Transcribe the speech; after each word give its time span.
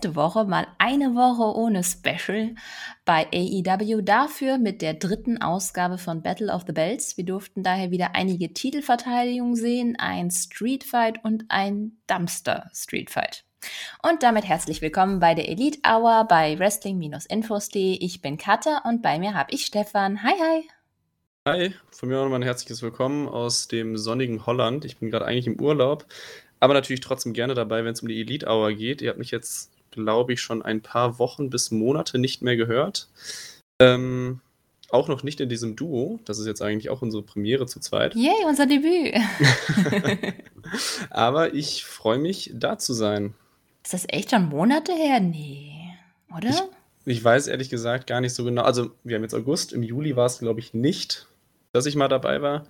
Letzte 0.00 0.16
Woche 0.16 0.46
mal 0.46 0.66
eine 0.78 1.14
Woche 1.14 1.54
ohne 1.58 1.84
Special 1.84 2.54
bei 3.04 3.26
AEW, 3.34 4.00
dafür 4.00 4.56
mit 4.56 4.80
der 4.80 4.94
dritten 4.94 5.42
Ausgabe 5.42 5.98
von 5.98 6.22
Battle 6.22 6.50
of 6.50 6.62
the 6.66 6.72
Belts. 6.72 7.18
Wir 7.18 7.26
durften 7.26 7.62
daher 7.62 7.90
wieder 7.90 8.14
einige 8.14 8.54
Titelverteidigungen 8.54 9.56
sehen, 9.56 9.96
ein 9.98 10.30
Streetfight 10.30 11.22
und 11.22 11.44
ein 11.50 11.98
Dumpster 12.06 12.70
Streetfight. 12.72 13.44
Und 14.02 14.22
damit 14.22 14.48
herzlich 14.48 14.80
willkommen 14.80 15.20
bei 15.20 15.34
der 15.34 15.50
Elite 15.50 15.80
Hour 15.86 16.24
bei 16.26 16.58
Wrestling-Infos.de. 16.58 17.98
Ich 18.00 18.22
bin 18.22 18.38
Katha 18.38 18.80
und 18.88 19.02
bei 19.02 19.18
mir 19.18 19.34
habe 19.34 19.52
ich 19.52 19.66
Stefan. 19.66 20.22
Hi, 20.22 20.32
hi. 20.40 20.68
Hi, 21.46 21.74
von 21.90 22.08
mir 22.08 22.20
auch 22.20 22.22
nochmal 22.22 22.40
ein 22.40 22.44
herzliches 22.44 22.80
Willkommen 22.80 23.28
aus 23.28 23.68
dem 23.68 23.98
sonnigen 23.98 24.46
Holland. 24.46 24.86
Ich 24.86 24.96
bin 24.96 25.10
gerade 25.10 25.26
eigentlich 25.26 25.46
im 25.46 25.60
Urlaub, 25.60 26.06
aber 26.58 26.72
natürlich 26.72 27.02
trotzdem 27.02 27.34
gerne 27.34 27.52
dabei, 27.52 27.84
wenn 27.84 27.92
es 27.92 28.00
um 28.00 28.08
die 28.08 28.18
Elite 28.18 28.46
Hour 28.46 28.72
geht. 28.72 29.02
Ihr 29.02 29.10
habt 29.10 29.18
mich 29.18 29.30
jetzt, 29.30 29.70
glaube 29.90 30.32
ich, 30.32 30.40
schon 30.40 30.62
ein 30.62 30.80
paar 30.80 31.18
Wochen 31.18 31.50
bis 31.50 31.70
Monate 31.70 32.18
nicht 32.18 32.42
mehr 32.42 32.56
gehört. 32.56 33.08
Ähm, 33.80 34.40
auch 34.90 35.08
noch 35.08 35.22
nicht 35.22 35.40
in 35.40 35.48
diesem 35.48 35.76
Duo. 35.76 36.20
Das 36.24 36.38
ist 36.38 36.46
jetzt 36.46 36.62
eigentlich 36.62 36.90
auch 36.90 37.02
unsere 37.02 37.22
Premiere 37.22 37.66
zu 37.66 37.80
zweit. 37.80 38.14
Yay, 38.14 38.44
unser 38.46 38.66
Debüt. 38.66 39.14
Aber 41.10 41.54
ich 41.54 41.84
freue 41.84 42.18
mich, 42.18 42.50
da 42.54 42.78
zu 42.78 42.92
sein. 42.92 43.34
Ist 43.84 43.94
das 43.94 44.06
echt 44.08 44.30
schon 44.30 44.48
Monate 44.48 44.92
her? 44.92 45.20
Nee, 45.20 45.72
oder? 46.36 46.50
Ich, 47.04 47.16
ich 47.16 47.24
weiß 47.24 47.46
ehrlich 47.46 47.70
gesagt 47.70 48.06
gar 48.06 48.20
nicht 48.20 48.34
so 48.34 48.44
genau. 48.44 48.62
Also, 48.62 48.90
wir 49.04 49.16
haben 49.16 49.22
jetzt 49.22 49.34
August. 49.34 49.72
Im 49.72 49.82
Juli 49.82 50.16
war 50.16 50.26
es, 50.26 50.38
glaube 50.40 50.60
ich, 50.60 50.74
nicht, 50.74 51.26
dass 51.72 51.86
ich 51.86 51.96
mal 51.96 52.08
dabei 52.08 52.42
war. 52.42 52.66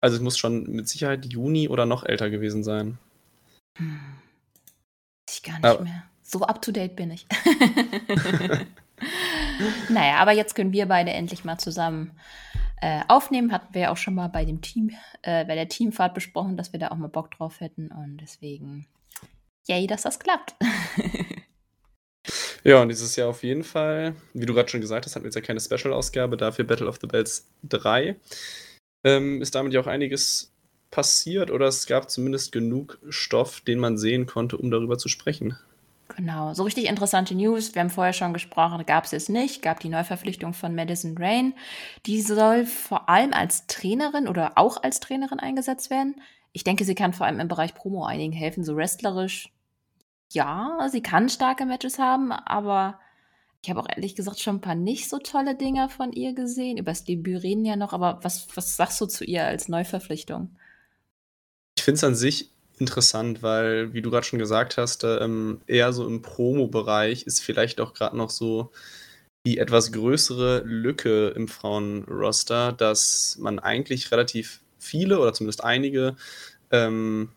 Also, 0.00 0.16
es 0.16 0.22
muss 0.22 0.38
schon 0.38 0.64
mit 0.64 0.88
Sicherheit 0.88 1.26
Juni 1.26 1.68
oder 1.68 1.84
noch 1.84 2.04
älter 2.04 2.30
gewesen 2.30 2.64
sein. 2.64 2.98
Hm. 3.76 4.00
Ich 5.28 5.42
gar 5.42 5.56
nicht 5.56 5.64
aber, 5.64 5.82
mehr. 5.82 6.09
So 6.30 6.42
up 6.42 6.62
to 6.62 6.70
date 6.70 6.94
bin 6.94 7.10
ich. 7.10 7.26
naja, 9.88 10.18
aber 10.18 10.30
jetzt 10.30 10.54
können 10.54 10.72
wir 10.72 10.86
beide 10.86 11.10
endlich 11.10 11.44
mal 11.44 11.58
zusammen 11.58 12.12
äh, 12.80 13.00
aufnehmen. 13.08 13.50
Hatten 13.50 13.74
wir 13.74 13.82
ja 13.82 13.90
auch 13.90 13.96
schon 13.96 14.14
mal 14.14 14.28
bei 14.28 14.44
dem 14.44 14.60
Team, 14.60 14.92
äh, 15.22 15.44
bei 15.44 15.56
der 15.56 15.68
Teamfahrt 15.68 16.14
besprochen, 16.14 16.56
dass 16.56 16.72
wir 16.72 16.78
da 16.78 16.92
auch 16.92 16.96
mal 16.96 17.08
Bock 17.08 17.32
drauf 17.32 17.58
hätten. 17.58 17.90
Und 17.90 18.18
deswegen, 18.18 18.86
yay, 19.66 19.88
dass 19.88 20.02
das 20.02 20.20
klappt. 20.20 20.54
ja, 22.62 22.80
und 22.80 22.90
dieses 22.90 23.16
Jahr 23.16 23.28
auf 23.28 23.42
jeden 23.42 23.64
Fall, 23.64 24.14
wie 24.32 24.46
du 24.46 24.54
gerade 24.54 24.68
schon 24.68 24.80
gesagt 24.80 25.06
hast, 25.06 25.16
hatten 25.16 25.24
wir 25.24 25.30
jetzt 25.30 25.34
ja 25.34 25.40
keine 25.40 25.58
Special-Ausgabe, 25.58 26.36
dafür 26.36 26.64
Battle 26.64 26.86
of 26.86 26.98
the 27.00 27.08
Bells 27.08 27.50
3. 27.64 28.14
Ähm, 29.02 29.42
ist 29.42 29.56
damit 29.56 29.72
ja 29.72 29.80
auch 29.80 29.88
einiges 29.88 30.54
passiert 30.92 31.50
oder 31.50 31.66
es 31.66 31.86
gab 31.86 32.08
zumindest 32.08 32.52
genug 32.52 33.00
Stoff, 33.08 33.62
den 33.62 33.80
man 33.80 33.98
sehen 33.98 34.26
konnte, 34.26 34.56
um 34.56 34.70
darüber 34.70 34.96
zu 34.96 35.08
sprechen. 35.08 35.58
Genau, 36.16 36.54
so 36.54 36.64
richtig 36.64 36.88
interessante 36.88 37.34
News. 37.34 37.74
Wir 37.74 37.82
haben 37.82 37.90
vorher 37.90 38.12
schon 38.12 38.32
gesprochen, 38.32 38.84
gab 38.84 39.04
es 39.04 39.12
jetzt 39.12 39.28
nicht. 39.28 39.62
Gab 39.62 39.80
die 39.80 39.88
Neuverpflichtung 39.88 40.54
von 40.54 40.74
Madison 40.74 41.16
Rain. 41.16 41.54
Die 42.06 42.20
soll 42.20 42.66
vor 42.66 43.08
allem 43.08 43.32
als 43.32 43.66
Trainerin 43.66 44.26
oder 44.26 44.52
auch 44.56 44.82
als 44.82 45.00
Trainerin 45.00 45.38
eingesetzt 45.38 45.88
werden. 45.90 46.20
Ich 46.52 46.64
denke, 46.64 46.84
sie 46.84 46.96
kann 46.96 47.12
vor 47.12 47.26
allem 47.26 47.38
im 47.38 47.48
Bereich 47.48 47.74
Promo 47.74 48.04
einigen 48.04 48.32
helfen, 48.32 48.64
so 48.64 48.76
wrestlerisch. 48.76 49.52
Ja, 50.32 50.88
sie 50.90 51.02
kann 51.02 51.28
starke 51.28 51.64
Matches 51.64 51.98
haben, 51.98 52.32
aber 52.32 52.98
ich 53.62 53.70
habe 53.70 53.80
auch 53.80 53.88
ehrlich 53.88 54.16
gesagt 54.16 54.40
schon 54.40 54.56
ein 54.56 54.60
paar 54.60 54.74
nicht 54.74 55.08
so 55.08 55.18
tolle 55.18 55.54
Dinger 55.54 55.88
von 55.88 56.12
ihr 56.12 56.34
gesehen. 56.34 56.78
Über 56.78 56.90
das 56.90 57.04
Debüt 57.04 57.42
reden 57.42 57.64
ja 57.64 57.76
noch, 57.76 57.92
aber 57.92 58.18
was, 58.22 58.48
was 58.56 58.76
sagst 58.76 59.00
du 59.00 59.06
zu 59.06 59.24
ihr 59.24 59.44
als 59.44 59.68
Neuverpflichtung? 59.68 60.56
Ich 61.76 61.84
finde 61.84 61.96
es 61.96 62.04
an 62.04 62.14
sich 62.14 62.50
interessant, 62.80 63.42
weil, 63.42 63.92
wie 63.92 64.02
du 64.02 64.10
gerade 64.10 64.26
schon 64.26 64.38
gesagt 64.38 64.76
hast, 64.76 65.04
ähm, 65.04 65.60
eher 65.66 65.92
so 65.92 66.06
im 66.06 66.22
Promo-Bereich 66.22 67.24
ist 67.24 67.40
vielleicht 67.40 67.80
auch 67.80 67.94
gerade 67.94 68.16
noch 68.16 68.30
so 68.30 68.72
die 69.46 69.58
etwas 69.58 69.92
größere 69.92 70.62
Lücke 70.64 71.28
im 71.28 71.48
Frauenroster, 71.48 72.72
dass 72.72 73.38
man 73.38 73.58
eigentlich 73.58 74.10
relativ 74.12 74.60
viele 74.78 75.18
oder 75.18 75.32
zumindest 75.32 75.64
einige 75.64 76.16
ähm, 76.70 77.30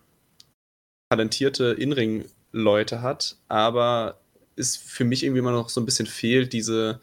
talentierte 1.09 1.73
In-Ring-Leute 1.73 3.01
hat, 3.01 3.37
aber 3.47 4.19
es 4.55 4.77
für 4.77 5.05
mich 5.05 5.23
irgendwie 5.23 5.39
immer 5.39 5.51
noch 5.51 5.69
so 5.69 5.81
ein 5.81 5.85
bisschen 5.85 6.07
fehlt, 6.07 6.53
diese 6.53 7.01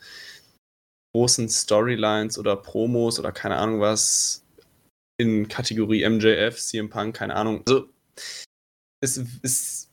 großen 1.15 1.49
Storylines 1.49 2.39
oder 2.39 2.57
Promos 2.57 3.19
oder 3.19 3.33
keine 3.33 3.57
Ahnung 3.57 3.81
was, 3.81 4.45
in 5.21 5.49
Kategorie 5.49 6.09
MJF, 6.09 6.57
CM 6.57 6.89
Punk, 6.89 7.15
keine 7.17 7.37
Ahnung. 7.37 7.63
Also, 7.69 7.89
es 9.01 9.17
ist. 9.43 9.87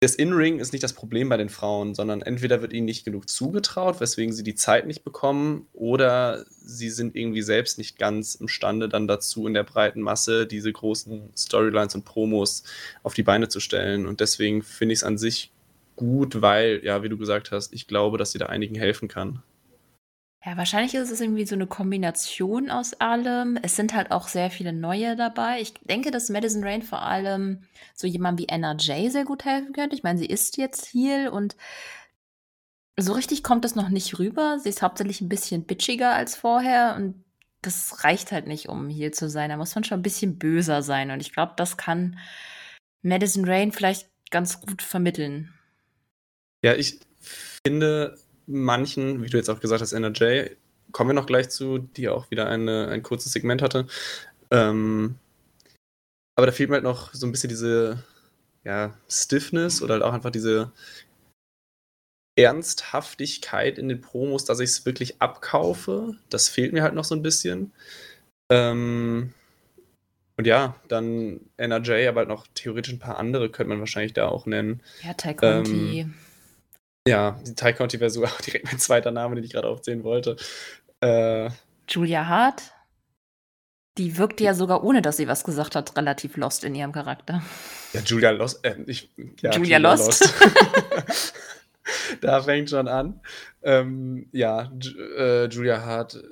Das 0.00 0.14
In-Ring 0.14 0.58
ist 0.58 0.72
nicht 0.72 0.82
das 0.82 0.92
Problem 0.92 1.30
bei 1.30 1.38
den 1.38 1.48
Frauen, 1.48 1.94
sondern 1.94 2.20
entweder 2.20 2.60
wird 2.60 2.74
ihnen 2.74 2.84
nicht 2.84 3.06
genug 3.06 3.30
zugetraut, 3.30 3.98
weswegen 3.98 4.34
sie 4.34 4.42
die 4.42 4.54
Zeit 4.54 4.86
nicht 4.86 5.04
bekommen, 5.04 5.68
oder 5.72 6.44
sie 6.50 6.90
sind 6.90 7.16
irgendwie 7.16 7.40
selbst 7.40 7.78
nicht 7.78 7.98
ganz 7.98 8.34
imstande, 8.34 8.90
dann 8.90 9.08
dazu 9.08 9.46
in 9.46 9.54
der 9.54 9.64
breiten 9.64 10.02
Masse 10.02 10.46
diese 10.46 10.70
großen 10.70 11.30
Storylines 11.34 11.94
und 11.94 12.04
Promos 12.04 12.62
auf 13.04 13.14
die 13.14 13.22
Beine 13.22 13.48
zu 13.48 13.58
stellen. 13.58 14.06
Und 14.06 14.20
deswegen 14.20 14.62
finde 14.62 14.92
ich 14.92 14.98
es 14.98 15.04
an 15.04 15.16
sich 15.16 15.50
gut, 15.96 16.42
weil, 16.42 16.82
ja, 16.84 17.02
wie 17.02 17.08
du 17.08 17.16
gesagt 17.16 17.50
hast, 17.50 17.72
ich 17.72 17.86
glaube, 17.86 18.18
dass 18.18 18.32
sie 18.32 18.38
da 18.38 18.46
einigen 18.46 18.74
helfen 18.74 19.08
kann. 19.08 19.42
Ja, 20.46 20.56
wahrscheinlich 20.56 20.94
ist 20.94 21.10
es 21.10 21.20
irgendwie 21.20 21.44
so 21.44 21.56
eine 21.56 21.66
Kombination 21.66 22.70
aus 22.70 22.94
allem. 22.94 23.58
Es 23.62 23.74
sind 23.74 23.94
halt 23.94 24.12
auch 24.12 24.28
sehr 24.28 24.48
viele 24.48 24.72
neue 24.72 25.16
dabei. 25.16 25.60
Ich 25.60 25.74
denke, 25.74 26.12
dass 26.12 26.28
Madison 26.28 26.62
Rain 26.62 26.82
vor 26.82 27.02
allem 27.02 27.64
so 27.96 28.06
jemand 28.06 28.38
wie 28.38 28.48
Anna 28.48 28.76
Jay 28.78 29.10
sehr 29.10 29.24
gut 29.24 29.44
helfen 29.44 29.72
könnte. 29.72 29.96
Ich 29.96 30.04
meine, 30.04 30.20
sie 30.20 30.26
ist 30.26 30.56
jetzt 30.56 30.94
Heal 30.94 31.26
und 31.30 31.56
so 32.96 33.12
richtig 33.12 33.42
kommt 33.42 33.64
es 33.64 33.74
noch 33.74 33.88
nicht 33.88 34.20
rüber. 34.20 34.60
Sie 34.60 34.68
ist 34.68 34.82
hauptsächlich 34.82 35.20
ein 35.20 35.28
bisschen 35.28 35.64
bitchiger 35.64 36.14
als 36.14 36.36
vorher 36.36 36.94
und 36.94 37.24
das 37.60 38.04
reicht 38.04 38.30
halt 38.30 38.46
nicht, 38.46 38.68
um 38.68 38.88
Heal 38.88 39.10
zu 39.10 39.28
sein. 39.28 39.50
Da 39.50 39.56
muss 39.56 39.74
man 39.74 39.82
schon 39.82 39.98
ein 39.98 40.02
bisschen 40.02 40.38
böser 40.38 40.80
sein 40.82 41.10
und 41.10 41.18
ich 41.18 41.32
glaube, 41.32 41.54
das 41.56 41.76
kann 41.76 42.20
Madison 43.02 43.46
Rain 43.46 43.72
vielleicht 43.72 44.08
ganz 44.30 44.60
gut 44.60 44.80
vermitteln. 44.80 45.52
Ja, 46.62 46.74
ich 46.76 47.00
finde, 47.64 48.16
manchen, 48.46 49.22
wie 49.22 49.28
du 49.28 49.36
jetzt 49.36 49.50
auch 49.50 49.60
gesagt 49.60 49.82
hast, 49.82 49.92
NRJ, 49.92 50.50
kommen 50.92 51.10
wir 51.10 51.14
noch 51.14 51.26
gleich 51.26 51.48
zu, 51.48 51.78
die 51.78 52.08
auch 52.08 52.30
wieder 52.30 52.48
eine, 52.48 52.88
ein 52.88 53.02
kurzes 53.02 53.32
Segment 53.32 53.62
hatte. 53.62 53.86
Ähm, 54.50 55.16
aber 56.36 56.46
da 56.46 56.52
fehlt 56.52 56.70
mir 56.70 56.76
halt 56.76 56.84
noch 56.84 57.12
so 57.12 57.26
ein 57.26 57.32
bisschen 57.32 57.48
diese 57.48 58.04
ja, 58.64 58.94
Stiffness 59.08 59.82
oder 59.82 59.94
halt 59.94 60.02
auch 60.02 60.12
einfach 60.12 60.30
diese 60.30 60.72
Ernsthaftigkeit 62.38 63.78
in 63.78 63.88
den 63.88 64.00
Promos, 64.00 64.44
dass 64.44 64.60
ich 64.60 64.70
es 64.70 64.86
wirklich 64.86 65.20
abkaufe. 65.20 66.16
Das 66.28 66.48
fehlt 66.48 66.72
mir 66.72 66.82
halt 66.82 66.94
noch 66.94 67.04
so 67.04 67.14
ein 67.14 67.22
bisschen. 67.22 67.72
Ähm, 68.52 69.32
und 70.36 70.46
ja, 70.46 70.76
dann 70.88 71.40
NRJ, 71.56 72.08
aber 72.08 72.20
halt 72.20 72.28
noch 72.28 72.46
theoretisch 72.54 72.92
ein 72.92 72.98
paar 72.98 73.18
andere 73.18 73.50
könnte 73.50 73.70
man 73.70 73.80
wahrscheinlich 73.80 74.12
da 74.12 74.28
auch 74.28 74.44
nennen. 74.44 74.82
Ja, 75.02 75.14
Conti. 75.32 76.00
Ähm, 76.00 76.14
ja, 77.06 77.38
die 77.46 77.54
Thai 77.54 77.72
County 77.72 78.00
wäre 78.00 78.10
sogar 78.10 78.32
direkt 78.46 78.66
mein 78.66 78.78
zweiter 78.78 79.10
Name, 79.10 79.36
den 79.36 79.44
ich 79.44 79.52
gerade 79.52 79.68
aufzählen 79.68 80.04
wollte. 80.04 80.36
Äh, 81.00 81.50
Julia 81.88 82.26
Hart. 82.26 82.62
Die 83.98 84.18
wirkte 84.18 84.44
ja 84.44 84.52
sogar, 84.52 84.84
ohne 84.84 85.00
dass 85.00 85.16
sie 85.16 85.26
was 85.26 85.42
gesagt 85.42 85.74
hat, 85.74 85.96
relativ 85.96 86.36
lost 86.36 86.64
in 86.64 86.74
ihrem 86.74 86.92
Charakter. 86.92 87.42
Ja, 87.94 88.02
Julia 88.02 88.30
Lost. 88.30 88.62
Äh, 88.62 88.76
ich, 88.86 89.08
ja, 89.40 89.52
Julia, 89.52 89.56
Julia, 89.56 89.78
Lost. 89.78 90.20
Lost. 90.20 91.34
da 92.20 92.42
fängt 92.42 92.68
schon 92.68 92.88
an. 92.88 93.20
Ähm, 93.62 94.28
ja, 94.32 94.70
äh, 95.16 95.46
Julia 95.46 95.80
Hart, 95.80 96.22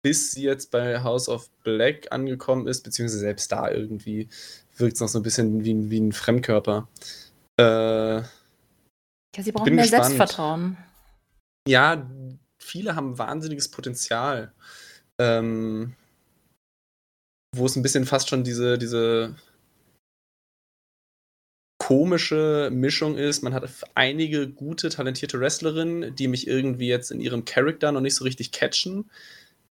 bis 0.00 0.32
sie 0.32 0.44
jetzt 0.44 0.70
bei 0.70 1.02
House 1.02 1.28
of 1.28 1.50
Black 1.64 2.06
angekommen 2.12 2.66
ist, 2.66 2.82
beziehungsweise 2.82 3.20
selbst 3.20 3.52
da 3.52 3.70
irgendwie, 3.70 4.30
wirkt 4.78 4.94
es 4.94 5.00
noch 5.00 5.08
so 5.08 5.18
ein 5.18 5.22
bisschen 5.22 5.64
wie, 5.64 5.90
wie 5.90 6.00
ein 6.00 6.12
Fremdkörper. 6.12 6.88
Äh, 7.58 8.22
ja, 9.36 9.42
sie 9.42 9.52
brauchen 9.52 9.74
mehr 9.74 9.84
gespannt. 9.84 10.06
Selbstvertrauen. 10.06 10.76
Ja, 11.68 12.08
viele 12.58 12.96
haben 12.96 13.18
wahnsinniges 13.18 13.70
Potenzial. 13.70 14.52
Ähm, 15.18 15.94
wo 17.54 17.66
es 17.66 17.76
ein 17.76 17.82
bisschen 17.82 18.06
fast 18.06 18.28
schon 18.28 18.44
diese, 18.44 18.78
diese 18.78 19.34
komische 21.78 22.70
Mischung 22.72 23.16
ist. 23.16 23.42
Man 23.42 23.54
hat 23.54 23.68
einige 23.94 24.48
gute, 24.48 24.90
talentierte 24.90 25.40
Wrestlerinnen, 25.40 26.14
die 26.14 26.28
mich 26.28 26.46
irgendwie 26.46 26.88
jetzt 26.88 27.10
in 27.10 27.20
ihrem 27.20 27.44
Charakter 27.44 27.90
noch 27.90 28.00
nicht 28.00 28.14
so 28.14 28.24
richtig 28.24 28.52
catchen. 28.52 29.10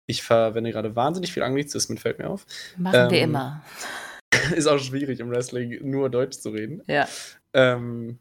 Ich 0.07 0.23
verwende 0.23 0.71
gerade 0.71 0.95
wahnsinnig 0.95 1.33
viel 1.33 1.43
Anglizismen, 1.43 1.99
fällt 1.99 2.19
mir 2.19 2.29
auf. 2.29 2.47
Machen 2.77 3.07
ähm, 3.07 3.11
wir 3.11 3.23
immer. 3.23 3.65
Ist 4.55 4.67
auch 4.67 4.79
schwierig 4.79 5.19
im 5.21 5.31
Wrestling 5.31 5.79
nur 5.83 6.11
Deutsch 6.11 6.39
zu 6.39 6.51
reden. 6.51 6.83
Ja. 6.87 7.09
Ähm, 7.55 8.19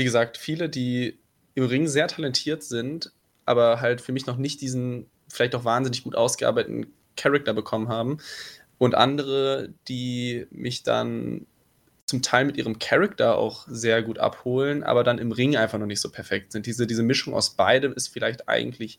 wie 0.00 0.04
gesagt, 0.04 0.38
viele, 0.38 0.70
die 0.70 1.18
im 1.54 1.64
Ring 1.64 1.86
sehr 1.86 2.08
talentiert 2.08 2.62
sind, 2.62 3.12
aber 3.44 3.82
halt 3.82 4.00
für 4.00 4.12
mich 4.12 4.24
noch 4.24 4.38
nicht 4.38 4.62
diesen 4.62 5.10
vielleicht 5.28 5.54
auch 5.54 5.66
wahnsinnig 5.66 6.04
gut 6.04 6.16
ausgearbeiteten 6.16 6.86
Charakter 7.16 7.52
bekommen 7.52 7.88
haben. 7.88 8.16
Und 8.78 8.94
andere, 8.94 9.74
die 9.88 10.46
mich 10.50 10.84
dann 10.84 11.46
zum 12.06 12.22
Teil 12.22 12.46
mit 12.46 12.56
ihrem 12.56 12.78
Charakter 12.78 13.36
auch 13.36 13.66
sehr 13.68 14.02
gut 14.02 14.18
abholen, 14.18 14.82
aber 14.82 15.04
dann 15.04 15.18
im 15.18 15.32
Ring 15.32 15.54
einfach 15.54 15.78
noch 15.78 15.86
nicht 15.86 16.00
so 16.00 16.10
perfekt 16.10 16.52
sind. 16.52 16.64
Diese, 16.64 16.86
diese 16.86 17.02
Mischung 17.02 17.34
aus 17.34 17.50
beidem 17.50 17.92
ist 17.92 18.08
vielleicht 18.08 18.48
eigentlich, 18.48 18.98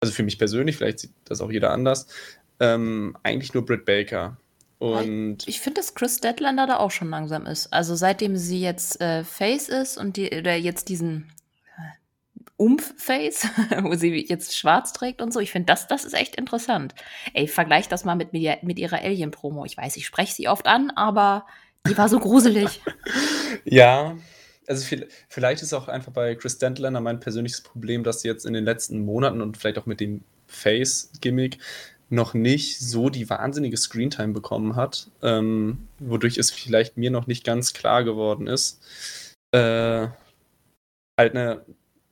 also 0.00 0.12
für 0.12 0.24
mich 0.24 0.38
persönlich, 0.38 0.76
vielleicht 0.76 0.98
sieht 0.98 1.12
das 1.24 1.40
auch 1.40 1.52
jeder 1.52 1.70
anders, 1.70 2.08
ähm, 2.58 3.16
eigentlich 3.22 3.54
nur 3.54 3.64
Britt 3.64 3.84
Baker. 3.84 4.38
Und 4.82 5.46
ich 5.46 5.60
finde, 5.60 5.80
dass 5.80 5.94
Chris 5.94 6.18
Deadlander 6.18 6.66
da 6.66 6.78
auch 6.78 6.90
schon 6.90 7.08
langsam 7.08 7.46
ist. 7.46 7.72
Also 7.72 7.94
seitdem 7.94 8.36
sie 8.36 8.60
jetzt 8.60 9.00
äh, 9.00 9.22
Face 9.22 9.68
ist 9.68 9.96
und 9.96 10.16
die, 10.16 10.36
oder 10.36 10.56
jetzt 10.56 10.88
diesen 10.88 11.30
äh, 11.78 11.82
Umf-Face, 12.56 13.46
wo 13.82 13.94
sie 13.94 14.26
jetzt 14.28 14.58
schwarz 14.58 14.92
trägt 14.92 15.22
und 15.22 15.32
so, 15.32 15.38
ich 15.38 15.52
finde, 15.52 15.66
das, 15.66 15.86
das 15.86 16.04
ist 16.04 16.14
echt 16.14 16.34
interessant. 16.34 16.96
Ey, 17.32 17.46
vergleich 17.46 17.86
das 17.86 18.04
mal 18.04 18.16
mit, 18.16 18.32
mit 18.32 18.76
ihrer 18.76 18.98
Alien-Promo. 18.98 19.64
Ich 19.66 19.76
weiß, 19.76 19.96
ich 19.96 20.04
spreche 20.04 20.34
sie 20.34 20.48
oft 20.48 20.66
an, 20.66 20.90
aber 20.90 21.46
die 21.86 21.96
war 21.96 22.08
so 22.08 22.18
gruselig. 22.18 22.80
ja, 23.64 24.16
also 24.66 24.96
vielleicht 25.28 25.62
ist 25.62 25.74
auch 25.74 25.86
einfach 25.86 26.10
bei 26.10 26.34
Chris 26.34 26.58
Dentlander 26.58 27.00
mein 27.00 27.20
persönliches 27.20 27.60
Problem, 27.60 28.02
dass 28.02 28.22
sie 28.22 28.28
jetzt 28.28 28.46
in 28.46 28.52
den 28.52 28.64
letzten 28.64 29.04
Monaten 29.04 29.42
und 29.42 29.56
vielleicht 29.56 29.78
auch 29.78 29.86
mit 29.86 30.00
dem 30.00 30.24
Face-Gimmick 30.48 31.58
noch 32.12 32.34
nicht 32.34 32.78
so 32.78 33.08
die 33.08 33.28
wahnsinnige 33.30 33.78
Screentime 33.78 34.34
bekommen 34.34 34.76
hat, 34.76 35.08
ähm, 35.22 35.88
wodurch 35.98 36.36
es 36.36 36.50
vielleicht 36.50 36.98
mir 36.98 37.10
noch 37.10 37.26
nicht 37.26 37.42
ganz 37.42 37.72
klar 37.72 38.04
geworden 38.04 38.46
ist. 38.46 38.80
Äh, 39.50 40.08
halt 41.18 41.34
eine, 41.34 41.64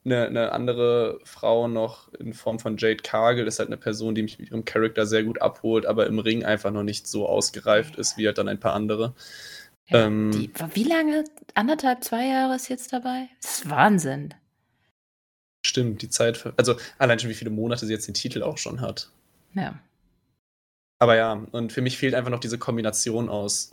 eine, 0.06 0.26
eine, 0.26 0.52
andere 0.52 1.20
Frau 1.24 1.68
noch 1.68 2.12
in 2.14 2.32
Form 2.32 2.58
von 2.58 2.78
Jade 2.78 3.02
Cargill 3.02 3.46
ist 3.46 3.58
halt 3.58 3.68
eine 3.68 3.76
Person, 3.76 4.14
die 4.14 4.22
mich 4.22 4.38
mit 4.38 4.50
ihrem 4.50 4.64
Charakter 4.64 5.04
sehr 5.04 5.22
gut 5.22 5.42
abholt, 5.42 5.84
aber 5.84 6.06
im 6.06 6.18
Ring 6.18 6.44
einfach 6.44 6.70
noch 6.70 6.82
nicht 6.82 7.06
so 7.06 7.28
ausgereift 7.28 7.96
ist 7.96 8.16
wie 8.16 8.26
halt 8.26 8.38
dann 8.38 8.48
ein 8.48 8.60
paar 8.60 8.72
andere. 8.72 9.14
Ja, 9.88 10.06
ähm, 10.06 10.30
die, 10.32 10.50
wie 10.72 10.84
lange? 10.84 11.24
Anderthalb, 11.54 12.04
zwei 12.04 12.26
Jahre 12.26 12.56
ist 12.56 12.70
jetzt 12.70 12.92
dabei? 12.94 13.28
Das 13.42 13.58
ist 13.58 13.70
Wahnsinn. 13.70 14.32
Stimmt, 15.66 16.00
die 16.00 16.08
Zeit. 16.08 16.42
Also 16.56 16.76
allein 16.96 17.18
schon, 17.18 17.28
wie 17.28 17.34
viele 17.34 17.50
Monate 17.50 17.84
sie 17.84 17.92
jetzt 17.92 18.06
den 18.06 18.14
Titel 18.14 18.42
auch 18.42 18.56
schon 18.56 18.80
hat. 18.80 19.10
Ja. 19.52 19.78
Aber 21.00 21.16
ja, 21.16 21.32
und 21.50 21.72
für 21.72 21.80
mich 21.80 21.96
fehlt 21.98 22.14
einfach 22.14 22.30
noch 22.30 22.40
diese 22.40 22.58
Kombination 22.58 23.28
aus 23.28 23.72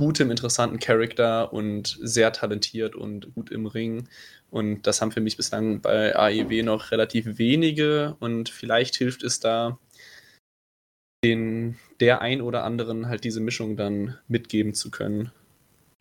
gutem, 0.00 0.30
interessanten 0.30 0.78
Charakter 0.78 1.52
und 1.52 1.98
sehr 2.00 2.32
talentiert 2.32 2.96
und 2.96 3.34
gut 3.34 3.50
im 3.50 3.66
Ring. 3.66 4.08
Und 4.50 4.86
das 4.86 5.00
haben 5.00 5.12
für 5.12 5.20
mich 5.20 5.36
bislang 5.36 5.80
bei 5.80 6.14
AEW 6.16 6.62
noch 6.62 6.90
relativ 6.90 7.38
wenige. 7.38 8.16
Und 8.20 8.48
vielleicht 8.48 8.96
hilft 8.96 9.22
es 9.22 9.40
da, 9.40 9.78
den, 11.24 11.76
der 12.00 12.20
ein 12.20 12.40
oder 12.40 12.64
anderen 12.64 13.08
halt 13.08 13.24
diese 13.24 13.40
Mischung 13.40 13.76
dann 13.76 14.18
mitgeben 14.28 14.74
zu 14.74 14.90
können. 14.90 15.32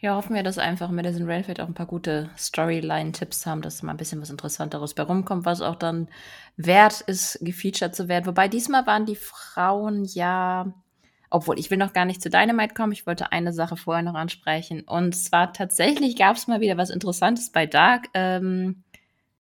Ja, 0.04 0.16
hoffen 0.16 0.36
wir, 0.36 0.44
dass 0.44 0.58
einfach 0.58 0.90
Madison 0.90 1.30
Rainfield 1.30 1.62
auch 1.62 1.68
ein 1.68 1.74
paar 1.74 1.86
gute 1.86 2.30
Storyline-Tipps 2.38 3.46
haben, 3.46 3.62
dass 3.62 3.84
mal 3.84 3.94
ein 3.94 3.98
bisschen 3.98 4.22
was 4.22 4.30
Interessanteres 4.30 4.96
bei 4.96 5.04
rumkommt, 5.04 5.46
was 5.46 5.62
auch 5.62 5.78
dann 5.78 6.10
wert 6.58 7.00
ist, 7.00 7.40
gefeatured 7.40 7.96
zu 7.96 8.10
werden. 8.10 8.26
Wobei 8.26 8.50
diesmal 8.50 8.86
waren 8.86 9.06
die 9.06 9.16
Frauen 9.16 10.04
ja, 10.04 10.74
obwohl 11.30 11.58
ich 11.58 11.72
will 11.72 11.78
noch 11.78 11.94
gar 11.94 12.04
nicht 12.04 12.22
zu 12.22 12.30
Dynamite 12.30 12.74
kommen, 12.74 12.92
ich 12.92 13.08
wollte 13.08 13.32
eine 13.32 13.54
Sache 13.54 13.78
vorher 13.78 14.04
noch 14.04 14.16
ansprechen. 14.16 14.82
Und 14.82 15.16
zwar 15.16 15.54
tatsächlich 15.54 16.18
gab 16.18 16.36
es 16.36 16.48
mal 16.48 16.60
wieder 16.60 16.76
was 16.76 16.90
Interessantes 16.90 17.50
bei 17.54 17.66
Dark. 17.66 18.08
Ähm, 18.14 18.83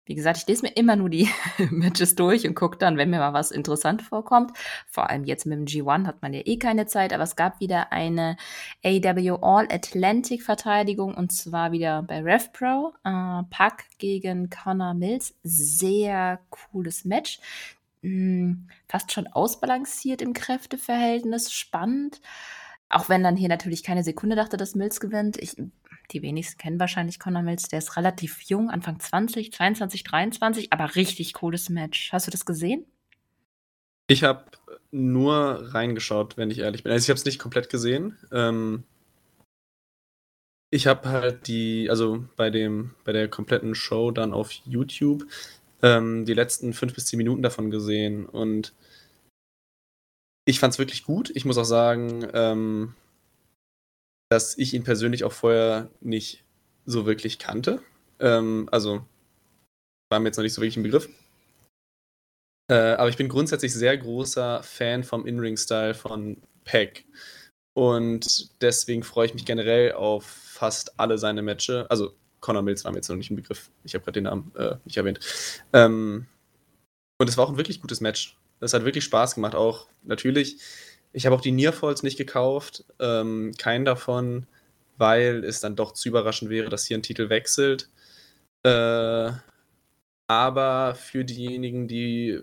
wie 0.05 0.15
gesagt, 0.15 0.39
ich 0.39 0.47
lese 0.47 0.63
mir 0.67 0.73
immer 0.77 0.97
nur 0.97 1.09
die 1.09 1.29
Matches 1.71 2.15
durch 2.15 2.47
und 2.47 2.55
gucke 2.55 2.77
dann, 2.77 2.97
wenn 2.97 3.11
mir 3.11 3.19
mal 3.19 3.33
was 3.33 3.51
interessant 3.51 4.03
vorkommt. 4.03 4.53
Vor 4.89 5.09
allem 5.09 5.25
jetzt 5.25 5.47
mit 5.47 5.59
dem 5.59 5.65
G1 5.67 6.07
hat 6.07 6.23
man 6.23 6.33
ja 6.33 6.41
eh 6.45 6.57
keine 6.59 6.87
Zeit, 6.87 7.13
aber 7.13 7.23
es 7.23 7.37
gab 7.37 7.61
wieder 7.61 7.93
eine 7.93 8.37
AW 8.85 9.39
All 9.43 9.69
Atlantic 9.71 10.43
Verteidigung 10.43 11.15
und 11.15 11.33
zwar 11.33 11.73
wieder 11.73 12.03
bei 12.03 12.21
RevPro. 12.21 12.93
Äh, 13.05 13.43
Pack 13.51 13.85
gegen 13.99 14.51
Connor 14.51 14.95
Mills. 14.95 15.35
Sehr 15.45 16.41
cooles 16.51 17.05
Match. 17.05 17.39
Hm, 18.03 18.69
fast 18.89 19.13
schon 19.13 19.29
ausbalanciert 19.29 20.21
im 20.21 20.33
Kräfteverhältnis. 20.33 21.53
Spannend. 21.53 22.21
Auch 22.89 23.09
wenn 23.09 23.23
dann 23.23 23.37
hier 23.37 23.49
natürlich 23.49 23.85
keine 23.85 24.03
Sekunde 24.03 24.37
dachte, 24.37 24.57
dass 24.57 24.75
Mills 24.75 25.01
gewinnt. 25.01 25.39
Ich 25.41 25.57
die 26.13 26.23
wenigsten 26.23 26.59
kennen 26.59 26.81
wahrscheinlich 26.81 27.19
Conor 27.19 27.43
Mills. 27.43 27.69
Der 27.69 27.79
ist 27.79 27.97
relativ 27.97 28.43
jung, 28.43 28.71
Anfang 28.71 29.01
20, 29.01 29.53
22, 29.53 30.05
23, 30.05 30.73
aber 30.73 30.95
richtig 30.95 31.33
cooles 31.35 31.69
Match. 31.69 32.13
Hast 32.13 32.27
du 32.27 32.31
das 32.31 32.45
gesehen? 32.45 32.87
Ich 34.09 34.25
habe 34.25 34.45
nur 34.91 35.75
reingeschaut, 35.75 36.37
wenn 36.37 36.51
ich 36.51 36.59
ehrlich 36.59 36.83
bin. 36.83 36.93
Also 36.93 37.05
ich 37.05 37.11
habe 37.11 37.19
es 37.19 37.25
nicht 37.25 37.39
komplett 37.39 37.71
gesehen. 37.71 38.19
Ähm, 38.31 38.85
ich 40.71 40.87
habe 40.87 41.09
halt 41.09 41.47
die, 41.47 41.89
also 41.91 42.25
bei 42.37 42.51
dem, 42.51 42.95
bei 43.05 43.13
der 43.13 43.29
kompletten 43.29 43.75
Show 43.75 44.11
dann 44.11 44.33
auf 44.33 44.51
YouTube 44.51 45.25
ähm, 45.83 46.25
die 46.25 46.35
letzten 46.35 46.73
fünf 46.73 46.95
bis 46.95 47.07
zehn 47.07 47.19
Minuten 47.19 47.43
davon 47.43 47.71
gesehen 47.71 48.27
und 48.27 48.73
ich 50.45 50.59
fand 50.59 50.73
es 50.73 50.79
wirklich 50.79 51.05
gut. 51.05 51.31
Ich 51.35 51.45
muss 51.45 51.59
auch 51.59 51.65
sagen, 51.65 52.27
ähm, 52.33 52.95
dass 54.33 54.57
ich 54.57 54.73
ihn 54.73 54.83
persönlich 54.83 55.25
auch 55.25 55.33
vorher 55.33 55.91
nicht 56.01 56.43
so 56.87 57.05
wirklich 57.05 57.39
kannte. 57.39 57.83
Ähm, 58.19 58.67
also 58.73 59.05
war 60.11 60.21
mir 60.21 60.29
jetzt 60.29 60.39
noch 60.39 60.43
nicht 60.43 60.55
so 60.55 60.63
wirklich 60.63 60.79
ein 60.79 60.83
Begriff. 60.83 61.07
Äh, 62.71 62.95
aber 62.95 63.11
ich 63.11 63.19
bin 63.19 63.29
grundsätzlich 63.29 63.75
sehr 63.75 63.95
großer 63.99 64.63
Fan 64.63 65.05
vom 65.05 65.27
In-Ring-Style 65.27 65.93
von 65.93 66.41
Peck. 66.65 67.05
Und 67.75 68.51
deswegen 68.63 69.03
freue 69.03 69.27
ich 69.27 69.35
mich 69.35 69.45
generell 69.45 69.93
auf 69.93 70.25
fast 70.25 70.99
alle 70.99 71.19
seine 71.19 71.43
Matches. 71.43 71.85
Also 71.91 72.15
Conor 72.41 72.63
Mills 72.63 72.87
war 72.87 72.93
mir 72.93 72.99
jetzt 72.99 73.11
noch 73.11 73.17
nicht 73.17 73.31
ein 73.31 73.37
Begriff. 73.37 73.71
Ich 73.85 73.93
habe 73.93 74.03
gerade 74.03 74.15
den 74.15 74.25
Namen 74.25 74.51
äh, 74.57 74.77
nicht 74.87 74.97
erwähnt. 74.97 75.21
Ähm, 75.75 76.27
und 77.19 77.29
es 77.29 77.37
war 77.37 77.45
auch 77.45 77.51
ein 77.51 77.59
wirklich 77.59 77.83
gutes 77.83 78.01
Match. 78.01 78.39
Es 78.61 78.73
hat 78.73 78.87
wirklich 78.87 79.05
Spaß 79.05 79.35
gemacht. 79.35 79.55
Auch 79.55 79.89
natürlich 80.05 80.59
ich 81.13 81.27
habe 81.27 81.37
auch 81.37 81.41
die 81.41 81.53
Nearfalls 81.53 82.03
nicht 82.03 82.17
gekauft, 82.17 82.85
ähm, 83.01 83.53
keinen 83.59 83.85
davon, 83.85 84.47
weil 84.97 85.45
es 85.45 85.61
dann 85.61 85.77
doch 85.77 85.93
zu 85.93 86.09
überraschend 86.09 86.51
wäre, 86.51 86.71
dass 86.71 86.87
hier 86.87 86.97
ein 86.97 87.03
Titel 87.03 87.29
wechselt. 87.29 87.89
Äh, 88.63 89.33
aber 90.27 90.95
für 90.95 91.25
diejenigen, 91.25 91.89
die 91.89 92.41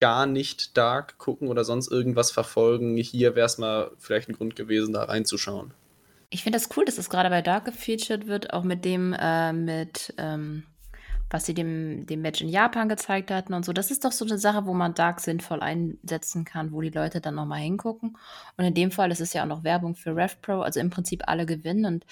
gar 0.00 0.26
nicht 0.26 0.76
Dark 0.76 1.16
gucken 1.16 1.48
oder 1.48 1.64
sonst 1.64 1.90
irgendwas 1.90 2.30
verfolgen, 2.30 2.96
hier 2.96 3.34
wäre 3.34 3.46
es 3.46 3.56
mal 3.56 3.92
vielleicht 3.98 4.28
ein 4.28 4.34
Grund 4.34 4.56
gewesen, 4.56 4.92
da 4.92 5.04
reinzuschauen. 5.04 5.72
Ich 6.28 6.42
finde 6.42 6.58
das 6.58 6.68
cool, 6.76 6.84
dass 6.84 6.98
es 6.98 7.08
gerade 7.08 7.30
bei 7.30 7.40
Dark 7.40 7.64
gefeatured 7.64 8.26
wird, 8.26 8.52
auch 8.52 8.64
mit 8.64 8.84
dem, 8.84 9.14
äh, 9.18 9.52
mit 9.52 10.12
ähm, 10.18 10.64
was 11.30 11.46
sie 11.46 11.54
dem, 11.54 12.06
dem 12.06 12.22
Match 12.22 12.40
in 12.40 12.48
Japan 12.48 12.88
gezeigt 12.88 13.30
hatten 13.30 13.54
und 13.54 13.64
so. 13.64 13.72
Das 13.72 13.90
ist 13.90 14.04
doch 14.04 14.12
so 14.12 14.24
eine 14.24 14.38
Sache, 14.38 14.66
wo 14.66 14.74
man 14.74 14.94
Dark 14.94 15.20
sinnvoll 15.20 15.60
einsetzen 15.60 16.44
kann, 16.44 16.72
wo 16.72 16.80
die 16.80 16.90
Leute 16.90 17.20
dann 17.20 17.34
nochmal 17.34 17.60
hingucken. 17.60 18.16
Und 18.56 18.64
in 18.64 18.74
dem 18.74 18.90
Fall 18.90 19.10
ist 19.10 19.20
es 19.20 19.32
ja 19.32 19.42
auch 19.42 19.48
noch 19.48 19.64
Werbung 19.64 19.94
für 19.94 20.14
RevPro, 20.14 20.62
also 20.62 20.80
im 20.80 20.90
Prinzip 20.90 21.22
alle 21.26 21.46
gewinnen. 21.46 21.86
Und 21.86 22.06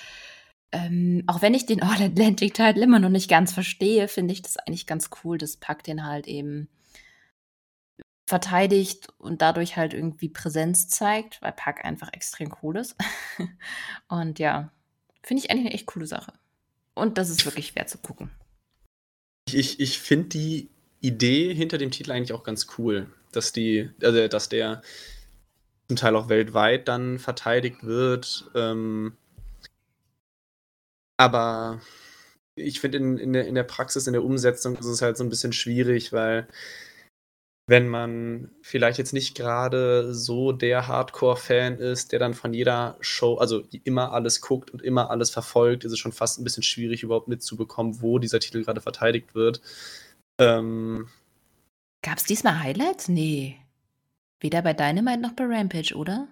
ähm, 0.72 1.22
auch 1.26 1.42
wenn 1.42 1.54
ich 1.54 1.66
den 1.66 1.82
All 1.82 2.02
Atlantic 2.02 2.54
Title 2.54 2.82
immer 2.82 2.98
noch 2.98 3.10
nicht 3.10 3.30
ganz 3.30 3.52
verstehe, 3.52 4.08
finde 4.08 4.32
ich 4.32 4.42
das 4.42 4.56
eigentlich 4.56 4.86
ganz 4.86 5.10
cool. 5.22 5.38
Das 5.38 5.56
packt 5.56 5.86
den 5.86 6.04
halt 6.04 6.26
eben 6.26 6.68
verteidigt 8.26 9.08
und 9.18 9.42
dadurch 9.42 9.76
halt 9.76 9.92
irgendwie 9.92 10.30
Präsenz 10.30 10.88
zeigt, 10.88 11.42
weil 11.42 11.52
Pack 11.52 11.84
einfach 11.84 12.12
extrem 12.12 12.52
cool 12.62 12.78
ist. 12.78 12.96
und 14.08 14.38
ja, 14.38 14.70
finde 15.22 15.42
ich 15.42 15.50
eigentlich 15.50 15.66
eine 15.66 15.74
echt 15.74 15.86
coole 15.86 16.06
Sache. 16.06 16.32
Und 16.94 17.18
das 17.18 17.30
ist 17.30 17.44
wirklich 17.44 17.74
wert 17.74 17.90
zu 17.90 17.98
gucken. 17.98 18.30
Ich, 19.54 19.80
ich 19.80 19.98
finde 19.98 20.28
die 20.30 20.68
Idee 21.00 21.54
hinter 21.54 21.78
dem 21.78 21.90
Titel 21.90 22.12
eigentlich 22.12 22.32
auch 22.32 22.44
ganz 22.44 22.66
cool, 22.78 23.08
dass 23.32 23.52
die, 23.52 23.90
also 24.02 24.28
dass 24.28 24.48
der 24.48 24.82
zum 25.88 25.96
Teil 25.96 26.16
auch 26.16 26.28
weltweit 26.28 26.88
dann 26.88 27.18
verteidigt 27.18 27.84
wird. 27.84 28.50
Ähm, 28.54 29.16
aber 31.16 31.80
ich 32.54 32.80
finde 32.80 32.98
in, 32.98 33.18
in, 33.18 33.32
der, 33.32 33.46
in 33.46 33.54
der 33.54 33.62
Praxis, 33.62 34.06
in 34.06 34.12
der 34.12 34.24
Umsetzung 34.24 34.76
ist 34.76 34.86
es 34.86 35.02
halt 35.02 35.16
so 35.16 35.24
ein 35.24 35.30
bisschen 35.30 35.52
schwierig, 35.52 36.12
weil 36.12 36.48
wenn 37.66 37.88
man 37.88 38.50
vielleicht 38.60 38.98
jetzt 38.98 39.12
nicht 39.12 39.36
gerade 39.36 40.14
so 40.14 40.52
der 40.52 40.88
Hardcore-Fan 40.88 41.78
ist, 41.78 42.12
der 42.12 42.18
dann 42.18 42.34
von 42.34 42.52
jeder 42.52 42.96
Show, 43.00 43.36
also 43.36 43.62
immer 43.84 44.12
alles 44.12 44.40
guckt 44.40 44.70
und 44.70 44.82
immer 44.82 45.10
alles 45.10 45.30
verfolgt, 45.30 45.84
ist 45.84 45.92
es 45.92 45.98
schon 45.98 46.12
fast 46.12 46.40
ein 46.40 46.44
bisschen 46.44 46.64
schwierig, 46.64 47.02
überhaupt 47.02 47.28
mitzubekommen, 47.28 48.02
wo 48.02 48.18
dieser 48.18 48.40
Titel 48.40 48.64
gerade 48.64 48.80
verteidigt 48.80 49.34
wird. 49.34 49.60
Ähm, 50.38 51.08
Gab 52.02 52.18
es 52.18 52.24
diesmal 52.24 52.58
Highlights? 52.60 53.08
Nee. 53.08 53.56
Weder 54.40 54.62
bei 54.62 54.74
Dynamite 54.74 55.20
noch 55.20 55.32
bei 55.32 55.44
Rampage, 55.44 55.94
oder? 55.94 56.26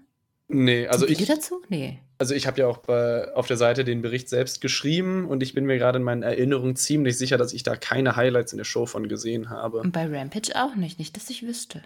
Nee, 0.48 0.88
also 0.88 1.08
Video 1.08 1.22
ich. 1.22 1.28
dazu? 1.28 1.62
Nee. 1.68 2.00
Also 2.20 2.34
ich 2.34 2.46
habe 2.46 2.60
ja 2.60 2.66
auch 2.66 2.76
bei, 2.76 3.34
auf 3.34 3.46
der 3.46 3.56
Seite 3.56 3.82
den 3.82 4.02
Bericht 4.02 4.28
selbst 4.28 4.60
geschrieben 4.60 5.24
und 5.24 5.42
ich 5.42 5.54
bin 5.54 5.64
mir 5.64 5.78
gerade 5.78 5.96
in 5.96 6.04
meinen 6.04 6.22
Erinnerungen 6.22 6.76
ziemlich 6.76 7.16
sicher, 7.16 7.38
dass 7.38 7.54
ich 7.54 7.62
da 7.62 7.76
keine 7.76 8.14
Highlights 8.14 8.52
in 8.52 8.58
der 8.58 8.66
Show 8.66 8.84
von 8.84 9.08
gesehen 9.08 9.48
habe. 9.48 9.78
Und 9.78 9.92
bei 9.92 10.04
Rampage 10.04 10.52
auch 10.54 10.74
nicht, 10.74 10.98
nicht, 10.98 11.16
dass 11.16 11.30
ich 11.30 11.46
wüsste. 11.46 11.82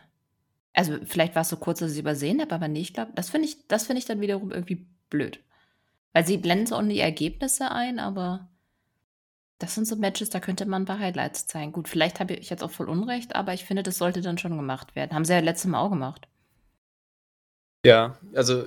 Also 0.73 0.99
vielleicht 1.05 1.37
war 1.37 1.43
es 1.43 1.50
so 1.50 1.57
kurz, 1.57 1.79
dass 1.79 1.93
ich 1.93 1.99
es 1.99 2.00
übersehen 2.00 2.41
habe, 2.41 2.53
aber 2.53 2.67
nee, 2.67 2.81
ich 2.81 2.93
glaube, 2.93 3.12
das 3.14 3.31
finde 3.31 3.47
ich, 3.47 3.69
das 3.69 3.88
ich 3.88 4.07
dann 4.07 4.21
wiederum 4.21 4.50
irgendwie 4.50 4.85
blöd. 5.09 5.38
Weil 6.14 6.26
sie 6.26 6.37
blenden 6.37 6.67
so 6.67 6.83
die 6.83 6.99
Ergebnisse 6.99 7.71
ein, 7.71 8.00
aber 8.00 8.49
das 9.61 9.76
sind 9.76 9.87
so 9.87 9.95
Matches, 9.95 10.31
da 10.31 10.41
könnte 10.41 10.67
man 10.67 10.83
ein 10.83 10.87
paar 10.87 10.99
Highlights 10.99 11.47
zeigen. 11.47 11.71
Gut, 11.71 11.87
vielleicht 11.87 12.19
habe 12.19 12.35
ich 12.35 12.50
jetzt 12.50 12.64
auch 12.64 12.73
voll 12.73 12.88
Unrecht, 12.88 13.37
aber 13.37 13.55
ich 13.55 13.64
finde, 13.64 13.85
das 13.85 13.99
sollte 13.99 14.21
dann 14.21 14.38
schon 14.38 14.57
gemacht 14.57 14.97
werden. 14.97 15.12
Haben 15.12 15.25
sie 15.25 15.33
ja 15.33 15.38
letztes 15.38 15.71
Mal 15.71 15.79
auch 15.79 15.91
gemacht. 15.91 16.26
Ja, 17.87 18.19
also 18.35 18.64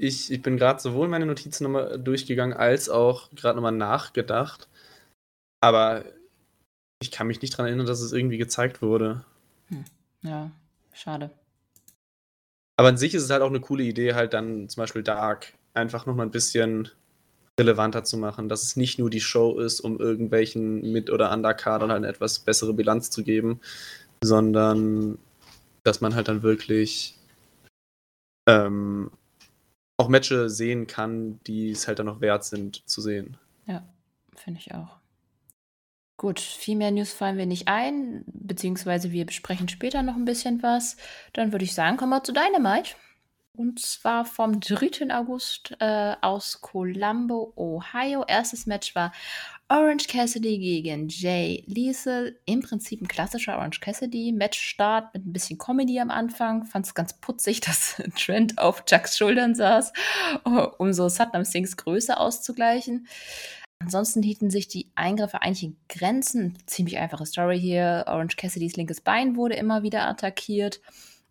ich, 0.00 0.32
ich 0.32 0.40
bin 0.40 0.56
gerade 0.56 0.80
sowohl 0.80 1.08
meine 1.08 1.26
Notizen 1.26 1.64
nochmal 1.64 1.98
durchgegangen, 1.98 2.56
als 2.56 2.88
auch 2.88 3.30
gerade 3.32 3.56
nochmal 3.56 3.72
nachgedacht. 3.72 4.66
Aber 5.62 6.04
ich 7.02 7.10
kann 7.10 7.26
mich 7.26 7.42
nicht 7.42 7.52
daran 7.52 7.66
erinnern, 7.66 7.86
dass 7.86 8.00
es 8.00 8.12
irgendwie 8.12 8.38
gezeigt 8.38 8.80
wurde. 8.80 9.26
Hm. 9.68 9.84
Ja, 10.22 10.50
schade. 10.94 11.30
Aber 12.78 12.88
an 12.88 12.96
sich 12.96 13.14
ist 13.14 13.24
es 13.24 13.30
halt 13.30 13.42
auch 13.42 13.50
eine 13.50 13.60
coole 13.60 13.82
Idee, 13.82 14.14
halt 14.14 14.32
dann 14.32 14.70
zum 14.70 14.80
Beispiel 14.80 15.02
Dark 15.02 15.52
einfach 15.74 16.06
nochmal 16.06 16.26
ein 16.26 16.32
bisschen 16.32 16.88
relevanter 17.58 18.02
zu 18.02 18.16
machen, 18.16 18.48
dass 18.48 18.62
es 18.62 18.76
nicht 18.76 18.98
nur 18.98 19.10
die 19.10 19.20
Show 19.20 19.60
ist, 19.60 19.80
um 19.80 20.00
irgendwelchen 20.00 20.92
Mit- 20.92 21.10
oder 21.10 21.30
Undercardern 21.30 21.90
halt 21.90 21.98
eine 21.98 22.08
etwas 22.08 22.38
bessere 22.38 22.72
Bilanz 22.72 23.10
zu 23.10 23.22
geben, 23.22 23.60
sondern 24.24 25.18
dass 25.84 26.00
man 26.00 26.14
halt 26.14 26.28
dann 26.28 26.42
wirklich 26.42 27.18
ähm, 28.48 29.10
auch 30.00 30.08
Matches 30.08 30.56
sehen 30.56 30.86
kann, 30.86 31.38
die 31.46 31.70
es 31.70 31.86
halt 31.86 31.98
dann 31.98 32.06
noch 32.06 32.22
wert 32.22 32.44
sind 32.44 32.88
zu 32.88 33.02
sehen. 33.02 33.36
Ja, 33.66 33.82
finde 34.34 34.60
ich 34.60 34.74
auch. 34.74 34.96
Gut, 36.16 36.40
viel 36.40 36.76
mehr 36.76 36.90
News 36.90 37.12
fallen 37.12 37.36
wir 37.36 37.46
nicht 37.46 37.68
ein, 37.68 38.24
beziehungsweise 38.26 39.12
wir 39.12 39.26
besprechen 39.26 39.68
später 39.68 40.02
noch 40.02 40.16
ein 40.16 40.24
bisschen 40.24 40.62
was. 40.62 40.96
Dann 41.34 41.52
würde 41.52 41.64
ich 41.64 41.74
sagen, 41.74 41.96
kommen 41.96 42.10
wir 42.10 42.24
zu 42.24 42.32
Dynamite. 42.32 42.94
Und 43.52 43.78
zwar 43.80 44.24
vom 44.24 44.60
3. 44.60 45.14
August 45.14 45.76
äh, 45.80 46.14
aus 46.22 46.62
Columbo, 46.62 47.52
Ohio. 47.56 48.24
Erstes 48.26 48.64
Match 48.64 48.94
war 48.94 49.12
Orange 49.72 50.08
Cassidy 50.08 50.58
gegen 50.58 51.06
Jay 51.08 51.62
Liesel. 51.68 52.40
Im 52.44 52.60
Prinzip 52.60 53.00
ein 53.00 53.06
klassischer 53.06 53.56
Orange 53.56 53.78
Cassidy. 53.78 54.32
Matchstart 54.32 55.14
mit 55.14 55.24
ein 55.24 55.32
bisschen 55.32 55.58
Comedy 55.58 56.00
am 56.00 56.10
Anfang. 56.10 56.64
Fand 56.64 56.86
es 56.86 56.94
ganz 56.94 57.12
putzig, 57.20 57.60
dass 57.60 58.02
Trent 58.18 58.58
auf 58.58 58.84
Chucks 58.84 59.16
Schultern 59.16 59.54
saß, 59.54 59.92
um 60.78 60.92
so 60.92 61.08
Satnam 61.08 61.44
Singhs 61.44 61.76
Größe 61.76 62.18
auszugleichen. 62.18 63.06
Ansonsten 63.78 64.24
hielten 64.24 64.50
sich 64.50 64.66
die 64.66 64.90
Eingriffe 64.96 65.40
eigentlich 65.40 65.62
in 65.62 65.76
Grenzen. 65.88 66.58
Ziemlich 66.66 66.98
einfache 66.98 67.24
Story 67.24 67.60
hier. 67.60 68.06
Orange 68.08 68.34
Cassidys 68.34 68.74
linkes 68.74 69.00
Bein 69.00 69.36
wurde 69.36 69.54
immer 69.54 69.84
wieder 69.84 70.08
attackiert. 70.08 70.80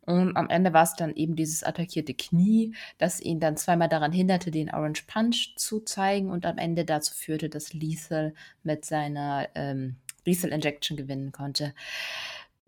Und 0.09 0.37
am 0.37 0.49
Ende 0.49 0.73
war 0.73 0.81
es 0.81 0.95
dann 0.95 1.15
eben 1.15 1.35
dieses 1.35 1.61
attackierte 1.61 2.15
Knie, 2.15 2.73
das 2.97 3.21
ihn 3.21 3.39
dann 3.39 3.57
zweimal 3.57 3.89
daran 3.89 4.11
hinderte, 4.11 4.49
den 4.49 4.73
Orange 4.73 5.03
Punch 5.05 5.53
zu 5.55 5.81
zeigen 5.81 6.31
und 6.31 6.47
am 6.47 6.57
Ende 6.57 6.83
dazu 6.83 7.13
führte, 7.13 7.47
dass 7.47 7.73
Lethal 7.73 8.33
mit 8.63 8.85
seiner 8.85 9.49
ähm, 9.53 9.97
Lethal 10.25 10.49
Injection 10.49 10.97
gewinnen 10.97 11.31
konnte. 11.31 11.75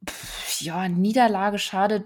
Pff, 0.08 0.62
ja, 0.62 0.88
Niederlage 0.88 1.58
schadet 1.58 2.04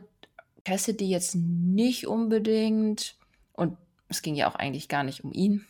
Cassidy 0.64 1.10
jetzt 1.10 1.36
nicht 1.36 2.08
unbedingt. 2.08 3.18
Und 3.52 3.78
es 4.08 4.22
ging 4.22 4.36
ja 4.36 4.50
auch 4.50 4.56
eigentlich 4.56 4.88
gar 4.88 5.04
nicht 5.04 5.26
um 5.26 5.34
ihn. 5.34 5.66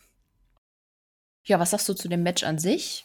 Ja, 1.44 1.58
was 1.58 1.72
sagst 1.72 1.88
du 1.88 1.94
zu 1.94 2.06
dem 2.08 2.22
Match 2.22 2.44
an 2.44 2.60
sich? 2.60 3.04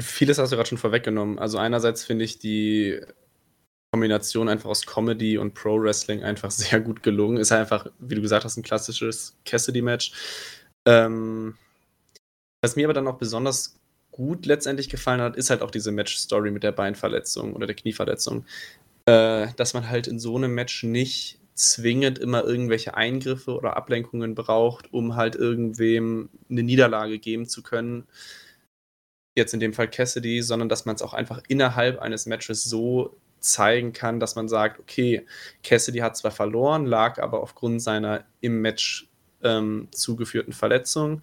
Vieles 0.00 0.36
hast 0.36 0.52
du 0.52 0.56
gerade 0.56 0.68
schon 0.68 0.76
vorweggenommen. 0.76 1.38
Also 1.38 1.56
einerseits 1.56 2.04
finde 2.04 2.26
ich 2.26 2.38
die 2.38 3.00
Kombination 3.92 4.48
einfach 4.48 4.70
aus 4.70 4.86
Comedy 4.86 5.36
und 5.38 5.54
Pro 5.54 5.80
Wrestling 5.80 6.22
einfach 6.22 6.50
sehr 6.52 6.80
gut 6.80 7.02
gelungen. 7.02 7.38
Ist 7.38 7.52
einfach, 7.52 7.86
wie 7.98 8.14
du 8.14 8.22
gesagt 8.22 8.44
hast, 8.44 8.56
ein 8.56 8.62
klassisches 8.62 9.36
Cassidy-Match. 9.44 10.12
Ähm, 10.86 11.56
was 12.62 12.76
mir 12.76 12.86
aber 12.86 12.94
dann 12.94 13.08
auch 13.08 13.18
besonders 13.18 13.78
gut 14.10 14.46
letztendlich 14.46 14.88
gefallen 14.88 15.20
hat, 15.20 15.36
ist 15.36 15.50
halt 15.50 15.62
auch 15.62 15.70
diese 15.70 15.92
Match-Story 15.92 16.50
mit 16.50 16.62
der 16.62 16.72
Beinverletzung 16.72 17.54
oder 17.54 17.66
der 17.66 17.76
Knieverletzung. 17.76 18.44
Äh, 19.06 19.48
dass 19.56 19.74
man 19.74 19.88
halt 19.88 20.06
in 20.06 20.18
so 20.18 20.36
einem 20.36 20.54
Match 20.54 20.82
nicht 20.84 21.38
zwingend 21.54 22.18
immer 22.18 22.44
irgendwelche 22.44 22.94
Eingriffe 22.94 23.54
oder 23.54 23.76
Ablenkungen 23.76 24.34
braucht, 24.34 24.92
um 24.92 25.16
halt 25.16 25.36
irgendwem 25.36 26.30
eine 26.48 26.62
Niederlage 26.62 27.18
geben 27.18 27.46
zu 27.46 27.62
können. 27.62 28.06
Jetzt 29.36 29.54
in 29.54 29.60
dem 29.60 29.72
Fall 29.72 29.88
Cassidy, 29.88 30.42
sondern 30.42 30.68
dass 30.68 30.86
man 30.86 30.96
es 30.96 31.02
auch 31.02 31.14
einfach 31.14 31.42
innerhalb 31.48 31.98
eines 31.98 32.26
Matches 32.26 32.64
so 32.64 33.19
zeigen 33.40 33.92
kann, 33.92 34.20
dass 34.20 34.36
man 34.36 34.48
sagt, 34.48 34.78
okay, 34.78 35.26
Cassidy 35.62 35.98
hat 35.98 36.16
zwar 36.16 36.30
verloren, 36.30 36.86
lag 36.86 37.20
aber 37.20 37.42
aufgrund 37.42 37.82
seiner 37.82 38.24
im 38.40 38.60
Match 38.60 39.08
ähm, 39.42 39.88
zugeführten 39.90 40.52
Verletzung. 40.52 41.22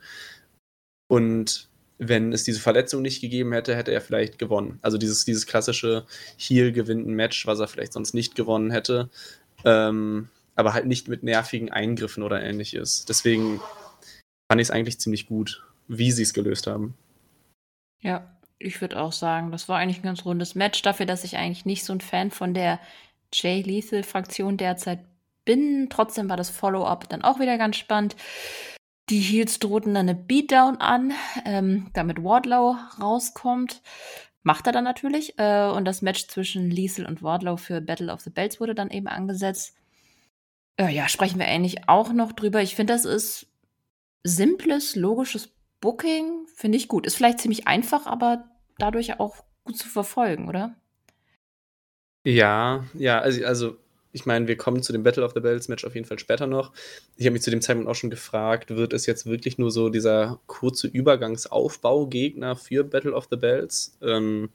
Und 1.08 1.70
wenn 2.00 2.34
es 2.34 2.44
diese 2.44 2.60
Verletzung 2.60 3.02
nicht 3.02 3.22
gegeben 3.22 3.54
hätte, 3.54 3.76
hätte 3.76 3.92
er 3.92 4.02
vielleicht 4.02 4.38
gewonnen. 4.38 4.80
Also 4.82 4.98
dieses, 4.98 5.26
dieses 5.26 5.48
klassische 5.48 6.06
Heel 6.38 6.72
gewinnt 6.72 7.08
ein 7.08 7.14
Match, 7.14 7.48
was 7.48 7.60
er 7.60 7.68
vielleicht 7.68 7.94
sonst 7.94 8.14
nicht 8.14 8.36
gewonnen 8.36 8.72
hätte. 8.72 9.10
Ähm, 9.66 10.30
aber 10.56 10.74
halt 10.74 10.86
nicht 10.86 11.08
mit 11.08 11.24
nervigen 11.24 11.72
Eingriffen 11.72 12.24
oder 12.24 12.42
ähnliches. 12.42 13.06
Deswegen 13.06 13.60
fand 14.52 14.62
ich 14.62 14.68
es 14.68 14.72
eigentlich 14.72 15.00
ziemlich 15.00 15.28
gut, 15.28 15.64
wie 15.88 16.12
sie 16.12 16.24
es 16.24 16.34
gelöst 16.34 16.68
haben. 16.68 16.96
Ja, 18.02 18.37
ich 18.60 18.82
würde 18.82 19.00
auch 19.00 19.12
sagen, 19.12 19.52
das 19.52 19.70
war 19.70 19.78
eigentlich 19.78 20.00
ein 20.00 20.04
ganz 20.04 20.26
rundes 20.26 20.56
Match 20.56 20.82
dafür, 20.82 21.06
dass 21.06 21.24
ich 21.24 21.38
eigentlich 21.38 21.66
nicht 21.66 21.84
so 21.84 21.94
ein 21.94 22.02
Fan 22.02 22.32
von 22.32 22.54
der 22.54 22.80
Jay 23.34 23.62
Lethal-Fraktion 23.62 24.58
derzeit 24.58 25.00
bin. 25.46 25.88
Trotzdem 25.90 26.30
war 26.30 26.38
das 26.38 26.50
Follow-up 26.50 27.10
dann 27.10 27.24
auch 27.24 27.40
wieder 27.40 27.58
ganz 27.58 27.78
spannend. 27.78 28.16
Die 29.10 29.20
Heels 29.20 29.60
drohten 29.60 29.94
dann 29.94 30.10
eine 30.10 30.16
Beatdown 30.16 30.78
an, 30.78 31.14
ähm, 31.46 31.90
damit 31.94 32.24
Wardlow 32.24 32.76
rauskommt. 33.00 33.82
Macht 34.44 34.68
er 34.68 34.74
dann 34.74 34.84
natürlich. 34.84 35.38
Äh, 35.40 35.70
und 35.70 35.86
das 35.86 36.02
Match 36.02 36.28
zwischen 36.28 36.70
Liesel 36.70 37.06
und 37.06 37.24
Wardlow 37.24 37.58
für 37.58 37.80
Battle 37.80 38.12
of 38.12 38.22
the 38.22 38.30
Belts 38.30 38.60
wurde 38.60 38.76
dann 38.76 38.90
eben 38.90 39.08
angesetzt. 39.08 39.76
Äh, 40.78 40.94
ja, 40.94 41.08
sprechen 41.08 41.40
wir 41.40 41.48
eigentlich 41.48 41.88
auch 41.88 42.12
noch 42.12 42.34
drüber. 42.34 42.62
Ich 42.62 42.76
finde, 42.76 42.94
das 42.94 43.06
ist 43.06 43.48
simples, 44.24 44.96
logisches 44.96 45.48
Booking 45.80 46.48
finde 46.56 46.78
ich 46.78 46.88
gut. 46.88 47.06
Ist 47.06 47.16
vielleicht 47.16 47.40
ziemlich 47.40 47.68
einfach, 47.68 48.06
aber 48.08 48.50
dadurch 48.78 49.20
auch 49.20 49.44
gut 49.64 49.78
zu 49.78 49.88
verfolgen, 49.90 50.48
oder? 50.48 50.76
Ja, 52.26 52.86
ja, 52.94 53.20
also, 53.20 53.46
also 53.46 53.78
ich 54.12 54.26
meine, 54.26 54.48
wir 54.48 54.58
kommen 54.58 54.82
zu 54.82 54.92
dem 54.92 55.04
Battle 55.04 55.24
of 55.24 55.34
the 55.34 55.40
Bells 55.40 55.68
Match 55.68 55.86
auf 55.86 55.96
jeden 55.96 56.08
Fall 56.08 56.20
später 56.20 56.48
noch. 56.48 56.74
Ich 57.16 57.26
habe 57.26 57.34
mich 57.34 57.44
zu 57.44 57.52
dem 57.52 57.62
Zeitpunkt 57.62 57.90
auch 57.90 57.96
schon 57.96 58.10
gefragt, 58.10 58.72
wird 58.72 58.94
es 58.94 59.06
jetzt 59.06 59.26
wirklich 59.26 59.58
nur 59.58 59.72
so 59.72 59.90
dieser 59.90 60.40
kurze 60.48 60.88
Übergangsaufbaugegner 60.88 62.56
für 62.56 62.84
Battle 62.84 63.14
of 63.14 63.28
the 63.30 63.38
Bells? 63.38 63.98
Ähm, 64.02 64.50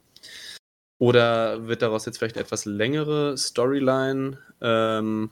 oder 0.99 1.67
wird 1.67 1.83
daraus 1.83 2.07
jetzt 2.07 2.19
vielleicht 2.19 2.37
etwas 2.37 2.65
längere 2.65 3.37
Storyline? 3.37 4.39
Ähm, 4.61 5.31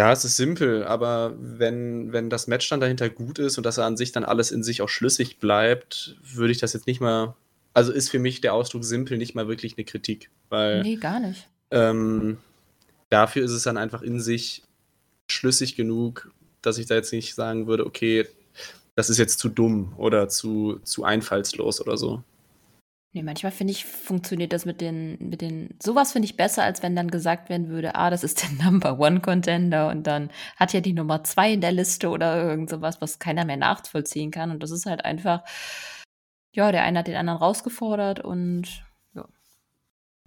ja, 0.00 0.12
es 0.12 0.24
ist 0.24 0.36
simpel, 0.36 0.82
aber 0.84 1.34
wenn, 1.38 2.10
wenn 2.10 2.30
das 2.30 2.46
Match 2.46 2.66
dann 2.70 2.80
dahinter 2.80 3.10
gut 3.10 3.38
ist 3.38 3.58
und 3.58 3.66
dass 3.66 3.76
er 3.76 3.84
an 3.84 3.98
sich 3.98 4.12
dann 4.12 4.24
alles 4.24 4.50
in 4.50 4.62
sich 4.62 4.80
auch 4.80 4.88
schlüssig 4.88 5.40
bleibt, 5.40 6.16
würde 6.22 6.52
ich 6.52 6.58
das 6.58 6.72
jetzt 6.72 6.86
nicht 6.86 7.02
mal. 7.02 7.34
Also 7.74 7.92
ist 7.92 8.08
für 8.08 8.18
mich 8.18 8.40
der 8.40 8.54
Ausdruck 8.54 8.82
simpel 8.82 9.18
nicht 9.18 9.34
mal 9.34 9.46
wirklich 9.46 9.76
eine 9.76 9.84
Kritik. 9.84 10.30
Weil, 10.48 10.80
nee, 10.80 10.96
gar 10.96 11.20
nicht. 11.20 11.46
Ähm, 11.70 12.38
dafür 13.10 13.44
ist 13.44 13.50
es 13.50 13.64
dann 13.64 13.76
einfach 13.76 14.00
in 14.00 14.22
sich 14.22 14.62
schlüssig 15.28 15.76
genug, 15.76 16.32
dass 16.62 16.78
ich 16.78 16.86
da 16.86 16.94
jetzt 16.94 17.12
nicht 17.12 17.34
sagen 17.34 17.66
würde, 17.66 17.84
okay, 17.84 18.26
das 18.96 19.10
ist 19.10 19.18
jetzt 19.18 19.38
zu 19.38 19.50
dumm 19.50 19.92
oder 19.98 20.30
zu, 20.30 20.80
zu 20.82 21.04
einfallslos 21.04 21.78
oder 21.78 21.98
so. 21.98 22.24
Nee, 23.12 23.24
manchmal 23.24 23.50
finde 23.50 23.72
ich, 23.72 23.84
funktioniert 23.86 24.52
das 24.52 24.66
mit 24.66 24.80
den, 24.80 25.18
mit 25.18 25.40
den, 25.40 25.74
sowas 25.82 26.12
finde 26.12 26.26
ich 26.26 26.36
besser, 26.36 26.62
als 26.62 26.80
wenn 26.82 26.94
dann 26.94 27.10
gesagt 27.10 27.48
werden 27.48 27.68
würde, 27.68 27.96
ah, 27.96 28.08
das 28.08 28.22
ist 28.22 28.42
der 28.42 28.50
Number 28.64 29.00
One 29.00 29.20
Contender 29.20 29.88
und 29.88 30.06
dann 30.06 30.30
hat 30.56 30.72
ja 30.72 30.80
die 30.80 30.92
Nummer 30.92 31.24
zwei 31.24 31.52
in 31.52 31.60
der 31.60 31.72
Liste 31.72 32.08
oder 32.08 32.40
irgend 32.40 32.70
sowas, 32.70 33.00
was 33.00 33.18
keiner 33.18 33.44
mehr 33.44 33.56
nachvollziehen 33.56 34.30
kann. 34.30 34.52
Und 34.52 34.62
das 34.62 34.70
ist 34.70 34.86
halt 34.86 35.04
einfach, 35.04 35.42
ja, 36.52 36.70
der 36.70 36.84
eine 36.84 37.00
hat 37.00 37.08
den 37.08 37.16
anderen 37.16 37.40
rausgefordert 37.40 38.20
und 38.20 38.84
ja. 39.14 39.26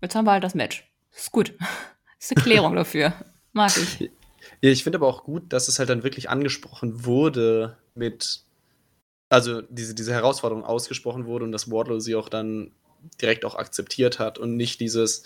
Jetzt 0.01 0.15
haben 0.15 0.25
wir 0.25 0.31
halt 0.31 0.43
das 0.43 0.55
Match. 0.55 0.91
Ist 1.15 1.31
gut. 1.31 1.53
Ist 2.19 2.35
eine 2.35 2.43
Klärung 2.43 2.75
dafür. 2.75 3.13
Mag 3.53 3.71
ich. 3.77 4.11
Ich 4.59 4.83
finde 4.83 4.97
aber 4.97 5.07
auch 5.07 5.23
gut, 5.23 5.53
dass 5.53 5.67
es 5.67 5.79
halt 5.79 5.89
dann 5.89 6.03
wirklich 6.03 6.29
angesprochen 6.29 7.05
wurde 7.05 7.77
mit 7.95 8.43
also 9.33 9.63
diese, 9.63 9.95
diese 9.95 10.13
Herausforderung 10.13 10.63
ausgesprochen 10.63 11.25
wurde 11.25 11.43
und 11.43 11.51
dass 11.51 11.71
Wardlow 11.71 11.99
sie 11.99 12.13
auch 12.13 12.29
dann 12.29 12.71
direkt 13.19 13.45
auch 13.45 13.55
akzeptiert 13.55 14.19
hat 14.19 14.37
und 14.37 14.55
nicht 14.55 14.79
dieses, 14.79 15.23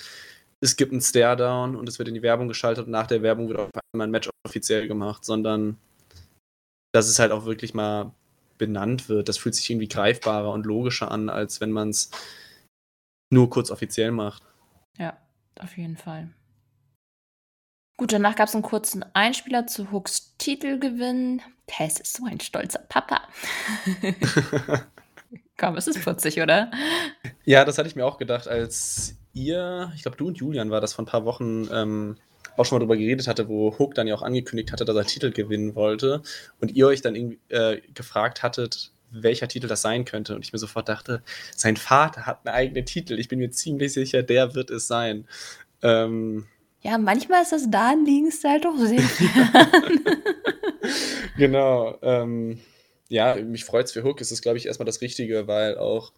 es 0.61 0.77
gibt 0.77 0.93
einen 0.93 1.01
Stare-Down 1.01 1.75
und 1.75 1.89
es 1.89 1.99
wird 1.99 2.07
in 2.07 2.15
die 2.15 2.21
Werbung 2.21 2.47
geschaltet 2.47 2.85
und 2.85 2.91
nach 2.91 3.07
der 3.07 3.21
Werbung 3.21 3.49
wird 3.49 3.59
auf 3.59 3.69
einmal 3.93 4.07
ein 4.07 4.11
Match 4.11 4.29
offiziell 4.45 4.87
gemacht, 4.87 5.25
sondern 5.25 5.77
dass 6.93 7.09
es 7.09 7.19
halt 7.19 7.33
auch 7.33 7.45
wirklich 7.45 7.73
mal 7.73 8.13
benannt 8.57 9.09
wird. 9.09 9.27
Das 9.27 9.37
fühlt 9.37 9.55
sich 9.55 9.69
irgendwie 9.69 9.89
greifbarer 9.89 10.53
und 10.53 10.65
logischer 10.65 11.11
an, 11.11 11.27
als 11.29 11.59
wenn 11.59 11.71
man 11.71 11.89
es 11.89 12.09
nur 13.29 13.49
kurz 13.49 13.71
offiziell 13.71 14.11
macht. 14.11 14.41
Ja, 14.97 15.17
auf 15.59 15.77
jeden 15.77 15.97
Fall. 15.97 16.29
Gut, 17.97 18.13
danach 18.13 18.35
gab 18.35 18.47
es 18.47 18.53
einen 18.53 18.61
kurzen 18.61 19.03
Einspieler 19.13 19.65
zu 19.65 19.91
Hooks 19.91 20.35
Titelgewinn. 20.37 21.41
Tess 21.65 21.99
ist 21.99 22.15
so 22.15 22.25
ein 22.25 22.39
stolzer 22.39 22.79
Papa. 22.87 23.21
Komm, 25.57 25.75
es 25.77 25.87
ist 25.87 26.03
putzig, 26.03 26.39
oder? 26.39 26.69
Ja, 27.43 27.65
das 27.65 27.79
hatte 27.79 27.89
ich 27.89 27.95
mir 27.95 28.05
auch 28.05 28.19
gedacht, 28.19 28.47
als 28.47 29.17
ihr, 29.33 29.91
ich 29.95 30.03
glaube, 30.03 30.15
du 30.15 30.27
und 30.27 30.37
Julian 30.37 30.69
war 30.69 30.79
das 30.79 30.93
vor 30.93 31.03
ein 31.03 31.07
paar 31.07 31.25
Wochen, 31.25 31.67
ähm, 31.73 32.17
auch 32.55 32.65
schon 32.65 32.75
mal 32.77 32.81
drüber 32.81 32.97
geredet 32.97 33.27
hatte, 33.27 33.49
wo 33.49 33.75
Hook 33.79 33.95
dann 33.95 34.05
ja 34.05 34.13
auch 34.13 34.21
angekündigt 34.21 34.71
hatte, 34.71 34.85
dass 34.85 34.95
er 34.95 35.05
Titel 35.05 35.31
gewinnen 35.31 35.73
wollte 35.73 36.21
und 36.61 36.71
ihr 36.75 36.85
euch 36.85 37.01
dann 37.01 37.15
irgendwie 37.15 37.39
äh, 37.49 37.81
gefragt 37.95 38.43
hattet, 38.43 38.91
welcher 39.09 39.47
Titel 39.47 39.67
das 39.67 39.81
sein 39.81 40.05
könnte. 40.05 40.35
Und 40.35 40.45
ich 40.45 40.53
mir 40.53 40.59
sofort 40.59 40.87
dachte, 40.87 41.23
sein 41.55 41.77
Vater 41.77 42.27
hat 42.27 42.45
einen 42.45 42.55
eigenen 42.55 42.85
Titel. 42.85 43.17
Ich 43.17 43.27
bin 43.27 43.39
mir 43.39 43.49
ziemlich 43.49 43.93
sicher, 43.93 44.21
der 44.21 44.53
wird 44.53 44.69
es 44.69 44.87
sein. 44.87 45.27
Ähm, 45.81 46.45
ja, 46.87 46.97
manchmal 46.97 47.43
ist 47.43 47.51
das 47.51 47.69
da 47.69 47.93
liegend 47.93 48.33
halt 48.45 48.63
doch 48.63 48.77
sehr 48.77 49.01
Genau. 51.37 51.99
Ähm, 52.01 52.61
ja, 53.09 53.35
mich 53.35 53.65
freut 53.65 53.87
es 53.87 53.91
für 53.91 54.05
Hook. 54.05 54.21
Es 54.21 54.31
ist, 54.31 54.41
glaube 54.41 54.57
ich, 54.57 54.67
erstmal 54.67 54.85
das 54.85 55.01
Richtige, 55.01 55.47
weil 55.47 55.77
auch, 55.77 56.13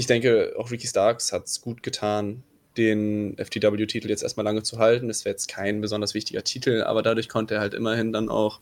ich 0.00 0.06
denke, 0.06 0.54
auch 0.56 0.70
Ricky 0.70 0.86
Starks 0.86 1.30
hat 1.30 1.44
es 1.44 1.60
gut 1.60 1.82
getan, 1.82 2.42
den 2.78 3.36
FTW-Titel 3.36 4.08
jetzt 4.08 4.22
erstmal 4.22 4.44
lange 4.44 4.62
zu 4.62 4.78
halten. 4.78 5.10
Es 5.10 5.26
wäre 5.26 5.34
jetzt 5.34 5.48
kein 5.48 5.82
besonders 5.82 6.14
wichtiger 6.14 6.42
Titel, 6.42 6.82
aber 6.82 7.02
dadurch 7.02 7.28
konnte 7.28 7.56
er 7.56 7.60
halt 7.60 7.74
immerhin 7.74 8.14
dann 8.14 8.30
auch 8.30 8.60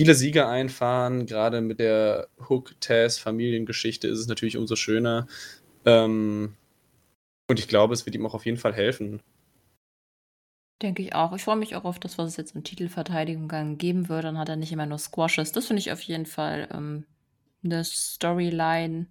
viele 0.00 0.14
Siege 0.14 0.46
einfahren. 0.46 1.26
Gerade 1.26 1.60
mit 1.60 1.80
der 1.80 2.28
Hook-Taz-Familiengeschichte 2.48 4.06
ist 4.06 4.20
es 4.20 4.28
natürlich 4.28 4.56
umso 4.56 4.76
schöner. 4.76 5.26
Ähm, 5.84 6.54
und 7.50 7.58
ich 7.58 7.66
glaube, 7.66 7.94
es 7.94 8.06
wird 8.06 8.14
ihm 8.14 8.26
auch 8.26 8.34
auf 8.34 8.46
jeden 8.46 8.58
Fall 8.58 8.74
helfen. 8.74 9.22
Denke 10.82 11.02
ich 11.02 11.14
auch. 11.14 11.34
Ich 11.34 11.42
freue 11.42 11.56
mich 11.56 11.74
auch 11.74 11.84
auf 11.84 11.98
das, 11.98 12.18
was 12.18 12.28
es 12.28 12.36
jetzt 12.36 12.54
in 12.54 12.62
Titelverteidigung 12.62 13.78
geben 13.78 14.08
wird. 14.08 14.24
Dann 14.24 14.38
hat 14.38 14.48
er 14.48 14.56
nicht 14.56 14.72
immer 14.72 14.86
nur 14.86 14.98
Squashes. 14.98 15.50
Das 15.50 15.66
finde 15.66 15.80
ich 15.80 15.90
auf 15.90 16.02
jeden 16.02 16.26
Fall 16.26 16.68
ähm, 16.72 17.04
eine 17.64 17.82
Storyline, 17.82 19.06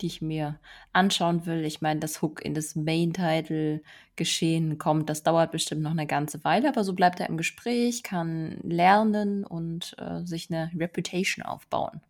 die 0.00 0.06
ich 0.06 0.22
mir 0.22 0.60
anschauen 0.92 1.44
will. 1.44 1.64
Ich 1.64 1.80
meine, 1.80 1.98
dass 1.98 2.22
Hook 2.22 2.44
in 2.44 2.54
das 2.54 2.76
Main-Title-Geschehen 2.76 4.78
kommt, 4.78 5.10
das 5.10 5.24
dauert 5.24 5.50
bestimmt 5.50 5.82
noch 5.82 5.90
eine 5.90 6.06
ganze 6.06 6.44
Weile, 6.44 6.68
aber 6.68 6.84
so 6.84 6.92
bleibt 6.92 7.18
er 7.18 7.28
im 7.28 7.36
Gespräch, 7.36 8.04
kann 8.04 8.58
lernen 8.62 9.44
und 9.44 9.96
äh, 9.98 10.24
sich 10.24 10.50
eine 10.50 10.70
Reputation 10.78 11.44
aufbauen. 11.44 12.00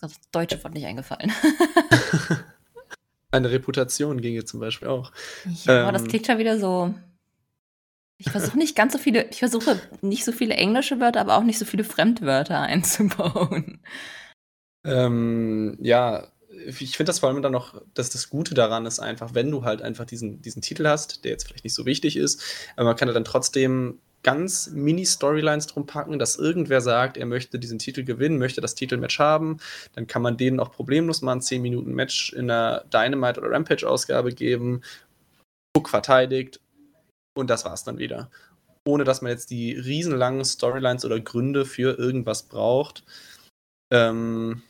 Das 0.00 0.20
deutsche 0.32 0.64
Wort 0.64 0.74
nicht 0.74 0.86
eingefallen. 0.86 1.30
eine 3.30 3.52
Reputation 3.52 4.20
ginge 4.20 4.44
zum 4.44 4.58
Beispiel 4.58 4.88
auch. 4.88 5.12
Ja, 5.64 5.86
ähm, 5.86 5.92
das 5.92 6.06
klingt 6.06 6.26
schon 6.26 6.38
wieder 6.38 6.58
so 6.58 6.92
ich 8.24 8.30
versuche 8.30 8.56
nicht 8.56 8.76
ganz 8.76 8.92
so 8.92 8.98
viele, 8.98 9.28
ich 9.30 9.40
versuche 9.40 9.80
nicht 10.00 10.24
so 10.24 10.30
viele 10.30 10.54
englische 10.54 11.00
Wörter, 11.00 11.20
aber 11.20 11.36
auch 11.36 11.42
nicht 11.42 11.58
so 11.58 11.64
viele 11.64 11.84
Fremdwörter 11.84 12.60
einzubauen. 12.60 13.80
Ähm, 14.84 15.76
ja, 15.80 16.28
ich 16.66 16.96
finde 16.96 17.10
das 17.10 17.18
vor 17.18 17.28
allem 17.28 17.42
dann 17.42 17.52
noch, 17.52 17.82
dass 17.94 18.10
das 18.10 18.30
Gute 18.30 18.54
daran 18.54 18.86
ist 18.86 19.00
einfach, 19.00 19.34
wenn 19.34 19.50
du 19.50 19.64
halt 19.64 19.82
einfach 19.82 20.04
diesen, 20.04 20.40
diesen 20.42 20.62
Titel 20.62 20.86
hast, 20.86 21.24
der 21.24 21.32
jetzt 21.32 21.46
vielleicht 21.46 21.64
nicht 21.64 21.74
so 21.74 21.84
wichtig 21.84 22.16
ist, 22.16 22.42
aber 22.76 22.86
man 22.86 22.96
kann 22.96 23.08
ja 23.08 23.14
dann 23.14 23.24
trotzdem 23.24 23.98
ganz 24.22 24.70
Mini-Storylines 24.72 25.66
drum 25.66 25.86
packen, 25.86 26.20
dass 26.20 26.36
irgendwer 26.36 26.80
sagt, 26.80 27.16
er 27.16 27.26
möchte 27.26 27.58
diesen 27.58 27.80
Titel 27.80 28.04
gewinnen, 28.04 28.38
möchte 28.38 28.60
das 28.60 28.76
Titelmatch 28.76 29.18
haben, 29.18 29.56
dann 29.94 30.06
kann 30.06 30.22
man 30.22 30.36
denen 30.36 30.60
auch 30.60 30.70
problemlos 30.70 31.22
mal 31.22 31.32
ein 31.32 31.42
10 31.42 31.60
Minuten 31.60 31.92
Match 31.92 32.32
in 32.32 32.48
einer 32.48 32.84
Dynamite 32.92 33.40
oder 33.40 33.50
Rampage 33.50 33.88
Ausgabe 33.88 34.32
geben. 34.32 34.82
Hook 35.76 35.88
verteidigt 35.88 36.60
und 37.34 37.50
das 37.50 37.64
war's 37.64 37.84
dann 37.84 37.98
wieder. 37.98 38.30
Ohne 38.84 39.04
dass 39.04 39.22
man 39.22 39.30
jetzt 39.30 39.50
die 39.50 39.72
riesenlangen 39.72 40.44
Storylines 40.44 41.04
oder 41.04 41.20
Gründe 41.20 41.64
für 41.64 41.98
irgendwas 41.98 42.44
braucht. 42.44 43.04
Ähm, 43.92 44.62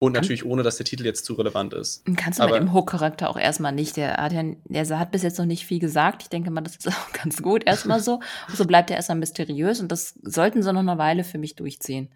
und 0.00 0.12
natürlich 0.12 0.44
ohne, 0.44 0.62
dass 0.62 0.76
der 0.76 0.86
Titel 0.86 1.04
jetzt 1.04 1.24
zu 1.24 1.34
relevant 1.34 1.72
ist. 1.72 2.04
Kannst 2.16 2.38
du 2.38 2.42
Aber, 2.42 2.54
mit 2.54 2.62
dem 2.62 2.74
Hook-Charakter 2.74 3.30
auch 3.30 3.38
erstmal 3.38 3.72
nicht. 3.72 3.96
Der 3.96 4.16
hat, 4.16 4.32
ja, 4.32 4.42
der 4.68 4.98
hat 4.98 5.12
bis 5.12 5.22
jetzt 5.22 5.38
noch 5.38 5.46
nicht 5.46 5.66
viel 5.66 5.78
gesagt. 5.78 6.22
Ich 6.22 6.28
denke 6.28 6.50
mal, 6.50 6.60
das 6.60 6.76
ist 6.76 6.88
auch 6.88 7.12
ganz 7.12 7.42
gut 7.42 7.64
erstmal 7.66 8.00
so. 8.00 8.20
Und 8.48 8.56
so 8.56 8.66
bleibt 8.66 8.90
er 8.90 8.96
erstmal 8.96 9.18
mysteriös 9.18 9.80
und 9.80 9.90
das 9.90 10.18
sollten 10.22 10.62
sie 10.62 10.72
noch 10.72 10.80
eine 10.80 10.98
Weile 10.98 11.24
für 11.24 11.38
mich 11.38 11.54
durchziehen. 11.54 12.12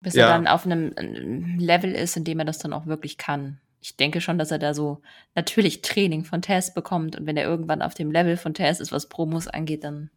Bis 0.00 0.14
ja. 0.14 0.26
er 0.26 0.32
dann 0.32 0.46
auf 0.46 0.64
einem 0.64 1.58
Level 1.58 1.92
ist, 1.92 2.16
in 2.16 2.24
dem 2.24 2.38
er 2.38 2.44
das 2.44 2.58
dann 2.58 2.72
auch 2.72 2.86
wirklich 2.86 3.18
kann 3.18 3.60
ich 3.80 3.96
denke 3.96 4.20
schon, 4.20 4.38
dass 4.38 4.50
er 4.50 4.58
da 4.58 4.74
so 4.74 5.00
natürlich 5.34 5.82
Training 5.82 6.24
von 6.24 6.42
Tess 6.42 6.74
bekommt. 6.74 7.16
Und 7.16 7.26
wenn 7.26 7.36
er 7.36 7.48
irgendwann 7.48 7.82
auf 7.82 7.94
dem 7.94 8.10
Level 8.10 8.36
von 8.36 8.54
Tess 8.54 8.80
ist, 8.80 8.92
was 8.92 9.08
Promos 9.08 9.46
angeht, 9.46 9.84
dann, 9.84 10.10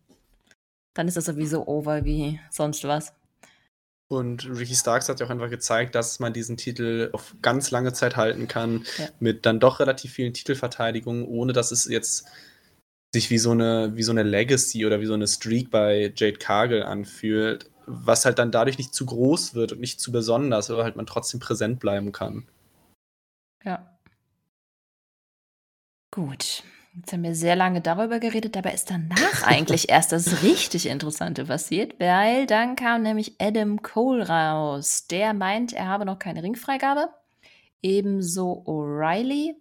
dann 0.94 1.08
ist 1.08 1.18
das 1.18 1.26
sowieso 1.26 1.68
over 1.68 2.04
wie 2.04 2.40
sonst 2.50 2.84
was. 2.84 3.14
Und 4.08 4.46
Ricky 4.46 4.76
Starks 4.76 5.08
hat 5.08 5.22
ja 5.22 5.26
auch 5.26 5.30
einfach 5.30 5.50
gezeigt, 5.50 5.96
dass 5.96 6.20
man 6.20 6.34
diesen 6.34 6.58
Titel 6.58 7.10
auf 7.14 7.34
ganz 7.42 7.72
lange 7.72 7.94
Zeit 7.94 8.18
halten 8.18 8.50
kann, 8.50 8.86
ja. 8.98 9.08
mit 9.22 9.46
dann 9.46 9.62
doch 9.62 9.80
relativ 9.80 10.12
vielen 10.12 10.34
Titelverteidigungen, 10.34 11.24
ohne 11.24 11.54
dass 11.54 11.72
es 11.72 11.86
jetzt 11.86 12.26
sich 13.14 13.30
wie 13.30 13.38
so 13.38 13.52
eine, 13.52 13.96
wie 13.96 14.04
so 14.04 14.12
eine 14.12 14.24
Legacy 14.24 14.86
oder 14.86 15.00
wie 15.00 15.06
so 15.06 15.14
eine 15.14 15.28
Streak 15.28 15.72
bei 15.72 16.12
Jade 16.16 16.40
Cargill 16.40 16.84
anfühlt, 16.84 17.70
was 17.86 18.26
halt 18.26 18.38
dann 18.38 18.52
dadurch 18.52 18.78
nicht 18.78 18.94
zu 18.94 19.06
groß 19.06 19.54
wird 19.54 19.72
und 19.72 19.80
nicht 19.80 20.02
zu 20.02 20.12
besonders, 20.12 20.70
aber 20.70 20.84
halt 20.84 20.98
man 20.98 21.06
trotzdem 21.06 21.40
präsent 21.40 21.80
bleiben 21.80 22.12
kann. 22.12 22.48
Ja. 23.64 23.98
Gut. 26.12 26.64
Jetzt 26.94 27.14
haben 27.14 27.24
wir 27.24 27.36
sehr 27.36 27.56
lange 27.56 27.80
darüber 27.80 28.20
geredet, 28.20 28.58
dabei 28.58 28.74
ist 28.74 28.92
danach 28.92 29.44
eigentlich 29.46 29.88
erst 29.90 30.12
das 30.12 30.44
richtig 30.44 30.88
Interessante 30.88 31.46
passiert, 31.46 31.98
weil 32.02 32.46
dann 32.48 32.76
kam 32.76 33.04
nämlich 33.04 33.36
Adam 33.40 33.82
Cole 33.82 34.28
raus. 34.28 35.08
Der 35.08 35.34
meint, 35.34 35.72
er 35.72 35.88
habe 35.88 36.06
noch 36.06 36.20
keine 36.20 36.44
Ringfreigabe. 36.44 37.08
Ebenso 37.82 38.64
O'Reilly. 38.66 39.56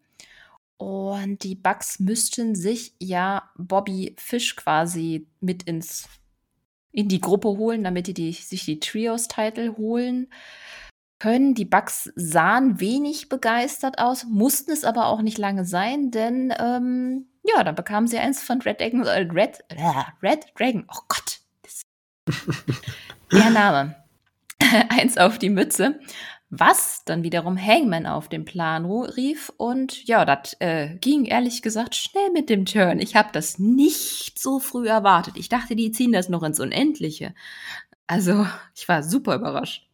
Und 0.77 1.45
die 1.45 1.55
Bugs 1.55 2.01
müssten 2.01 2.57
sich 2.57 2.95
ja 2.99 3.49
Bobby 3.57 4.17
Fish 4.19 4.57
quasi 4.57 5.29
mit 5.41 5.63
ins 5.65 6.09
in 6.93 7.09
die 7.09 7.21
Gruppe 7.21 7.49
holen, 7.49 7.85
damit 7.85 8.09
die, 8.09 8.15
die 8.15 8.33
sich 8.33 8.65
die 8.65 8.81
Trios-Title 8.81 9.77
holen 9.77 10.27
können. 11.21 11.55
Die 11.55 11.65
Bugs 11.65 12.11
sahen 12.17 12.81
wenig 12.81 13.29
begeistert 13.29 13.99
aus, 13.99 14.25
mussten 14.25 14.73
es 14.73 14.85
aber 14.85 15.07
auch 15.07 15.23
nicht 15.23 15.39
lange 15.39 15.65
sein, 15.65 16.11
denn 16.11 16.53
ähm, 16.59 17.27
ja, 17.45 17.63
dann 17.63 17.77
bekamen 17.77 18.09
sie 18.09 18.19
eins 18.19 18.43
von 18.43 18.61
Red 18.61 18.81
Dragon, 18.81 19.07
äh, 19.07 19.29
Red, 19.33 19.61
äh, 19.69 19.77
Red 20.23 20.47
Dragon, 20.59 20.85
oh 20.89 21.01
Gott, 21.07 21.41
der 23.33 23.51
Name, 23.51 23.97
eins 24.89 25.17
auf 25.17 25.39
die 25.39 25.51
Mütze, 25.51 26.01
was 26.51 27.05
dann 27.05 27.23
wiederum 27.23 27.57
Hangman 27.57 28.07
auf 28.07 28.29
den 28.29 28.45
Plan 28.45 28.85
rief 28.85 29.53
und 29.57 30.07
ja, 30.07 30.25
das 30.25 30.57
äh, 30.59 30.97
ging 30.97 31.25
ehrlich 31.25 31.63
gesagt 31.63 31.95
schnell 31.95 32.31
mit 32.33 32.51
dem 32.51 32.67
Turn. 32.67 32.99
Ich 32.99 33.15
habe 33.15 33.29
das 33.33 33.61
nicht 33.61 34.39
so 34.39 34.59
früh 34.59 34.89
erwartet. 34.89 35.37
Ich 35.37 35.49
dachte, 35.49 35.77
die 35.77 35.93
ziehen 35.93 36.11
das 36.11 36.29
noch 36.29 36.43
ins 36.43 36.59
Unendliche. 36.59 37.35
Also, 38.09 38.47
ich 38.75 38.89
war 38.89 39.05
super 39.05 39.37
überrascht. 39.37 39.90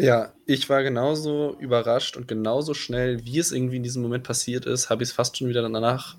Ja, 0.00 0.32
ich 0.44 0.68
war 0.68 0.82
genauso 0.82 1.56
überrascht 1.60 2.16
und 2.16 2.26
genauso 2.26 2.74
schnell, 2.74 3.24
wie 3.24 3.38
es 3.38 3.52
irgendwie 3.52 3.76
in 3.76 3.84
diesem 3.84 4.02
Moment 4.02 4.24
passiert 4.24 4.66
ist, 4.66 4.90
habe 4.90 5.04
ich 5.04 5.10
es 5.10 5.14
fast 5.14 5.36
schon 5.36 5.48
wieder 5.48 5.62
danach, 5.62 6.16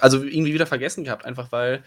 also 0.00 0.22
irgendwie 0.22 0.54
wieder 0.54 0.66
vergessen 0.66 1.02
gehabt, 1.04 1.24
einfach 1.24 1.50
weil 1.50 1.82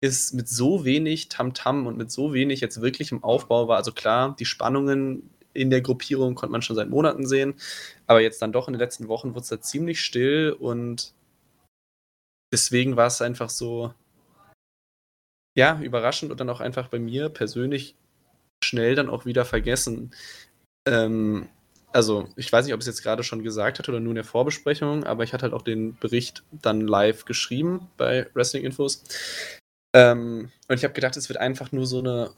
es 0.00 0.32
mit 0.32 0.48
so 0.48 0.84
wenig 0.84 1.28
Tamtam 1.28 1.82
-Tam 1.84 1.86
und 1.88 1.98
mit 1.98 2.10
so 2.10 2.32
wenig 2.34 2.60
jetzt 2.60 2.80
wirklich 2.82 3.12
im 3.12 3.22
Aufbau 3.24 3.68
war. 3.68 3.76
Also 3.78 3.92
klar, 3.92 4.34
die 4.38 4.46
Spannungen 4.46 5.30
in 5.54 5.70
der 5.70 5.82
Gruppierung 5.82 6.34
konnte 6.34 6.52
man 6.52 6.62
schon 6.62 6.76
seit 6.76 6.88
Monaten 6.90 7.26
sehen, 7.26 7.54
aber 8.06 8.20
jetzt 8.22 8.40
dann 8.42 8.52
doch 8.52 8.68
in 8.68 8.74
den 8.74 8.80
letzten 8.80 9.08
Wochen 9.08 9.30
wurde 9.30 9.42
es 9.42 9.48
da 9.48 9.60
ziemlich 9.60 10.00
still 10.02 10.56
und 10.58 11.12
deswegen 12.52 12.96
war 12.96 13.06
es 13.06 13.22
einfach 13.22 13.50
so, 13.50 13.94
ja, 15.56 15.80
überraschend 15.80 16.30
und 16.30 16.38
dann 16.40 16.50
auch 16.50 16.60
einfach 16.60 16.88
bei 16.88 16.98
mir 16.98 17.28
persönlich 17.28 17.96
schnell 18.62 18.94
dann 18.94 19.10
auch 19.10 19.26
wieder 19.26 19.44
vergessen. 19.44 20.12
Ähm, 20.86 21.48
also, 21.92 22.28
ich 22.36 22.52
weiß 22.52 22.66
nicht, 22.66 22.74
ob 22.74 22.80
es 22.80 22.86
jetzt 22.86 23.02
gerade 23.02 23.22
schon 23.22 23.42
gesagt 23.42 23.78
hat 23.78 23.88
oder 23.88 24.00
nur 24.00 24.10
in 24.10 24.16
der 24.16 24.24
Vorbesprechung, 24.24 25.04
aber 25.04 25.24
ich 25.24 25.32
hatte 25.32 25.44
halt 25.44 25.54
auch 25.54 25.62
den 25.62 25.96
Bericht 25.98 26.42
dann 26.52 26.82
live 26.82 27.24
geschrieben 27.24 27.88
bei 27.96 28.28
Wrestling 28.34 28.64
Infos. 28.64 29.02
Ähm, 29.94 30.50
und 30.68 30.76
ich 30.76 30.84
habe 30.84 30.92
gedacht, 30.92 31.16
es 31.16 31.28
wird 31.30 31.38
einfach 31.38 31.72
nur 31.72 31.86
so 31.86 32.00
eine, 32.00 32.32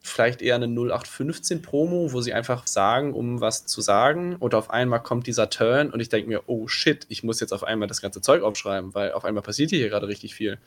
vielleicht 0.00 0.42
eher 0.42 0.54
eine 0.54 0.68
0815 0.68 1.60
Promo, 1.60 2.12
wo 2.12 2.20
sie 2.20 2.32
einfach 2.32 2.66
sagen, 2.66 3.12
um 3.12 3.40
was 3.40 3.66
zu 3.66 3.80
sagen. 3.80 4.36
Und 4.36 4.54
auf 4.54 4.70
einmal 4.70 5.02
kommt 5.02 5.26
dieser 5.26 5.50
Turn 5.50 5.90
und 5.90 5.98
ich 5.98 6.08
denke 6.08 6.28
mir, 6.28 6.42
oh 6.46 6.68
shit, 6.68 7.06
ich 7.08 7.24
muss 7.24 7.40
jetzt 7.40 7.52
auf 7.52 7.64
einmal 7.64 7.88
das 7.88 8.00
ganze 8.00 8.20
Zeug 8.20 8.42
aufschreiben, 8.42 8.94
weil 8.94 9.12
auf 9.12 9.24
einmal 9.24 9.42
passiert 9.42 9.70
hier 9.70 9.88
gerade 9.88 10.08
richtig 10.08 10.34
viel. 10.34 10.58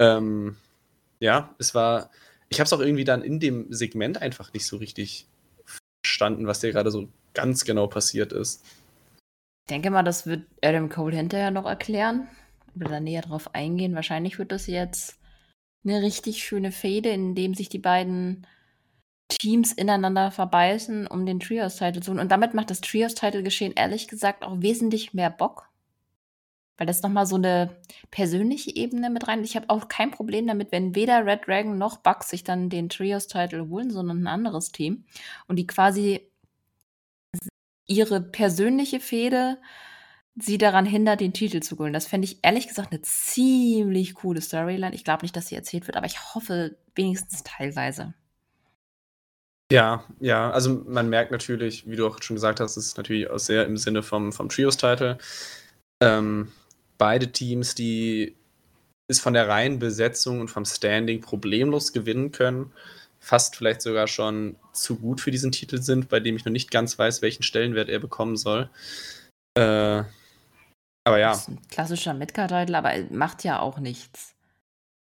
Ähm, 0.00 0.56
ja, 1.20 1.54
es 1.58 1.74
war, 1.74 2.10
ich 2.48 2.60
habe 2.60 2.66
es 2.66 2.72
auch 2.72 2.80
irgendwie 2.80 3.04
dann 3.04 3.22
in 3.22 3.40
dem 3.40 3.72
Segment 3.72 4.20
einfach 4.22 4.52
nicht 4.52 4.66
so 4.66 4.76
richtig 4.78 5.26
verstanden, 6.02 6.46
was 6.46 6.60
dir 6.60 6.72
gerade 6.72 6.90
so 6.90 7.08
ganz 7.34 7.64
genau 7.64 7.86
passiert 7.86 8.32
ist. 8.32 8.64
Ich 9.66 9.70
denke 9.70 9.90
mal, 9.90 10.02
das 10.02 10.26
wird 10.26 10.46
Adam 10.62 10.88
Cole 10.88 11.16
hinterher 11.16 11.50
noch 11.50 11.66
erklären 11.66 12.28
oder 12.74 12.88
da 12.88 13.00
näher 13.00 13.22
drauf 13.22 13.54
eingehen. 13.54 13.94
Wahrscheinlich 13.94 14.38
wird 14.38 14.52
das 14.52 14.66
jetzt 14.66 15.18
'ne 15.84 16.02
richtig 16.02 16.42
schöne 16.44 16.72
Fehde, 16.72 17.10
in 17.10 17.34
dem 17.34 17.54
sich 17.54 17.68
die 17.68 17.78
beiden 17.78 18.46
Teams 19.28 19.72
ineinander 19.72 20.30
verbeißen, 20.30 21.06
um 21.06 21.26
den 21.26 21.40
Trios-Title 21.40 22.02
zu 22.02 22.10
holen. 22.10 22.20
Und 22.20 22.32
damit 22.32 22.54
macht 22.54 22.70
das 22.70 22.80
Trios-Title-Geschehen 22.80 23.74
ehrlich 23.74 24.08
gesagt 24.08 24.42
auch 24.44 24.62
wesentlich 24.62 25.14
mehr 25.14 25.30
Bock. 25.30 25.68
Weil 26.78 26.86
das 26.86 27.02
noch 27.02 27.10
mal 27.10 27.26
so 27.26 27.36
'ne 27.38 27.70
persönliche 28.12 28.74
Ebene 28.74 29.10
mit 29.10 29.28
rein 29.28 29.42
ich 29.44 29.56
habe 29.56 29.68
auch 29.68 29.88
kein 29.88 30.12
Problem 30.12 30.46
damit, 30.46 30.72
wenn 30.72 30.94
weder 30.94 31.26
Red 31.26 31.46
Dragon 31.48 31.76
noch 31.76 31.98
Bucks 31.98 32.30
sich 32.30 32.44
dann 32.44 32.70
den 32.70 32.88
Trios-Title 32.88 33.68
holen, 33.68 33.90
sondern 33.90 34.20
'n 34.22 34.26
anderes 34.28 34.70
Team 34.72 35.04
und 35.48 35.56
die 35.56 35.66
quasi 35.66 36.30
ihre 37.88 38.20
persönliche 38.20 39.00
Fehde 39.00 39.58
sie 40.36 40.58
daran 40.58 40.86
hindert, 40.86 41.20
den 41.20 41.32
Titel 41.34 41.60
zu 41.60 41.78
holen. 41.78 41.92
Das 41.94 42.06
fände 42.06 42.26
ich 42.26 42.40
ehrlich 42.42 42.68
gesagt 42.68 42.92
'ne 42.92 43.02
ziemlich 43.02 44.14
coole 44.14 44.40
Storyline. 44.42 44.94
Ich 44.94 45.04
glaube 45.04 45.22
nicht, 45.24 45.36
dass 45.36 45.48
sie 45.48 45.56
erzählt 45.56 45.86
wird, 45.88 45.96
aber 45.96 46.06
ich 46.06 46.34
hoffe 46.34 46.78
wenigstens 46.94 47.42
teilweise. 47.44 48.14
Ja, 49.70 50.02
ja, 50.18 50.50
also 50.50 50.82
man 50.86 51.10
merkt 51.10 51.30
natürlich, 51.30 51.86
wie 51.86 51.96
du 51.96 52.06
auch 52.06 52.22
schon 52.22 52.36
gesagt 52.36 52.58
hast, 52.58 52.78
es 52.78 52.86
ist 52.86 52.96
natürlich 52.96 53.28
auch 53.28 53.38
sehr 53.38 53.66
im 53.66 53.76
Sinne 53.76 54.02
vom 54.02 54.32
vom 54.32 54.48
Trios-Title. 54.48 55.18
Ähm, 56.00 56.48
beide 56.98 57.32
Teams, 57.32 57.74
die 57.74 58.36
es 59.08 59.20
von 59.20 59.34
der 59.34 59.48
reinen 59.48 59.78
Besetzung 59.78 60.40
und 60.40 60.48
vom 60.50 60.64
Standing 60.66 61.20
problemlos 61.22 61.92
gewinnen 61.92 62.32
können, 62.32 62.72
fast 63.20 63.56
vielleicht 63.56 63.82
sogar 63.82 64.06
schon 64.08 64.56
zu 64.72 64.96
gut 64.98 65.20
für 65.20 65.30
diesen 65.32 65.52
Titel 65.52 65.80
sind, 65.82 66.08
bei 66.10 66.20
dem 66.20 66.36
ich 66.36 66.44
noch 66.44 66.52
nicht 66.52 66.70
ganz 66.70 66.98
weiß, 66.98 67.22
welchen 67.22 67.42
Stellenwert 67.44 67.88
er 67.88 68.00
bekommen 68.00 68.36
soll. 68.36 68.70
Äh, 69.56 70.04
aber 71.04 71.18
ja. 71.18 71.30
Das 71.30 71.40
ist 71.42 71.48
'n 71.50 71.60
klassischer 71.70 72.14
Midcard-Title, 72.14 72.76
aber, 72.78 72.92
macht 73.10 73.44
ja 73.44 73.60
auch 73.60 73.78
nichts. 73.80 74.34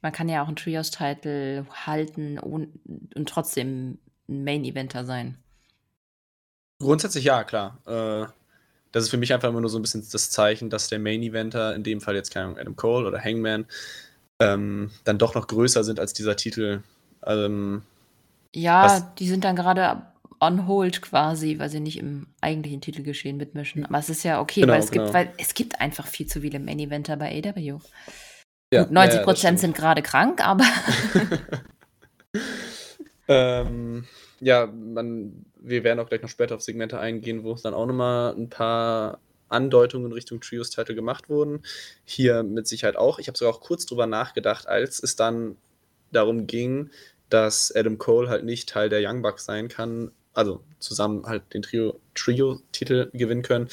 Man 0.02 0.12
kann 0.12 0.28
ja 0.30 0.42
auch 0.44 0.48
'n 0.48 0.56
Trios-Title 0.56 1.66
halten 1.86 2.38
und 2.38 2.80
und 3.16 3.28
trotzdem 3.28 3.98
'n 4.28 4.44
Main-Eventer 4.44 5.04
sein. 5.06 5.38
Grundsätzlich 6.80 7.24
ja, 7.24 7.44
klar. 7.44 7.78
Äh, 7.86 8.39
das 8.92 9.04
ist 9.04 9.10
für 9.10 9.16
mich 9.18 9.32
einfach 9.34 9.48
immer 9.48 9.60
nur 9.60 9.70
so 9.70 9.78
'n 9.78 9.82
bisschen 9.82 10.06
das 10.10 10.30
Zeichen, 10.30 10.70
dass 10.70 10.88
der 10.88 10.98
Main-Eventer, 10.98 11.74
in 11.74 11.82
dem 11.84 12.00
Fall 12.00 12.14
jetzt, 12.16 12.32
keine 12.32 12.46
Ahnung, 12.46 12.58
Adam 12.58 12.76
Cole 12.76 13.06
oder 13.08 13.20
Hangman, 13.22 13.66
ähm, 14.40 14.90
dann 15.04 15.18
doch 15.18 15.34
noch 15.34 15.46
größer 15.48 15.84
sind 15.84 16.00
als 16.00 16.12
dieser 16.14 16.36
Titel. 16.36 16.82
Ähm, 17.26 17.82
Ja, 18.54 19.00
die 19.18 19.28
sind 19.28 19.44
dann 19.44 19.56
grade 19.56 20.02
on 20.40 20.66
hold 20.66 21.02
quasi, 21.02 21.58
weil 21.58 21.68
sie 21.68 21.80
nicht 21.80 21.98
im 21.98 22.26
eigentlichen 22.40 22.80
Titelgeschehen 22.80 23.36
mitmischen. 23.36 23.84
Aber 23.84 23.98
es 23.98 24.08
ist 24.08 24.22
ja 24.24 24.40
okay, 24.40 24.68
weil 24.70 24.78
Genau, 24.78 24.84
es 24.84 24.90
gibt 24.90 25.04
genau. 25.04 25.14
weil 25.14 25.32
es 25.38 25.54
gibt 25.54 25.80
einfach 25.80 26.06
viel 26.06 26.26
zu 26.26 26.40
viele 26.40 26.58
Main-Eventer 26.58 27.16
bei 27.16 27.30
AEW. 27.30 27.78
Ja, 28.72 28.84
Gut, 28.84 28.90
ja, 28.90 28.92
90 28.92 29.20
ja, 29.20 29.26
das 29.26 29.38
stimmt. 29.38 29.60
sind 29.60 29.76
grade 29.76 30.02
krank, 30.02 30.44
aber 30.46 30.64
Ähm, 33.28 34.06
ja, 34.40 34.66
man 34.66 35.44
wir 35.62 35.84
werden 35.84 36.00
auch 36.00 36.08
gleich 36.08 36.22
noch 36.22 36.28
später 36.28 36.54
auf 36.56 36.62
Segmente 36.62 36.98
eingehen, 36.98 37.44
wo 37.44 37.52
es 37.52 37.62
dann 37.62 37.74
auch 37.74 37.86
noch 37.86 37.94
mal 37.94 38.34
'n 38.36 38.48
paar 38.50 39.20
Andeutungen 39.48 40.12
Richtung 40.12 40.40
Trios-Title 40.40 40.94
gemacht 40.94 41.28
wurden. 41.28 41.62
Hier 42.04 42.42
mit 42.42 42.68
Sicherheit 42.68 42.96
auch. 42.96 43.18
Ich 43.18 43.28
habe 43.28 43.36
sogar 43.38 43.54
auch 43.54 43.60
kurz 43.60 43.86
drüber 43.86 44.06
nachgedacht, 44.06 44.66
als 44.68 45.02
es 45.02 45.16
dann 45.16 45.56
darum 46.12 46.46
ging, 46.46 46.90
dass 47.30 47.72
Adam 47.74 47.98
Cole 47.98 48.28
halt 48.28 48.44
nicht 48.44 48.68
Teil 48.68 48.88
der 48.88 49.00
Young 49.08 49.22
Bucks 49.22 49.44
sein 49.44 49.68
kann, 49.68 50.12
also 50.34 50.62
zusammen 50.78 51.26
halt 51.26 51.42
den 51.54 51.62
Trio 51.62 52.00
Trio-Titel 52.14 53.10
gewinnen 53.12 53.42
können, 53.42 53.68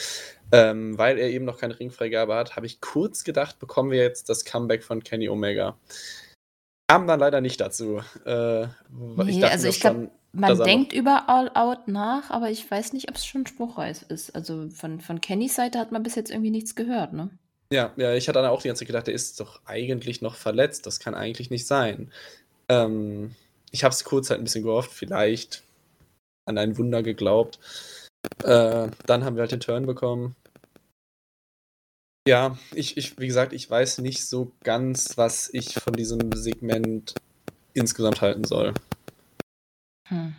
ähm, 0.51 0.97
weil 0.97 1.17
er 1.19 1.29
eben 1.29 1.45
noch 1.45 1.59
keine 1.59 1.79
Ringfreigabe 1.79 2.35
hat, 2.35 2.55
habe 2.55 2.65
ich 2.65 2.81
kurz 2.81 3.23
gedacht, 3.23 3.59
bekommen 3.59 3.91
wir 3.91 3.99
jetzt 4.01 4.29
das 4.29 4.45
Comeback 4.45 4.83
von 4.83 5.03
Kenny 5.03 5.29
Omega. 5.29 5.77
Kam 6.89 7.05
dann 7.07 7.19
leider 7.19 7.41
nicht 7.41 7.59
dazu. 7.59 8.01
Äh, 8.25 8.67
w 8.89 9.23
ich 9.27 9.39
Ne, 9.39 9.41
dachte 9.41 9.51
also 9.51 9.67
ich 9.67 9.79
glaube, 9.81 9.95
schon, 10.03 10.11
man 10.31 10.57
denkt 10.59 10.93
über 10.93 11.29
All 11.29 11.49
Out 11.53 11.87
nach, 11.87 12.29
aber 12.29 12.49
ich 12.49 12.69
weiß 12.69 12.93
nicht, 12.93 13.09
ob's 13.09 13.25
schon 13.25 13.45
spruchreif 13.47 14.03
ist. 14.09 14.35
Also, 14.35 14.69
von 14.69 15.01
von 15.01 15.21
Kennys 15.21 15.55
Seite 15.55 15.79
hat 15.79 15.91
man 15.91 16.03
bis 16.03 16.15
jetzt 16.15 16.31
irgendwie 16.31 16.51
nichts 16.51 16.75
gehört, 16.75 17.13
ne? 17.13 17.29
Ja, 17.71 17.91
ja, 17.97 18.13
ich 18.13 18.27
hatte 18.29 18.39
dann 18.39 18.49
auch 18.49 18.61
die 18.61 18.69
ganze 18.69 18.81
Zeit 18.81 18.87
gedacht, 18.87 19.07
der 19.07 19.13
ist 19.13 19.39
doch 19.39 19.61
eigentlich 19.65 20.21
noch 20.21 20.35
verletzt. 20.35 20.85
Das 20.85 20.99
kann 20.99 21.15
eigentlich 21.15 21.49
nicht 21.49 21.67
sein. 21.67 22.11
Ähm, 22.69 23.35
ich 23.71 23.83
habe 23.83 23.93
es 23.93 24.03
kurz 24.03 24.29
halt 24.29 24.39
'n 24.41 24.45
bisschen 24.45 24.63
gehofft, 24.63 24.91
vielleicht 24.93 25.63
an 26.45 26.57
ein 26.57 26.77
Wunder 26.77 27.03
geglaubt. 27.03 27.59
Äh, 28.43 28.89
dann 29.05 29.25
haben 29.25 29.35
wir 29.35 29.41
halt 29.41 29.51
den 29.51 29.59
Turn 29.59 29.85
bekommen. 29.85 30.35
Ja, 32.27 32.57
ich 32.73 32.97
ich 32.97 33.17
wie 33.19 33.27
gesagt, 33.27 33.53
ich 33.53 33.69
weiß 33.69 33.99
nicht 33.99 34.25
so 34.25 34.51
ganz, 34.63 35.17
was 35.17 35.49
ich 35.53 35.75
von 35.75 35.93
diesem 35.93 36.31
Segment 36.33 37.15
insgesamt 37.73 38.21
halten 38.21 38.43
soll. 38.43 38.73
Hm. 40.09 40.35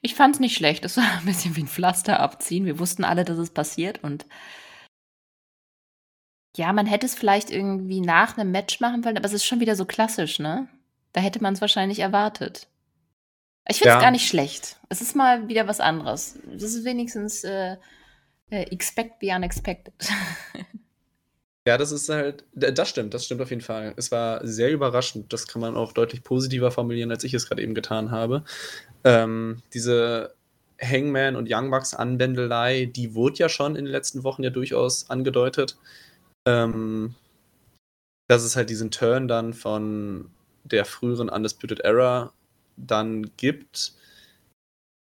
Ich 0.00 0.14
fand's 0.16 0.40
nicht 0.40 0.56
schlecht. 0.56 0.84
Es 0.84 0.96
war 0.96 1.04
'n 1.22 1.24
bisschen 1.26 1.56
wie 1.56 1.60
'n 1.62 1.68
Pflaster 1.68 2.20
abziehen. 2.20 2.64
Wir 2.66 2.78
wussten 2.78 3.04
alle, 3.04 3.24
dass 3.24 3.38
es 3.38 3.50
passiert 3.50 4.02
und 4.04 4.26
ja, 6.56 6.72
man 6.72 6.86
hätte 6.86 7.06
es 7.06 7.14
vielleicht 7.14 7.50
irgendwie 7.50 8.00
nach 8.00 8.36
'nem 8.36 8.50
Match 8.50 8.80
machen 8.80 9.04
wollen, 9.04 9.16
aber 9.16 9.26
es 9.26 9.32
ist 9.32 9.44
schon 9.44 9.60
wieder 9.60 9.76
so 9.76 9.84
klassisch, 9.84 10.38
ne? 10.38 10.68
Da 11.12 11.20
hätte 11.20 11.42
man's 11.42 11.60
wahrscheinlich 11.60 12.00
erwartet. 12.00 12.68
Ich 13.68 13.78
finde 13.78 13.90
es 13.90 13.94
Ja. 13.96 14.00
gar 14.00 14.10
nicht 14.10 14.28
schlecht. 14.28 14.78
Es 14.88 15.00
ist 15.02 15.16
mal 15.16 15.48
wieder 15.48 15.68
was 15.68 15.80
anderes. 15.80 16.38
Das 16.46 16.74
ist 16.74 16.84
wenigstens, 16.84 17.44
äh, 17.44 17.76
äh, 18.50 18.62
expect 18.72 19.16
the 19.22 19.30
unexpected. 19.32 19.94
Ja, 21.68 21.76
das 21.76 21.92
ist 21.92 22.08
halt 22.08 22.44
das 22.54 22.88
stimmt, 22.88 23.12
das 23.12 23.26
stimmt 23.26 23.42
auf 23.42 23.50
jeden 23.50 23.60
Fall. 23.60 23.92
Es 23.96 24.10
war 24.10 24.40
sehr 24.46 24.72
überraschend. 24.72 25.34
Das 25.34 25.46
kann 25.46 25.60
man 25.60 25.76
auch 25.76 25.92
deutlich 25.92 26.24
positiver 26.24 26.70
formulieren, 26.70 27.10
als 27.10 27.24
ich 27.24 27.34
es 27.34 27.46
grad 27.46 27.58
eben 27.58 27.74
getan 27.74 28.10
habe. 28.10 28.42
Ähm, 29.04 29.60
diese 29.74 30.34
Hangman 30.80 31.36
und 31.36 31.46
Young 31.52 31.70
Bucks 31.70 31.92
Anbändelei, 31.92 32.86
die 32.86 33.14
wurde 33.14 33.36
ja 33.36 33.50
schon 33.50 33.76
in 33.76 33.84
den 33.84 33.92
letzten 33.92 34.24
Wochen 34.24 34.42
ja 34.44 34.48
durchaus 34.48 35.10
angedeutet. 35.10 35.76
Ähm, 36.46 37.14
dass 38.28 38.44
es 38.44 38.56
halt 38.56 38.70
diesen 38.70 38.90
Turn 38.90 39.28
dann 39.28 39.52
von 39.52 40.30
der 40.64 40.86
früheren 40.86 41.28
Undisputed 41.28 41.80
Era 41.80 42.32
dann 42.78 43.30
gibt. 43.36 43.92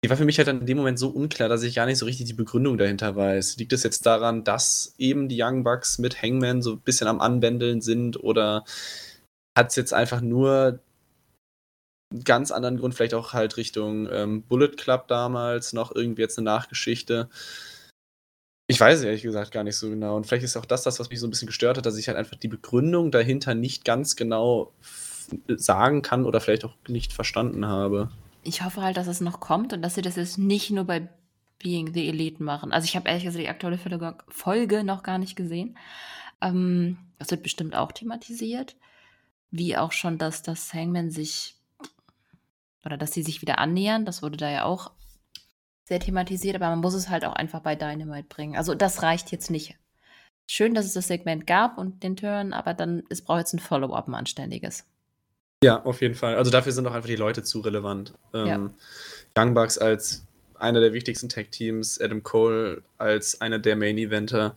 Die 0.06 0.10
war 0.10 0.16
für 0.16 0.24
mich 0.24 0.38
halt 0.38 0.46
in 0.46 0.64
dem 0.66 0.76
Moment 0.76 1.00
so 1.00 1.08
unklar, 1.08 1.48
dass 1.48 1.64
ich 1.64 1.74
gar 1.74 1.84
nicht 1.84 1.98
so 1.98 2.06
richtig 2.06 2.26
die 2.26 2.32
Begründung 2.32 2.78
dahinter 2.78 3.16
weiß. 3.16 3.56
Liegt 3.56 3.72
es 3.72 3.82
jetzt 3.82 4.06
daran, 4.06 4.44
dass 4.44 4.94
eben 4.98 5.28
die 5.28 5.42
Young 5.42 5.64
Bucks 5.64 5.98
mit 5.98 6.22
Hangman 6.22 6.62
so 6.62 6.74
'n 6.74 6.80
bisschen 6.80 7.08
am 7.08 7.20
Anbändeln 7.20 7.80
sind 7.80 8.22
oder 8.22 8.62
hat's 9.58 9.74
jetzt 9.74 9.92
einfach 9.92 10.20
nur 10.20 10.78
'n 12.12 12.22
ganz 12.22 12.52
anderen 12.52 12.76
Grund, 12.78 12.94
vielleicht 12.94 13.14
auch 13.14 13.32
halt 13.32 13.56
Richtung, 13.56 14.08
ähm, 14.12 14.42
Bullet 14.42 14.76
Club 14.76 15.08
damals 15.08 15.72
noch 15.72 15.92
irgendwie 15.94 16.22
jetzt 16.22 16.38
'ne 16.38 16.44
Nachgeschichte? 16.44 17.28
Ich 18.70 18.80
weiß 18.80 18.98
es 18.98 19.04
ehrlich 19.04 19.22
gesagt 19.22 19.52
gar 19.52 19.62
nicht 19.62 19.76
so 19.76 19.88
genau. 19.88 20.16
Und 20.16 20.26
vielleicht 20.26 20.42
ist 20.44 20.56
auch 20.56 20.64
das 20.64 20.82
das, 20.82 20.98
was 20.98 21.08
mich 21.08 21.20
so 21.20 21.26
'n 21.26 21.30
bisschen 21.30 21.46
gestört 21.46 21.76
hat, 21.78 21.86
dass 21.86 21.96
ich 21.98 22.08
halt 22.08 22.18
einfach 22.18 22.36
die 22.36 22.48
Begründung 22.48 23.12
dahinter 23.12 23.54
nicht 23.54 23.84
ganz 23.84 24.16
genau 24.16 24.72
sagen 25.48 26.02
kann 26.02 26.24
oder 26.24 26.40
vielleicht 26.40 26.64
auch 26.64 26.74
nicht 26.88 27.12
verstanden 27.12 27.66
habe. 27.66 28.10
Ich 28.46 28.62
hoffe 28.62 28.82
halt, 28.82 28.96
dass 28.96 29.08
es 29.08 29.20
noch 29.20 29.40
kommt 29.40 29.72
und 29.72 29.82
dass 29.82 29.96
sie 29.96 30.02
das 30.02 30.16
jetzt 30.16 30.38
nicht 30.38 30.70
nur 30.70 30.84
bei 30.84 31.08
Being 31.58 31.92
the 31.94 32.08
Elite 32.08 32.42
machen. 32.42 32.72
Also, 32.72 32.84
ich 32.84 32.96
habe 32.96 33.08
ehrlich 33.08 33.24
gesagt 33.24 33.42
die 33.42 33.48
aktuelle 33.48 33.78
Folge 34.28 34.84
noch 34.84 35.02
gar 35.02 35.18
nicht 35.18 35.36
gesehen. 35.36 35.76
Ähm, 36.40 36.98
das 37.18 37.30
wird 37.30 37.42
bestimmt 37.42 37.74
auch 37.74 37.92
thematisiert, 37.92 38.76
wie 39.50 39.76
auch 39.76 39.92
schon, 39.92 40.18
dass 40.18 40.42
dass 40.42 40.74
Hangman 40.74 41.10
sich 41.10 41.56
oder 42.84 42.96
dass 42.98 43.12
sie 43.12 43.22
sich 43.22 43.42
wieder 43.42 43.58
annähern. 43.58 44.04
Das 44.04 44.22
wurde 44.22 44.36
da 44.36 44.50
ja 44.50 44.64
auch 44.64 44.92
sehr 45.84 46.00
thematisiert, 46.00 46.56
aber 46.56 46.70
man 46.70 46.80
muss 46.80 46.94
es 46.94 47.08
halt 47.08 47.24
auch 47.24 47.34
einfach 47.34 47.60
bei 47.60 47.76
Dynamite 47.76 48.28
bringen. 48.28 48.56
Also, 48.56 48.74
das 48.74 49.02
reicht 49.02 49.32
jetzt 49.32 49.50
nicht. 49.50 49.76
Schön, 50.48 50.74
dass 50.74 50.86
es 50.86 50.94
das 50.94 51.08
Segment 51.08 51.46
gab 51.46 51.78
und 51.78 52.02
den 52.04 52.16
Turn, 52.16 52.52
aber 52.52 52.74
dann 52.74 53.04
es 53.10 53.22
braucht 53.22 53.40
jetzt 53.40 53.54
'n 53.54 53.60
Follow-up, 53.60 54.08
'n 54.08 54.14
anständiges. 54.14 54.86
Ja, 55.66 55.82
auf 55.84 56.00
jeden 56.00 56.14
Fall. 56.14 56.36
Also, 56.36 56.50
dafür 56.50 56.72
sind 56.72 56.86
auch 56.86 56.94
einfach 56.94 57.08
die 57.08 57.16
Leute 57.16 57.42
zu 57.42 57.60
relevant. 57.60 58.14
Ja. 58.32 58.54
Ähm, 58.54 58.70
Young 59.36 59.54
Bucks 59.54 59.78
als 59.78 60.24
einer 60.54 60.80
der 60.80 60.92
wichtigsten 60.92 61.28
Tag-Teams, 61.28 62.00
Adam 62.00 62.22
Cole 62.22 62.82
als 62.98 63.40
einer 63.40 63.58
der 63.58 63.76
Main-Eventer. 63.76 64.56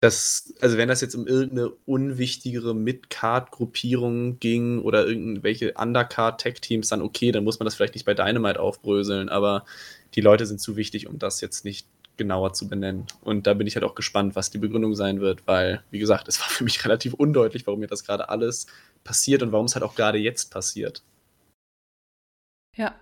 Das 0.00 0.54
also, 0.60 0.76
wenn 0.76 0.88
das 0.88 1.00
jetzt 1.00 1.14
um 1.14 1.26
irgend 1.26 1.54
'ne 1.54 1.70
unwichtigere 1.86 2.74
Mid-Card-Gruppierung 2.74 4.38
ging 4.40 4.80
oder 4.80 5.06
irgendwelche 5.06 5.72
Undercard-Tag-Teams, 5.74 6.88
dann 6.88 7.02
okay, 7.02 7.32
dann 7.32 7.44
muss 7.44 7.58
man 7.58 7.64
das 7.64 7.74
vielleicht 7.74 7.94
nicht 7.94 8.04
bei 8.04 8.14
Dynamite 8.14 8.60
aufbröseln, 8.60 9.28
aber 9.28 9.64
die 10.14 10.20
Leute 10.20 10.46
sind 10.46 10.60
zu 10.60 10.76
wichtig, 10.76 11.08
um 11.08 11.18
das 11.18 11.40
jetzt 11.40 11.64
nicht 11.64 11.86
genauer 12.16 12.52
zu 12.52 12.68
benennen. 12.68 13.06
Und 13.22 13.46
da 13.46 13.54
bin 13.54 13.66
ich 13.66 13.76
halt 13.76 13.84
auch 13.84 13.94
gespannt, 13.94 14.36
was 14.36 14.50
die 14.50 14.58
Begründung 14.58 14.94
sein 14.94 15.20
wird, 15.20 15.46
weil, 15.46 15.82
wie 15.90 15.98
gesagt, 15.98 16.28
es 16.28 16.40
war 16.40 16.48
für 16.48 16.64
mich 16.64 16.84
relativ 16.84 17.14
undeutlich, 17.14 17.66
warum 17.66 17.80
mir 17.80 17.86
das 17.86 18.04
grade 18.04 18.28
alles 18.28 18.66
passiert 19.04 19.42
und 19.42 19.52
warum's 19.52 19.74
halt 19.74 19.84
auch 19.84 19.94
grade 19.94 20.18
jetzt 20.18 20.50
passiert. 20.50 21.02
Ja, 22.74 22.94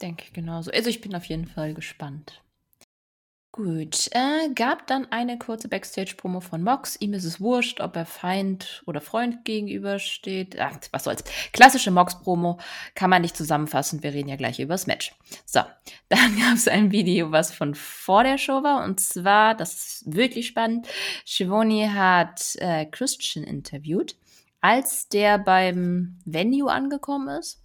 denke 0.00 0.24
ich 0.24 0.32
genauso. 0.32 0.70
Also, 0.70 0.88
ich 0.88 1.00
bin 1.00 1.14
auf 1.14 1.24
jeden 1.24 1.46
Fall 1.46 1.74
gespannt. 1.74 2.42
Gut, 3.52 4.08
äh, 4.12 4.48
gab 4.54 4.86
dann 4.86 5.10
eine 5.10 5.36
kurze 5.36 5.66
Backstage-Promo 5.66 6.38
von 6.38 6.62
Mox. 6.62 6.94
Ihm 7.00 7.14
ist 7.14 7.24
es 7.24 7.40
wurscht, 7.40 7.80
ob 7.80 7.96
er 7.96 8.06
Feind 8.06 8.84
oder 8.86 9.00
Freund 9.00 9.44
gegenübersteht. 9.44 10.56
Ach, 10.60 10.76
was 10.92 11.02
soll's. 11.02 11.24
Klassische 11.52 11.90
Mox-Promo 11.90 12.60
kann 12.94 13.10
man 13.10 13.22
nicht 13.22 13.36
zusammenfassen. 13.36 14.04
Wir 14.04 14.14
reden 14.14 14.28
ja 14.28 14.36
gleich 14.36 14.60
über 14.60 14.74
das 14.74 14.86
Match. 14.86 15.16
So, 15.46 15.60
dann 16.08 16.38
gab 16.38 16.54
es 16.54 16.68
ein 16.68 16.92
Video, 16.92 17.32
was 17.32 17.52
von 17.52 17.74
vor 17.74 18.22
der 18.22 18.38
Show 18.38 18.62
war. 18.62 18.84
Und 18.84 19.00
zwar, 19.00 19.56
das 19.56 19.72
ist 19.72 20.14
wirklich 20.14 20.46
spannend, 20.46 20.86
Shivoni 21.24 21.88
hat 21.92 22.54
äh, 22.58 22.86
Christian 22.86 23.44
interviewt 23.44 24.14
als 24.60 25.08
der 25.08 25.38
beim 25.38 26.18
Venue 26.24 26.70
angekommen 26.70 27.28
ist. 27.38 27.62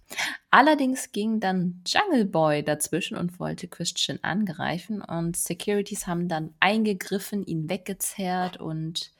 Allerdings 0.56 1.12
ging 1.12 1.38
dann 1.38 1.82
Jungle 1.86 2.24
Boy 2.24 2.62
dazwischen 2.62 3.14
und 3.18 3.38
wollte 3.38 3.68
Christian 3.68 4.18
angreifen 4.22 5.02
und 5.02 5.36
Securities 5.36 6.06
haben 6.06 6.28
dann 6.28 6.54
eingegriffen, 6.60 7.44
ihn 7.44 7.68
weggezerrt 7.68 8.56
und 8.56 9.12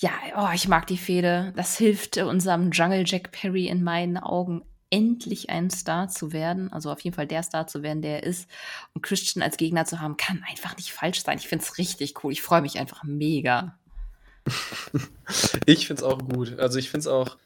ja, 0.00 0.10
oh, 0.36 0.48
ich 0.52 0.66
mag 0.66 0.88
die 0.88 0.98
Fehde. 0.98 1.52
Das 1.54 1.78
hilft 1.78 2.16
unserem 2.16 2.72
Jungle 2.72 3.04
Jack 3.06 3.30
Perry 3.30 3.68
in 3.68 3.84
meinen 3.84 4.16
Augen 4.16 4.64
endlich 4.90 5.50
ein 5.50 5.70
Star 5.70 6.08
zu 6.08 6.32
werden, 6.32 6.72
also 6.72 6.90
auf 6.90 6.98
jeden 7.02 7.14
Fall 7.14 7.28
der 7.28 7.44
Star 7.44 7.68
zu 7.68 7.84
werden, 7.84 8.02
der 8.02 8.24
er 8.24 8.24
ist. 8.24 8.50
Und 8.94 9.02
Christian 9.02 9.44
als 9.44 9.56
Gegner 9.56 9.84
zu 9.84 10.00
haben, 10.00 10.16
kann 10.16 10.44
einfach 10.50 10.76
nicht 10.78 10.92
falsch 10.92 11.22
sein. 11.22 11.38
Ich 11.38 11.46
finde 11.46 11.64
es 11.64 11.78
richtig 11.78 12.24
cool. 12.24 12.32
Ich 12.32 12.42
freue 12.42 12.62
mich 12.62 12.80
einfach 12.80 13.04
mega. 13.04 13.78
ich 15.64 15.86
finde 15.86 16.02
es 16.02 16.08
auch 16.08 16.18
gut. 16.18 16.58
Also 16.58 16.80
ich 16.80 16.90
finde 16.90 17.02
es 17.02 17.06
auch 17.06 17.36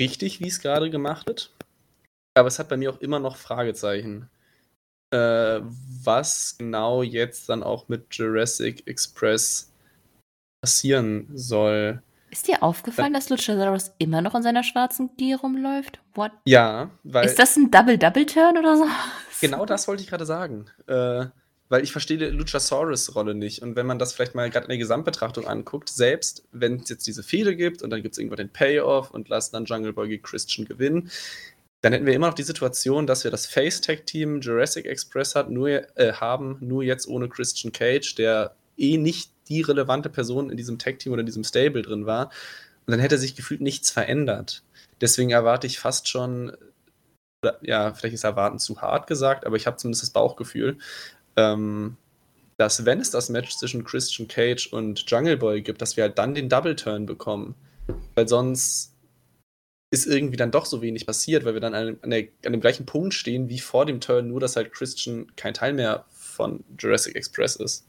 richtig, 0.00 0.40
wie 0.40 0.48
es 0.48 0.60
gerade 0.60 0.90
gemacht 0.90 1.26
wird. 1.26 1.54
Aber 2.36 2.48
es 2.48 2.58
hat 2.58 2.68
bei 2.68 2.76
mir 2.76 2.90
auch 2.90 3.00
immer 3.00 3.20
noch 3.20 3.36
Fragezeichen. 3.36 4.28
Äh, 5.12 5.60
was 6.02 6.56
genau 6.58 7.02
jetzt 7.02 7.48
dann 7.48 7.62
auch 7.62 7.88
mit 7.88 8.12
Jurassic 8.14 8.86
Express 8.86 9.72
passieren 10.60 11.28
soll. 11.32 12.02
Ist 12.30 12.48
dir 12.48 12.62
aufgefallen, 12.62 13.14
äh, 13.14 13.18
dass 13.18 13.28
Luchasaurus 13.28 13.92
immer 13.98 14.22
noch 14.22 14.34
in 14.34 14.42
seiner 14.42 14.64
schwarzen 14.64 15.10
Gier 15.16 15.38
rumläuft? 15.38 16.00
What? 16.14 16.32
Ja, 16.46 16.90
weil. 17.04 17.26
Ist 17.26 17.38
das 17.38 17.56
ein 17.56 17.70
Double-Double-Turn 17.70 18.58
oder 18.58 18.76
so? 18.76 18.86
Genau 19.40 19.64
das 19.66 19.86
wollte 19.86 20.02
ich 20.02 20.08
gerade 20.08 20.26
sagen. 20.26 20.66
Äh, 20.86 21.26
weil 21.68 21.82
ich 21.82 21.92
verstehe 21.92 22.18
die 22.18 22.26
Luchasaurus-Rolle 22.26 23.34
nicht. 23.34 23.62
Und 23.62 23.76
wenn 23.76 23.86
man 23.86 23.98
das 23.98 24.12
vielleicht 24.12 24.34
mal 24.34 24.50
gerade 24.50 24.66
in 24.66 24.70
der 24.70 24.78
Gesamtbetrachtung 24.78 25.46
anguckt, 25.46 25.88
selbst 25.88 26.44
wenn 26.52 26.80
es 26.80 26.88
jetzt 26.88 27.06
diese 27.06 27.22
Fehde 27.22 27.56
gibt 27.56 27.82
und 27.82 27.90
dann 27.90 28.02
gibt 28.02 28.14
es 28.14 28.18
irgendwann 28.18 28.38
den 28.38 28.52
Payoff 28.52 29.10
und 29.10 29.28
lassen 29.28 29.52
dann 29.54 29.64
Jungle 29.64 29.92
Boy 29.92 30.18
Christian 30.18 30.66
gewinnen, 30.66 31.10
dann 31.80 31.92
hätten 31.92 32.06
wir 32.06 32.14
immer 32.14 32.28
noch 32.28 32.34
die 32.34 32.42
Situation, 32.42 33.06
dass 33.06 33.24
wir 33.24 33.30
das 33.30 33.46
Face-Tag-Team 33.46 34.40
Jurassic 34.40 34.86
Express 34.86 35.34
hat, 35.34 35.50
nur, 35.50 35.68
äh, 35.98 36.14
haben, 36.14 36.56
nur 36.60 36.82
jetzt 36.82 37.06
ohne 37.06 37.28
Christian 37.28 37.72
Cage, 37.72 38.14
der 38.14 38.56
eh 38.78 38.96
nicht 38.96 39.30
die 39.48 39.60
relevante 39.60 40.08
Person 40.08 40.50
in 40.50 40.56
diesem 40.56 40.78
Tag-Team 40.78 41.12
oder 41.12 41.20
in 41.20 41.26
diesem 41.26 41.44
Stable 41.44 41.82
drin 41.82 42.06
war. 42.06 42.30
Und 42.86 42.92
dann 42.92 43.00
hätte 43.00 43.18
sich 43.18 43.36
gefühlt 43.36 43.60
nichts 43.60 43.90
verändert. 43.90 44.62
Deswegen 45.00 45.30
erwarte 45.30 45.66
ich 45.66 45.78
fast 45.78 46.08
schon, 46.08 46.56
ja, 47.60 47.92
vielleicht 47.92 48.14
ist 48.14 48.24
erwarten 48.24 48.58
zu 48.58 48.80
hart 48.80 49.06
gesagt, 49.06 49.44
aber 49.44 49.56
ich 49.56 49.66
habe 49.66 49.76
zumindest 49.76 50.04
das 50.04 50.10
Bauchgefühl, 50.10 50.78
ähm, 51.36 51.96
dass 52.56 52.84
wenn 52.84 53.00
es 53.00 53.10
das 53.10 53.28
Match 53.28 53.56
zwischen 53.56 53.84
Christian 53.84 54.28
Cage 54.28 54.68
und 54.68 55.04
Jungle 55.10 55.36
Boy 55.36 55.62
gibt, 55.62 55.82
dass 55.82 55.96
wir 55.96 56.04
halt 56.04 56.18
dann 56.18 56.34
den 56.34 56.48
Double 56.48 56.76
Turn 56.76 57.06
bekommen. 57.06 57.54
Weil 58.14 58.28
sonst 58.28 58.94
ist 59.90 60.06
irgendwie 60.06 60.36
dann 60.36 60.50
doch 60.50 60.66
so 60.66 60.82
wenig 60.82 61.06
passiert, 61.06 61.44
weil 61.44 61.54
wir 61.54 61.60
dann 61.60 61.74
an, 61.74 61.98
an, 62.02 62.10
der, 62.10 62.28
an 62.44 62.52
dem 62.52 62.60
gleichen 62.60 62.86
Punkt 62.86 63.14
stehen 63.14 63.48
wie 63.48 63.60
vor 63.60 63.86
dem 63.86 64.00
Turn, 64.00 64.28
nur 64.28 64.40
dass 64.40 64.56
halt 64.56 64.72
Christian 64.72 65.34
kein 65.36 65.54
Teil 65.54 65.72
mehr 65.72 66.04
von 66.10 66.64
Jurassic 66.78 67.14
Express 67.14 67.56
ist. 67.56 67.86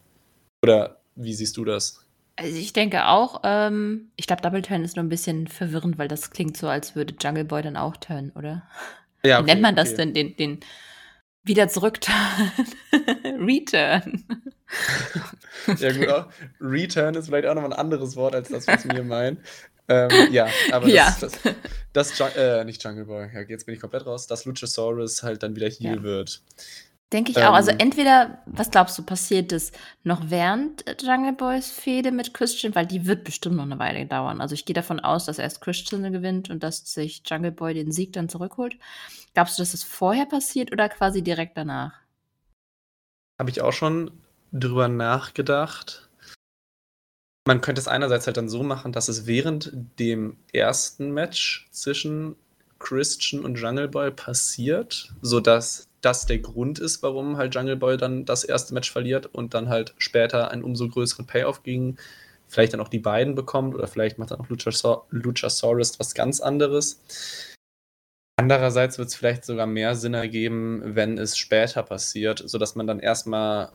Oder 0.63 0.97
wie 1.15 1.33
siehst 1.33 1.57
du 1.57 1.65
das? 1.65 2.05
Also 2.37 2.57
ich 2.57 2.73
denke 2.73 3.07
auch, 3.07 3.41
ähm, 3.43 4.11
ich 4.17 4.27
glaube, 4.27 4.41
Double 4.41 4.61
Turn 4.61 4.83
ist 4.83 4.97
nur 4.97 5.05
ein 5.05 5.09
bisschen 5.09 5.47
verwirrend, 5.47 5.97
weil 5.97 6.07
das 6.07 6.31
klingt 6.31 6.57
so, 6.57 6.67
als 6.67 6.95
würde 6.95 7.15
Jungle 7.19 7.45
Boy 7.45 7.61
dann 7.61 7.77
auch 7.77 7.95
turnen, 7.97 8.31
oder? 8.35 8.63
Ja, 9.23 9.39
okay, 9.39 9.45
Wie 9.45 9.51
nennt 9.51 9.61
man 9.61 9.75
das 9.75 9.93
okay. 9.93 9.97
denn, 9.97 10.13
den, 10.13 10.35
den 10.35 10.59
wieder 11.45 11.67
zurückturn. 11.69 12.51
Return. 13.39 14.23
ja, 15.77 15.91
gut. 15.91 16.07
Auch. 16.09 16.27
Return 16.59 17.15
ist 17.15 17.27
vielleicht 17.27 17.47
auch 17.47 17.55
noch 17.55 17.63
ein 17.63 17.73
anderes 17.73 18.15
Wort 18.15 18.35
als 18.35 18.49
das, 18.49 18.67
was 18.67 18.87
wir 18.87 19.03
meinen. 19.03 19.39
Ähm, 19.87 20.09
ja, 20.33 20.47
aber 20.71 20.87
das, 20.87 20.95
ja. 20.95 21.15
das, 21.93 22.17
das 22.17 22.35
äh, 22.35 22.63
nicht 22.65 22.83
Jungle 22.83 23.05
Boy, 23.05 23.29
ja, 23.31 23.41
jetzt 23.41 23.67
bin 23.67 23.75
ich 23.75 23.79
komplett 23.79 24.07
raus, 24.07 24.25
dass 24.25 24.45
Luchasaurus 24.45 25.21
halt 25.21 25.43
dann 25.43 25.55
wieder 25.55 25.67
hier 25.67 25.97
ja. 25.97 26.01
wird. 26.01 26.41
Denke 27.13 27.31
ich 27.31 27.37
ähm, 27.37 27.43
auch. 27.43 27.53
Also 27.53 27.71
ähm. 27.71 27.77
entweder, 27.79 28.39
was 28.45 28.71
glaubst 28.71 28.97
du, 28.97 29.03
passiert 29.03 29.51
ist 29.51 29.77
noch 30.03 30.29
während 30.29 30.83
Jungle 31.01 31.33
Boys 31.33 31.69
Fehde 31.69 32.11
mit 32.11 32.33
Christian, 32.33 32.73
weil 32.75 32.87
die 32.87 33.05
wird 33.05 33.23
bestimmt 33.23 33.55
noch 33.55 33.63
eine 33.63 33.79
Weile 33.79 34.05
dauern. 34.05 34.41
Also 34.41 34.55
ich 34.55 34.65
gehe 34.65 34.73
davon 34.73 34.99
aus, 34.99 35.25
dass 35.25 35.39
erst 35.39 35.61
Christian 35.61 36.11
gewinnt 36.11 36.49
und 36.49 36.63
dass 36.63 36.91
sich 36.91 37.21
Jungle 37.25 37.51
Boy 37.51 37.73
den 37.73 37.91
Sieg 37.91 38.13
dann 38.13 38.29
zurückholt. 38.29 38.77
Glaubst 39.33 39.57
du, 39.57 39.61
dass 39.61 39.73
es 39.73 39.83
vorher 39.83 40.25
passiert 40.25 40.71
oder 40.71 40.89
quasi 40.89 41.21
direkt 41.21 41.57
danach? 41.57 41.93
Habe 43.39 43.49
ich 43.49 43.61
auch 43.61 43.73
schon 43.73 44.11
drüber 44.51 44.87
nachgedacht. 44.87 46.09
Man 47.47 47.61
könnte 47.61 47.79
es 47.79 47.87
einerseits 47.87 48.25
halt 48.25 48.37
dann 48.37 48.49
so 48.49 48.63
machen, 48.63 48.91
dass 48.91 49.07
es 49.07 49.27
während 49.27 49.71
dem 49.99 50.37
ersten 50.51 51.11
Match 51.11 51.67
zwischen 51.71 52.35
Christian 52.79 53.43
und 53.43 53.59
Jungle 53.59 53.87
Boy 53.87 54.11
passiert, 54.11 55.13
sodass 55.21 55.87
das 56.05 56.25
der 56.27 56.39
Grund 56.39 56.79
ist, 56.79 57.01
warum 57.03 57.37
halt 57.37 57.55
Jungle 57.55 57.75
Boy 57.75 57.97
dann 57.97 58.25
das 58.25 58.43
erste 58.43 58.73
Match 58.73 58.91
verliert 58.91 59.25
und 59.25 59.53
dann 59.53 59.69
halt 59.69 59.95
später 59.97 60.51
einen 60.51 60.63
umso 60.63 60.87
größeren 60.87 61.25
Payoff 61.25 61.63
gegen 61.63 61.97
vielleicht 62.47 62.73
dann 62.73 62.79
auch 62.79 62.89
die 62.89 62.99
beiden 62.99 63.33
bekommt 63.33 63.73
oder 63.73 63.87
vielleicht 63.87 64.19
macht 64.19 64.31
dann 64.31 64.39
auch 64.39 64.49
Luchasaurus 64.49 65.99
was 65.99 66.13
ganz 66.13 66.39
anderes. 66.39 67.01
Andererseits 68.37 68.97
wird 68.97 69.07
es 69.07 69.15
vielleicht 69.15 69.45
sogar 69.45 69.65
mehr 69.65 69.95
Sinn 69.95 70.13
ergeben, 70.13 70.81
wenn 70.83 71.17
es 71.17 71.37
später 71.37 71.81
passiert, 71.81 72.43
sodass 72.45 72.75
man 72.75 72.85
dann 72.85 72.99
erstmal 72.99 73.71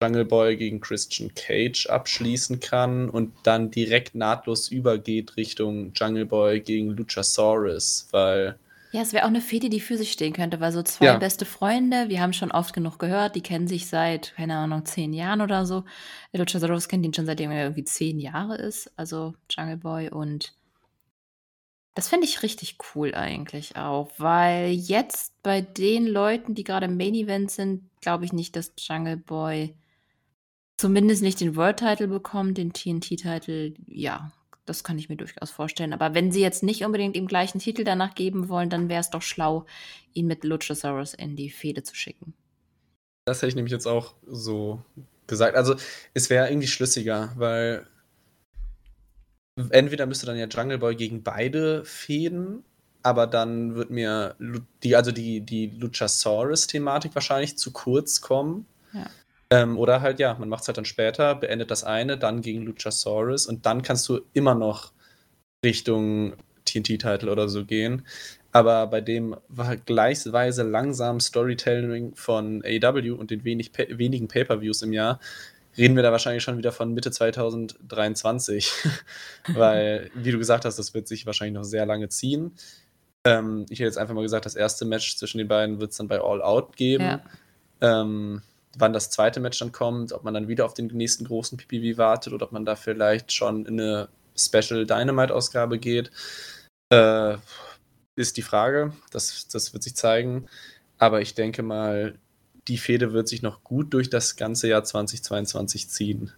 Jungle 0.00 0.26
Boy 0.26 0.56
gegen 0.56 0.80
Christian 0.80 1.34
Cage 1.34 1.88
abschließen 1.88 2.60
kann 2.60 3.10
und 3.10 3.34
dann 3.42 3.72
direkt 3.72 4.14
nahtlos 4.14 4.68
übergeht 4.68 5.36
Richtung 5.36 5.92
Jungle 5.94 6.26
Boy 6.26 6.60
gegen 6.60 6.90
Luchasaurus, 6.90 8.06
weil. 8.12 8.58
Ja, 8.90 9.02
es 9.02 9.12
wäre 9.12 9.24
auch 9.24 9.28
eine 9.28 9.42
Fete, 9.42 9.68
die 9.68 9.80
für 9.80 9.98
sich 9.98 10.12
stehen 10.12 10.32
könnte, 10.32 10.60
weil 10.60 10.72
so 10.72 10.82
zwei 10.82 11.06
ja. 11.06 11.18
beste 11.18 11.44
Freunde, 11.44 12.08
wir 12.08 12.22
haben 12.22 12.32
schon 12.32 12.50
oft 12.50 12.72
genug 12.72 12.98
gehört, 12.98 13.36
die 13.36 13.42
kennen 13.42 13.68
sich 13.68 13.86
seit, 13.86 14.34
keine 14.36 14.56
Ahnung, 14.56 14.86
zehn 14.86 15.12
Jahren 15.12 15.42
oder 15.42 15.66
so. 15.66 15.84
Luchasaurus 16.32 16.88
kennt 16.88 17.04
ihn 17.04 17.12
schon 17.12 17.26
seitdem 17.26 17.50
er 17.50 17.64
irgendwie 17.64 17.84
zehn 17.84 18.18
Jahre 18.18 18.56
ist, 18.56 18.90
also 18.96 19.34
Jungle 19.50 19.76
Boy 19.76 20.10
und 20.10 20.54
das 21.94 22.08
fände 22.08 22.26
ich 22.26 22.44
richtig 22.44 22.78
cool 22.94 23.12
eigentlich 23.12 23.76
auch, 23.76 24.12
weil 24.18 24.70
jetzt 24.70 25.34
bei 25.42 25.60
den 25.60 26.06
Leuten, 26.06 26.54
die 26.54 26.62
gerade 26.62 26.86
im 26.86 26.96
Main 26.96 27.14
Event 27.14 27.50
sind, 27.50 27.90
glaube 28.00 28.24
ich 28.24 28.32
nicht, 28.32 28.54
dass 28.54 28.72
Jungle 28.78 29.16
Boy 29.16 29.74
zumindest 30.76 31.22
nicht 31.22 31.40
den 31.40 31.56
World 31.56 31.78
Title 31.80 32.06
bekommt, 32.06 32.56
den 32.56 32.72
TNT 32.72 33.16
Title. 33.16 33.74
Ja, 33.86 34.32
das 34.68 34.84
kann 34.84 34.98
ich 34.98 35.08
mir 35.08 35.16
durchaus 35.16 35.50
vorstellen. 35.50 35.92
Aber 35.92 36.14
wenn 36.14 36.32
sie 36.32 36.40
jetzt 36.40 36.62
nicht 36.62 36.84
unbedingt 36.84 37.16
ihm 37.16 37.26
gleichen 37.26 37.58
Titel 37.58 37.84
danach 37.84 38.14
geben 38.14 38.48
wollen, 38.48 38.70
dann 38.70 38.88
wäre 38.88 39.00
es 39.00 39.10
doch 39.10 39.22
schlau, 39.22 39.66
ihn 40.14 40.26
mit 40.26 40.44
Luchasaurus 40.44 41.14
in 41.14 41.36
die 41.36 41.50
Fehde 41.50 41.82
zu 41.82 41.94
schicken. 41.94 42.34
Das 43.24 43.38
hätte 43.38 43.48
ich 43.48 43.54
nämlich 43.56 43.72
jetzt 43.72 43.86
auch 43.86 44.14
so 44.26 44.82
gesagt. 45.26 45.56
Also 45.56 45.76
es 46.14 46.30
wäre 46.30 46.48
irgendwie 46.48 46.66
schlüssiger, 46.68 47.32
weil 47.36 47.86
entweder 49.70 50.06
müsste 50.06 50.26
dann 50.26 50.38
ja 50.38 50.46
Jungle 50.46 50.78
Boy 50.78 50.96
gegen 50.96 51.22
beide 51.22 51.84
fäden, 51.84 52.64
aber 53.02 53.26
dann 53.26 53.74
wird 53.74 53.90
mir 53.90 54.34
die, 54.82 54.96
also 54.96 55.12
die, 55.12 55.40
die 55.40 55.66
Luchasaurus-Thematik 55.66 57.14
wahrscheinlich 57.14 57.56
zu 57.58 57.72
kurz 57.72 58.20
kommen. 58.20 58.66
Ja. 58.92 59.06
Ähm, 59.50 59.78
oder 59.78 60.00
halt, 60.02 60.20
ja, 60.20 60.34
man 60.38 60.48
macht 60.48 60.62
es 60.62 60.68
halt 60.68 60.76
dann 60.76 60.84
später, 60.84 61.34
beendet 61.34 61.70
das 61.70 61.84
eine, 61.84 62.18
dann 62.18 62.42
gegen 62.42 62.62
Luchasaurus 62.62 63.46
und 63.46 63.64
dann 63.64 63.82
kannst 63.82 64.08
du 64.08 64.20
immer 64.34 64.54
noch 64.54 64.92
Richtung 65.64 66.34
TNT-Title 66.66 67.30
oder 67.30 67.48
so 67.48 67.64
gehen. 67.64 68.06
Aber 68.52 68.86
bei 68.86 69.00
dem 69.00 69.36
vergleichsweise 69.54 70.62
langsamen 70.62 71.20
Storytelling 71.20 72.14
von 72.14 72.62
AEW 72.64 73.14
und 73.14 73.30
den 73.30 73.44
wenig, 73.44 73.72
wenigen 73.76 74.28
Pay-Per-Views 74.28 74.82
im 74.82 74.92
Jahr 74.92 75.20
reden 75.76 75.96
wir 75.96 76.02
da 76.02 76.12
wahrscheinlich 76.12 76.42
schon 76.42 76.58
wieder 76.58 76.72
von 76.72 76.92
Mitte 76.92 77.10
2023. 77.10 78.72
Weil, 79.48 80.10
wie 80.14 80.32
du 80.32 80.38
gesagt 80.38 80.64
hast, 80.64 80.78
das 80.78 80.94
wird 80.94 81.08
sich 81.08 81.26
wahrscheinlich 81.26 81.54
noch 81.54 81.64
sehr 81.64 81.86
lange 81.86 82.08
ziehen. 82.08 82.52
Ähm, 83.24 83.66
ich 83.68 83.78
hätte 83.78 83.86
jetzt 83.86 83.98
einfach 83.98 84.14
mal 84.14 84.22
gesagt, 84.22 84.46
das 84.46 84.56
erste 84.56 84.84
Match 84.84 85.16
zwischen 85.16 85.38
den 85.38 85.48
beiden 85.48 85.80
wird 85.80 85.92
es 85.92 85.96
dann 85.98 86.08
bei 86.08 86.20
All 86.20 86.42
Out 86.42 86.76
geben. 86.76 87.04
Ja. 87.04 87.20
Ähm, 87.80 88.42
wann 88.78 88.92
das 88.92 89.10
zweite 89.10 89.40
Match 89.40 89.58
dann 89.58 89.72
kommt, 89.72 90.12
ob 90.12 90.24
man 90.24 90.34
dann 90.34 90.48
wieder 90.48 90.64
auf 90.64 90.74
den 90.74 90.86
nächsten 90.86 91.24
großen 91.24 91.58
PPV 91.58 91.98
wartet 91.98 92.32
oder 92.32 92.46
ob 92.46 92.52
man 92.52 92.64
da 92.64 92.76
vielleicht 92.76 93.32
schon 93.32 93.66
in 93.66 93.80
eine 93.80 94.08
Special 94.36 94.86
Dynamite-Ausgabe 94.86 95.78
geht, 95.78 96.10
äh, 96.92 97.36
ist 98.16 98.36
die 98.36 98.42
Frage. 98.42 98.92
Das, 99.10 99.48
das 99.48 99.72
wird 99.72 99.82
sich 99.82 99.96
zeigen. 99.96 100.46
Aber 100.98 101.20
ich 101.20 101.34
denke 101.34 101.62
mal, 101.62 102.18
die 102.66 102.78
Fehde 102.78 103.12
wird 103.12 103.28
sich 103.28 103.42
noch 103.42 103.64
gut 103.64 103.94
durch 103.94 104.10
das 104.10 104.36
ganze 104.36 104.68
Jahr 104.68 104.84
2022 104.84 105.88
ziehen. 105.88 106.32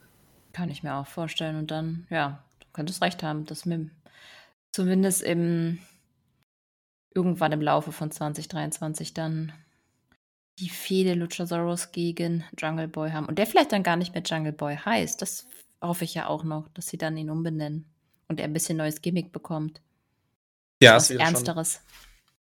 Kann 0.53 0.71
ich 0.71 0.83
mir 0.83 0.95
auch 0.95 1.07
vorstellen. 1.07 1.57
Und 1.57 1.71
dann, 1.71 2.07
ja, 2.11 2.43
du 2.61 2.67
könntest 2.73 3.03
recht 3.03 3.23
haben, 3.23 3.47
dass 3.47 3.67
wir 3.67 3.89
zumindest 4.73 5.23
im 5.23 5.79
irgendwann 7.15 7.53
im 7.53 7.61
Laufe 7.61 7.91
von 7.91 8.11
2023 8.11 9.15
dann 9.15 9.53
die 10.61 10.69
Fehde 10.69 11.15
Luchasaurus 11.15 11.91
gegen 11.93 12.45
Jungle 12.59 12.89
Boy 12.89 13.11
haben. 13.11 13.27
Und 13.27 13.39
der 13.39 13.47
vielleicht 13.47 13.73
dann 13.73 13.83
gar 13.83 13.97
nicht 13.97 14.15
mehr 14.15 14.23
Jungle 14.23 14.53
Boy 14.53 14.77
heißt. 14.77 15.21
Das 15.21 15.47
hoffe 15.81 16.05
ich 16.05 16.15
ja 16.15 16.27
auch 16.27 16.45
noch, 16.45 16.69
dass 16.75 16.87
sie 16.89 16.99
dann 16.99 17.17
ihn 17.17 17.31
umbenennen 17.31 17.87
und 18.29 18.39
er 18.39 18.45
ein 18.45 18.53
bisschen 18.53 18.77
neues 18.77 19.01
Gimmick 19.01 19.33
bekommt. 19.33 19.81
Ja, 20.83 20.97
Was 20.97 21.05
es 21.05 21.11
wäre 21.11 21.21
schon, 21.21 21.35
Ernsteres. 21.35 21.81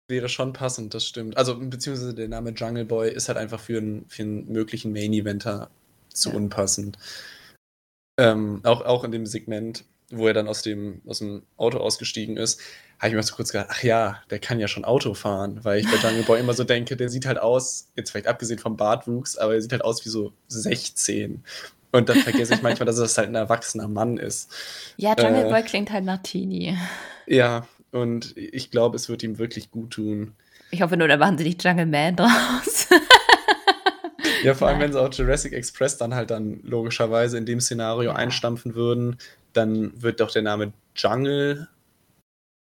wäre 0.09 0.29
schon 0.29 0.53
passend, 0.53 0.93
das 0.93 1.05
stimmt. 1.05 1.37
Also, 1.37 1.57
beziehungsweise 1.57 2.13
der 2.13 2.27
Name 2.27 2.51
Jungle 2.51 2.85
Boy 2.85 3.11
ist 3.11 3.27
halt 3.29 3.37
einfach 3.37 3.59
für 3.59 3.77
einen, 3.77 4.05
für 4.07 4.23
einen 4.23 4.51
möglichen 4.51 4.91
Main-Eventer 4.91 5.69
zu 6.09 6.29
Ja. 6.29 6.35
unpassend. 6.35 6.97
Ähm, 8.19 8.59
auch, 8.63 8.81
auch 8.81 9.03
in 9.03 9.11
dem 9.11 9.25
Segment, 9.25 9.85
wo 10.11 10.27
er 10.27 10.33
dann 10.33 10.47
aus 10.47 10.61
dem, 10.61 11.01
aus 11.07 11.19
dem 11.19 11.43
Auto 11.57 11.79
ausgestiegen 11.79 12.37
ist, 12.37 12.61
habe 13.03 13.09
ich 13.09 13.15
mir 13.15 13.23
so 13.23 13.35
kurz 13.35 13.51
gedacht, 13.51 13.67
ach 13.69 13.83
ja, 13.83 14.17
der 14.29 14.39
kann 14.39 14.59
ja 14.59 14.67
schon 14.67 14.85
Auto 14.85 15.13
fahren, 15.13 15.59
weil 15.63 15.79
ich 15.79 15.85
bei 15.91 15.97
Jungle 15.97 16.23
Boy 16.23 16.39
immer 16.39 16.53
so 16.53 16.63
denke, 16.63 16.95
der 16.95 17.09
sieht 17.09 17.25
halt 17.25 17.37
aus, 17.37 17.89
jetzt 17.95 18.11
vielleicht 18.11 18.27
abgesehen 18.27 18.59
vom 18.59 18.77
Bartwuchs, 18.77 19.37
aber 19.37 19.53
er 19.55 19.61
sieht 19.61 19.71
halt 19.73 19.83
aus 19.83 20.05
wie 20.05 20.09
so 20.09 20.31
16. 20.47 21.43
Und 21.91 22.09
dann 22.09 22.17
vergesse 22.17 22.53
ich 22.55 22.61
manchmal, 22.61 22.85
dass 22.85 22.97
es 22.97 23.17
halt 23.17 23.27
ein 23.29 23.35
erwachsener 23.35 23.87
Mann 23.87 24.17
ist. 24.17 24.49
Ja, 24.97 25.15
Jungle 25.17 25.45
Äh. 25.45 25.49
Boy 25.49 25.63
klingt 25.63 25.91
halt 25.91 26.05
nach 26.05 26.19
Teenie. 26.23 26.77
Ja, 27.27 27.67
und 27.91 28.35
ich 28.37 28.71
glaube, 28.71 28.95
es 28.95 29.09
wird 29.09 29.21
ihm 29.21 29.37
wirklich 29.37 29.69
gut 29.69 29.91
tun. 29.91 30.33
Ich 30.71 30.81
hoffe 30.81 30.97
nur, 30.97 31.07
da 31.07 31.17
machen 31.17 31.37
sie 31.37 31.43
nicht 31.43 31.63
Jungle 31.63 31.85
Man 31.85 32.15
draus. 32.15 32.87
Ja, 34.43 34.53
vor 34.55 34.67
allem, 34.67 34.79
Nein. 34.79 34.87
wenn 34.87 34.93
sie 34.93 35.01
auch 35.01 35.13
Jurassic 35.13 35.53
Express 35.53 35.97
dann 35.97 36.13
halt 36.15 36.29
dann 36.31 36.59
logischerweise 36.63 37.37
in 37.37 37.45
dem 37.45 37.61
Szenario 37.61 38.11
Ja. 38.11 38.15
einstampfen 38.17 38.75
würden, 38.75 39.17
dann 39.53 39.91
wird 40.01 40.19
doch 40.19 40.31
der 40.31 40.41
Name 40.41 40.73
Jungle, 40.95 41.67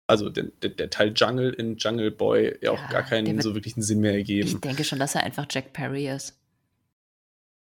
also 0.07 0.29
der, 0.29 0.45
der, 0.61 0.89
Teil 0.89 1.13
Jungle 1.15 1.51
in 1.53 1.77
Jungle 1.77 2.11
Boy 2.11 2.57
ja 2.61 2.71
auch 2.71 2.81
Ja, 2.81 2.87
gar 2.87 3.03
keinen 3.03 3.41
so 3.41 3.53
wirklichen 3.53 3.81
Sinn 3.81 3.99
mehr 3.99 4.13
Ich 4.13 4.29
ergeben. 4.29 4.61
denke 4.61 4.83
schon, 4.83 4.99
dass 4.99 5.15
er 5.15 5.23
einfach 5.23 5.45
Jack 5.49 5.73
Perry 5.73 6.09
ist. 6.09 6.39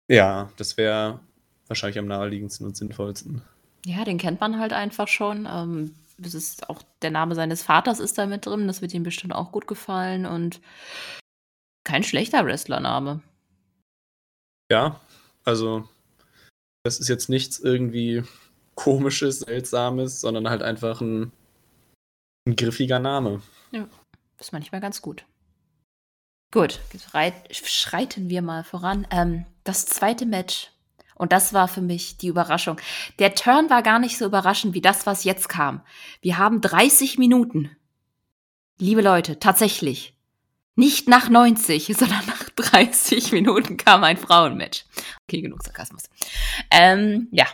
Ja, 0.09 0.51
das 0.57 0.75
wäre 0.77 1.19
wahrscheinlich 1.67 1.97
am 1.97 2.07
naheliegendsten 2.07 2.67
und 2.67 2.75
sinnvollsten. 2.75 3.41
Ja, 3.85 4.03
den 4.03 4.17
kennt 4.17 4.41
man 4.41 4.59
halt 4.59 4.73
einfach 4.73 5.07
schon. 5.07 5.47
Ähm, 5.49 5.95
das 6.17 6.33
ist 6.33 6.69
auch 6.69 6.81
der 7.01 7.11
Name 7.11 7.35
seines 7.35 7.63
Vaters 7.63 7.99
ist 7.99 8.17
da 8.17 8.25
mit 8.25 8.45
drin. 8.45 8.67
Das 8.67 8.81
wird 8.81 8.93
ihm 8.93 9.03
bestimmt 9.03 9.33
auch 9.33 9.51
gut 9.51 9.67
gefallen 9.67 10.25
und 10.25 10.59
kein 11.85 12.03
schlechter 12.03 12.45
Wrestlername. 12.45 13.21
Ja, 14.71 14.99
also 15.43 15.87
das 16.83 16.99
ist 16.99 17.07
jetzt 17.07 17.29
nichts 17.29 17.59
irgendwie 17.59 18.23
komisches, 18.75 19.39
seltsames, 19.39 20.21
sondern 20.21 20.49
halt 20.49 20.63
einfach 20.63 21.01
ein, 21.01 21.31
ein 22.45 22.55
griffiger 22.55 22.99
Name. 22.99 23.41
Das 24.37 24.47
ist 24.47 24.53
manchmal 24.53 24.81
ganz 24.81 25.01
gut. 25.01 25.25
Gut, 26.51 26.79
reit, 27.13 27.33
schreiten 27.55 28.29
wir 28.29 28.41
mal 28.41 28.63
voran. 28.63 29.07
Ähm, 29.09 29.45
das 29.63 29.85
zweite 29.85 30.25
Match. 30.25 30.69
Und 31.15 31.31
das 31.31 31.53
war 31.53 31.67
für 31.67 31.81
mich 31.81 32.17
die 32.17 32.27
Überraschung. 32.27 32.77
Der 33.19 33.33
Turn 33.33 33.69
war 33.69 33.81
gar 33.81 33.99
nicht 33.99 34.17
so 34.17 34.25
überraschend 34.25 34.73
wie 34.73 34.81
das, 34.81 35.05
was 35.05 35.23
jetzt 35.23 35.47
kam. 35.49 35.81
Wir 36.21 36.37
haben 36.37 36.61
30 36.61 37.17
Minuten. 37.17 37.75
Liebe 38.77 39.01
Leute, 39.01 39.39
tatsächlich. 39.39 40.15
Nicht 40.75 41.07
nach 41.07 41.29
90, 41.29 41.85
sondern 41.97 42.25
nach 42.25 42.49
30 42.49 43.31
Minuten 43.31 43.77
kam 43.77 44.03
ein 44.03 44.17
Frauenmatch. 44.17 44.85
Okay, 45.27 45.41
genug 45.41 45.63
Sarkasmus. 45.63 46.03
Ähm, 46.69 47.29
ja, 47.31 47.45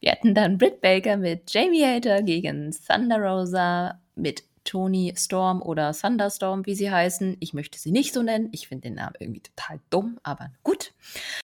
wir 0.00 0.12
hatten 0.12 0.34
dann 0.34 0.58
Britt 0.58 0.80
Baker 0.80 1.16
mit 1.16 1.52
Jamie 1.52 1.84
Hater 1.84 2.22
gegen 2.22 2.74
Thunder 2.86 3.18
Rosa 3.18 4.00
mit 4.14 4.44
Tony 4.64 5.12
Storm 5.16 5.62
oder 5.62 5.92
Thunderstorm, 5.92 6.66
wie 6.66 6.74
sie 6.74 6.90
heißen. 6.90 7.36
Ich 7.40 7.52
möchte 7.52 7.78
sie 7.78 7.92
nicht 7.92 8.14
so 8.14 8.22
nennen. 8.22 8.48
Ich 8.52 8.68
finde 8.68 8.88
den 8.88 8.94
Namen 8.94 9.14
irgendwie 9.18 9.42
total 9.42 9.80
dumm, 9.90 10.18
aber 10.22 10.50
gut. 10.62 10.92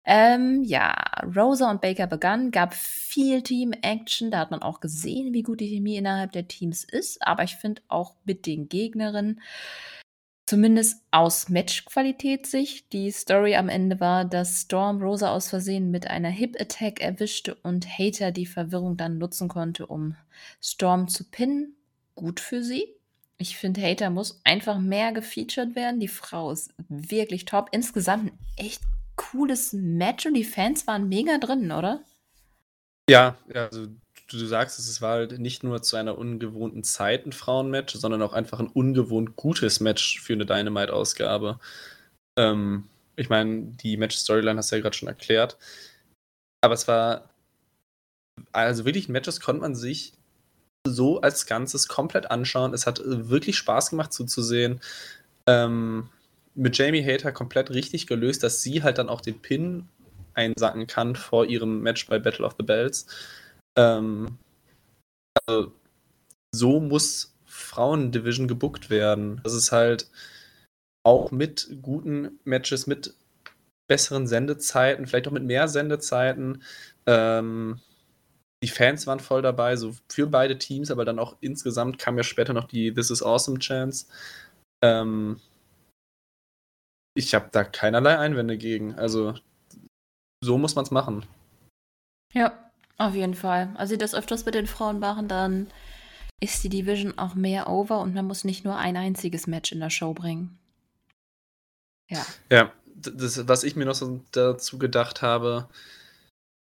Ähm, 0.04 0.62
ja, 0.64 0.94
Rosa 1.36 1.70
und 1.70 1.82
Baker 1.82 2.06
begannen, 2.06 2.50
gab 2.50 2.74
viel 2.74 3.42
Team-Action. 3.42 4.30
Da 4.30 4.38
hat 4.38 4.50
man 4.50 4.62
auch 4.62 4.80
gesehen, 4.80 5.34
wie 5.34 5.42
gut 5.42 5.60
die 5.60 5.68
Chemie 5.68 5.96
innerhalb 5.96 6.32
der 6.32 6.48
Teams 6.48 6.84
ist. 6.84 7.26
Aber 7.26 7.42
ich 7.42 7.56
finde 7.56 7.82
auch 7.88 8.14
mit 8.24 8.46
den 8.46 8.68
Gegnerinnen, 8.68 9.40
zumindest 10.48 11.02
aus 11.10 11.50
Matchqualität-Sicht, 11.50 12.90
die 12.94 13.10
Story 13.10 13.54
am 13.54 13.68
Ende 13.68 14.00
war, 14.00 14.24
dass 14.24 14.62
Storm 14.62 15.02
Rosa 15.02 15.30
aus 15.30 15.50
Versehen 15.50 15.90
mit 15.90 16.06
einer 16.06 16.30
Hip-Attack 16.30 17.02
erwischte 17.02 17.54
und 17.56 17.86
Hater 17.86 18.32
die 18.32 18.46
Verwirrung 18.46 18.96
dann 18.96 19.18
nutzen 19.18 19.48
konnte, 19.48 19.86
um 19.86 20.16
Storm 20.62 21.08
zu 21.08 21.24
pinnen. 21.24 21.76
Gut 22.14 22.40
für 22.40 22.62
sie. 22.62 22.86
Ich 23.36 23.58
finde, 23.58 23.82
Hater 23.82 24.08
muss 24.08 24.40
einfach 24.42 24.78
mehr 24.78 25.12
gefeatured 25.12 25.76
werden. 25.76 26.00
Die 26.00 26.08
Frau 26.08 26.50
ist 26.50 26.72
wirklich 26.88 27.44
top. 27.44 27.68
Insgesamt 27.72 28.32
ein 28.32 28.38
echt 28.56 28.82
cooles 29.16 29.74
Match 29.74 30.24
und 30.24 30.32
die 30.32 30.44
Fans 30.44 30.86
waren 30.86 31.10
mega 31.10 31.36
drin, 31.36 31.70
oder? 31.72 32.02
Ja, 33.10 33.36
ja, 33.54 33.66
also 33.66 33.88
du, 34.28 34.46
sagst 34.46 34.78
es, 34.78 35.02
war 35.02 35.12
halt 35.12 35.38
nicht 35.38 35.64
nur 35.64 35.82
zu 35.82 35.96
einer 35.96 36.18
ungewohnten 36.18 36.84
Zeit 36.84 37.26
ein 37.26 37.32
Frauenmatch, 37.32 37.94
sondern 37.94 38.22
auch 38.22 38.32
einfach 38.32 38.60
ein 38.60 38.68
ungewohnt 38.68 39.36
gutes 39.36 39.80
Match 39.80 40.20
für 40.20 40.34
eine 40.34 40.46
Dynamite-Ausgabe. 40.46 41.58
Ähm, 42.38 42.88
ich 43.16 43.28
meine, 43.28 43.62
die 43.82 43.96
Match-Storyline 43.96 44.58
hast 44.58 44.70
du 44.70 44.76
ja 44.76 44.82
gerade 44.82 44.96
schon 44.96 45.08
erklärt. 45.08 45.58
Aber 46.60 46.74
es 46.74 46.86
war, 46.88 47.30
also 48.52 48.84
wirklich 48.84 49.08
Matches 49.08 49.40
konnte 49.40 49.62
man 49.62 49.74
sich 49.74 50.12
so 50.86 51.20
als 51.20 51.46
Ganzes 51.46 51.88
komplett 51.88 52.30
anschauen. 52.30 52.74
Es 52.74 52.86
hat 52.86 53.00
wirklich 53.04 53.56
Spaß 53.56 53.90
gemacht 53.90 54.12
zuzusehen. 54.12 54.80
Ähm, 55.46 56.10
mit 56.54 56.76
Jamie 56.76 57.04
Hater 57.04 57.32
komplett 57.32 57.70
richtig 57.70 58.06
gelöst, 58.06 58.42
dass 58.42 58.62
sie 58.62 58.82
halt 58.82 58.98
dann 58.98 59.08
auch 59.08 59.20
den 59.20 59.40
Pin 59.40 59.88
einsacken 60.34 60.86
kann 60.86 61.16
vor 61.16 61.46
ihrem 61.46 61.82
Match 61.82 62.06
bei 62.06 62.18
Battle 62.18 62.46
of 62.46 62.54
the 62.58 62.64
Bells. 62.64 63.06
Ähm, 63.78 64.38
also, 65.46 65.72
so 66.54 66.80
muss 66.80 67.36
Frauendivision 67.46 68.48
gebuckt 68.48 68.90
werden. 68.90 69.40
Das 69.44 69.54
ist 69.54 69.72
halt 69.72 70.10
auch 71.06 71.30
mit 71.30 71.78
guten 71.80 72.38
Matches, 72.44 72.86
mit 72.86 73.14
besseren 73.88 74.26
Sendezeiten, 74.26 75.06
vielleicht 75.06 75.28
auch 75.28 75.32
mit 75.32 75.44
mehr 75.44 75.68
Sendezeiten. 75.68 76.62
Ähm, 77.06 77.80
die 78.62 78.68
Fans 78.68 79.06
waren 79.06 79.20
voll 79.20 79.40
dabei, 79.40 79.76
so 79.76 79.94
für 80.10 80.26
beide 80.26 80.58
Teams, 80.58 80.90
aber 80.90 81.04
dann 81.04 81.18
auch 81.18 81.36
insgesamt 81.40 81.98
kam 81.98 82.16
ja 82.16 82.24
später 82.24 82.52
noch 82.52 82.66
die 82.66 82.92
This 82.92 83.10
is 83.10 83.22
Awesome 83.22 83.60
Chance. 83.60 84.06
Ähm, 84.82 85.40
ich 87.16 87.34
habe 87.34 87.48
da 87.52 87.64
keinerlei 87.64 88.18
Einwände 88.18 88.58
gegen. 88.58 88.94
Also 88.94 89.34
so 90.44 90.58
muss 90.58 90.74
man 90.74 90.84
es 90.84 90.90
machen. 90.90 91.24
Ja, 92.32 92.67
auf 92.98 93.14
jeden 93.14 93.34
Fall. 93.34 93.70
Also 93.76 93.96
das 93.96 94.14
öfters 94.14 94.44
mit 94.44 94.54
den 94.54 94.66
Frauen 94.66 94.98
machen, 94.98 95.28
dann 95.28 95.68
ist 96.40 96.62
die 96.62 96.68
Division 96.68 97.18
auch 97.18 97.34
mehr 97.34 97.68
over 97.68 98.00
und 98.00 98.14
man 98.14 98.26
muss 98.26 98.44
nicht 98.44 98.64
nur 98.64 98.76
ein 98.76 98.96
einziges 98.96 99.46
Match 99.46 99.72
in 99.72 99.80
der 99.80 99.90
Show 99.90 100.14
bringen. 100.14 100.58
Ja. 102.08 102.24
Ja, 102.50 102.72
das, 102.94 103.46
was 103.48 103.64
ich 103.64 103.76
mir 103.76 103.86
noch 103.86 103.94
so 103.94 104.20
dazu 104.32 104.78
gedacht 104.78 105.22
habe, 105.22 105.68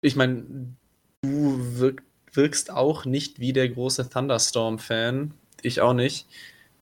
ich 0.02 0.16
meine, 0.16 0.74
du 1.22 1.78
wirk, 1.78 2.02
wirkst 2.32 2.70
auch 2.70 3.04
nicht 3.04 3.38
wie 3.38 3.52
der 3.52 3.68
große 3.68 4.08
Thunderstorm-Fan. 4.08 5.34
Ich 5.62 5.80
auch 5.80 5.92
nicht, 5.92 6.26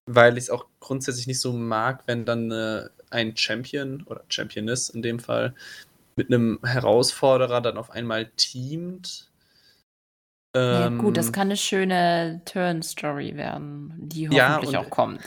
weil 0.06 0.38
ich 0.38 0.44
es 0.44 0.50
auch 0.50 0.66
grundsätzlich 0.80 1.26
nicht 1.26 1.40
so 1.40 1.52
mag, 1.52 2.04
wenn 2.06 2.24
dann 2.24 2.50
äh, 2.50 2.88
ein 3.10 3.36
Champion 3.36 4.02
oder 4.04 4.24
Championess 4.28 4.88
in 4.88 5.02
dem 5.02 5.18
Fall 5.18 5.54
mit 6.16 6.28
einem 6.28 6.58
Herausforderer 6.64 7.60
dann 7.60 7.76
auf 7.76 7.90
einmal 7.90 8.30
teamt. 8.36 9.27
Ja, 10.58 10.86
Ähm, 10.86 10.98
gut, 10.98 11.16
das 11.16 11.32
kann 11.32 11.48
eine 11.48 11.56
schöne 11.56 12.42
Turn-Story 12.44 13.36
werden, 13.36 13.94
die 13.98 14.24
Ja, 14.24 14.56
hoffentlich 14.56 14.76
und- 14.78 14.86
auch 14.86 14.90
kommt. 14.90 15.20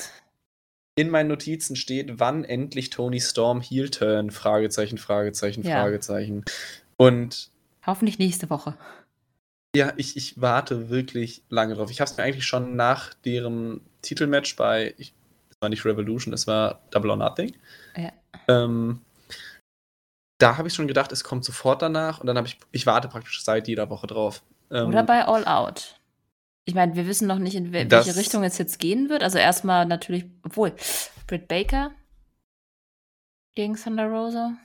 in 0.96 1.10
meinen 1.10 1.30
Notizen 1.30 1.76
steht, 1.76 2.20
wann 2.20 2.44
endlich 2.44 2.90
Tony 2.90 3.20
Storm 3.22 3.62
Heel 3.62 3.90
Turn? 3.90 4.30
Fragezeichen, 4.32 4.98
Fragezeichen, 4.98 5.64
Ja. 5.64 5.82
Fragezeichen. 5.82 6.44
Und 6.98 7.50
Hoffentlich 7.86 8.20
nächste 8.20 8.50
Woche. 8.52 8.78
Ja, 9.76 9.94
ich, 9.98 10.16
ich 10.18 10.40
warte 10.40 10.90
wirklich 10.90 11.44
lange 11.50 11.74
drauf. 11.76 11.90
Ich 11.90 12.00
habe 12.02 12.12
es 12.12 12.18
mir 12.18 12.24
eigentlich 12.24 12.46
schon 12.46 12.76
nach 12.76 13.14
deren 13.26 13.82
Titelmatch 14.02 14.56
bei, 14.58 14.94
ich, 14.98 15.14
es 15.50 15.58
war 15.62 15.70
nicht 15.70 15.86
Revolution, 15.86 16.34
es 16.34 16.46
war 16.46 16.82
Double 16.92 17.10
or 17.10 17.18
Nothing. 17.18 17.56
Ja. 17.96 18.12
Ähm, 18.50 19.02
da 20.40 20.58
habe 20.58 20.68
ich 20.68 20.74
schon 20.74 20.88
gedacht, 20.88 21.12
es 21.12 21.24
kommt 21.24 21.46
sofort 21.46 21.82
danach 21.82 22.20
und 22.20 22.28
dann 22.28 22.38
habe 22.38 22.48
ich, 22.48 22.58
ich 22.72 22.86
warte 22.86 23.08
praktisch 23.08 23.44
seit 23.44 23.68
jeder 23.68 23.90
Woche 23.90 24.08
drauf. 24.08 24.44
Ähm, 24.72 24.88
Oder 24.88 25.04
bei 25.04 25.26
All 25.26 25.46
Out. 25.46 26.00
Ich 26.66 26.74
meine, 26.76 26.96
wir 26.96 27.08
wissen 27.08 27.28
noch 27.28 27.40
nicht, 27.40 27.56
in 27.56 27.72
wel- 27.74 27.88
Das- 27.88 28.06
welche 28.06 28.20
Richtung 28.20 28.44
es 28.44 28.58
jetzt 28.58 28.80
gehen 28.80 29.10
wird. 29.10 29.24
Also 29.24 29.38
erstmal 29.38 29.86
natürlich, 29.86 30.26
obwohl, 30.44 30.74
Britt 31.28 31.48
Baker 31.48 31.92
gegen 33.56 33.76
Thunder 33.76 34.08
Rosa. 34.08 34.58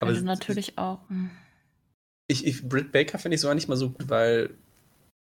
Aber 0.00 0.10
also 0.10 0.24
natürlich 0.24 0.76
auch. 0.78 0.98
Hm. 1.08 1.30
Ich, 2.26 2.46
ich, 2.46 2.68
Britt 2.68 2.92
Baker 2.92 3.18
finde 3.18 3.36
ich 3.36 3.40
sogar 3.40 3.54
nicht 3.54 3.68
mal 3.68 3.76
so 3.76 3.90
gut, 3.90 4.08
weil 4.08 4.50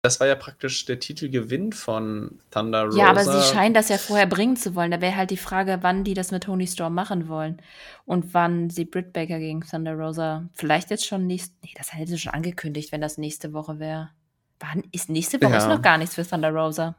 das 0.05 0.19
war 0.19 0.27
ja 0.27 0.35
praktisch 0.35 0.85
der 0.85 0.99
Titelgewinn 0.99 1.73
von 1.73 2.37
Thunder 2.51 2.83
Rosa. 2.83 2.99
Ja, 2.99 3.09
aber 3.09 3.23
sie 3.23 3.41
scheinen 3.41 3.73
das 3.73 3.89
ja 3.89 3.97
vorher 3.97 4.27
bringen 4.27 4.55
zu 4.55 4.75
wollen. 4.75 4.91
Da 4.91 5.01
wäre 5.01 5.15
halt 5.15 5.31
die 5.31 5.37
Frage, 5.37 5.79
wann 5.81 6.03
die 6.03 6.13
das 6.13 6.29
mit 6.29 6.43
Tony 6.43 6.67
Storm 6.67 6.93
machen 6.93 7.27
wollen. 7.27 7.59
Und 8.05 8.35
wann 8.35 8.69
sie 8.69 8.85
Britt 8.85 9.13
Baker 9.13 9.39
gegen 9.39 9.61
Thunder 9.61 9.95
Rosa. 9.95 10.47
Vielleicht 10.53 10.91
jetzt 10.91 11.07
schon 11.07 11.25
nächste. 11.25 11.55
Nee, 11.63 11.71
das 11.75 11.91
hätte 11.91 12.11
sie 12.11 12.19
schon 12.19 12.33
angekündigt, 12.33 12.91
wenn 12.91 13.01
das 13.01 13.17
nächste 13.17 13.51
Woche 13.51 13.79
wäre. 13.79 14.11
Wann 14.59 14.83
ist 14.91 15.09
nächste 15.09 15.41
Woche 15.41 15.53
ja. 15.53 15.57
ist 15.57 15.69
noch 15.69 15.81
gar 15.81 15.97
nichts 15.97 16.13
für 16.13 16.27
Thunder 16.27 16.51
Rosa. 16.51 16.95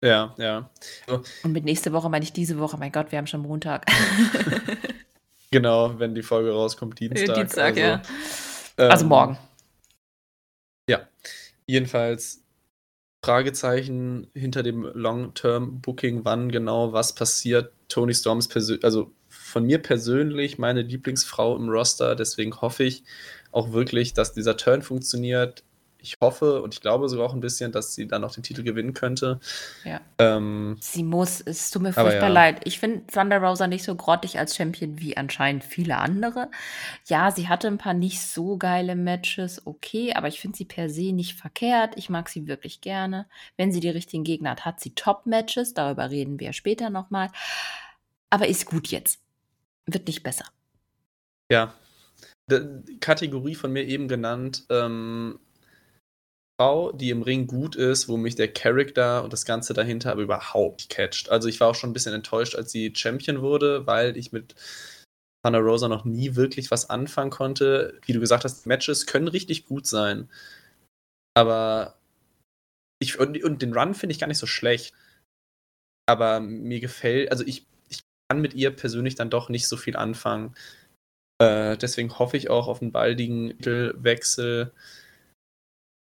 Ja, 0.00 0.34
ja. 0.38 0.70
So. 1.08 1.22
Und 1.42 1.52
mit 1.52 1.64
nächste 1.64 1.92
Woche 1.92 2.08
meine 2.08 2.24
ich 2.24 2.32
diese 2.32 2.56
Woche. 2.60 2.76
Mein 2.78 2.92
Gott, 2.92 3.10
wir 3.10 3.18
haben 3.18 3.26
schon 3.26 3.42
Montag. 3.42 3.86
genau, 5.50 5.98
wenn 5.98 6.14
die 6.14 6.22
Folge 6.22 6.52
rauskommt, 6.52 7.00
Dienstag. 7.00 7.34
Dienstag, 7.34 7.64
also, 7.64 7.80
ja. 7.80 8.02
Ähm, 8.78 8.90
also 8.92 9.06
morgen. 9.06 9.38
Ja, 10.88 11.08
jedenfalls 11.66 12.44
Fragezeichen 13.24 14.28
hinter 14.34 14.62
dem 14.64 14.82
Long-Term-Booking, 14.82 16.24
wann 16.24 16.50
genau 16.50 16.92
was 16.92 17.14
passiert. 17.14 17.72
Tony 17.88 18.14
Storm 18.14 18.40
ist 18.40 18.84
also 18.84 19.12
von 19.28 19.64
mir 19.64 19.78
persönlich 19.78 20.58
meine 20.58 20.82
Lieblingsfrau 20.82 21.56
im 21.56 21.68
Roster, 21.68 22.16
deswegen 22.16 22.60
hoffe 22.60 22.84
ich 22.84 23.04
auch 23.52 23.72
wirklich, 23.72 24.12
dass 24.14 24.32
dieser 24.32 24.56
Turn 24.56 24.82
funktioniert 24.82 25.62
ich 26.02 26.16
hoffe 26.20 26.62
und 26.62 26.74
ich 26.74 26.80
glaube 26.80 27.08
sogar 27.08 27.26
auch 27.26 27.34
ein 27.34 27.40
bisschen, 27.40 27.72
dass 27.72 27.94
sie 27.94 28.08
dann 28.08 28.24
auch 28.24 28.32
den 28.32 28.42
Titel 28.42 28.62
gewinnen 28.62 28.92
könnte. 28.92 29.38
Ja. 29.84 30.00
Ähm, 30.18 30.76
sie 30.80 31.04
muss, 31.04 31.40
es 31.40 31.70
tut 31.70 31.82
mir 31.82 31.92
furchtbar 31.92 32.28
ja. 32.28 32.34
leid. 32.34 32.60
Ich 32.64 32.78
finde 32.80 33.06
Thunder 33.06 33.38
Rosa 33.38 33.66
nicht 33.66 33.84
so 33.84 33.94
grottig 33.94 34.38
als 34.38 34.56
Champion 34.56 34.98
wie 34.98 35.16
anscheinend 35.16 35.64
viele 35.64 35.98
andere. 35.98 36.50
Ja, 37.06 37.30
sie 37.30 37.48
hatte 37.48 37.68
ein 37.68 37.78
paar 37.78 37.94
nicht 37.94 38.20
so 38.20 38.56
geile 38.56 38.96
Matches, 38.96 39.66
okay, 39.66 40.12
aber 40.14 40.28
ich 40.28 40.40
finde 40.40 40.56
sie 40.56 40.64
per 40.64 40.90
se 40.90 41.12
nicht 41.12 41.34
verkehrt. 41.34 41.94
Ich 41.96 42.10
mag 42.10 42.28
sie 42.28 42.46
wirklich 42.46 42.80
gerne. 42.80 43.26
Wenn 43.56 43.72
sie 43.72 43.80
die 43.80 43.90
richtigen 43.90 44.24
Gegner 44.24 44.50
hat, 44.50 44.64
hat 44.64 44.80
sie 44.80 44.94
Top-Matches. 44.94 45.74
Darüber 45.74 46.10
reden 46.10 46.40
wir 46.40 46.52
später 46.52 46.90
nochmal. 46.90 47.30
Aber 48.30 48.48
ist 48.48 48.66
gut 48.66 48.88
jetzt. 48.88 49.20
Wird 49.86 50.06
nicht 50.06 50.22
besser. 50.22 50.46
Ja. 51.50 51.74
Die 52.50 52.98
Kategorie 52.98 53.54
von 53.54 53.72
mir 53.72 53.84
eben 53.84 54.08
genannt, 54.08 54.64
ähm, 54.68 55.38
Frau, 56.58 56.92
die 56.92 57.10
im 57.10 57.22
Ring 57.22 57.46
gut 57.46 57.76
ist, 57.76 58.08
wo 58.08 58.16
mich 58.16 58.34
der 58.36 58.52
Charakter 58.52 59.24
und 59.24 59.32
das 59.32 59.44
Ganze 59.44 59.74
dahinter 59.74 60.12
aber 60.12 60.22
überhaupt 60.22 60.88
catcht. 60.90 61.28
Also 61.30 61.48
ich 61.48 61.60
war 61.60 61.68
auch 61.68 61.74
schon 61.74 61.90
ein 61.90 61.94
bisschen 61.94 62.14
enttäuscht, 62.14 62.54
als 62.54 62.70
sie 62.72 62.92
Champion 62.94 63.40
wurde, 63.40 63.86
weil 63.86 64.16
ich 64.16 64.32
mit 64.32 64.54
Thunder 65.44 65.60
Rosa 65.60 65.88
noch 65.88 66.04
nie 66.04 66.36
wirklich 66.36 66.70
was 66.70 66.88
anfangen 66.88 67.30
konnte. 67.30 67.98
Wie 68.06 68.12
du 68.12 68.20
gesagt 68.20 68.44
hast, 68.44 68.66
Matches 68.66 69.06
können 69.06 69.28
richtig 69.28 69.66
gut 69.66 69.86
sein. 69.86 70.28
Aber 71.34 71.96
ich, 73.00 73.18
und, 73.18 73.42
und 73.42 73.62
den 73.62 73.76
Run 73.76 73.94
finde 73.94 74.12
ich 74.12 74.20
gar 74.20 74.28
nicht 74.28 74.38
so 74.38 74.46
schlecht. 74.46 74.94
Aber 76.06 76.40
mir 76.40 76.80
gefällt, 76.80 77.30
also 77.30 77.44
ich, 77.44 77.66
ich 77.88 78.00
kann 78.28 78.40
mit 78.40 78.54
ihr 78.54 78.70
persönlich 78.70 79.14
dann 79.14 79.30
doch 79.30 79.48
nicht 79.48 79.66
so 79.66 79.76
viel 79.76 79.96
anfangen. 79.96 80.54
Äh, 81.40 81.76
deswegen 81.76 82.18
hoffe 82.18 82.36
ich 82.36 82.50
auch 82.50 82.68
auf 82.68 82.82
einen 82.82 82.92
baldigen 82.92 83.50
Titelwechsel. 83.58 84.72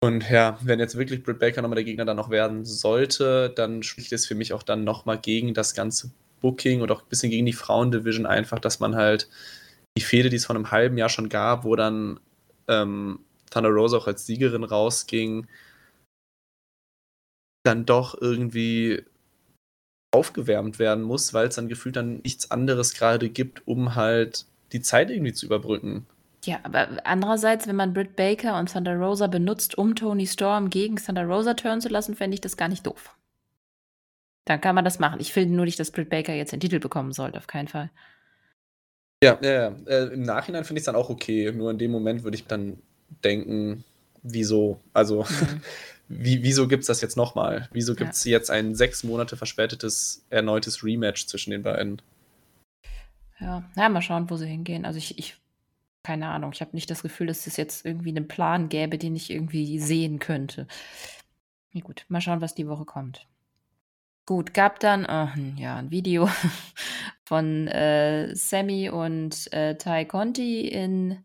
Und 0.01 0.29
ja, 0.29 0.57
wenn 0.61 0.79
jetzt 0.79 0.97
wirklich 0.97 1.23
Britt 1.23 1.39
Baker 1.39 1.61
nochmal 1.61 1.75
der 1.75 1.83
Gegner 1.83 2.05
dann 2.05 2.17
noch 2.17 2.29
werden 2.29 2.63
sollte, 2.63 3.49
dann 3.49 3.83
spricht 3.83 4.13
es 4.13 4.25
für 4.25 4.35
mich 4.35 4.53
auch 4.53 4.63
dann 4.63 4.85
nochmal 4.85 5.17
gegen 5.17 5.53
das 5.53 5.73
ganze 5.73 6.11
Booking 6.39 6.81
und 6.81 6.89
auch 6.91 7.01
ein 7.01 7.09
bisschen 7.09 7.31
gegen 7.31 7.45
die 7.45 7.53
Frauendivision 7.53 8.25
einfach, 8.25 8.59
dass 8.59 8.79
man 8.79 8.95
halt 8.95 9.29
die 9.97 10.03
Fehde, 10.03 10.29
die 10.29 10.37
es 10.37 10.45
vor 10.45 10.55
einem 10.55 10.71
halben 10.71 10.97
Jahr 10.97 11.09
schon 11.09 11.27
gab, 11.27 11.65
wo 11.65 11.75
dann 11.75 12.19
ähm, 12.69 13.19
Thunder 13.51 13.69
Rose 13.69 13.97
auch 13.97 14.07
als 14.07 14.25
Siegerin 14.25 14.63
rausging, 14.63 15.47
dann 17.63 17.85
doch 17.85 18.19
irgendwie 18.19 19.03
aufgewärmt 20.11 20.79
werden 20.79 21.03
muss, 21.03 21.33
weil 21.33 21.47
es 21.49 21.55
dann 21.55 21.67
gefühlt 21.67 21.97
dann 21.97 22.19
nichts 22.23 22.51
anderes 22.51 22.93
gerade 22.93 23.29
gibt, 23.29 23.67
um 23.67 23.95
halt 23.95 24.45
die 24.71 24.81
Zeit 24.81 25.09
irgendwie 25.11 25.33
zu 25.33 25.45
überbrücken. 25.45 26.07
Ja, 26.45 26.59
aber 26.63 26.87
andererseits, 27.03 27.67
wenn 27.67 27.75
man 27.75 27.93
Britt 27.93 28.15
Baker 28.15 28.57
und 28.57 28.71
Thunder 28.71 28.95
Rosa 28.95 29.27
benutzt, 29.27 29.77
um 29.77 29.95
Tony 29.95 30.25
Storm 30.25 30.69
gegen 30.69 30.95
Thunder 30.95 31.25
Rosa 31.25 31.53
turnen 31.53 31.81
zu 31.81 31.89
lassen, 31.89 32.15
fände 32.15 32.35
ich 32.35 32.41
das 32.41 32.55
gar 32.55 32.69
nicht 32.69 32.87
doof. 32.87 33.17
Dann 34.45 34.61
kann 34.61 34.75
man 34.75 34.85
das 34.85 34.99
machen. 34.99 35.19
Ich 35.19 35.33
finde 35.33 35.55
nur 35.55 35.65
nicht, 35.65 35.79
dass 35.79 35.91
Britt 35.91 36.09
Baker 36.09 36.33
jetzt 36.33 36.53
den 36.53 36.59
Titel 36.59 36.79
bekommen 36.79 37.11
sollte, 37.11 37.37
auf 37.37 37.47
keinen 37.47 37.67
Fall. 37.67 37.91
Ja, 39.21 39.37
ja, 39.41 39.51
ja. 39.51 39.75
Äh, 39.85 40.13
Im 40.13 40.23
Nachhinein 40.23 40.63
finde 40.63 40.79
ich 40.79 40.83
es 40.83 40.85
dann 40.85 40.95
auch 40.95 41.09
okay. 41.09 41.51
Nur 41.51 41.71
in 41.71 41.77
dem 41.77 41.91
Moment 41.91 42.23
würde 42.23 42.35
ich 42.35 42.47
dann 42.47 42.81
denken, 43.23 43.83
wieso? 44.23 44.79
Also, 44.93 45.23
mhm. 45.23 45.61
wie, 46.07 46.41
wieso 46.41 46.69
gibt 46.69 46.81
es 46.81 46.87
das 46.87 47.01
jetzt 47.01 47.17
nochmal? 47.17 47.67
Wieso 47.73 47.95
gibt 47.95 48.13
es 48.13 48.23
ja. 48.23 48.31
jetzt 48.31 48.49
ein 48.49 48.75
sechs 48.75 49.03
Monate 49.03 49.35
verspätetes, 49.35 50.25
erneutes 50.29 50.85
Rematch 50.85 51.27
zwischen 51.27 51.51
den 51.51 51.63
beiden? 51.63 52.01
Ja, 53.39 53.63
ja, 53.75 53.89
mal 53.89 54.01
schauen, 54.01 54.29
wo 54.29 54.37
sie 54.37 54.47
hingehen. 54.47 54.85
Also 54.85 54.97
ich, 54.97 55.17
ich 55.19 55.37
keine 56.03 56.29
Ahnung, 56.29 56.51
ich 56.53 56.61
habe 56.61 56.71
nicht 56.73 56.89
das 56.89 57.01
Gefühl, 57.01 57.27
dass 57.27 57.47
es 57.47 57.57
jetzt 57.57 57.85
irgendwie 57.85 58.09
einen 58.09 58.27
Plan 58.27 58.69
gäbe, 58.69 58.97
den 58.97 59.15
ich 59.15 59.29
irgendwie 59.29 59.79
sehen 59.79 60.19
könnte. 60.19 60.67
Ja, 61.71 61.81
gut, 61.81 62.05
mal 62.07 62.21
schauen, 62.21 62.41
was 62.41 62.55
die 62.55 62.67
Woche 62.67 62.85
kommt. 62.85 63.27
Gut, 64.25 64.53
gab 64.53 64.79
dann 64.79 65.05
äh, 65.05 65.27
ja, 65.59 65.77
ein 65.77 65.91
Video 65.91 66.29
von 67.25 67.67
äh, 67.67 68.35
Sammy 68.35 68.89
und 68.89 69.51
äh, 69.51 69.75
Ty 69.75 70.05
Conti 70.05 70.67
in. 70.67 71.23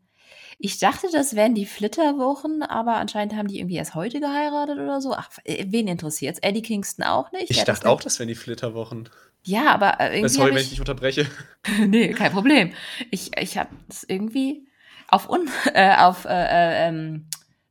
Ich 0.58 0.78
dachte, 0.78 1.08
das 1.12 1.34
wären 1.34 1.54
die 1.54 1.66
Flitterwochen, 1.66 2.62
aber 2.62 2.94
anscheinend 2.94 3.34
haben 3.34 3.48
die 3.48 3.58
irgendwie 3.58 3.76
erst 3.76 3.94
heute 3.94 4.20
geheiratet 4.20 4.78
oder 4.78 5.00
so. 5.00 5.12
Ach, 5.12 5.28
wen 5.44 5.88
interessiert's? 5.88 6.38
Eddie 6.38 6.62
Kingston 6.62 7.04
auch 7.04 7.32
nicht? 7.32 7.50
Ich 7.50 7.64
dachte 7.64 7.88
auch, 7.90 8.00
das 8.00 8.18
wären 8.18 8.28
die 8.28 8.34
Flitterwochen. 8.34 9.10
Ja, 9.44 9.72
aber 9.72 10.00
äh, 10.00 10.16
irgendwie. 10.16 10.34
Sorry, 10.34 10.50
wenn 10.50 10.62
ich 10.62 10.70
dich 10.70 10.80
unterbreche. 10.80 11.26
nee, 11.86 12.12
kein 12.12 12.32
Problem. 12.32 12.72
Ich, 13.10 13.36
ich 13.38 13.58
habe 13.58 13.70
es 13.88 14.04
irgendwie 14.04 14.66
auf, 15.08 15.28
un 15.28 15.48
äh, 15.74 15.96
auf 15.96 16.24
äh, 16.24 16.28
äh, 16.28 16.88
ähm, 16.88 17.26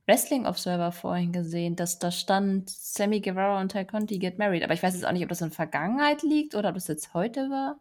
Wrestling 0.05 0.45
Observer 0.45 0.91
vorhin 0.91 1.31
gesehen, 1.31 1.75
dass 1.75 1.97
da 1.97 2.11
stand, 2.11 2.69
Sammy 2.69 3.21
Guevara 3.21 3.59
und 3.59 3.71
Ty 3.71 3.85
Conti 3.85 4.19
get 4.19 4.37
married. 4.37 4.63
Aber 4.63 4.73
ich 4.73 4.83
weiß 4.83 4.93
jetzt 4.93 5.05
auch 5.05 5.11
nicht, 5.11 5.23
ob 5.23 5.29
das 5.29 5.41
in 5.41 5.51
Vergangenheit 5.51 6.21
liegt 6.21 6.55
oder 6.55 6.69
ob 6.69 6.75
das 6.75 6.87
jetzt 6.87 7.13
heute 7.13 7.49
war. 7.49 7.79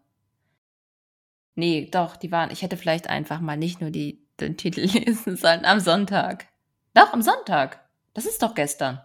Nee, 1.55 1.89
doch, 1.91 2.17
die 2.17 2.33
waren. 2.33 2.51
Ich 2.51 2.63
hätte 2.63 2.79
vielleicht 2.79 3.09
einfach 3.09 3.41
mal 3.41 3.59
nicht 3.59 3.81
nur 3.81 3.91
die, 3.91 4.27
den 4.41 4.57
Titel 4.57 4.81
lesen 4.87 5.37
sollen 5.37 5.65
am 5.67 5.81
Sonntag. 5.81 6.47
Doch, 6.95 7.13
am 7.13 7.23
Sonntag. 7.23 7.81
Das 8.15 8.25
ist 8.25 8.43
doch 8.43 8.55
gestern. 8.55 9.01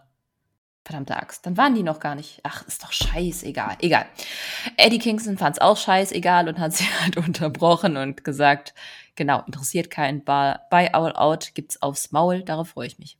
Verdammte 0.88 1.16
Axt. 1.16 1.44
Dann 1.44 1.58
waren 1.58 1.74
die 1.74 1.82
noch 1.82 2.00
gar 2.00 2.14
nicht. 2.14 2.40
Ach, 2.44 2.66
ist 2.66 2.82
doch 2.82 2.92
scheißegal. 2.92 3.76
Egal. 3.82 4.06
Eddie 4.78 4.98
Kingston 4.98 5.36
fand 5.36 5.56
es 5.56 5.60
auch 5.60 5.76
scheißegal 5.76 6.48
und 6.48 6.58
hat 6.58 6.72
sie 6.72 6.84
halt 7.02 7.18
unterbrochen 7.18 7.98
und 7.98 8.24
gesagt, 8.24 8.72
genau, 9.14 9.42
interessiert 9.44 9.90
keinen. 9.90 10.24
Bei 10.24 10.58
All 10.70 11.14
Out 11.14 11.50
gibt's 11.52 11.82
aufs 11.82 12.10
Maul. 12.10 12.42
Darauf 12.42 12.70
freue 12.70 12.86
ich 12.86 12.98
mich. 12.98 13.18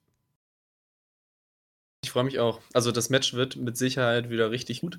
Ich 2.03 2.11
freue 2.11 2.25
mich 2.25 2.39
auch. 2.39 2.63
Also 2.73 2.91
das 2.91 3.11
Match 3.11 3.35
wird 3.35 3.57
mit 3.57 3.77
Sicherheit 3.77 4.31
wieder 4.31 4.51
richtig 4.51 4.81
gut. 4.81 4.99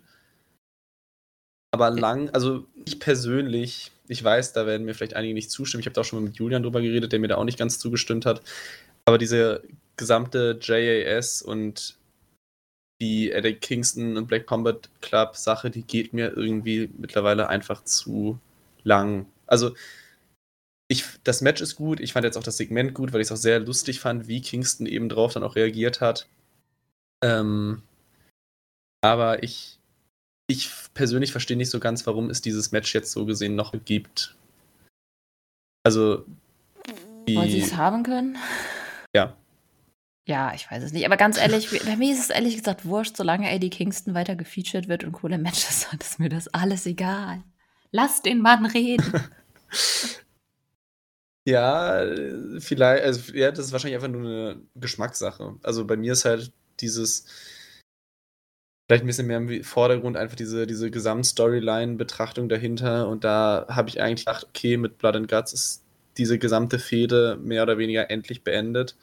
Aber 1.72 1.90
lang, 1.90 2.30
also 2.36 2.68
ich 2.86 3.00
persönlich, 3.00 3.92
ich 4.08 4.24
weiß, 4.24 4.54
da 4.54 4.68
werden 4.68 4.86
mir 4.86 4.94
vielleicht 4.94 5.16
einige 5.16 5.34
nicht 5.34 5.50
zustimmen. 5.50 5.80
Ich 5.80 5.88
habe 5.88 5.96
da 5.96 6.02
auch 6.02 6.06
schon 6.06 6.20
mal 6.22 6.28
mit 6.28 6.38
Julian 6.38 6.62
drüber 6.62 6.82
geredet, 6.82 7.14
der 7.14 7.20
mir 7.20 7.30
da 7.30 7.38
auch 7.38 7.46
nicht 7.46 7.58
ganz 7.58 7.80
zugestimmt 7.80 8.28
hat. 8.28 8.44
Aber 9.06 9.18
diese 9.18 9.64
gesamte 9.98 10.60
JAS 10.62 11.42
und 11.42 11.98
die 13.02 13.32
Eddie 13.32 13.56
Kingston 13.56 14.18
und 14.18 14.28
Black 14.28 14.46
Combat 14.46 14.90
Club 15.02 15.36
Sache, 15.36 15.70
die 15.70 15.84
geht 15.84 16.14
mir 16.14 16.36
irgendwie 16.36 16.90
mittlerweile 16.98 17.48
einfach 17.48 17.84
zu 17.84 18.40
lang. 18.84 19.26
Also, 19.48 19.74
ich, 20.90 21.06
das 21.24 21.42
Match 21.42 21.62
ist 21.62 21.76
gut. 21.76 22.00
Ich 22.00 22.14
fand 22.14 22.26
jetzt 22.26 22.38
auch 22.38 22.44
das 22.44 22.58
Segment 22.58 22.94
gut, 22.94 23.14
weil 23.14 23.22
ich 23.22 23.28
es 23.28 23.32
auch 23.32 23.38
sehr 23.38 23.60
lustig 23.60 24.00
fand, 24.00 24.28
wie 24.28 24.42
Kingston 24.42 24.88
eben 24.88 25.08
drauf 25.08 25.34
dann 25.34 25.44
auch 25.44 25.56
reagiert 25.56 26.02
hat. 26.02 26.28
Ähm, 27.24 27.84
aber 29.02 29.44
ich, 29.44 29.80
ich 30.48 30.72
persönlich 30.94 31.32
verstehe 31.32 31.58
nicht 31.58 31.70
so 31.70 31.80
ganz, 31.80 32.06
warum 32.08 32.30
es 32.30 32.42
dieses 32.42 32.72
Match 32.72 32.94
jetzt 32.94 33.12
so 33.12 33.26
gesehen 33.26 33.56
noch 33.56 33.74
gibt. 33.86 34.36
Also. 35.86 36.26
Wollen 37.28 37.50
sie 37.50 37.62
es 37.62 37.76
haben 37.76 38.04
können? 38.04 38.38
Ja. 39.16 39.38
Ja, 40.30 40.54
ich 40.54 40.70
weiß 40.70 40.84
es 40.84 40.94
nicht. 40.94 41.08
Aber 41.08 41.18
ganz 41.18 41.40
ehrlich, 41.40 41.72
bei 41.84 41.96
mir 41.96 42.14
ist 42.14 42.20
es 42.20 42.30
ehrlich 42.30 42.56
gesagt 42.56 42.86
wurscht, 42.86 43.18
solange 43.18 43.50
Eddie 43.50 43.72
Kingston 43.72 44.14
weiter 44.14 44.36
gefeatured 44.36 44.88
wird 44.88 45.04
und 45.04 45.12
coole 45.12 45.40
Matches 45.40 45.88
hat, 45.92 46.04
ist 46.04 46.20
mir 46.20 46.30
das 46.30 46.48
alles 46.50 46.86
egal. 46.86 47.42
Lass 47.92 48.22
den 48.22 48.40
Mann 48.40 48.68
reden. 48.68 49.12
ja, 51.48 52.06
vielleicht, 52.60 53.06
also 53.06 53.34
ja, 53.34 53.50
das 53.50 53.66
ist 53.66 53.72
wahrscheinlich 53.72 53.96
einfach 53.96 54.08
nur 54.08 54.22
eine 54.22 54.62
Geschmackssache. 54.76 55.56
Also 55.64 55.88
bei 55.88 55.98
mir 55.98 56.14
ist 56.14 56.26
halt 56.26 56.52
dieses, 56.80 57.26
vielleicht 58.88 59.04
ein 59.04 59.08
bisschen 59.08 59.26
mehr 59.26 59.38
im 59.38 59.64
Vordergrund 59.64 60.16
einfach 60.16 60.36
diese, 60.36 60.68
diese 60.68 60.92
Gesamtstoryline-Betrachtung 60.92 62.50
dahinter. 62.50 63.08
Und 63.08 63.24
da 63.24 63.66
habe 63.68 63.90
ich 63.90 64.00
eigentlich 64.00 64.28
gedacht, 64.28 64.46
okay, 64.48 64.78
mit 64.78 65.00
Blood 65.00 65.16
and 65.16 65.28
Guts 65.28 65.54
ist 65.54 65.84
diese 66.20 66.38
gesamte 66.38 66.78
Fehde 66.78 67.40
mehr 67.42 67.64
oder 67.64 67.80
weniger 67.80 68.12
endlich 68.12 68.44
beendet. 68.44 68.96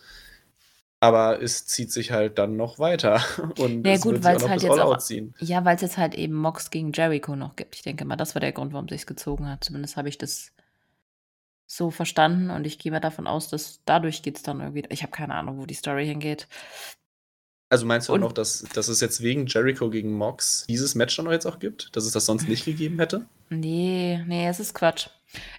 Aber 1.06 1.42
es 1.42 1.66
zieht 1.66 1.92
sich 1.92 2.10
halt 2.12 2.38
dann 2.38 2.56
noch 2.56 2.78
weiter. 2.78 3.22
Und 3.58 3.84
Ja 3.84 3.94
es 3.94 4.00
gut, 4.00 4.22
weil 4.24 4.36
auch 4.36 4.36
es 4.36 4.42
noch 4.42 4.48
halt 4.48 4.62
jetzt 4.62 4.78
auch, 4.80 4.98
ziehen. 4.98 5.34
ja, 5.38 5.64
weil 5.64 5.76
es 5.76 5.82
jetzt 5.82 5.98
halt 5.98 6.14
eben 6.14 6.34
Mox 6.34 6.70
gegen 6.70 6.92
Jericho 6.92 7.36
noch 7.36 7.56
gibt. 7.56 7.76
Ich 7.76 7.82
denke 7.82 8.04
mal, 8.04 8.16
das 8.16 8.34
war 8.34 8.40
der 8.40 8.52
Grund, 8.52 8.72
warum 8.72 8.88
sich 8.88 9.06
gezogen 9.06 9.48
hat. 9.48 9.64
Zumindest 9.64 9.96
habe 9.96 10.08
ich 10.08 10.18
das 10.18 10.52
so 11.66 11.90
verstanden 11.90 12.50
und 12.50 12.66
ich 12.66 12.78
gehe 12.78 12.92
mal 12.92 13.00
davon 13.00 13.26
aus, 13.26 13.48
dass 13.48 13.80
dadurch 13.84 14.22
geht 14.22 14.36
es 14.36 14.42
dann 14.42 14.60
irgendwie. 14.60 14.84
Ich 14.90 15.02
habe 15.02 15.12
keine 15.12 15.34
Ahnung, 15.34 15.58
wo 15.58 15.66
die 15.66 15.74
Story 15.74 16.06
hingeht. 16.06 16.48
Also 17.68 17.84
meinst 17.84 18.08
du 18.08 18.14
Und 18.14 18.22
auch, 18.22 18.32
dass, 18.32 18.62
dass 18.74 18.88
es 18.88 19.00
jetzt 19.00 19.20
wegen 19.22 19.46
Jericho 19.46 19.90
gegen 19.90 20.12
Mox 20.12 20.66
dieses 20.68 20.94
Match 20.94 21.16
dann 21.16 21.24
noch 21.24 21.32
jetzt 21.32 21.46
auch 21.46 21.58
gibt? 21.58 21.94
Dass 21.96 22.04
es 22.04 22.12
das 22.12 22.26
sonst 22.26 22.48
nicht 22.48 22.64
gegeben 22.64 22.98
hätte? 23.00 23.26
nee, 23.48 24.22
nee, 24.26 24.48
es 24.48 24.60
ist 24.60 24.74
Quatsch. 24.74 25.08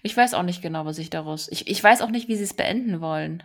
Ich 0.03 0.15
weiß 0.15 0.33
auch 0.33 0.43
nicht 0.43 0.61
genau, 0.61 0.85
was 0.85 0.97
ich 0.97 1.09
daraus. 1.09 1.49
Ich, 1.49 1.67
ich 1.67 1.83
weiß 1.83 2.01
auch 2.01 2.09
nicht, 2.09 2.27
wie 2.29 2.35
sie 2.37 2.43
es 2.43 2.53
beenden 2.53 3.01
wollen. 3.01 3.43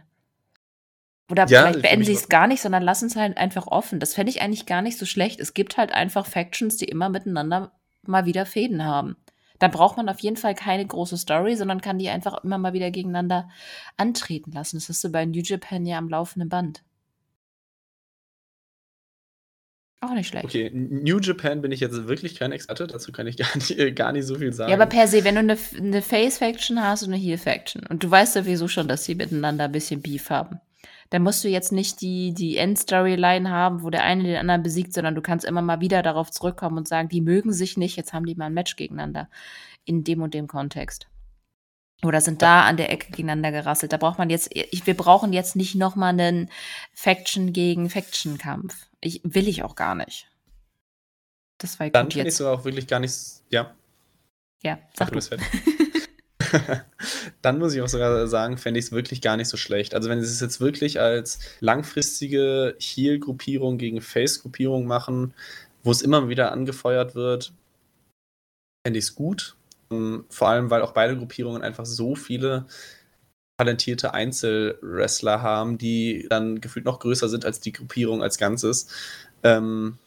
Oder 1.33 1.49
Ja, 1.49 1.63
vielleicht 1.63 1.81
beenden 1.81 2.05
sie 2.05 2.13
es 2.13 2.29
gar 2.29 2.47
nicht, 2.47 2.61
sondern 2.61 2.83
lassen 2.83 3.07
es 3.07 3.17
halt 3.17 3.39
einfach 3.39 3.67
offen. 3.67 4.01
Das 4.01 4.13
fände 4.13 4.29
ich 4.29 4.43
eigentlich 4.43 4.67
gar 4.67 4.83
nicht 4.83 4.99
so 4.99 5.07
schlecht. 5.07 5.41
Es 5.41 5.55
gibt 5.55 5.79
halt 5.79 5.91
einfach 5.91 6.27
Factions, 6.27 6.77
die 6.77 6.85
immer 6.85 7.09
miteinander 7.09 7.73
mal 8.03 8.27
wieder 8.27 8.45
Fäden 8.45 8.85
haben. 8.85 9.17
Dann 9.59 9.71
braucht 9.71 9.97
man 9.97 10.11
auf 10.11 10.19
jeden 10.19 10.37
Fall 10.37 10.55
keine 10.55 10.87
große 10.87 11.17
Story, 11.17 11.57
sondern 11.57 11.81
kann 11.81 11.99
die 11.99 12.11
einfach 12.11 12.45
immer 12.45 12.59
mal 12.59 12.75
wieder 12.75 12.91
gegeneinander 12.91 13.49
antreten 13.97 14.53
lassen. 14.53 14.77
Das 14.77 14.91
hast 14.91 15.03
du 15.05 15.09
bei 15.09 15.25
New 15.25 15.41
Japan 15.43 15.87
ja 15.87 15.97
am 15.97 16.11
laufenden 16.11 16.51
Band. 16.51 16.83
Auch 20.03 20.13
nicht 20.13 20.29
schlecht. 20.29 20.45
Okay, 20.45 20.71
New 20.75 21.19
Japan 21.19 21.63
bin 21.63 21.73
ich 21.73 21.81
jetzt 21.81 22.09
wirklich 22.09 22.35
kein 22.35 22.53
Experte, 22.53 22.87
dazu 22.89 23.11
kann 23.11 23.27
ich 23.27 23.37
gar 23.39 23.55
nicht, 23.55 23.71
äh, 23.79 23.93
gar 23.93 24.13
nicht 24.13 24.27
so 24.27 24.35
viel 24.35 24.53
sagen. 24.53 24.71
Ja, 24.71 24.77
aber 24.77 24.85
per 24.85 25.09
se, 25.09 25.25
wenn 25.25 25.37
du 25.37 25.41
eine, 25.41 25.57
eine 25.79 26.03
Face-Faction 26.03 26.83
hast 26.83 27.05
und 27.05 27.15
eine 27.15 27.23
Heel-Faction 27.23 27.87
und 27.89 28.05
du 28.05 28.11
weißt 28.11 28.35
sowieso 28.35 28.69
schon, 28.69 28.87
dass 28.87 29.07
sie 29.07 29.15
miteinander 29.15 29.65
ein 29.65 29.73
bisschen 29.73 30.03
Beef 30.03 30.29
haben, 30.29 30.61
dann 31.13 31.23
musst 31.23 31.45
du 31.45 31.49
jetzt 31.49 31.73
nicht 31.73 32.01
die, 32.01 32.33
die 32.33 32.57
End-Storyline 32.57 33.51
haben, 33.51 33.83
wo 33.83 33.91
der 33.91 34.03
eine 34.03 34.23
den 34.23 34.37
anderen 34.37 34.63
besiegt, 34.63 34.95
sondern 34.95 35.15
du 35.15 35.21
kannst 35.21 35.45
immer 35.45 35.61
mal 35.61 35.83
wieder 35.83 36.03
darauf 36.03 36.31
zurückkommen 36.31 36.79
und 36.79 36.89
sagen, 36.89 37.11
die 37.11 37.21
mögen 37.21 37.53
sich 37.53 37.77
nicht, 37.77 37.97
jetzt 37.97 38.15
haben 38.15 38.25
die 38.25 38.35
mal 38.35 38.47
ein 38.47 38.55
Match 38.55 38.77
gegeneinander 38.77 39.29
in 39.85 40.05
dem 40.05 40.23
und 40.23 40.33
dem 40.33 40.47
Kontext. 40.47 41.09
Oder 42.03 42.23
sind 42.23 42.41
da 42.41 42.63
an 42.63 42.79
der 42.79 42.91
Ecke 42.91 43.11
gegeneinander 43.11 43.53
gerasselt. 43.53 43.93
Da 43.93 43.99
braucht 43.99 44.17
man 44.17 44.31
jetzt, 44.31 44.49
ich, 44.55 44.87
wir 44.87 44.97
brauchen 44.97 45.35
jetzt 45.35 45.55
nicht 45.55 45.75
nochmal 45.75 46.19
einen 46.19 46.49
Faction 46.95 47.53
gegen 47.53 47.91
Faction-Kampf. 47.91 48.87
Ich, 49.03 49.21
will 49.23 49.49
ich 49.49 49.63
auch 49.65 49.77
gar 49.77 49.95
nicht. 49.95 50.29
Das 51.59 51.79
war 51.79 51.91
dann 51.91 52.07
gut 52.07 52.15
jetzt. 52.15 52.39
sogar 52.39 52.55
auch 52.55 52.65
wirklich 52.65 52.87
gar 52.87 53.01
nicht. 53.01 53.15
Ja, 53.51 53.75
Ja, 54.63 54.79
Ach, 54.99 55.11
sag 55.11 55.13
du. 55.13 55.19
dann 57.43 57.59
muss 57.59 57.75
ich 57.75 57.83
auch 57.83 57.89
sogar 57.89 58.27
sagen, 58.29 58.59
fände 58.59 58.79
ich 58.79 58.87
es 58.87 58.93
wirklich 58.93 59.21
gar 59.21 59.37
nicht 59.37 59.49
so 59.49 59.57
schlecht. 59.57 59.95
Also, 59.95 60.09
wenn 60.09 60.21
sie 60.21 60.27
es 60.27 60.41
jetzt 60.41 60.61
wirklich 60.61 61.01
als 61.01 61.39
langfristige 61.61 62.77
Heal-Gruppierung 62.79 63.79
gegen 63.79 64.01
Face-Gruppierung 64.01 64.87
machen, 64.87 65.35
wo 65.83 65.91
es 65.91 66.03
immer 66.03 66.29
wieder 66.29 66.53
angefeuert 66.53 67.15
wird, 67.15 67.53
fände 68.87 68.99
ich 68.99 69.07
es 69.07 69.15
gut. 69.15 69.57
Ähm, 69.91 70.25
Vor 70.31 70.49
allem, 70.49 70.71
weil 70.71 70.83
auch 70.83 70.93
beide 70.93 71.17
Gruppierungen 71.17 71.63
einfach 71.63 71.87
so 71.87 72.15
viele 72.15 72.67
talentierte 73.59 74.15
Einzelwrestler 74.15 75.43
haben, 75.43 75.79
die 75.79 76.27
dann 76.29 76.61
gefühlt 76.61 76.85
noch 76.85 76.99
größer 77.01 77.29
sind 77.29 77.45
als 77.45 77.61
die 77.61 77.73
Gruppierung 77.73 78.23
als 78.23 78.39
Ganzes. 78.39 78.89
Ähm, 79.45 79.99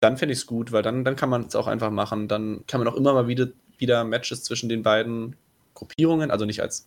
dann 0.00 0.16
fände 0.16 0.32
ich 0.32 0.40
es 0.40 0.46
gut, 0.46 0.72
weil 0.72 0.82
dann, 0.82 1.04
dann 1.04 1.16
kann 1.16 1.28
man 1.28 1.44
es 1.44 1.54
auch 1.54 1.66
einfach 1.66 1.90
machen. 1.90 2.28
Dann 2.28 2.64
kann 2.66 2.80
man 2.80 2.88
auch 2.88 2.96
immer 2.96 3.12
mal 3.12 3.28
wieder, 3.28 3.48
wieder 3.80 4.04
Matches 4.04 4.42
zwischen 4.44 4.68
den 4.68 4.82
beiden 4.82 5.36
Gruppierungen, 5.74 6.30
also 6.30 6.44
nicht 6.44 6.60
als 6.60 6.86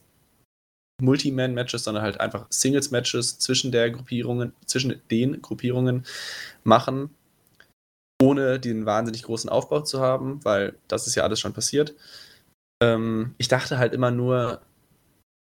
Multi-Man-Matches, 1.01 1.83
sondern 1.83 2.03
halt 2.03 2.19
einfach 2.19 2.45
Singles-Matches 2.49 3.39
zwischen 3.39 3.71
der 3.71 3.91
Gruppierungen, 3.91 4.53
zwischen 4.65 5.01
den 5.09 5.41
Gruppierungen 5.41 6.05
machen, 6.63 7.09
ohne 8.21 8.59
den 8.59 8.85
wahnsinnig 8.85 9.23
großen 9.23 9.49
Aufbau 9.49 9.81
zu 9.81 9.99
haben, 9.99 10.43
weil 10.45 10.75
das 10.87 11.07
ist 11.07 11.15
ja 11.15 11.23
alles 11.23 11.39
schon 11.39 11.53
passiert. 11.53 11.95
Ähm, 12.81 13.35
ich 13.37 13.47
dachte 13.47 13.77
halt 13.77 13.93
immer 13.93 14.11
nur, 14.11 14.61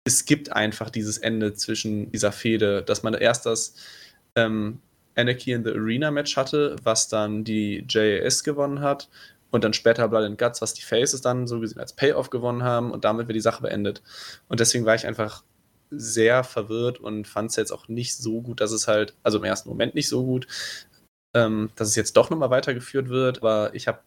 es 0.05 0.25
gibt 0.25 0.51
einfach 0.51 0.89
dieses 0.89 1.17
Ende 1.17 1.53
zwischen 1.53 2.11
dieser 2.11 2.31
Fehde, 2.31 2.81
dass 2.81 3.03
man 3.03 3.13
erst 3.13 3.45
das 3.45 3.75
ähm, 4.35 4.79
Anarchy 5.15 5.51
in 5.51 5.63
the 5.63 5.71
Arena 5.71 6.11
Match 6.11 6.37
hatte, 6.37 6.75
was 6.83 7.09
dann 7.09 7.43
die 7.43 7.85
JAS 7.89 8.43
gewonnen 8.43 8.81
hat 8.81 9.09
und 9.51 9.63
dann 9.63 9.73
später 9.73 10.07
Blood 10.07 10.23
and 10.23 10.37
Guts, 10.37 10.61
was 10.61 10.73
die 10.73 10.81
Faces 10.81 11.21
dann 11.21 11.47
so 11.47 11.59
gesehen 11.59 11.79
als 11.79 11.93
Payoff 11.93 12.29
gewonnen 12.29 12.63
haben 12.63 12.91
und 12.91 13.05
damit 13.05 13.27
wird 13.27 13.35
die 13.35 13.41
Sache 13.41 13.61
beendet. 13.61 14.01
Und 14.49 14.59
deswegen 14.59 14.85
war 14.85 14.95
ich 14.95 15.07
einfach 15.07 15.43
sehr 15.89 16.43
verwirrt 16.43 16.99
und 16.99 17.27
fand 17.27 17.49
es 17.51 17.55
jetzt 17.55 17.71
auch 17.71 17.87
nicht 17.87 18.15
so 18.17 18.41
gut, 18.41 18.59
dass 18.59 18.71
es 18.71 18.87
halt, 18.87 19.15
also 19.23 19.37
im 19.37 19.45
ersten 19.45 19.69
Moment 19.69 19.95
nicht 19.95 20.09
so 20.09 20.25
gut, 20.25 20.47
ähm, 21.35 21.69
dass 21.75 21.87
es 21.87 21.95
jetzt 21.95 22.17
doch 22.17 22.29
nochmal 22.29 22.49
weitergeführt 22.49 23.09
wird, 23.09 23.37
aber 23.37 23.73
ich 23.73 23.87
habe 23.87 23.99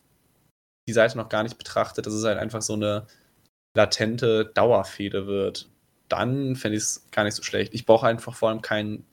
die 0.89 0.93
Seite 0.93 1.17
noch 1.17 1.29
gar 1.29 1.43
nicht 1.43 1.57
betrachtet, 1.57 2.07
dass 2.07 2.13
es 2.13 2.25
halt 2.25 2.39
einfach 2.39 2.63
so 2.63 2.75
eine 2.75 3.07
latente 3.77 4.47
Dauerfehde 4.47 5.27
wird. 5.27 5.69
Dann 6.09 6.57
fände 6.57 6.77
ich 6.77 6.83
es 6.83 7.07
gar 7.13 7.25
nicht 7.25 7.37
so 7.37 7.43
schlecht. 7.43 7.73
Ich 7.73 7.87
brauche 7.87 8.07
einfach 8.07 8.35
vor 8.35 8.49
allem 8.49 8.63
kein 8.63 9.05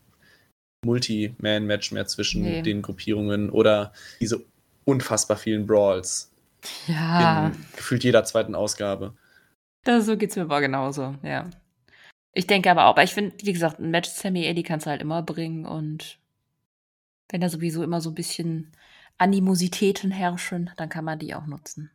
Multi-Man-Match 0.85 1.91
mehr 1.91 2.07
zwischen 2.07 2.43
Nee. 2.43 2.61
den 2.63 2.81
Gruppierungen 2.81 3.49
oder 3.49 3.93
diese 4.19 4.43
unfassbar 4.87 5.37
vielen 5.37 5.67
Brawls 5.67 6.31
Ja. 6.87 7.47
in 7.47 7.65
gefühlt 7.75 8.03
jeder 8.03 8.23
zweiten 8.23 8.55
Ausgabe. 8.55 9.13
Das, 9.83 10.05
so 10.05 10.17
geht's 10.17 10.35
mir 10.35 10.43
aber 10.43 10.61
genauso, 10.61 11.15
ja. 11.23 11.49
Ich 12.33 12.47
denke 12.47 12.69
aber 12.71 12.85
auch, 12.85 12.89
aber 12.91 13.03
ich 13.03 13.13
finde, 13.13 13.35
wie 13.43 13.53
gesagt, 13.53 13.79
ein 13.79 13.91
Match 13.91 14.09
Sammy 14.09 14.45
Eddie 14.45 14.63
kannst 14.63 14.85
du 14.85 14.89
halt 14.89 15.01
immer 15.01 15.21
bringen 15.23 15.65
und 15.65 16.17
wenn 17.29 17.41
da 17.41 17.49
sowieso 17.49 17.83
immer 17.83 17.99
so 17.99 18.09
ein 18.11 18.15
bisschen 18.15 18.71
Animositäten 19.17 20.11
herrschen, 20.11 20.69
dann 20.77 20.89
kann 20.89 21.03
man 21.05 21.19
die 21.19 21.33
auch 21.35 21.47
nutzen. 21.47 21.89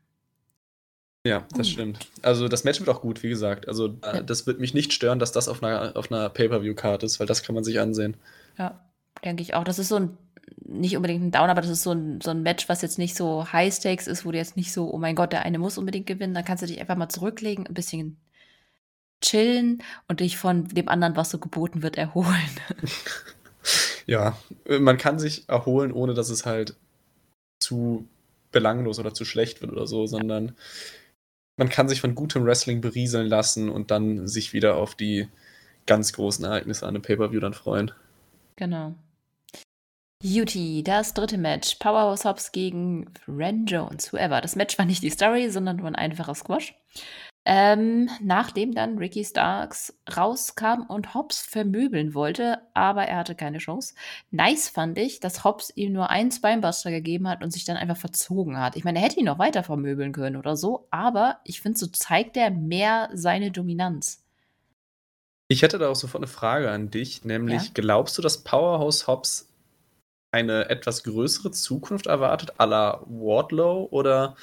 Ja, 1.25 1.41
das 1.51 1.59
Gut. 1.59 1.67
stimmt. 1.69 2.11
Also 2.23 2.49
das 2.49 2.65
Match 2.65 2.81
wird 2.81 2.89
auch 2.91 3.01
gut, 3.01 3.23
wie 3.23 3.29
gesagt. 3.29 3.69
Also 3.69 3.97
äh, 4.03 4.17
Ja. 4.17 4.23
das 4.23 4.47
wird 4.47 4.59
mich 4.59 4.75
nicht 4.75 4.93
stören, 4.93 5.21
dass 5.21 5.31
das 5.31 5.47
auf 5.49 5.63
einer, 5.63 5.97
auf 5.97 6.11
einer 6.11 6.29
Pay-Per-View-Card 6.29 7.05
ist, 7.05 7.21
weil 7.21 7.29
das 7.29 7.45
kann 7.45 7.55
man 7.55 7.63
sich 7.63 7.79
ansehen. 7.79 8.17
Ja, 8.59 8.81
denke 9.25 9.43
ich 9.43 9.55
auch. 9.55 9.63
Das 9.63 9.79
ist 9.79 9.89
so 9.89 9.97
ein, 9.97 10.19
nicht 10.73 10.97
unbedingt 10.97 11.23
ein 11.23 11.31
Down, 11.31 11.51
aber 11.51 11.61
das 11.61 11.71
ist 11.71 11.83
so 11.83 11.93
ein, 11.93 12.21
so 12.21 12.31
ein 12.31 12.43
Match, 12.43 12.69
was 12.69 12.83
jetzt 12.83 12.99
nicht 12.99 13.17
so 13.17 13.53
High 13.53 13.73
Stakes 13.73 14.07
ist, 14.07 14.25
wo 14.25 14.33
du 14.33 14.39
jetzt 14.39 14.57
nicht 14.57 14.73
so, 14.73 14.93
oh 14.93 14.99
mein 14.99 15.15
Gott, 15.15 15.33
der 15.33 15.43
eine 15.43 15.59
muss 15.59 15.79
unbedingt 15.79 16.07
gewinnen. 16.07 16.35
Dann 16.35 16.45
kannst 16.45 16.63
du 16.63 16.67
dich 16.67 16.81
einfach 16.81 16.97
mal 16.97 17.09
zurücklegen, 17.09 17.67
ein 17.67 17.75
bisschen 17.75 18.17
chillen 19.21 19.83
und 20.09 20.21
dich 20.21 20.37
von 20.37 20.67
dem 20.69 20.89
anderen, 20.89 21.17
was 21.17 21.31
so 21.31 21.39
geboten 21.39 21.83
wird, 21.83 21.97
erholen. 21.97 22.51
Ja, 24.07 24.37
äh, 24.65 24.81
man 24.81 24.99
kann 24.99 25.21
sich 25.21 25.49
erholen, 25.49 25.93
ohne 25.93 26.15
dass 26.15 26.29
es 26.29 26.45
halt 26.45 26.75
zu 27.61 28.09
belanglos 28.51 28.99
oder 28.99 29.15
zu 29.15 29.25
schlecht 29.25 29.63
wird 29.63 29.73
oder 29.73 29.87
so, 29.87 30.07
sondern 30.07 30.57
man 31.57 31.69
kann 31.69 31.89
sich 31.89 32.01
von 32.01 32.15
gutem 32.15 32.45
Wrestling 32.45 32.81
berieseln 32.81 33.27
lassen 33.27 33.69
und 33.69 33.91
dann 33.91 34.27
sich 34.27 34.53
wieder 34.53 34.77
auf 34.77 34.95
die 34.95 35.29
ganz 35.87 36.13
großen 36.13 36.45
Ereignisse 36.45 36.87
an 36.87 36.95
einem 36.95 37.03
Pay-Per-View 37.03 37.41
dann 37.41 37.55
freuen. 37.55 37.93
Genau. 38.57 38.95
Beauty, 40.23 40.83
das 40.85 41.15
dritte 41.15 41.37
Match. 41.37 41.75
Powerhouse 41.77 42.25
Hobbs 42.25 42.53
gegen 42.53 43.07
Ren 43.27 43.67
Jones, 43.67 44.13
whoever. 44.13 44.41
Das 44.41 44.55
Match 44.55 44.79
war 44.79 44.85
nicht 44.85 45.03
die 45.03 45.11
Story, 45.11 45.51
sondern 45.51 45.77
nur 45.77 45.89
ein 45.89 45.97
einfacher 45.97 46.35
Squash. 46.35 46.75
Ähm, 47.45 48.09
nachdem 48.21 48.73
dann 48.73 48.99
Ricky 48.99 49.25
Starks 49.25 49.99
rauskam 50.17 50.83
und 50.87 51.13
Hobbs 51.15 51.41
vermöbeln 51.41 52.15
wollte, 52.15 52.59
aber 52.73 53.07
er 53.07 53.17
hatte 53.17 53.35
keine 53.35 53.59
Chance. 53.59 53.95
Nice 54.31 54.69
fand 54.69 54.97
ich, 54.97 55.19
dass 55.19 55.43
Hobbs 55.43 55.73
ihm 55.75 55.93
nur 55.93 56.09
einen 56.11 56.31
Spinebuster 56.31 56.93
gegeben 56.93 57.27
hat 57.29 57.43
und 57.43 57.51
sich 57.51 57.65
dann 57.65 57.77
einfach 57.77 57.97
verzogen 57.97 58.61
hat. 58.61 58.77
Ich 58.77 58.85
meine, 58.85 59.01
er 59.01 59.07
hätte 59.07 59.19
ihn 59.19 59.27
noch 59.27 59.41
weiter 59.41 59.65
vermöbeln 59.65 60.13
können 60.13 60.37
oder 60.37 60.57
so, 60.57 60.87
aber 60.93 61.41
ich 61.43 61.61
finde, 61.61 61.81
so 61.81 61.89
zeigt 61.89 62.37
er 62.37 62.53
mehr 62.53 63.11
seine 63.13 63.51
Dominanz. 63.51 64.23
Ich 65.49 65.63
hätte 65.63 65.79
da 65.79 65.89
auch 65.89 65.97
sofort 65.97 66.23
eine 66.23 66.33
Frage 66.33 66.71
an 66.71 66.91
dich, 66.93 67.25
nämlich 67.25 67.65
Ja. 67.65 67.71
glaubst 67.75 68.17
du, 68.17 68.23
dass 68.23 68.45
Powerhouse 68.45 69.09
Hobbs 69.09 69.49
eine 70.33 70.71
etwas 70.71 71.05
größere 71.05 71.51
Zukunft 71.51 72.07
erwartet, 72.07 72.59
à 72.59 72.67
la 72.67 73.03
Wardlow, 73.07 73.89
oder 73.91 74.37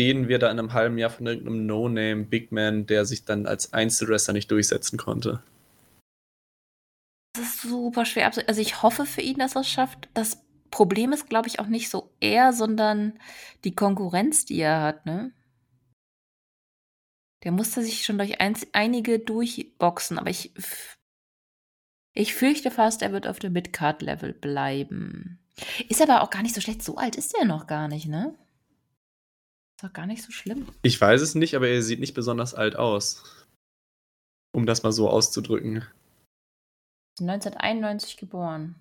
reden 0.00 0.28
wir 0.28 0.38
da 0.38 0.50
in 0.50 0.58
einem 0.58 0.74
halben 0.74 0.98
Jahr 0.98 1.10
von 1.10 1.26
irgendeinem 1.26 1.66
No-Name 1.66 2.24
Big 2.24 2.52
Man, 2.52 2.86
der 2.86 3.04
sich 3.04 3.24
dann 3.24 3.46
als 3.46 3.72
Einzelwrestler 3.72 4.34
nicht 4.34 4.50
durchsetzen 4.50 4.98
konnte? 4.98 5.42
Das 7.34 7.46
ist 7.46 7.62
super 7.62 8.04
schwer. 8.04 8.30
Also 8.46 8.60
ich 8.60 8.82
hoffe 8.82 9.06
für 9.06 9.20
ihn, 9.20 9.38
dass 9.38 9.56
er 9.56 9.62
es 9.62 9.68
schafft. 9.68 10.08
Das 10.14 10.44
Problem 10.70 11.12
ist, 11.12 11.28
glaube 11.28 11.48
ich, 11.48 11.60
auch 11.60 11.66
nicht 11.66 11.88
so 11.88 12.10
er, 12.20 12.52
sondern 12.52 13.18
die 13.64 13.74
Konkurrenz, 13.74 14.44
die 14.44 14.60
er 14.60 14.82
hat, 14.82 15.06
ne? 15.06 15.32
Der 17.44 17.52
musste 17.52 17.82
sich 17.82 18.04
schon 18.04 18.18
durch 18.18 18.40
eins, 18.40 18.66
einige 18.72 19.20
durchboxen, 19.20 20.18
aber 20.18 20.28
ich, 20.28 20.52
ich 22.14 22.34
fürchte 22.34 22.70
fast, 22.70 23.02
er 23.02 23.12
wird 23.12 23.26
auf 23.26 23.38
dem 23.38 23.52
Mid-Card-Level 23.52 24.32
bleiben. 24.32 25.38
Ist 25.88 26.02
aber 26.02 26.22
auch 26.22 26.30
gar 26.30 26.42
nicht 26.42 26.54
so 26.54 26.60
schlecht. 26.60 26.82
So 26.82 26.96
alt 26.96 27.16
ist 27.16 27.36
der 27.36 27.44
noch 27.44 27.66
gar 27.66 27.88
nicht, 27.88 28.06
ne? 28.06 28.34
Ist 29.76 29.84
doch 29.84 29.92
gar 29.92 30.06
nicht 30.06 30.22
so 30.22 30.32
schlimm. 30.32 30.68
Ich 30.82 31.00
weiß 31.00 31.20
es 31.20 31.34
nicht, 31.34 31.54
aber 31.54 31.68
er 31.68 31.82
sieht 31.82 32.00
nicht 32.00 32.14
besonders 32.14 32.54
alt 32.54 32.76
aus. 32.76 33.46
Um 34.52 34.66
das 34.66 34.82
mal 34.82 34.92
so 34.92 35.08
auszudrücken. 35.08 35.86
1991 37.20 38.16
geboren. 38.16 38.74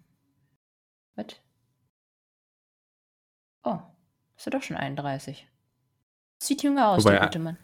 Was? 1.16 1.36
Oh, 3.64 3.80
ist 4.38 4.48
er 4.48 4.52
doch 4.52 4.64
schon 4.64 4.78
31. 4.78 5.48
Sieht 6.42 6.64
jünger 6.64 6.90
aus, 6.90 7.04
Wobei, 7.04 7.14
der 7.14 7.28
gute 7.28 7.40
Mann. 7.40 7.58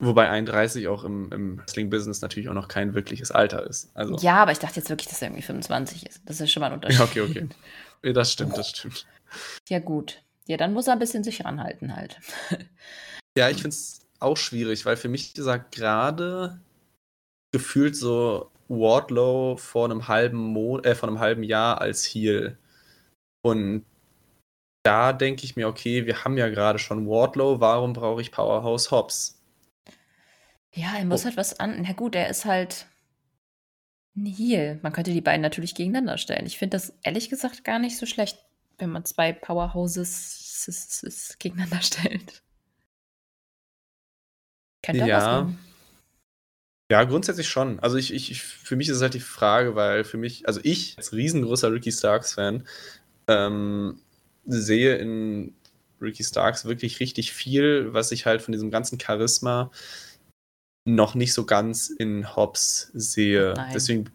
Wobei 0.00 0.30
31 0.30 0.86
auch 0.86 1.02
im, 1.02 1.32
im 1.32 1.58
Wrestling-Business 1.58 2.20
natürlich 2.20 2.48
auch 2.48 2.54
noch 2.54 2.68
kein 2.68 2.94
wirkliches 2.94 3.32
Alter 3.32 3.66
ist. 3.66 3.90
Also, 3.94 4.16
Ja, 4.18 4.36
aber 4.36 4.52
ich 4.52 4.60
dachte 4.60 4.76
jetzt 4.76 4.90
wirklich, 4.90 5.08
dass 5.08 5.20
er 5.20 5.28
irgendwie 5.28 5.42
25 5.42 6.06
ist. 6.06 6.22
Das 6.24 6.40
ist 6.40 6.52
schon 6.52 6.60
mal 6.60 6.68
ein 6.68 6.74
Unterschied. 6.74 7.00
Ja, 7.00 7.04
okay, 7.04 7.20
okay. 7.22 7.48
Ja, 8.04 8.12
das 8.12 8.32
stimmt, 8.32 8.56
das 8.56 8.70
stimmt. 8.70 9.06
Ja, 9.68 9.80
gut. 9.80 10.22
Ja, 10.46 10.56
dann 10.56 10.72
muss 10.72 10.86
er 10.86 10.92
ein 10.92 11.00
bisschen 11.00 11.24
sich 11.24 11.44
ranhalten 11.44 11.96
halt. 11.96 12.18
Ja, 13.36 13.48
ich 13.50 13.58
finde 13.58 13.68
es 13.68 14.00
auch 14.18 14.36
schwierig, 14.36 14.84
weil 14.84 14.96
für 14.96 15.08
mich 15.08 15.38
ist 15.38 15.46
er 15.46 15.60
gerade 15.60 16.58
gefühlt 17.52 17.94
so 17.94 18.50
Wardlow 18.66 19.56
vor 19.56 19.84
einem 19.84 20.08
halben 20.08 20.38
Mo 20.38 20.80
äh, 20.80 20.96
vor 20.96 21.08
einem 21.08 21.20
halben 21.20 21.44
Jahr 21.44 21.80
als 21.80 22.04
Heel. 22.04 22.58
Und 23.42 23.84
da 24.82 25.12
denke 25.12 25.44
ich 25.44 25.54
mir, 25.54 25.68
okay, 25.68 26.06
wir 26.06 26.24
haben 26.24 26.36
ja 26.36 26.48
gerade 26.48 26.80
schon 26.80 27.06
Wardlow, 27.08 27.60
warum 27.60 27.92
brauche 27.92 28.20
ich 28.20 28.32
Powerhouse 28.32 28.90
Hobbs? 28.90 29.37
Ja, 30.78 30.96
er 30.96 31.04
muss 31.04 31.22
Oh. 31.22 31.24
halt 31.26 31.36
was 31.36 31.58
an. 31.58 31.82
Na 31.82 31.92
gut, 31.92 32.14
er 32.14 32.28
ist 32.28 32.44
halt 32.44 32.86
ein 34.16 34.26
Heel. 34.26 34.78
Man 34.82 34.92
könnte 34.92 35.12
die 35.12 35.20
beiden 35.20 35.42
natürlich 35.42 35.74
gegeneinander 35.74 36.18
stellen. 36.18 36.46
Ich 36.46 36.58
finde 36.58 36.76
das 36.76 36.92
ehrlich 37.02 37.30
gesagt 37.30 37.64
gar 37.64 37.78
nicht 37.80 37.96
so 37.96 38.06
schlecht, 38.06 38.38
wenn 38.78 38.90
man 38.90 39.04
zwei 39.04 39.32
Powerhouses 39.32 41.36
gegeneinander 41.40 41.80
stellt. 41.82 42.42
Könnte 44.84 45.04
auch 45.04 45.08
was 45.08 45.24
Ja. 45.24 45.52
Ja, 46.90 47.04
grundsätzlich 47.04 47.48
schon. 47.48 47.80
Also 47.80 47.96
ich, 47.98 48.14
ich, 48.14 48.30
ich, 48.30 48.42
für 48.42 48.76
mich 48.76 48.88
ist 48.88 48.96
es 48.96 49.02
halt 49.02 49.14
die 49.14 49.20
Frage, 49.20 49.74
weil 49.74 50.04
für 50.04 50.16
mich, 50.16 50.46
also 50.46 50.60
ich 50.62 50.96
als 50.96 51.12
riesengroßer 51.12 51.70
Ricky 51.70 51.92
Starks-Fan 51.92 52.66
ähm, 53.26 54.00
sehe 54.46 54.96
in 54.96 55.54
Ricky 56.00 56.24
Starks 56.24 56.64
wirklich 56.64 57.00
richtig 57.00 57.32
viel, 57.32 57.92
was 57.92 58.10
ich 58.10 58.24
halt 58.24 58.40
von 58.40 58.52
diesem 58.52 58.70
ganzen 58.70 58.98
Charisma 58.98 59.70
noch 60.94 61.14
nicht 61.14 61.34
so 61.34 61.44
ganz 61.44 61.90
in 61.90 62.34
Hobbs 62.34 62.90
sehe. 62.94 63.54
Nein. 63.56 63.72
Deswegen, 63.74 64.10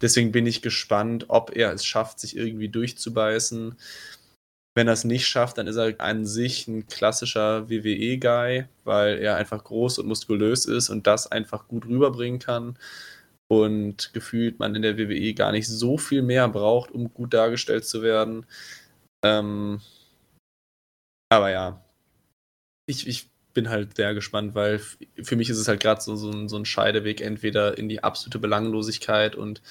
deswegen 0.00 0.32
bin 0.32 0.46
ich 0.46 0.62
gespannt, 0.62 1.26
ob 1.28 1.54
er 1.54 1.72
es 1.72 1.84
schafft, 1.84 2.20
sich 2.20 2.36
irgendwie 2.36 2.68
durchzubeißen. 2.68 3.76
Wenn 4.74 4.88
er 4.88 4.92
es 4.92 5.04
nicht 5.04 5.26
schafft, 5.26 5.56
dann 5.56 5.66
ist 5.66 5.76
er 5.76 5.94
an 6.00 6.26
sich 6.26 6.68
ein 6.68 6.86
klassischer 6.86 7.70
WWE-Guy, 7.70 8.66
weil 8.84 9.18
er 9.18 9.36
einfach 9.36 9.64
groß 9.64 10.00
und 10.00 10.08
muskulös 10.08 10.66
ist 10.66 10.90
und 10.90 11.06
das 11.06 11.30
einfach 11.30 11.68
gut 11.68 11.86
rüberbringen 11.86 12.40
kann. 12.40 12.78
Und 13.48 14.12
gefühlt 14.12 14.58
man 14.58 14.74
in 14.74 14.82
der 14.82 14.98
WWE 14.98 15.32
gar 15.32 15.52
nicht 15.52 15.68
so 15.68 15.96
viel 15.98 16.22
mehr 16.22 16.48
braucht, 16.48 16.90
um 16.90 17.14
gut 17.14 17.32
dargestellt 17.32 17.86
zu 17.86 18.02
werden. 18.02 18.44
Ähm, 19.24 19.80
aber 21.32 21.50
ja, 21.50 21.84
ich, 22.88 23.06
ich 23.06 23.30
bin 23.56 23.70
halt 23.70 23.96
sehr 23.96 24.12
gespannt, 24.14 24.54
weil 24.54 24.78
für 25.22 25.34
mich 25.34 25.48
ist 25.48 25.56
es 25.56 25.66
halt 25.66 25.80
gerade 25.80 26.02
so, 26.02 26.14
so, 26.14 26.30
ein, 26.30 26.48
so 26.48 26.56
ein 26.56 26.66
Scheideweg, 26.66 27.22
entweder 27.22 27.78
in 27.78 27.88
die 27.88 28.04
absolute 28.04 28.38
Belanglosigkeit 28.38 29.34
und 29.34 29.62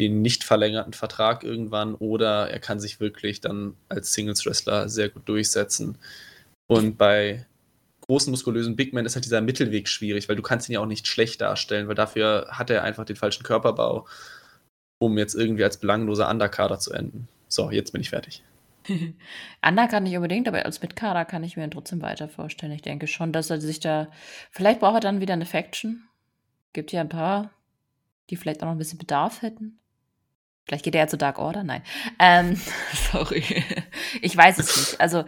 den 0.00 0.22
nicht 0.22 0.42
verlängerten 0.42 0.94
Vertrag 0.94 1.44
irgendwann 1.44 1.94
oder 1.94 2.50
er 2.50 2.58
kann 2.58 2.80
sich 2.80 2.98
wirklich 2.98 3.42
dann 3.42 3.76
als 3.90 4.14
Singles-Wrestler 4.14 4.88
sehr 4.88 5.10
gut 5.10 5.28
durchsetzen. 5.28 5.98
Und 6.66 6.96
bei 6.96 7.46
großen 8.06 8.30
muskulösen 8.30 8.74
Big 8.74 8.94
Men 8.94 9.04
ist 9.04 9.16
halt 9.16 9.26
dieser 9.26 9.42
Mittelweg 9.42 9.86
schwierig, 9.86 10.30
weil 10.30 10.36
du 10.36 10.42
kannst 10.42 10.70
ihn 10.70 10.72
ja 10.72 10.80
auch 10.80 10.86
nicht 10.86 11.06
schlecht 11.06 11.42
darstellen, 11.42 11.86
weil 11.88 11.94
dafür 11.94 12.48
hat 12.50 12.70
er 12.70 12.82
einfach 12.84 13.04
den 13.04 13.16
falschen 13.16 13.42
Körperbau, 13.42 14.08
um 14.98 15.18
jetzt 15.18 15.34
irgendwie 15.34 15.64
als 15.64 15.76
belangloser 15.76 16.30
Underkader 16.30 16.78
zu 16.78 16.92
enden. 16.94 17.28
So, 17.48 17.70
jetzt 17.70 17.92
bin 17.92 18.00
ich 18.00 18.08
fertig. 18.08 18.42
Anna 19.60 19.86
kann 19.86 20.04
nicht 20.04 20.16
unbedingt, 20.16 20.48
aber 20.48 20.64
als 20.64 20.82
Mitkader 20.82 21.24
kann 21.24 21.44
ich 21.44 21.56
mir 21.56 21.64
ihn 21.64 21.70
trotzdem 21.70 22.02
weiter 22.02 22.28
vorstellen. 22.28 22.72
Ich 22.72 22.82
denke 22.82 23.06
schon, 23.06 23.32
dass 23.32 23.50
er 23.50 23.60
sich 23.60 23.80
da. 23.80 24.08
Vielleicht 24.50 24.80
braucht 24.80 24.96
er 24.96 25.00
dann 25.00 25.20
wieder 25.20 25.34
eine 25.34 25.46
Faction. 25.46 26.04
Gibt 26.72 26.92
ja 26.92 27.00
ein 27.00 27.08
paar, 27.08 27.50
die 28.30 28.36
vielleicht 28.36 28.62
auch 28.62 28.66
noch 28.66 28.74
ein 28.74 28.78
bisschen 28.78 28.98
Bedarf 28.98 29.42
hätten. 29.42 29.80
Vielleicht 30.64 30.84
geht 30.84 30.94
er 30.94 31.02
ja 31.02 31.06
zu 31.08 31.18
Dark 31.18 31.38
Order? 31.38 31.64
Nein. 31.64 31.82
Ähm, 32.18 32.60
sorry. 33.12 33.42
Ich 34.22 34.36
weiß 34.36 34.58
es 34.58 34.76
nicht. 34.76 35.00
Also 35.00 35.24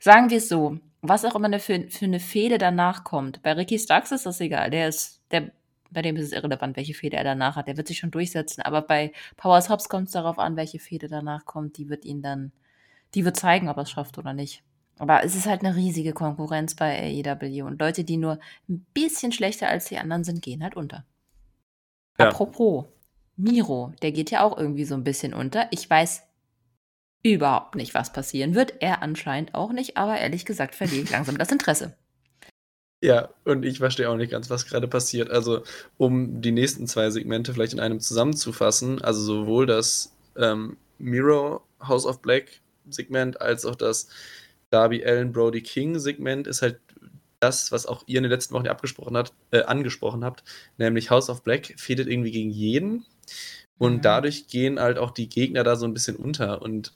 sagen 0.00 0.30
wir 0.30 0.38
es 0.38 0.48
so. 0.48 0.78
Was 1.02 1.24
auch 1.24 1.34
immer 1.34 1.46
eine, 1.46 1.60
für, 1.60 1.88
für 1.90 2.06
eine 2.06 2.18
Fehde 2.18 2.58
danach 2.58 3.04
kommt. 3.04 3.42
Bei 3.42 3.52
Ricky 3.52 3.78
Starks 3.78 4.10
ist 4.10 4.26
das 4.26 4.40
egal. 4.40 4.70
Der 4.70 4.88
ist, 4.88 5.20
der, 5.30 5.52
bei 5.90 6.02
dem 6.02 6.16
ist 6.16 6.24
es 6.24 6.32
irrelevant, 6.32 6.76
welche 6.76 6.94
Fehde 6.94 7.16
er 7.16 7.24
danach 7.24 7.56
hat. 7.56 7.68
Der 7.68 7.76
wird 7.76 7.86
sich 7.86 7.98
schon 7.98 8.10
durchsetzen. 8.10 8.62
Aber 8.62 8.82
bei 8.82 9.12
Powers 9.36 9.68
Hobbs 9.68 9.88
kommt 9.88 10.06
es 10.06 10.12
darauf 10.12 10.38
an, 10.38 10.56
welche 10.56 10.78
Fehde 10.78 11.08
danach 11.08 11.44
kommt. 11.44 11.76
Die 11.76 11.90
wird 11.90 12.06
ihn 12.06 12.22
dann, 12.22 12.52
die 13.14 13.24
wird 13.24 13.36
zeigen, 13.36 13.68
ob 13.68 13.76
er 13.76 13.84
es 13.84 13.90
schafft 13.90 14.18
oder 14.18 14.32
nicht. 14.32 14.62
Aber 14.98 15.24
es 15.24 15.34
ist 15.34 15.46
halt 15.46 15.62
eine 15.62 15.76
riesige 15.76 16.12
Konkurrenz 16.12 16.74
bei 16.74 17.22
AEW. 17.24 17.64
Und 17.64 17.80
Leute, 17.80 18.04
die 18.04 18.16
nur 18.16 18.38
ein 18.68 18.86
bisschen 18.94 19.32
schlechter 19.32 19.68
als 19.68 19.86
die 19.86 19.98
anderen 19.98 20.24
sind, 20.24 20.42
gehen 20.42 20.62
halt 20.62 20.74
unter. 20.74 21.04
Ja. 22.18 22.28
Apropos, 22.28 22.86
Miro, 23.36 23.92
der 24.00 24.12
geht 24.12 24.30
ja 24.30 24.42
auch 24.42 24.56
irgendwie 24.56 24.84
so 24.84 24.94
ein 24.94 25.04
bisschen 25.04 25.34
unter. 25.34 25.68
Ich 25.70 25.88
weiß 25.88 26.22
überhaupt 27.22 27.74
nicht, 27.74 27.94
was 27.94 28.12
passieren 28.12 28.54
wird. 28.54 28.74
Er 28.80 29.02
anscheinend 29.02 29.54
auch 29.54 29.72
nicht, 29.72 29.96
aber 29.96 30.18
ehrlich 30.18 30.46
gesagt 30.46 30.74
verliere 30.74 31.02
ich 31.02 31.10
langsam 31.10 31.36
das 31.36 31.52
Interesse. 31.52 31.94
Ja, 33.02 33.28
und 33.44 33.64
ich 33.64 33.78
verstehe 33.78 34.08
auch 34.08 34.16
nicht 34.16 34.30
ganz, 34.30 34.48
was 34.48 34.66
gerade 34.66 34.88
passiert. 34.88 35.30
Also, 35.30 35.62
um 35.98 36.40
die 36.40 36.52
nächsten 36.52 36.86
zwei 36.86 37.10
Segmente 37.10 37.52
vielleicht 37.52 37.74
in 37.74 37.80
einem 37.80 38.00
zusammenzufassen, 38.00 39.02
also 39.02 39.20
sowohl 39.20 39.66
das 39.66 40.14
ähm, 40.36 40.78
Miro 40.98 41.62
House 41.80 42.06
of 42.06 42.22
Black 42.22 42.60
Segment 42.92 43.40
als 43.40 43.64
auch 43.64 43.76
das 43.76 44.08
Darby 44.70 45.04
Allen 45.04 45.32
Brody 45.32 45.62
King 45.62 45.98
Segment 45.98 46.46
ist 46.46 46.62
halt 46.62 46.80
das, 47.40 47.70
was 47.70 47.86
auch 47.86 48.02
ihr 48.06 48.16
in 48.18 48.24
den 48.24 48.32
letzten 48.32 48.54
Wochen 48.54 48.66
abgesprochen 48.66 49.16
hat, 49.16 49.32
äh, 49.50 49.62
angesprochen 49.62 50.24
habt, 50.24 50.42
nämlich 50.78 51.10
House 51.10 51.28
of 51.28 51.42
Black 51.42 51.74
fädet 51.76 52.08
irgendwie 52.08 52.30
gegen 52.32 52.50
jeden 52.50 53.04
und 53.78 53.96
Mhm. 53.96 54.02
dadurch 54.02 54.48
gehen 54.48 54.80
halt 54.80 54.98
auch 54.98 55.10
die 55.10 55.28
Gegner 55.28 55.62
da 55.62 55.76
so 55.76 55.86
ein 55.86 55.92
bisschen 55.94 56.16
unter 56.16 56.62
und 56.62 56.94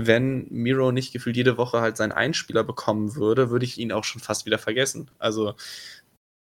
wenn 0.00 0.46
Miro 0.50 0.92
nicht 0.92 1.12
gefühlt 1.12 1.36
jede 1.36 1.56
Woche 1.58 1.80
halt 1.80 1.96
seinen 1.96 2.12
Einspieler 2.12 2.62
bekommen 2.62 3.16
würde, 3.16 3.50
würde 3.50 3.64
ich 3.66 3.78
ihn 3.78 3.90
auch 3.90 4.04
schon 4.04 4.20
fast 4.20 4.46
wieder 4.46 4.58
vergessen. 4.58 5.10
Also, 5.18 5.54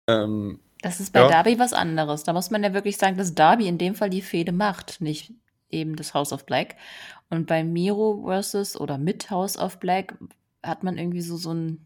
ähm, 0.09 0.59
Das 0.82 0.99
ist 0.99 1.14
bei 1.14 1.22
Ja. 1.22 1.28
Darby 1.30 1.59
was 1.59 1.72
anderes. 1.72 2.24
Da 2.24 2.34
muss 2.34 2.49
man 2.51 2.64
ja 2.64 2.74
wirklich 2.74 2.97
sagen, 2.97 3.16
dass 3.16 3.36
Darby 3.36 3.68
in 3.68 3.78
dem 3.78 3.95
Fall 3.95 4.09
die 4.09 4.22
Fehde 4.24 4.51
macht, 4.51 5.01
nicht 5.01 5.32
eben 5.74 5.95
das 5.95 6.13
House 6.13 6.32
of 6.32 6.45
Black. 6.45 6.76
Und 7.30 7.47
bei 7.47 7.63
Miro 7.63 8.24
versus 8.26 8.80
oder 8.80 8.97
mit 8.97 9.30
House 9.30 9.57
of 9.57 9.80
Black 9.80 10.17
hat 10.61 10.84
man 10.84 10.97
irgendwie 10.97 11.21
so, 11.21 11.36
so 11.36 11.53
ein, 11.53 11.86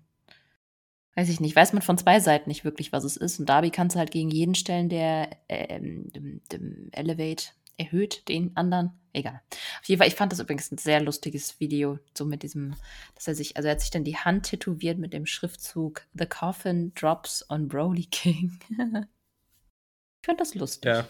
weiß 1.15 1.29
ich 1.29 1.39
nicht, 1.39 1.55
weiß 1.55 1.73
man 1.73 1.81
von 1.81 1.97
zwei 1.97 2.19
Seiten 2.19 2.49
nicht 2.49 2.63
wirklich, 2.63 2.91
was 2.91 3.03
es 3.03 3.17
ist. 3.17 3.39
Und 3.39 3.47
Darby 3.47 3.71
kannst 3.71 3.95
du 3.95 3.99
halt 3.99 4.11
gegen 4.11 4.29
jeden 4.29 4.55
stellen, 4.55 4.89
der 4.89 5.29
ähm, 5.49 6.11
dem, 6.11 6.41
dem 6.51 6.89
Elevate 6.91 7.47
erhöht, 7.77 8.27
den 8.27 8.55
anderen. 8.55 8.91
Egal. 9.13 9.41
Auf 9.49 9.87
jeden 9.87 9.99
Fall, 9.99 10.07
ich 10.07 10.15
fand 10.15 10.31
das 10.31 10.39
übrigens 10.39 10.71
ein 10.71 10.77
sehr 10.77 11.01
lustiges 11.01 11.59
Video, 11.59 11.97
so 12.15 12.25
mit 12.25 12.43
diesem, 12.43 12.75
dass 13.15 13.27
er 13.27 13.33
sich, 13.33 13.57
also 13.57 13.67
er 13.67 13.71
hat 13.73 13.81
sich 13.81 13.89
dann 13.89 14.03
die 14.03 14.17
Hand 14.17 14.45
tätowiert 14.47 14.99
mit 14.99 15.13
dem 15.13 15.25
Schriftzug 15.25 16.05
The 16.13 16.27
Coffin 16.27 16.93
Drops 16.93 17.43
on 17.49 17.67
Broly 17.67 18.05
King. 18.05 18.59
ich 18.69 20.25
fand 20.25 20.39
das 20.39 20.53
lustig. 20.53 20.91
ja. 20.91 21.07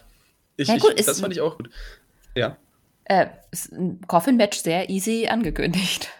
Ich, 0.56 0.68
Ja, 0.68 0.76
gut, 0.78 0.94
ich, 0.98 1.06
das 1.06 1.20
fand 1.20 1.32
ich 1.32 1.40
auch 1.40 1.56
gut. 1.56 1.70
Ja, 2.34 2.56
Äh, 3.08 3.28
Coffin-Match 4.06 4.58
sehr 4.58 4.90
easy 4.90 5.28
angekündigt. 5.28 6.10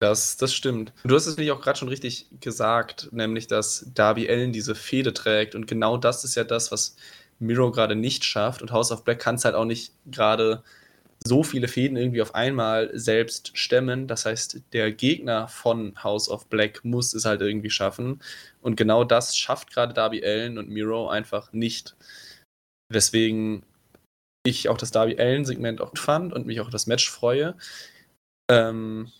das, 0.00 0.36
das 0.36 0.54
stimmt. 0.54 0.92
Du 1.04 1.14
hast 1.14 1.26
es 1.26 1.36
nämlich 1.36 1.52
auch 1.52 1.60
gerade 1.60 1.78
schon 1.78 1.88
richtig 1.88 2.26
gesagt, 2.40 3.08
nämlich, 3.12 3.46
dass 3.46 3.90
Darby 3.94 4.28
Allen 4.28 4.52
diese 4.52 4.74
Fehde 4.74 5.12
trägt. 5.14 5.54
Und 5.54 5.66
genau 5.66 5.96
das 5.96 6.24
ist 6.24 6.34
ja 6.34 6.44
das, 6.44 6.70
was 6.70 6.96
Miro 7.38 7.70
gerade 7.72 7.96
nicht 7.96 8.24
schafft. 8.24 8.62
Und 8.62 8.72
House 8.72 8.92
of 8.92 9.04
Black 9.04 9.20
kann 9.20 9.36
es 9.36 9.44
halt 9.44 9.54
auch 9.54 9.64
nicht 9.64 9.92
gerade 10.06 10.62
so 11.24 11.42
viele 11.42 11.68
Fäden 11.68 11.96
irgendwie 11.96 12.22
auf 12.22 12.34
einmal 12.34 12.90
selbst 12.94 13.56
stemmen. 13.56 14.06
Das 14.06 14.26
heißt, 14.26 14.60
der 14.72 14.92
Gegner 14.92 15.48
von 15.48 16.02
House 16.02 16.28
of 16.28 16.46
Black 16.46 16.84
muss 16.84 17.14
es 17.14 17.24
halt 17.24 17.42
irgendwie 17.42 17.70
schaffen. 17.70 18.20
Und 18.62 18.76
genau 18.76 19.04
das 19.04 19.36
schafft 19.36 19.72
gerade 19.72 19.94
Darby 19.94 20.24
Allen 20.24 20.58
und 20.58 20.68
Miro 20.68 21.08
einfach 21.08 21.52
nicht. 21.52 21.96
Weswegen 22.90 23.64
ich 24.44 24.68
auch 24.68 24.78
das 24.78 24.90
Darby 24.90 25.18
Allen-Segment 25.18 25.80
auch 25.80 25.90
gut 25.90 25.98
fand 25.98 26.32
und 26.32 26.46
mich 26.46 26.60
auch 26.60 26.70
das 26.70 26.86
Match 26.86 27.10
freue. 27.10 27.56
Ähm, 28.50 29.10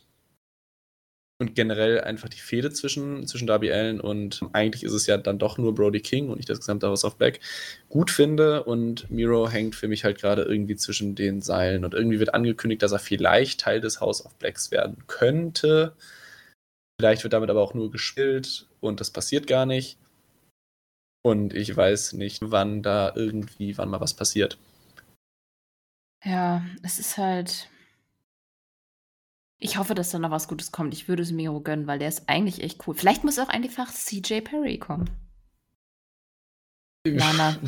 und 1.41 1.55
generell 1.55 2.03
einfach 2.03 2.29
die 2.29 2.39
Fehde 2.39 2.71
zwischen, 2.71 3.27
zwischen 3.27 3.47
Darby 3.47 3.73
Allen 3.73 3.99
und 3.99 4.43
eigentlich 4.53 4.85
ist 4.85 4.93
es 4.93 5.07
ja 5.07 5.17
dann 5.17 5.39
doch 5.39 5.57
nur 5.57 5.75
Brody 5.75 6.01
King 6.01 6.29
und 6.29 6.37
nicht 6.37 6.51
das 6.51 6.59
gesamte 6.59 6.87
House 6.87 7.03
of 7.03 7.17
Black 7.17 7.41
gut 7.89 8.11
finde 8.11 8.65
und 8.65 9.11
Miro 9.11 9.49
hängt 9.49 9.75
für 9.75 9.89
mich 9.89 10.05
halt 10.05 10.19
gerade 10.19 10.43
irgendwie 10.43 10.77
zwischen 10.77 11.15
den 11.15 11.41
Seilen 11.41 11.87
und 11.87 11.95
irgendwie 11.95 12.19
wird 12.19 12.35
angekündigt, 12.35 12.83
dass 12.83 12.93
er 12.93 12.99
vielleicht 12.99 13.61
Teil 13.61 13.81
des 13.81 14.01
House 14.03 14.25
of 14.25 14.35
Blacks 14.35 14.71
werden 14.71 14.99
könnte. 15.07 15.95
Vielleicht 17.01 17.23
wird 17.23 17.33
damit 17.33 17.49
aber 17.49 17.63
auch 17.63 17.73
nur 17.73 17.91
gespielt 17.91 18.67
und 18.81 19.01
das 19.01 19.11
passiert 19.11 19.47
gar 19.47 19.65
nicht. 19.65 19.97
Und 21.23 21.55
ich 21.55 21.75
weiß 21.75 22.15
nicht, 22.15 22.41
wann 22.43 22.83
da 22.83 23.13
irgendwie, 23.15 23.79
wann 23.79 23.89
mal 23.89 24.01
was 24.01 24.13
passiert. 24.13 24.59
Ja, 26.25 26.63
es 26.83 26.99
ist 26.99 27.19
halt. 27.19 27.69
Ich 29.59 29.77
hoffe, 29.77 29.95
dass 29.95 30.11
da 30.11 30.19
noch 30.19 30.31
was 30.31 30.49
Gutes 30.49 30.73
kommt. 30.73 30.95
Ich 30.95 31.09
würde 31.09 31.23
es 31.23 31.33
Miro 31.33 31.61
gönnen, 31.61 31.87
weil 31.87 31.99
der 31.99 32.09
ist 32.09 32.29
eigentlich 32.29 32.63
echt 32.63 32.87
cool. 32.87 32.95
Vielleicht 32.95 33.25
muss 33.25 33.39
auch 33.39 33.49
einfach 33.49 33.93
CJ 33.93 34.41
Perry 34.41 34.79
kommen. 34.79 35.11
Lana. 37.07 37.57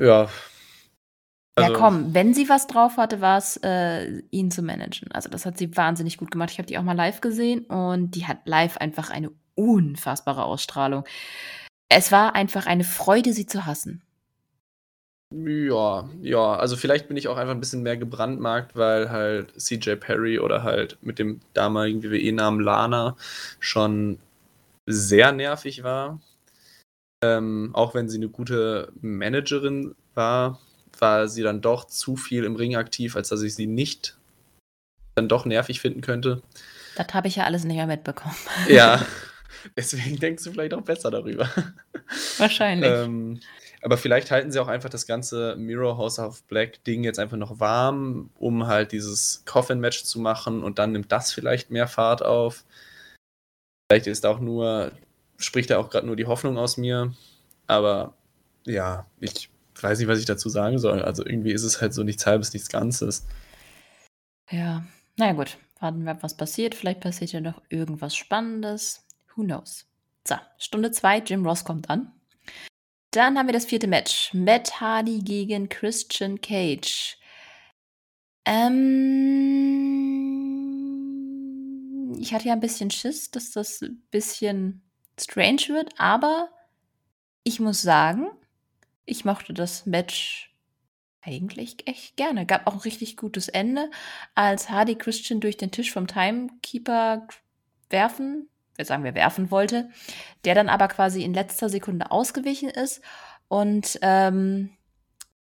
Ja. 0.00 0.30
Also, 1.56 1.72
ja, 1.72 1.78
komm, 1.78 2.14
wenn 2.14 2.32
sie 2.32 2.48
was 2.48 2.66
drauf 2.66 2.96
hatte, 2.96 3.20
war 3.20 3.36
es, 3.36 3.58
äh, 3.58 4.22
ihn 4.30 4.50
zu 4.50 4.62
managen. 4.62 5.12
Also, 5.12 5.28
das 5.28 5.44
hat 5.44 5.58
sie 5.58 5.76
wahnsinnig 5.76 6.16
gut 6.16 6.30
gemacht. 6.30 6.50
Ich 6.50 6.56
habe 6.56 6.66
die 6.66 6.78
auch 6.78 6.82
mal 6.82 6.96
live 6.96 7.20
gesehen 7.20 7.66
und 7.66 8.12
die 8.12 8.26
hat 8.26 8.38
live 8.46 8.78
einfach 8.78 9.10
eine 9.10 9.30
unfassbare 9.56 10.44
Ausstrahlung. 10.44 11.04
Es 11.90 12.12
war 12.12 12.34
einfach 12.34 12.64
eine 12.64 12.84
Freude, 12.84 13.34
sie 13.34 13.44
zu 13.44 13.66
hassen. 13.66 14.02
Ja, 15.32 16.08
ja, 16.22 16.56
also 16.56 16.76
vielleicht 16.76 17.06
bin 17.06 17.16
ich 17.16 17.28
auch 17.28 17.36
einfach 17.36 17.54
ein 17.54 17.60
bisschen 17.60 17.82
mehr 17.82 17.96
gebrandmarkt, 17.96 18.74
weil 18.74 19.10
halt 19.10 19.52
CJ 19.60 19.94
Perry 19.94 20.40
oder 20.40 20.64
halt 20.64 20.98
mit 21.02 21.20
dem 21.20 21.40
damaligen 21.54 22.02
WWE-Namen 22.02 22.60
Lana 22.60 23.16
schon 23.60 24.18
sehr 24.86 25.30
nervig 25.30 25.84
war. 25.84 26.20
Ähm, 27.22 27.70
auch 27.74 27.94
wenn 27.94 28.08
sie 28.08 28.16
eine 28.16 28.28
gute 28.28 28.92
Managerin 29.00 29.94
war, 30.14 30.58
war 30.98 31.28
sie 31.28 31.42
dann 31.42 31.60
doch 31.60 31.84
zu 31.84 32.16
viel 32.16 32.44
im 32.44 32.56
Ring 32.56 32.74
aktiv, 32.74 33.14
als 33.14 33.28
dass 33.28 33.42
ich 33.42 33.54
sie 33.54 33.66
nicht 33.66 34.16
dann 35.14 35.28
doch 35.28 35.44
nervig 35.44 35.80
finden 35.80 36.00
könnte. 36.00 36.42
Das 36.96 37.14
habe 37.14 37.28
ich 37.28 37.36
ja 37.36 37.44
alles 37.44 37.64
nicht 37.64 37.76
mehr 37.76 37.86
mitbekommen. 37.86 38.34
Ja, 38.68 39.06
deswegen 39.76 40.18
denkst 40.18 40.42
du 40.42 40.50
vielleicht 40.50 40.74
auch 40.74 40.82
besser 40.82 41.10
darüber. 41.10 41.48
Wahrscheinlich. 42.38 42.90
ähm, 42.90 43.40
aber 43.82 43.96
vielleicht 43.96 44.30
halten 44.30 44.52
sie 44.52 44.60
auch 44.60 44.68
einfach 44.68 44.90
das 44.90 45.06
ganze 45.06 45.56
Mirror 45.56 45.96
House 45.96 46.18
of 46.18 46.42
Black 46.44 46.84
Ding 46.84 47.02
jetzt 47.04 47.18
einfach 47.18 47.36
noch 47.36 47.60
warm, 47.60 48.30
um 48.38 48.66
halt 48.66 48.92
dieses 48.92 49.42
Coffin-Match 49.46 50.04
zu 50.04 50.20
machen 50.20 50.62
und 50.62 50.78
dann 50.78 50.92
nimmt 50.92 51.10
das 51.12 51.32
vielleicht 51.32 51.70
mehr 51.70 51.88
Fahrt 51.88 52.22
auf. 52.22 52.64
Vielleicht 53.90 54.06
ist 54.06 54.26
auch 54.26 54.38
nur, 54.38 54.92
spricht 55.38 55.70
da 55.70 55.78
auch 55.78 55.90
gerade 55.90 56.06
nur 56.06 56.16
die 56.16 56.26
Hoffnung 56.26 56.58
aus 56.58 56.76
mir. 56.76 57.14
Aber 57.66 58.14
ja, 58.66 59.06
ich 59.18 59.48
weiß 59.80 59.98
nicht, 59.98 60.08
was 60.08 60.18
ich 60.18 60.26
dazu 60.26 60.48
sagen 60.48 60.78
soll. 60.78 61.02
Also 61.02 61.24
irgendwie 61.24 61.52
ist 61.52 61.64
es 61.64 61.80
halt 61.80 61.94
so 61.94 62.02
nichts 62.02 62.26
halbes, 62.26 62.52
nichts 62.52 62.68
Ganzes. 62.68 63.26
Ja, 64.50 64.84
naja 65.16 65.32
gut. 65.32 65.56
Warten 65.80 66.04
wir 66.04 66.10
ab, 66.10 66.22
was 66.22 66.36
passiert. 66.36 66.74
Vielleicht 66.74 67.00
passiert 67.00 67.32
ja 67.32 67.40
noch 67.40 67.62
irgendwas 67.70 68.14
Spannendes. 68.14 69.06
Who 69.34 69.42
knows? 69.42 69.86
So, 70.28 70.34
Stunde 70.58 70.90
2, 70.90 71.20
Jim 71.20 71.46
Ross 71.46 71.64
kommt 71.64 71.88
an. 71.88 72.12
Dann 73.10 73.36
haben 73.36 73.48
wir 73.48 73.52
das 73.52 73.66
vierte 73.66 73.88
Match. 73.88 74.32
Matt 74.34 74.80
Hardy 74.80 75.18
gegen 75.20 75.68
Christian 75.68 76.40
Cage. 76.40 77.18
Ähm, 78.44 79.10
ich 82.20 82.32
hatte 82.32 82.46
ja 82.46 82.52
ein 82.52 82.60
bisschen 82.60 82.90
Schiss, 82.90 83.30
dass 83.30 83.50
das 83.50 83.80
ein 83.82 84.02
bisschen 84.10 84.82
strange 85.18 85.68
wird, 85.68 85.92
aber 85.98 86.50
ich 87.42 87.58
muss 87.60 87.82
sagen, 87.82 88.28
ich 89.06 89.24
mochte 89.24 89.54
das 89.54 89.86
Match 89.86 90.54
eigentlich 91.20 91.88
echt 91.88 92.16
gerne. 92.16 92.46
Gab 92.46 92.66
auch 92.66 92.74
ein 92.74 92.80
richtig 92.80 93.16
gutes 93.16 93.48
Ende, 93.48 93.90
als 94.34 94.70
Hardy 94.70 94.94
Christian 94.94 95.40
durch 95.40 95.56
den 95.56 95.72
Tisch 95.72 95.92
vom 95.92 96.06
Timekeeper 96.06 97.26
werfen 97.90 98.49
sagen 98.84 99.04
wir, 99.04 99.14
werfen 99.14 99.50
wollte, 99.50 99.88
der 100.44 100.54
dann 100.54 100.68
aber 100.68 100.88
quasi 100.88 101.22
in 101.22 101.34
letzter 101.34 101.68
Sekunde 101.68 102.10
ausgewichen 102.10 102.68
ist. 102.68 103.00
Und 103.48 103.98
ähm, 104.02 104.70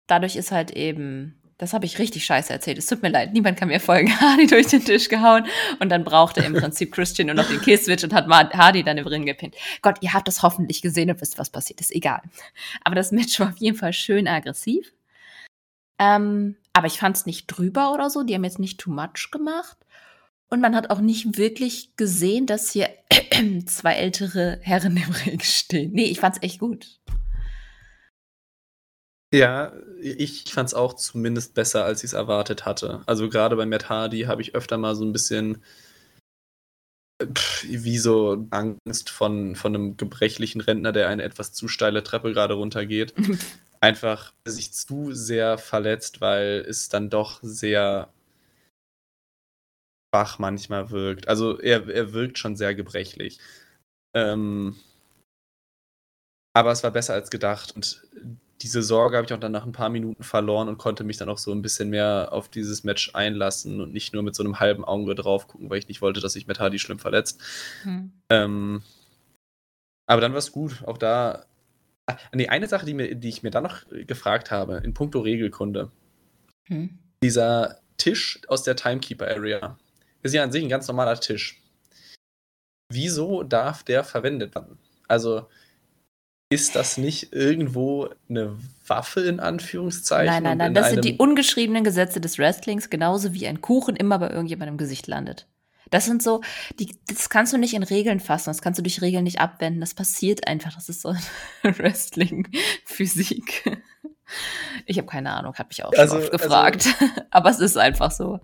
dadurch 0.06 0.36
ist 0.36 0.52
halt 0.52 0.70
eben, 0.70 1.40
das 1.58 1.72
habe 1.72 1.86
ich 1.86 1.98
richtig 1.98 2.24
scheiße 2.26 2.52
erzählt. 2.52 2.78
Es 2.78 2.86
tut 2.86 3.02
mir 3.02 3.08
leid, 3.08 3.32
niemand 3.32 3.58
kann 3.58 3.68
mir 3.68 3.80
folgen. 3.80 4.10
Hardy 4.20 4.46
durch 4.46 4.66
den 4.66 4.84
Tisch 4.84 5.08
gehauen 5.08 5.46
und 5.80 5.88
dann 5.88 6.04
brauchte 6.04 6.40
im 6.40 6.52
Prinzip 6.52 6.92
Christian 6.92 7.26
nur 7.26 7.34
noch 7.34 7.48
den 7.48 7.60
Kill-Switch 7.60 8.04
und 8.04 8.12
hat 8.12 8.28
Hardy 8.28 8.82
dann 8.82 8.98
im 8.98 9.06
Ring 9.06 9.24
gepinnt. 9.24 9.56
Gott, 9.82 9.96
ihr 10.02 10.12
habt 10.12 10.28
das 10.28 10.42
hoffentlich 10.42 10.82
gesehen 10.82 11.10
und 11.10 11.20
wisst, 11.20 11.38
was 11.38 11.50
passiert 11.50 11.80
ist. 11.80 11.94
Egal. 11.94 12.20
Aber 12.84 12.94
das 12.94 13.10
Match 13.12 13.40
war 13.40 13.48
auf 13.48 13.58
jeden 13.58 13.76
Fall 13.76 13.92
schön 13.92 14.28
aggressiv. 14.28 14.92
Ähm, 15.98 16.56
aber 16.72 16.88
ich 16.88 16.98
fand 16.98 17.16
es 17.16 17.26
nicht 17.26 17.46
drüber 17.46 17.92
oder 17.92 18.10
so. 18.10 18.22
Die 18.22 18.34
haben 18.34 18.44
jetzt 18.44 18.58
nicht 18.58 18.78
too 18.78 18.90
much 18.90 19.30
gemacht. 19.32 19.78
Und 20.48 20.60
man 20.60 20.76
hat 20.76 20.90
auch 20.90 21.00
nicht 21.00 21.38
wirklich 21.38 21.96
gesehen, 21.96 22.46
dass 22.46 22.70
hier 22.70 22.88
zwei 23.66 23.94
ältere 23.94 24.58
Herren 24.62 24.96
im 24.96 25.10
Ring 25.26 25.40
stehen. 25.40 25.92
Nee, 25.92 26.06
ich 26.06 26.20
fand's 26.20 26.38
echt 26.42 26.60
gut. 26.60 27.00
Ja, 29.34 29.72
ich 30.00 30.44
fand's 30.52 30.72
auch 30.72 30.94
zumindest 30.94 31.54
besser, 31.54 31.84
als 31.84 32.04
ich 32.04 32.10
es 32.10 32.12
erwartet 32.12 32.64
hatte. 32.64 33.02
Also 33.06 33.28
gerade 33.28 33.56
bei 33.56 33.66
Matt 33.66 33.88
Hardy 33.88 34.22
habe 34.22 34.40
ich 34.40 34.54
öfter 34.54 34.78
mal 34.78 34.94
so 34.94 35.04
ein 35.04 35.12
bisschen 35.12 35.62
wie 37.64 37.98
so 37.98 38.46
Angst 38.50 39.10
von, 39.10 39.56
von 39.56 39.74
einem 39.74 39.96
gebrechlichen 39.96 40.60
Rentner, 40.60 40.92
der 40.92 41.08
eine 41.08 41.22
etwas 41.22 41.52
zu 41.52 41.66
steile 41.66 42.02
Treppe 42.02 42.32
gerade 42.32 42.54
runtergeht. 42.54 43.14
Einfach 43.80 44.32
sich 44.46 44.72
zu 44.72 45.12
sehr 45.12 45.58
verletzt, 45.58 46.20
weil 46.20 46.64
es 46.68 46.88
dann 46.88 47.10
doch 47.10 47.40
sehr 47.42 48.12
schwach 50.16 50.38
manchmal 50.38 50.90
wirkt. 50.90 51.28
Also 51.28 51.58
er, 51.60 51.88
er 51.88 52.12
wirkt 52.12 52.38
schon 52.38 52.56
sehr 52.56 52.74
gebrechlich. 52.74 53.38
Ähm, 54.14 54.76
aber 56.54 56.72
es 56.72 56.82
war 56.82 56.90
besser 56.90 57.14
als 57.14 57.30
gedacht 57.30 57.74
und 57.76 58.02
diese 58.62 58.82
Sorge 58.82 59.16
habe 59.16 59.26
ich 59.26 59.34
auch 59.34 59.40
dann 59.40 59.52
nach 59.52 59.66
ein 59.66 59.72
paar 59.72 59.90
Minuten 59.90 60.22
verloren 60.22 60.68
und 60.68 60.78
konnte 60.78 61.04
mich 61.04 61.18
dann 61.18 61.28
auch 61.28 61.36
so 61.36 61.52
ein 61.52 61.60
bisschen 61.60 61.90
mehr 61.90 62.28
auf 62.32 62.48
dieses 62.48 62.84
Match 62.84 63.14
einlassen 63.14 63.82
und 63.82 63.92
nicht 63.92 64.14
nur 64.14 64.22
mit 64.22 64.34
so 64.34 64.42
einem 64.42 64.58
halben 64.58 64.82
Auge 64.82 65.14
drauf 65.14 65.46
gucken, 65.46 65.68
weil 65.68 65.78
ich 65.78 65.88
nicht 65.88 66.00
wollte, 66.00 66.20
dass 66.20 66.32
sich 66.32 66.46
Matt 66.46 66.58
Hardy 66.58 66.78
schlimm 66.78 66.98
verletzt. 66.98 67.42
Hm. 67.82 68.12
Ähm, 68.30 68.82
aber 70.06 70.22
dann 70.22 70.32
war 70.32 70.38
es 70.38 70.52
gut. 70.52 70.82
Auch 70.86 70.96
da. 70.96 71.44
Ah, 72.06 72.16
nee, 72.32 72.48
eine 72.48 72.68
Sache, 72.68 72.86
die, 72.86 72.94
mir, 72.94 73.14
die 73.14 73.28
ich 73.28 73.42
mir 73.42 73.50
dann 73.50 73.64
noch 73.64 73.82
gefragt 74.06 74.50
habe, 74.50 74.78
in 74.78 74.94
puncto 74.94 75.20
Regelkunde. 75.20 75.90
Hm. 76.68 76.98
Dieser 77.22 77.80
Tisch 77.98 78.40
aus 78.48 78.62
der 78.62 78.76
Timekeeper 78.76 79.28
Area 79.28 79.76
ist 80.22 80.34
ja 80.34 80.42
an 80.42 80.52
sich 80.52 80.62
ein 80.62 80.68
ganz 80.68 80.86
normaler 80.88 81.18
Tisch. 81.18 81.62
Wieso 82.92 83.42
darf 83.42 83.82
der 83.82 84.04
verwendet 84.04 84.54
werden? 84.54 84.78
Also 85.08 85.48
ist 86.48 86.76
das 86.76 86.96
nicht 86.96 87.32
irgendwo 87.32 88.08
eine 88.28 88.56
Waffe 88.86 89.22
in 89.22 89.40
Anführungszeichen? 89.40 90.32
Nein, 90.32 90.42
nein, 90.44 90.58
nein, 90.58 90.74
das 90.74 90.90
sind 90.90 91.04
die 91.04 91.16
ungeschriebenen 91.16 91.82
Gesetze 91.82 92.20
des 92.20 92.38
Wrestlings, 92.38 92.88
genauso 92.88 93.34
wie 93.34 93.48
ein 93.48 93.60
Kuchen 93.60 93.96
immer 93.96 94.18
bei 94.18 94.30
irgendjemandem 94.30 94.74
im 94.74 94.78
Gesicht 94.78 95.08
landet. 95.08 95.48
Das 95.90 96.04
sind 96.04 96.22
so, 96.22 96.42
die, 96.78 96.96
das 97.08 97.30
kannst 97.30 97.52
du 97.52 97.58
nicht 97.58 97.74
in 97.74 97.82
Regeln 97.82 98.20
fassen, 98.20 98.50
das 98.50 98.62
kannst 98.62 98.78
du 98.78 98.82
durch 98.82 99.02
Regeln 99.02 99.24
nicht 99.24 99.40
abwenden. 99.40 99.80
Das 99.80 99.94
passiert 99.94 100.46
einfach. 100.46 100.74
Das 100.74 100.88
ist 100.88 101.02
so 101.02 101.14
Wrestling-Physik. 101.62 103.78
Ich 104.86 104.98
habe 104.98 105.06
keine 105.06 105.32
Ahnung, 105.32 105.54
habe 105.54 105.68
mich 105.68 105.84
auch 105.84 105.92
also, 105.92 106.16
oft 106.16 106.32
gefragt. 106.32 106.88
Also, 107.00 107.22
Aber 107.30 107.50
es 107.50 107.60
ist 107.60 107.76
einfach 107.76 108.10
so. 108.10 108.40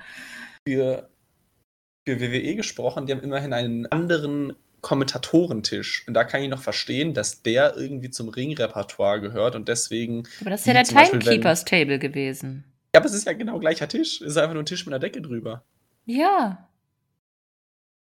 Für 0.67 1.09
für 2.07 2.21
WWE 2.21 2.57
gesprochen, 2.57 3.07
die 3.07 3.13
haben 3.13 3.23
immerhin 3.23 3.53
einen 3.53 3.87
anderen 3.87 4.55
Kommentatorentisch. 4.81 6.05
Und 6.09 6.15
da 6.15 6.25
kann 6.25 6.43
ich 6.43 6.49
noch 6.49 6.61
verstehen, 6.61 7.15
dass 7.15 7.43
der 7.43 7.77
irgendwie 7.77 8.11
zum 8.11 8.29
Ringrepertoire 8.29 9.21
gehört 9.21 9.55
und 9.55 9.69
deswegen. 9.69 10.25
Aber 10.41 10.51
das 10.51 10.61
ist 10.61 10.67
ja 10.67 10.73
der 10.73 10.85
Timekeepers 10.85 11.65
Table 11.65 11.99
gewesen. 11.99 12.65
Ja, 12.95 13.01
aber 13.01 13.07
es 13.07 13.15
ist 13.15 13.27
ja 13.27 13.33
genau 13.33 13.59
gleicher 13.59 13.89
Tisch. 13.89 14.21
Es 14.21 14.33
ist 14.33 14.37
einfach 14.37 14.55
nur 14.55 14.65
ein 14.65 14.67
Tisch 14.67 14.85
mit 14.85 14.93
einer 14.93 15.01
Decke 15.01 15.23
drüber. 15.23 15.65
Ja. 16.05 16.69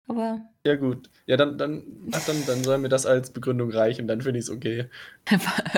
Aber. 0.07 0.41
Ja, 0.65 0.75
gut. 0.75 1.09
Ja, 1.25 1.37
dann, 1.37 1.57
dann, 1.57 1.83
ach, 2.11 2.25
dann, 2.25 2.45
dann 2.45 2.63
soll 2.63 2.77
mir 2.77 2.89
das 2.89 3.05
als 3.05 3.31
Begründung 3.31 3.71
reichen, 3.71 4.07
dann 4.07 4.21
finde 4.21 4.39
ich 4.39 4.45
es 4.45 4.51
okay. 4.51 4.87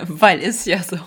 Weil 0.08 0.40
ist 0.40 0.66
ja 0.66 0.84
so. 0.84 0.98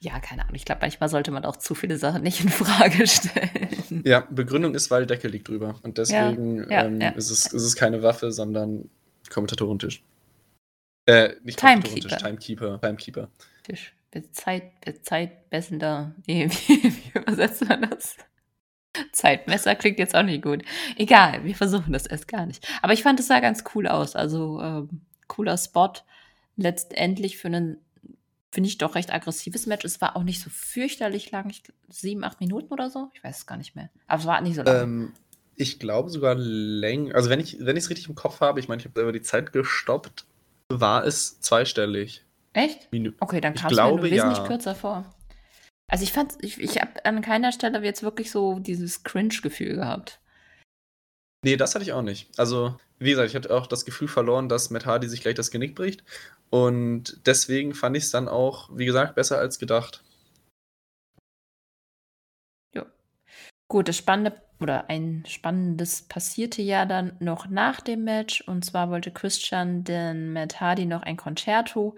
Ja, 0.00 0.18
keine 0.20 0.42
Ahnung. 0.42 0.56
Ich 0.56 0.64
glaube, 0.64 0.80
manchmal 0.82 1.08
sollte 1.08 1.30
man 1.30 1.44
auch 1.44 1.56
zu 1.56 1.74
viele 1.74 1.96
Sachen 1.96 2.22
nicht 2.22 2.42
in 2.42 2.50
Frage 2.50 3.06
stellen. 3.06 4.02
Ja, 4.04 4.26
Begründung 4.30 4.74
ist, 4.74 4.90
weil 4.90 5.06
Decke 5.06 5.28
liegt 5.28 5.48
drüber. 5.48 5.78
Und 5.82 5.96
deswegen 5.96 6.64
ja, 6.64 6.70
ja, 6.70 6.84
ähm, 6.84 7.00
ja. 7.00 7.10
Ist, 7.10 7.30
es, 7.30 7.46
ist 7.46 7.62
es 7.62 7.76
keine 7.76 8.02
Waffe, 8.02 8.32
sondern 8.32 8.90
Kommentatorentisch. 9.30 10.02
Äh, 11.06 11.34
nicht 11.42 11.58
Timekeeper. 11.58 12.16
Timekeeper. 12.16 12.80
Timekeeper. 12.80 13.28
Tisch. 13.62 13.94
Zeit, 14.32 14.72
zeitmessender. 15.02 16.14
Wie, 16.26 16.50
wie, 16.50 16.82
wie 16.82 17.18
übersetzt 17.18 17.66
man 17.68 17.82
das? 17.82 18.16
Zeitmesser 19.12 19.74
klingt 19.74 19.98
jetzt 19.98 20.14
auch 20.14 20.22
nicht 20.22 20.42
gut. 20.42 20.62
Egal, 20.96 21.44
wir 21.44 21.54
versuchen 21.54 21.92
das 21.92 22.06
erst 22.06 22.28
gar 22.28 22.46
nicht. 22.46 22.66
Aber 22.82 22.92
ich 22.92 23.02
fand, 23.02 23.20
es 23.20 23.26
sah 23.26 23.40
ganz 23.40 23.64
cool 23.74 23.86
aus. 23.86 24.16
Also, 24.16 24.60
ähm, 24.60 25.02
cooler 25.28 25.56
Spot. 25.56 25.92
Letztendlich 26.56 27.38
für 27.38 27.48
einen, 27.48 27.78
finde 28.50 28.68
ich, 28.68 28.78
doch 28.78 28.94
recht 28.94 29.12
aggressives 29.12 29.66
Match. 29.66 29.84
Es 29.84 30.00
war 30.00 30.16
auch 30.16 30.22
nicht 30.22 30.40
so 30.40 30.50
fürchterlich 30.50 31.30
lang. 31.30 31.48
Ich, 31.50 31.62
sieben, 31.88 32.24
acht 32.24 32.40
Minuten 32.40 32.72
oder 32.72 32.90
so. 32.90 33.10
Ich 33.14 33.24
weiß 33.24 33.38
es 33.38 33.46
gar 33.46 33.56
nicht 33.56 33.74
mehr. 33.74 33.90
Aber 34.06 34.20
es 34.20 34.26
war 34.26 34.40
nicht 34.40 34.56
so 34.56 34.62
lang. 34.62 34.82
Ähm, 34.82 35.12
ich 35.56 35.78
glaube 35.78 36.10
sogar 36.10 36.34
länger. 36.34 37.14
Also, 37.14 37.30
wenn 37.30 37.40
ich 37.40 37.58
wenn 37.60 37.76
es 37.76 37.90
richtig 37.90 38.08
im 38.08 38.14
Kopf 38.14 38.40
habe, 38.40 38.60
ich 38.60 38.68
meine, 38.68 38.80
ich 38.80 38.86
habe 38.86 38.94
selber 38.94 39.12
die 39.12 39.22
Zeit 39.22 39.52
gestoppt, 39.52 40.26
war 40.68 41.04
es 41.04 41.40
zweistellig. 41.40 42.24
Echt? 42.52 42.92
Minu 42.92 43.12
Okay, 43.20 43.40
dann 43.40 43.54
kam 43.54 43.70
es 43.70 43.78
mir 43.78 43.88
nur 43.88 44.02
wesentlich 44.02 44.38
ja. 44.38 44.46
kürzer 44.46 44.74
vor. 44.74 45.06
Also 45.90 46.04
ich 46.04 46.12
fand, 46.12 46.34
ich, 46.40 46.60
ich 46.60 46.80
habe 46.80 47.04
an 47.04 47.20
keiner 47.20 47.52
Stelle 47.52 47.82
jetzt 47.84 48.02
wirklich 48.02 48.30
so 48.30 48.58
dieses 48.58 49.02
Cringe-Gefühl 49.02 49.76
gehabt. 49.76 50.20
Nee, 51.44 51.56
das 51.56 51.74
hatte 51.74 51.84
ich 51.84 51.92
auch 51.92 52.02
nicht. 52.02 52.30
Also, 52.38 52.78
wie 52.98 53.10
gesagt, 53.10 53.28
ich 53.28 53.34
hatte 53.34 53.52
auch 53.52 53.66
das 53.66 53.84
Gefühl 53.84 54.08
verloren, 54.08 54.48
dass 54.48 54.70
Matt 54.70 54.86
Hardy 54.86 55.08
sich 55.08 55.22
gleich 55.22 55.34
das 55.34 55.50
Genick 55.50 55.74
bricht. 55.74 56.04
Und 56.50 57.26
deswegen 57.26 57.74
fand 57.74 57.96
ich 57.96 58.04
es 58.04 58.10
dann 58.10 58.28
auch, 58.28 58.70
wie 58.72 58.84
gesagt, 58.84 59.16
besser 59.16 59.38
als 59.38 59.58
gedacht. 59.58 60.04
Ja. 62.74 62.86
Gut, 63.68 63.88
das 63.88 63.96
Spannende 63.96 64.40
oder 64.60 64.88
ein 64.88 65.24
Spannendes 65.26 66.02
passierte 66.02 66.62
ja 66.62 66.86
dann 66.86 67.16
noch 67.18 67.48
nach 67.48 67.80
dem 67.80 68.04
Match. 68.04 68.42
Und 68.42 68.64
zwar 68.64 68.90
wollte 68.90 69.10
Christian 69.10 69.82
den 69.82 70.32
Matt 70.32 70.60
Hardy 70.60 70.86
noch 70.86 71.02
ein 71.02 71.16
Concerto 71.16 71.96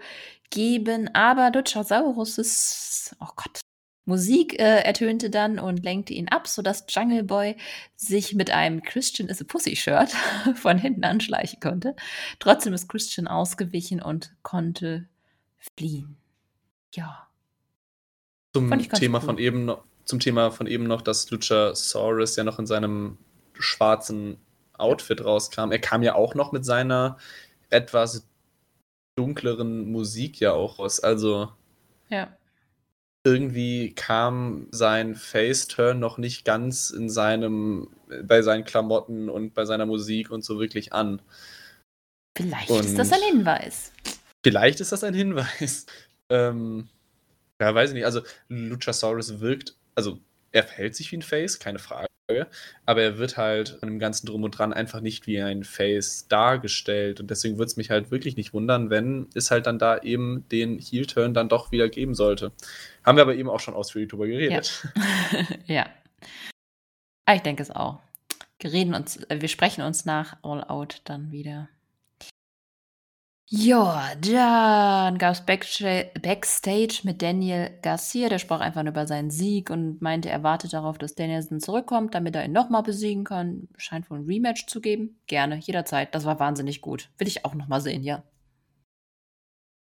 geben, 0.49 1.13
aber 1.13 1.51
Luchasaurus 1.51 2.39
ist, 2.39 3.15
oh 3.19 3.29
Gott, 3.35 3.59
Musik 4.05 4.59
äh, 4.59 4.81
ertönte 4.81 5.31
dann 5.31 5.57
und 5.57 5.83
lenkte 5.83 6.13
ihn 6.13 6.29
ab, 6.29 6.47
sodass 6.47 6.85
Jungle 6.87 7.23
Boy 7.23 7.57
sich 7.95 8.35
mit 8.35 8.51
einem 8.51 8.83
Christian 8.83 9.29
is 9.29 9.41
a 9.41 9.45
Pussy 9.45 9.75
Shirt 9.75 10.11
von 10.55 10.77
hinten 10.77 11.03
anschleichen 11.03 11.59
konnte. 11.59 11.95
Trotzdem 12.39 12.73
ist 12.73 12.87
Christian 12.87 13.27
ausgewichen 13.27 14.01
und 14.01 14.35
konnte 14.43 15.07
fliehen. 15.57 16.17
Ja. 16.93 17.27
Zum 18.53 18.69
Thema 18.69 19.19
cool. 19.19 19.25
von 19.25 19.37
eben 19.39 19.65
noch, 19.65 19.83
zum 20.05 20.19
Thema 20.19 20.51
von 20.51 20.67
eben 20.67 20.85
noch, 20.85 21.01
dass 21.01 21.29
Luchasaurus 21.31 22.35
ja 22.35 22.43
noch 22.43 22.59
in 22.59 22.67
seinem 22.67 23.17
schwarzen 23.53 24.37
Outfit 24.73 25.25
rauskam. 25.25 25.71
Er 25.71 25.79
kam 25.79 26.03
ja 26.03 26.15
auch 26.15 26.35
noch 26.35 26.51
mit 26.51 26.63
seiner 26.63 27.17
etwas 27.69 28.27
dunkleren 29.15 29.91
Musik 29.91 30.39
ja 30.39 30.53
auch 30.53 30.79
raus. 30.79 30.99
Also 30.99 31.49
Ja. 32.09 32.37
Irgendwie 33.25 33.91
kam 33.93 34.67
sein 34.71 35.15
Face-Turn 35.15 35.99
noch 35.99 36.17
nicht 36.19 36.45
ganz 36.45 36.91
in 36.91 37.09
seinem, 37.09 37.89
bei 38.23 38.41
seinen 38.43 38.63
Klamotten 38.63 39.29
und 39.29 39.53
bei 39.55 39.65
seiner 39.65 39.85
Musik 39.87 40.29
und 40.29 40.45
so 40.45 40.59
wirklich 40.59 40.93
an. 40.93 41.21
Vielleicht 42.37 42.69
Und- 42.69 42.85
ist 42.85 42.97
das 42.97 43.11
ein 43.11 43.21
Hinweis. 43.21 43.91
Vielleicht 44.45 44.79
ist 44.79 44.91
das 44.91 45.03
ein 45.03 45.13
Hinweis. 45.13 45.85
Ähm, 46.31 46.87
ja, 47.61 47.75
weiß 47.75 47.91
ich 47.91 47.93
nicht. 47.93 48.05
Also, 48.05 48.21
Luchasaurus 48.49 49.41
wirkt, 49.41 49.75
also 49.93 50.17
er 50.55 50.63
verhält 50.63 50.95
sich 50.95 51.11
wie 51.11 51.17
ein 51.17 51.21
Face, 51.21 51.59
keine 51.59 51.79
Frage. 51.79 52.07
Aber 52.85 53.01
er 53.01 53.17
wird 53.17 53.37
halt 53.37 53.77
von 53.79 53.89
dem 53.89 53.99
ganzen 53.99 54.25
Drum 54.25 54.43
und 54.43 54.57
Dran 54.57 54.73
einfach 54.73 55.01
nicht 55.01 55.27
wie 55.27 55.39
ein 55.41 55.63
Face 55.63 56.27
dargestellt. 56.27 57.19
Und 57.19 57.29
deswegen 57.29 57.57
würde 57.57 57.67
es 57.67 57.77
mich 57.77 57.91
halt 57.91 58.09
wirklich 58.09 58.35
nicht 58.35 58.53
wundern, 58.53 58.89
wenn 58.89 59.27
es 59.35 59.51
halt 59.51 59.67
dann 59.67 59.77
da 59.77 59.99
eben 59.99 60.47
den 60.49 60.79
Heel-Turn 60.79 61.33
dann 61.33 61.49
doch 61.49 61.71
wieder 61.71 61.89
geben 61.89 62.15
sollte. 62.15 62.51
Haben 63.03 63.17
wir 63.17 63.23
aber 63.23 63.35
eben 63.35 63.49
auch 63.49 63.59
schon 63.59 63.75
ausführlich 63.75 64.09
drüber 64.09 64.27
geredet. 64.27 64.87
ja. 65.65 65.87
Ah, 67.27 67.33
ich 67.33 67.41
denke 67.41 67.63
es 67.63 67.71
auch. 67.71 68.01
Wir, 68.59 68.71
reden 68.71 68.93
uns, 68.93 69.17
äh, 69.31 69.41
wir 69.41 69.47
sprechen 69.47 69.81
uns 69.81 70.05
nach 70.05 70.37
All 70.43 70.63
Out 70.63 71.01
dann 71.05 71.31
wieder. 71.31 71.69
Ja, 73.47 74.15
dann 74.21 75.19
gab 75.19 75.33
es 75.33 75.45
Backstage 75.45 77.01
mit 77.03 77.21
Daniel 77.21 77.77
Garcia. 77.83 78.27
Der 78.27 78.39
sprach 78.39 78.59
einfach 78.59 78.81
nur 78.81 78.91
über 78.91 79.05
seinen 79.05 79.29
Sieg 79.29 79.69
und 79.69 80.01
meinte, 80.01 80.29
er 80.29 80.41
wartet 80.41 80.73
darauf, 80.73 80.97
dass 80.97 81.13
Danielson 81.13 81.59
zurückkommt, 81.59 82.15
damit 82.15 82.35
er 82.35 82.45
ihn 82.45 82.51
nochmal 82.51 82.81
besiegen 82.81 83.23
kann. 83.23 83.67
Scheint 83.77 84.09
wohl 84.09 84.17
ein 84.19 84.25
Rematch 84.25 84.65
zu 84.65 84.81
geben. 84.81 85.19
Gerne, 85.27 85.57
jederzeit. 85.57 86.15
Das 86.15 86.25
war 86.25 86.39
wahnsinnig 86.39 86.81
gut. 86.81 87.11
Will 87.19 87.27
ich 87.27 87.45
auch 87.45 87.53
nochmal 87.53 87.81
sehen, 87.81 88.03
ja. 88.03 88.23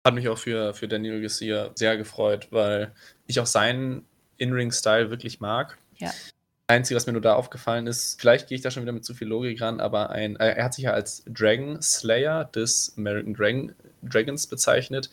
Hat 0.03 0.15
mich 0.15 0.27
auch 0.27 0.39
für, 0.39 0.73
für 0.73 0.87
Daniel 0.87 1.21
Garcia 1.21 1.71
sehr 1.75 1.97
gefreut, 1.97 2.47
weil 2.51 2.95
ich 3.27 3.39
auch 3.39 3.45
seinen 3.45 4.05
In-Ring-Style 4.37 5.11
wirklich 5.11 5.39
mag. 5.39 5.77
Ja. 5.97 6.11
Einzige, 6.67 6.95
was 6.95 7.05
mir 7.05 7.13
nur 7.13 7.21
da 7.21 7.35
aufgefallen 7.35 7.85
ist, 7.85 8.19
vielleicht 8.19 8.47
gehe 8.47 8.55
ich 8.55 8.61
da 8.61 8.71
schon 8.71 8.83
wieder 8.83 8.91
mit 8.91 9.05
zu 9.05 9.13
viel 9.13 9.27
Logik 9.27 9.61
ran, 9.61 9.79
aber 9.79 10.09
ein, 10.09 10.35
äh, 10.37 10.53
er 10.53 10.65
hat 10.65 10.73
sich 10.73 10.85
ja 10.85 10.91
als 10.91 11.23
Dragon 11.27 11.79
Slayer 11.81 12.45
des 12.45 12.93
American 12.97 13.33
Dragon, 13.35 13.75
Dragons 14.01 14.47
bezeichnet. 14.47 15.09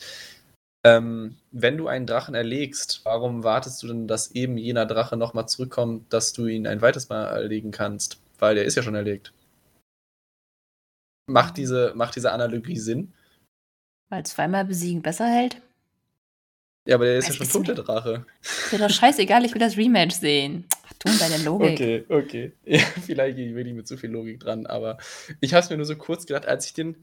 Ähm, 0.85 1.37
wenn 1.53 1.77
du 1.77 1.89
einen 1.89 2.07
Drachen 2.07 2.35
erlegst, 2.35 3.03
warum 3.05 3.45
wartest 3.45 3.83
du 3.83 3.89
denn, 3.89 4.09
dass 4.09 4.33
eben 4.33 4.57
jener 4.57 4.87
Drache 4.87 5.17
nochmal 5.17 5.47
zurückkommt, 5.47 6.13
dass 6.13 6.33
du 6.33 6.47
ihn 6.47 6.67
ein 6.67 6.81
weiteres 6.81 7.09
Mal 7.09 7.27
erlegen 7.27 7.71
kannst? 7.71 8.19
Weil 8.39 8.55
der 8.55 8.65
ist 8.65 8.77
ja 8.77 8.83
schon 8.83 8.95
erlegt. 8.95 9.33
Macht 11.27 11.57
diese, 11.57 11.93
macht 11.95 12.17
diese 12.17 12.33
Analogie 12.33 12.79
Sinn? 12.79 13.13
Weil 14.09 14.25
zweimal 14.27 14.65
besiegen 14.65 15.03
besser 15.03 15.27
hält. 15.27 15.61
Ja, 16.89 16.97
aber 16.97 17.05
der 17.05 17.19
ist 17.19 17.29
Es 17.29 17.39
ja 17.39 17.45
schon 17.45 17.65
tot, 17.65 17.69
der 17.69 17.85
Drache. 17.85 18.27
Ist 18.41 18.73
mir 18.73 18.79
doch 18.79 18.91
scheißegal, 18.91 19.45
ich 19.45 19.53
will 19.53 19.61
das 19.61 19.77
Rematch 19.77 20.17
sehen. 20.17 20.65
Du 20.99 21.11
und 21.11 21.20
deine 21.20 21.38
Logik. 21.43 21.72
Okay, 21.72 22.05
okay. 22.09 22.53
Ja, 22.64 22.78
vielleicht 23.05 23.36
gehe 23.36 23.59
ich 23.59 23.74
mit 23.74 23.88
zu 23.88 23.97
viel 23.97 24.11
Logik 24.11 24.40
dran, 24.40 24.66
aber 24.66 24.99
ich 25.40 25.55
habe 25.55 25.62
es 25.62 25.70
mir 25.70 25.76
nur 25.76 25.86
so 25.86 25.97
kurz 25.97 26.26
gedacht, 26.26 26.47
als 26.47 26.66
ich 26.66 26.74
den 26.74 26.97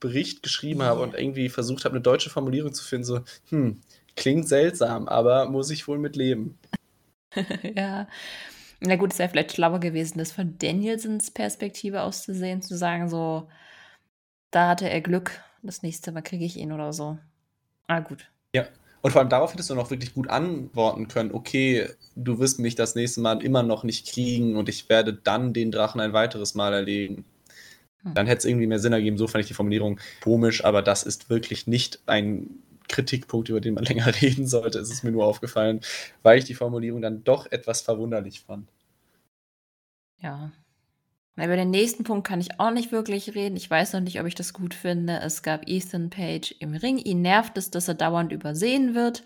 Bericht 0.00 0.42
geschrieben 0.42 0.82
habe 0.82 1.00
Ja. 1.00 1.06
und 1.06 1.14
irgendwie 1.14 1.48
versucht 1.48 1.84
habe, 1.84 1.94
eine 1.94 2.02
deutsche 2.02 2.30
Formulierung 2.30 2.72
zu 2.74 2.84
finden, 2.84 3.04
so, 3.04 3.20
hm, 3.48 3.80
klingt 4.16 4.48
seltsam, 4.48 5.08
aber 5.08 5.48
muss 5.48 5.70
ich 5.70 5.88
wohl 5.88 5.98
mit 5.98 6.16
leben. 6.16 6.58
ja. 7.76 8.08
Na 8.80 8.96
gut, 8.96 9.12
es 9.12 9.18
wäre 9.18 9.30
vielleicht 9.30 9.52
schlauer 9.52 9.80
gewesen, 9.80 10.18
das 10.18 10.32
von 10.32 10.58
Danielsons 10.58 11.30
Perspektive 11.30 12.02
aus 12.02 12.22
zu 12.22 12.34
sehen, 12.34 12.60
zu 12.60 12.76
sagen, 12.76 13.08
so, 13.08 13.48
da 14.50 14.68
hatte 14.68 14.90
er 14.90 15.00
Glück, 15.00 15.40
das 15.62 15.82
nächste 15.82 16.12
Mal 16.12 16.22
kriege 16.22 16.44
ich 16.44 16.56
ihn 16.58 16.72
oder 16.72 16.92
so. 16.92 17.18
Ah, 17.86 18.00
gut. 18.00 18.30
Und 19.04 19.10
vor 19.10 19.20
allem 19.20 19.28
darauf 19.28 19.52
hättest 19.52 19.68
du 19.68 19.74
noch 19.74 19.90
wirklich 19.90 20.14
gut 20.14 20.30
antworten 20.30 21.08
können, 21.08 21.32
okay, 21.34 21.90
du 22.16 22.38
wirst 22.38 22.58
mich 22.58 22.74
das 22.74 22.94
nächste 22.94 23.20
Mal 23.20 23.42
immer 23.42 23.62
noch 23.62 23.84
nicht 23.84 24.10
kriegen 24.10 24.56
und 24.56 24.70
ich 24.70 24.88
werde 24.88 25.12
dann 25.12 25.52
den 25.52 25.70
Drachen 25.70 26.00
ein 26.00 26.14
weiteres 26.14 26.54
Mal 26.54 26.72
erlegen. 26.72 27.26
Hm. 28.02 28.14
Dann 28.14 28.26
hätte 28.26 28.38
es 28.38 28.44
irgendwie 28.46 28.66
mehr 28.66 28.78
Sinn 28.78 28.94
ergeben. 28.94 29.18
So 29.18 29.26
fand 29.26 29.42
ich 29.42 29.48
die 29.48 29.52
Formulierung 29.52 30.00
komisch, 30.22 30.64
aber 30.64 30.80
das 30.80 31.02
ist 31.02 31.28
wirklich 31.28 31.66
nicht 31.66 32.00
ein 32.06 32.48
Kritikpunkt, 32.88 33.50
über 33.50 33.60
den 33.60 33.74
man 33.74 33.84
länger 33.84 34.06
reden 34.22 34.46
sollte. 34.46 34.78
Es 34.78 34.90
ist 34.90 35.04
mir 35.04 35.12
nur 35.12 35.26
aufgefallen, 35.26 35.82
weil 36.22 36.38
ich 36.38 36.46
die 36.46 36.54
Formulierung 36.54 37.02
dann 37.02 37.24
doch 37.24 37.44
etwas 37.52 37.82
verwunderlich 37.82 38.40
fand. 38.40 38.70
Ja. 40.22 40.50
Über 41.36 41.56
den 41.56 41.70
nächsten 41.70 42.04
Punkt 42.04 42.26
kann 42.26 42.40
ich 42.40 42.60
auch 42.60 42.70
nicht 42.70 42.92
wirklich 42.92 43.34
reden. 43.34 43.56
Ich 43.56 43.68
weiß 43.68 43.92
noch 43.92 44.00
nicht, 44.00 44.20
ob 44.20 44.26
ich 44.26 44.36
das 44.36 44.52
gut 44.52 44.72
finde. 44.72 45.18
Es 45.20 45.42
gab 45.42 45.68
Ethan 45.68 46.08
Page 46.08 46.54
im 46.60 46.74
Ring. 46.74 46.98
Ihn 46.98 47.22
nervt 47.22 47.58
es, 47.58 47.70
dass 47.70 47.88
er 47.88 47.94
dauernd 47.94 48.30
übersehen 48.30 48.94
wird. 48.94 49.24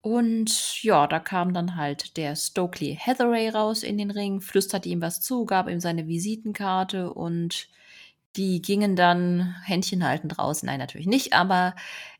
Und 0.00 0.82
ja, 0.82 1.06
da 1.06 1.18
kam 1.18 1.52
dann 1.52 1.76
halt 1.76 2.16
der 2.16 2.36
Stokely 2.36 2.96
Hathaway 2.96 3.48
raus 3.50 3.82
in 3.82 3.98
den 3.98 4.10
Ring, 4.10 4.40
flüsterte 4.40 4.88
ihm 4.88 5.02
was 5.02 5.20
zu, 5.20 5.44
gab 5.44 5.68
ihm 5.68 5.80
seine 5.80 6.06
Visitenkarte 6.06 7.12
und 7.12 7.68
die 8.36 8.62
gingen 8.62 8.96
dann 8.96 9.56
händchenhaltend 9.64 10.38
raus. 10.38 10.62
Nein, 10.62 10.78
natürlich 10.78 11.06
nicht, 11.06 11.32
aber 11.32 11.74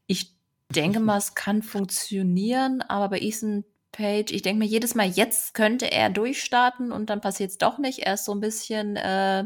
ich 0.06 0.32
denke 0.74 1.00
mal, 1.00 1.18
es 1.18 1.34
kann 1.34 1.62
funktionieren. 1.62 2.82
Aber 2.82 3.08
bei 3.08 3.20
Ethan 3.20 3.64
Page, 3.96 4.30
ich 4.32 4.42
denke 4.42 4.58
mir 4.58 4.68
jedes 4.68 4.94
Mal, 4.94 5.08
jetzt 5.08 5.54
könnte 5.54 5.90
er 5.90 6.10
durchstarten 6.10 6.92
und 6.92 7.08
dann 7.08 7.22
passiert 7.22 7.50
es 7.50 7.58
doch 7.58 7.78
nicht. 7.78 8.00
Er 8.00 8.14
ist 8.14 8.26
so 8.26 8.32
ein 8.32 8.40
bisschen 8.40 8.96
äh, 8.96 9.44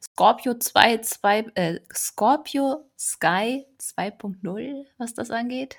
Scorpio 0.00 0.54
2, 0.54 0.98
2, 0.98 1.38
äh, 1.56 1.80
Scorpio 1.92 2.88
Sky 2.96 3.66
2.0, 3.80 4.86
was 4.98 5.14
das 5.14 5.30
angeht. 5.30 5.76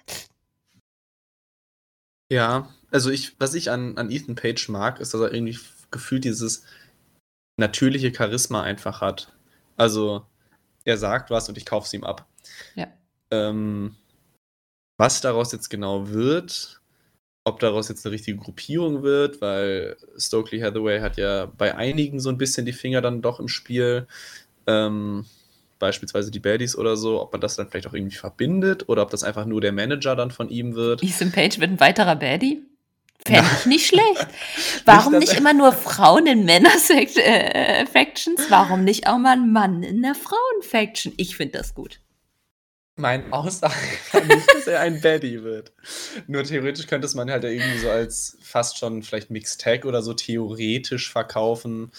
Ja, 2.29 2.69
also 2.91 3.09
ich, 3.09 3.39
was 3.39 3.53
ich 3.53 3.71
an, 3.71 3.97
an 3.97 4.11
Ethan 4.11 4.35
Page 4.35 4.67
mag, 4.69 4.99
ist, 4.99 5.13
dass 5.13 5.21
er 5.21 5.33
irgendwie 5.33 5.57
gefühlt 5.89 6.25
dieses 6.25 6.65
natürliche 7.57 8.13
Charisma 8.13 8.61
einfach 8.61 8.99
hat. 8.99 9.33
Also 9.77 10.25
er 10.83 10.97
sagt 10.97 11.29
was 11.29 11.47
und 11.47 11.57
ich 11.57 11.65
kaufe 11.65 11.85
es 11.85 11.93
ihm 11.93 12.03
ab. 12.03 12.27
Ja. 12.75 12.87
Ähm, 13.31 13.95
was 14.97 15.21
daraus 15.21 15.53
jetzt 15.53 15.69
genau 15.69 16.09
wird, 16.09 16.80
ob 17.43 17.59
daraus 17.59 17.89
jetzt 17.89 18.05
eine 18.05 18.13
richtige 18.13 18.37
Gruppierung 18.37 19.03
wird, 19.03 19.41
weil 19.41 19.97
Stokely 20.17 20.59
Hathaway 20.59 20.99
hat 20.99 21.17
ja 21.17 21.47
bei 21.57 21.75
einigen 21.75 22.19
so 22.19 22.29
ein 22.29 22.37
bisschen 22.37 22.65
die 22.65 22.73
Finger 22.73 23.01
dann 23.01 23.21
doch 23.21 23.39
im 23.39 23.47
Spiel, 23.47 24.07
ähm, 24.67 25.25
beispielsweise 25.79 26.29
die 26.29 26.39
Baddies 26.39 26.75
oder 26.77 26.95
so, 26.95 27.19
ob 27.21 27.31
man 27.31 27.41
das 27.41 27.55
dann 27.55 27.67
vielleicht 27.67 27.87
auch 27.87 27.93
irgendwie 27.93 28.15
verbindet 28.15 28.87
oder 28.87 29.01
ob 29.01 29.09
das 29.09 29.23
einfach 29.23 29.45
nur 29.45 29.61
der 29.61 29.71
Manager 29.71 30.15
dann 30.15 30.29
von 30.29 30.49
ihm 30.49 30.75
wird. 30.75 31.03
Ethan 31.03 31.31
Page 31.31 31.59
wird 31.59 31.71
ein 31.71 31.79
weiterer 31.79 32.15
Baddie. 32.15 32.61
Fände 33.25 33.49
ich 33.59 33.65
nicht 33.65 33.87
schlecht. 33.87 34.27
Warum 34.85 35.13
nicht, 35.13 35.29
nicht 35.29 35.39
immer 35.39 35.53
nur 35.53 35.73
Frauen 35.73 36.25
in 36.25 36.45
Männer-Factions? 36.45 38.41
Äh, 38.41 38.49
Warum 38.49 38.83
nicht 38.83 39.07
auch 39.07 39.17
mal 39.17 39.33
ein 39.33 39.51
Mann 39.51 39.83
in 39.83 40.01
der 40.01 40.15
Frauen-Faction? 40.15 41.13
Ich 41.17 41.35
finde 41.35 41.59
das 41.59 41.75
gut. 41.75 41.99
Mein 43.01 43.33
Aussage 43.33 43.73
nicht, 44.27 44.53
dass 44.53 44.67
er 44.67 44.79
ein 44.81 45.01
Baddie 45.01 45.43
wird. 45.43 45.73
Nur 46.27 46.43
theoretisch 46.43 46.85
könnte 46.85 47.07
es 47.07 47.15
man 47.15 47.31
halt 47.31 47.43
irgendwie 47.43 47.79
so 47.79 47.89
als 47.89 48.37
fast 48.41 48.77
schon 48.77 49.01
vielleicht 49.01 49.31
Mixed 49.31 49.59
Tag 49.59 49.85
oder 49.85 50.03
so 50.03 50.13
theoretisch 50.13 51.11
verkaufen. 51.11 51.91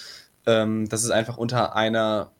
Ähm, 0.46 0.88
dass 0.88 1.04
es 1.04 1.10
einfach 1.10 1.36
unter 1.36 1.76
einer 1.76 2.32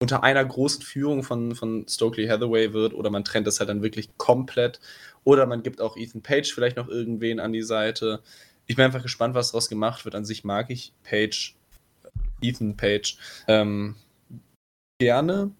unter 0.00 0.22
einer 0.22 0.44
großen 0.44 0.82
Führung 0.82 1.24
von, 1.24 1.56
von 1.56 1.86
Stokely 1.88 2.28
Hathaway 2.28 2.72
wird 2.72 2.94
oder 2.94 3.10
man 3.10 3.24
trennt 3.24 3.48
das 3.48 3.58
halt 3.58 3.68
dann 3.68 3.82
wirklich 3.82 4.16
komplett 4.16 4.80
oder 5.24 5.44
man 5.46 5.64
gibt 5.64 5.80
auch 5.80 5.96
Ethan 5.96 6.22
Page 6.22 6.52
vielleicht 6.52 6.76
noch 6.76 6.88
irgendwen 6.88 7.40
an 7.40 7.52
die 7.52 7.62
Seite. 7.62 8.22
Ich 8.66 8.76
bin 8.76 8.84
einfach 8.84 9.02
gespannt, 9.02 9.34
was 9.34 9.50
daraus 9.50 9.68
gemacht 9.68 10.04
wird. 10.04 10.14
An 10.14 10.24
sich 10.24 10.44
mag 10.44 10.70
ich 10.70 10.92
Page, 11.02 11.56
Ethan 12.40 12.76
Page 12.76 13.16
ähm, 13.48 13.96
gerne. 15.00 15.50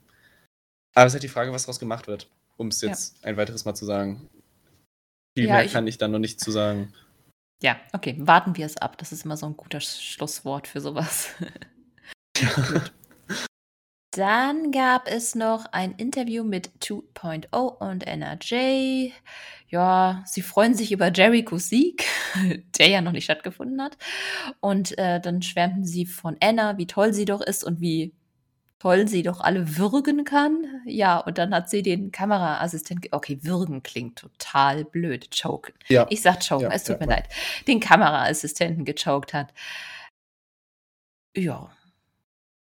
Aber 0.94 1.06
es 1.06 1.12
ist 1.12 1.14
halt 1.14 1.22
die 1.22 1.28
Frage, 1.28 1.52
was 1.52 1.64
daraus 1.64 1.78
gemacht 1.78 2.06
wird, 2.06 2.28
um 2.56 2.68
es 2.68 2.80
jetzt 2.80 3.18
ja. 3.18 3.28
ein 3.28 3.36
weiteres 3.36 3.64
Mal 3.64 3.74
zu 3.74 3.84
sagen. 3.84 4.28
Viel 5.36 5.46
ja, 5.46 5.54
mehr 5.54 5.64
ich, 5.64 5.72
kann 5.72 5.86
ich 5.86 5.98
dann 5.98 6.10
noch 6.10 6.18
nicht 6.18 6.40
zu 6.40 6.50
sagen. 6.50 6.92
Ja, 7.62 7.76
okay, 7.92 8.16
warten 8.18 8.56
wir 8.56 8.66
es 8.66 8.76
ab. 8.76 8.98
Das 8.98 9.12
ist 9.12 9.24
immer 9.24 9.36
so 9.36 9.46
ein 9.46 9.56
guter 9.56 9.80
Schlusswort 9.80 10.66
für 10.66 10.80
sowas. 10.80 11.30
Ja. 12.36 12.82
Dann 14.12 14.72
gab 14.72 15.06
es 15.06 15.34
noch 15.34 15.66
ein 15.70 15.92
Interview 15.92 16.42
mit 16.42 16.70
2.0 16.80 17.54
und 17.54 18.04
NRJ. 18.04 19.12
Ja, 19.68 20.24
sie 20.26 20.42
freuen 20.42 20.74
sich 20.74 20.90
über 20.92 21.12
Jerichos 21.12 21.68
Sieg, 21.68 22.04
der 22.78 22.88
ja 22.88 23.00
noch 23.00 23.12
nicht 23.12 23.24
stattgefunden 23.24 23.80
hat. 23.82 23.98
Und 24.60 24.96
äh, 24.98 25.20
dann 25.20 25.42
schwärmten 25.42 25.84
sie 25.84 26.06
von 26.06 26.36
Anna, 26.40 26.78
wie 26.78 26.86
toll 26.86 27.12
sie 27.12 27.26
doch 27.26 27.42
ist 27.42 27.62
und 27.62 27.80
wie 27.80 28.14
toll 28.78 29.08
sie 29.08 29.22
doch 29.22 29.40
alle 29.40 29.76
würgen 29.76 30.24
kann. 30.24 30.82
Ja, 30.86 31.18
und 31.18 31.38
dann 31.38 31.54
hat 31.54 31.68
sie 31.70 31.82
den 31.82 32.12
Kameraassistenten, 32.12 33.12
okay, 33.12 33.38
würgen 33.42 33.82
klingt 33.82 34.18
total 34.18 34.84
blöd, 34.84 35.30
choken. 35.30 35.74
Ja. 35.88 36.06
Ich 36.10 36.22
sag 36.22 36.40
choken, 36.40 36.64
ja, 36.64 36.70
es 36.72 36.84
tut 36.84 37.00
ja, 37.00 37.06
mir 37.06 37.12
leid. 37.12 37.28
Den 37.66 37.80
Kameraassistenten 37.80 38.84
gechoked 38.84 39.34
hat. 39.34 39.52
Ja, 41.36 41.70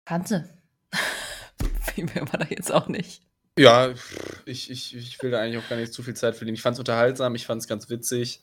kann 0.06 0.26
sie. 0.26 0.44
viel 1.94 2.06
mehr 2.06 2.32
war 2.32 2.40
da 2.40 2.48
jetzt 2.50 2.72
auch 2.72 2.88
nicht. 2.88 3.22
Ja, 3.58 3.94
ich, 4.46 4.72
ich, 4.72 4.96
ich 4.96 5.22
will 5.22 5.30
da 5.32 5.40
eigentlich 5.40 5.64
auch 5.64 5.70
gar 5.70 5.76
nicht 5.76 5.94
zu 5.94 6.02
viel 6.02 6.16
Zeit 6.16 6.36
verlieren. 6.36 6.56
Ich 6.56 6.62
fand 6.62 6.74
es 6.74 6.80
unterhaltsam, 6.80 7.36
ich 7.36 7.46
fand 7.46 7.62
es 7.62 7.68
ganz 7.68 7.90
witzig. 7.90 8.42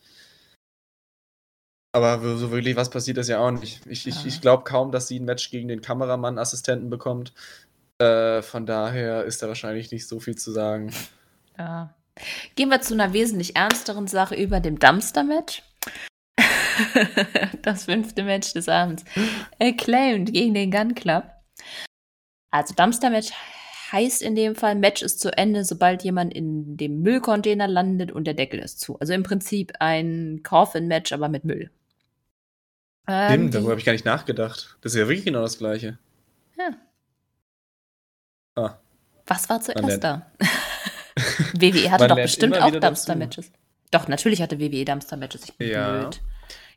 Aber 1.93 2.21
so 2.37 2.53
wirklich 2.53 2.77
was 2.77 2.91
passiert 2.91 3.19
ist 3.19 3.29
ja 3.29 3.41
auch 3.41 3.51
nicht. 3.51 3.85
Ich, 3.87 4.07
ich, 4.07 4.25
ich 4.25 4.41
glaube 4.41 4.63
kaum, 4.65 4.93
dass 4.93 5.09
sie 5.09 5.19
ein 5.19 5.25
Match 5.25 5.51
gegen 5.51 5.67
den 5.67 5.81
Kameramann-Assistenten 5.81 6.89
bekommt. 6.89 7.33
Äh, 7.99 8.43
von 8.43 8.65
daher 8.65 9.25
ist 9.25 9.43
da 9.43 9.49
wahrscheinlich 9.49 9.91
nicht 9.91 10.07
so 10.07 10.21
viel 10.21 10.37
zu 10.37 10.53
sagen. 10.53 10.93
Ja. 11.59 11.95
Gehen 12.55 12.69
wir 12.69 12.81
zu 12.81 12.95
einer 12.95 13.13
wesentlich 13.13 13.57
ernsteren 13.57 14.07
Sache 14.07 14.37
über 14.37 14.61
dem 14.61 14.79
Dumpster-Match. 14.79 15.63
das 17.63 17.85
fünfte 17.85 18.23
Match 18.23 18.53
des 18.53 18.69
Abends. 18.69 19.05
Acclaimed 19.59 20.33
gegen 20.33 20.55
den 20.55 20.71
Gun 20.71 20.95
Club. 20.95 21.25
Also 22.51 22.75
Dumpster-Match 22.75 23.33
heißt 23.93 24.23
in 24.23 24.37
dem 24.37 24.55
Fall, 24.55 24.77
Match 24.77 25.03
ist 25.03 25.21
zu 25.21 25.37
Ende, 25.37 25.65
sobald 25.65 26.05
jemand 26.05 26.33
in 26.33 26.77
dem 26.77 27.03
Müllcontainer 27.03 27.67
landet 27.67 28.13
und 28.13 28.25
der 28.25 28.35
Deckel 28.35 28.61
ist 28.61 28.81
zu. 28.81 28.99
Also 29.01 29.13
im 29.13 29.25
Prinzip 29.25 29.73
ein 29.81 30.43
Coffin-Match, 30.45 31.13
aber 31.13 31.29
mit 31.29 31.45
Müll. 31.45 31.71
Ähm, 33.07 33.31
Stimmt, 33.31 33.55
darüber 33.55 33.71
habe 33.71 33.81
ich 33.81 33.87
gar 33.87 33.93
nicht 33.93 34.05
nachgedacht. 34.05 34.77
Das 34.81 34.93
ist 34.93 34.99
ja 34.99 35.09
wirklich 35.09 35.25
genau 35.25 35.43
das 35.43 35.59
Gleiche. 35.59 35.99
Ja. 36.59 36.71
Ah. 38.57 38.79
Was 39.27 39.49
war 39.49 39.61
zuerst 39.61 40.03
da? 40.03 40.31
WWE 41.55 41.91
hatte 41.91 42.09
doch 42.09 42.17
bestimmt 42.17 42.61
auch 42.61 42.71
Dumpster-Matches. 42.71 43.51
Doch, 43.91 44.09
natürlich 44.09 44.43
hatte 44.43 44.61
WWE 44.61 44.85
Dumpster-Matches. 44.85 45.45
Ich 45.45 45.57
bin 45.57 45.71
ja. 45.71 46.01
blöd. 46.01 46.21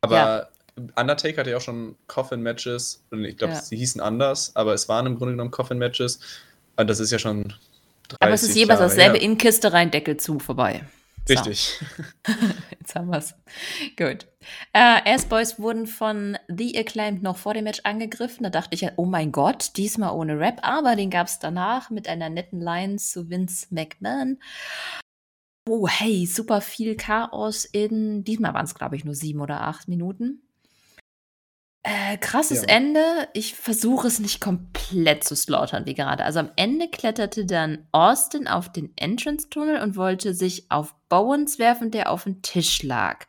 Aber 0.01 0.15
ja. 0.15 0.47
Undertaker 0.95 1.41
hatte 1.41 1.51
ja 1.51 1.57
auch 1.57 1.61
schon 1.61 1.95
Coffin-Matches. 2.07 3.03
Ich 3.11 3.37
glaube, 3.37 3.53
ja. 3.53 3.61
sie 3.61 3.77
hießen 3.77 4.01
anders, 4.01 4.55
aber 4.55 4.73
es 4.73 4.89
waren 4.89 5.05
im 5.05 5.17
Grunde 5.17 5.33
genommen 5.33 5.51
Coffin-Matches. 5.51 6.19
Und 6.75 6.89
das 6.89 6.99
ist 6.99 7.11
ja 7.11 7.19
schon 7.19 7.53
30 8.09 8.17
Aber 8.19 8.31
es 8.31 8.43
ist 8.43 8.55
jeweils 8.55 8.79
dasselbe 8.79 9.17
in 9.17 9.37
Kiste 9.37 9.71
rein, 9.73 9.91
Deckel 9.91 10.17
zu, 10.17 10.39
vorbei. 10.39 10.83
Richtig. 11.29 11.79
So. 12.25 12.33
Jetzt 12.79 12.95
haben 12.95 13.09
wir 13.09 13.17
es. 13.17 13.33
Gut. 13.97 14.27
Äh, 14.73 15.13
S-Boys 15.15 15.59
wurden 15.59 15.87
von 15.87 16.37
The 16.49 16.77
Acclaimed 16.77 17.23
noch 17.23 17.37
vor 17.37 17.53
dem 17.53 17.63
Match 17.63 17.81
angegriffen. 17.83 18.43
Da 18.43 18.49
dachte 18.49 18.75
ich 18.75 18.85
oh 18.97 19.05
mein 19.05 19.31
Gott, 19.31 19.77
diesmal 19.77 20.13
ohne 20.13 20.37
Rap. 20.39 20.59
Aber 20.63 20.95
den 20.95 21.09
gab 21.09 21.27
es 21.27 21.39
danach 21.39 21.89
mit 21.89 22.07
einer 22.07 22.29
netten 22.29 22.59
Line 22.59 22.97
zu 22.97 23.29
Vince 23.29 23.67
McMahon. 23.69 24.39
Oh, 25.69 25.87
hey, 25.87 26.25
super 26.25 26.59
viel 26.59 26.97
Chaos 26.97 27.63
in, 27.63 28.25
diesmal 28.25 28.53
waren 28.53 28.65
es, 28.65 28.75
glaube 28.75 28.97
ich, 28.97 29.05
nur 29.05 29.15
sieben 29.15 29.39
oder 29.39 29.61
acht 29.61 29.87
Minuten. 29.87 30.41
Äh, 31.85 32.17
krasses 32.17 32.61
ja. 32.61 32.69
Ende. 32.69 33.27
Ich 33.33 33.55
versuche 33.55 34.07
es 34.07 34.19
nicht 34.19 34.39
komplett 34.39 35.25
zu 35.25 35.35
slaughtern 35.35 35.85
wie 35.85 35.93
gerade. 35.93 36.23
Also 36.23 36.39
am 36.39 36.49
Ende 36.55 36.87
kletterte 36.87 37.45
dann 37.45 37.85
Austin 37.91 38.47
auf 38.47 38.71
den 38.71 38.93
Entrance-Tunnel 38.95 39.81
und 39.81 39.97
wollte 39.97 40.33
sich 40.33 40.71
auf 40.71 40.95
Bowens 41.09 41.59
werfen, 41.59 41.91
der 41.91 42.09
auf 42.09 42.23
dem 42.23 42.41
Tisch 42.41 42.83
lag. 42.83 43.25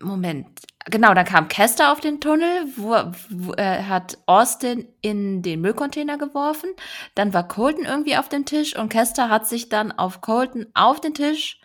Moment. 0.00 0.60
Genau, 0.86 1.12
dann 1.14 1.24
kam 1.26 1.48
Kester 1.48 1.92
auf 1.92 2.00
den 2.00 2.20
Tunnel, 2.20 2.64
wo, 2.76 2.94
wo 3.30 3.52
äh, 3.54 3.82
hat 3.84 4.18
Austin 4.26 4.88
in 5.00 5.42
den 5.42 5.60
Müllcontainer 5.60 6.18
geworfen. 6.18 6.70
Dann 7.14 7.34
war 7.34 7.46
Colton 7.46 7.84
irgendwie 7.84 8.16
auf 8.16 8.28
dem 8.28 8.46
Tisch 8.46 8.76
und 8.76 8.88
Kester 8.88 9.28
hat 9.28 9.46
sich 9.46 9.68
dann 9.68 9.92
auf 9.92 10.20
Colton 10.22 10.66
auf 10.74 11.00
den 11.00 11.14
Tisch 11.14 11.60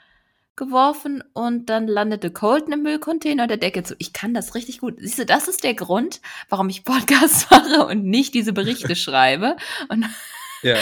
geworfen 0.55 1.23
und 1.33 1.69
dann 1.69 1.87
landete 1.87 2.31
Colton 2.31 2.73
im 2.73 2.83
Müllcontainer 2.83 3.47
der 3.47 3.57
Decke 3.57 3.83
zu. 3.83 3.95
Ich 3.97 4.13
kann 4.13 4.33
das 4.33 4.55
richtig 4.55 4.79
gut. 4.79 4.95
Siehst 4.99 5.19
du, 5.19 5.25
das 5.25 5.47
ist 5.47 5.63
der 5.63 5.73
Grund, 5.73 6.21
warum 6.49 6.69
ich 6.69 6.83
Podcasts 6.83 7.49
mache 7.51 7.85
und 7.85 8.05
nicht 8.05 8.33
diese 8.33 8.53
Berichte 8.53 8.95
schreibe. 8.95 9.57
Und 9.89 10.05
ja. 10.61 10.77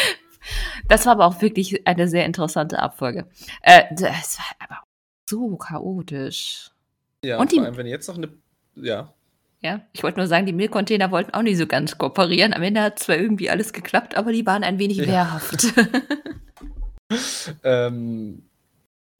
Das 0.88 1.06
war 1.06 1.14
aber 1.14 1.26
auch 1.26 1.42
wirklich 1.42 1.88
eine 1.88 2.08
sehr 2.08 2.26
interessante 2.26 2.80
Abfolge. 2.80 3.28
Äh, 3.62 3.84
das 3.92 4.40
war 4.40 4.56
aber 4.60 4.80
so 5.30 5.56
chaotisch. 5.56 6.72
Ja, 7.24 7.38
und 7.38 7.52
die, 7.52 7.58
vor 7.58 7.66
allem, 7.66 7.78
wenn 7.78 7.88
jetzt 7.88 8.08
noch 8.08 8.18
eine. 8.18 8.30
Ja. 8.76 9.14
Ja, 9.64 9.82
ich 9.94 10.02
wollte 10.02 10.18
nur 10.18 10.28
sagen, 10.28 10.48
die 10.48 10.54
Müllcontainer 10.54 11.12
wollten 11.12 11.36
auch 11.36 11.44
nicht 11.44 11.58
so 11.58 11.68
ganz 11.68 11.98
kooperieren. 12.00 12.54
Am 12.54 12.64
Ende 12.64 12.82
hat 12.82 12.98
zwar 12.98 13.18
irgendwie 13.18 13.52
alles 13.52 13.74
geklappt, 13.74 14.18
aber 14.18 14.32
die 14.32 14.46
waren 14.48 14.64
ein 14.64 14.80
wenig 14.80 14.98
ja. 14.98 15.08
wehrhaft. 15.08 15.68
ähm, 17.64 18.44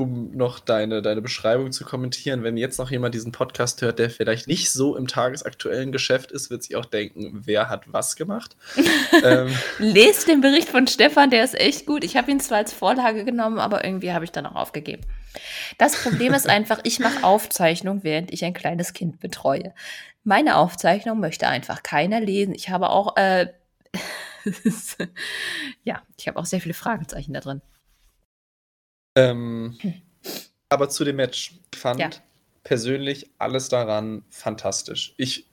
um 0.02 0.36
noch 0.36 0.60
deine, 0.60 1.02
deine 1.02 1.22
Beschreibung 1.22 1.72
zu 1.72 1.86
kommentieren, 1.86 2.44
wenn 2.44 2.58
jetzt 2.58 2.80
noch 2.80 2.92
jemand 2.92 3.14
diesen 3.16 3.32
Podcast 3.32 3.82
hört, 3.82 4.00
der 4.00 4.10
vielleicht 4.10 4.48
nicht 4.48 4.72
so 4.72 4.96
im 4.96 5.08
tagesaktuellen 5.08 5.92
Geschäft 5.92 6.32
ist, 6.32 6.50
wird 6.50 6.64
sich 6.64 6.76
auch 6.76 6.86
denken, 6.86 7.42
wer 7.46 7.70
hat 7.70 7.84
was 7.92 8.16
gemacht. 8.16 8.56
ähm. 9.24 9.54
Lest 9.80 10.28
den 10.28 10.42
Bericht 10.42 10.70
von 10.70 10.88
Stefan, 10.88 11.30
der 11.30 11.44
ist 11.44 11.60
echt 11.60 11.86
gut. 11.86 12.04
Ich 12.04 12.18
habe 12.18 12.32
ihn 12.32 12.40
zwar 12.40 12.60
als 12.60 12.74
Vorlage 12.74 13.26
genommen, 13.26 13.60
aber 13.60 13.84
irgendwie 13.84 14.12
habe 14.12 14.26
ich 14.26 14.32
dann 14.32 14.46
auch 14.46 14.56
aufgegeben. 14.56 15.04
Das 15.78 15.96
Problem 16.02 16.34
ist 16.34 16.50
einfach, 16.50 16.80
ich 16.84 17.00
mache 17.00 17.24
Aufzeichnung, 17.24 18.04
während 18.04 18.34
ich 18.34 18.44
ein 18.44 18.54
kleines 18.54 18.94
Kind 18.94 19.20
betreue. 19.20 19.74
Meine 20.24 20.58
Aufzeichnung 20.58 21.20
möchte 21.20 21.48
einfach 21.48 21.84
keiner 21.84 22.20
lesen. 22.20 22.54
Ich 22.54 22.70
habe 22.70 22.90
auch, 22.90 23.16
äh, 23.18 23.48
ja, 25.84 26.02
ich 26.18 26.28
habe 26.28 26.40
auch 26.40 26.46
sehr 26.46 26.62
viele 26.62 26.74
Fragezeichen 26.74 27.34
da 27.34 27.40
drin. 27.40 27.62
Ähm, 29.16 29.78
aber 30.70 30.90
zu 30.90 31.04
dem 31.04 31.18
Match. 31.18 31.60
Fand 31.76 32.00
ja. 32.00 32.10
persönlich 32.64 33.30
alles 33.38 33.70
daran 33.70 34.24
fantastisch. 34.30 35.14
Ich, 35.18 35.48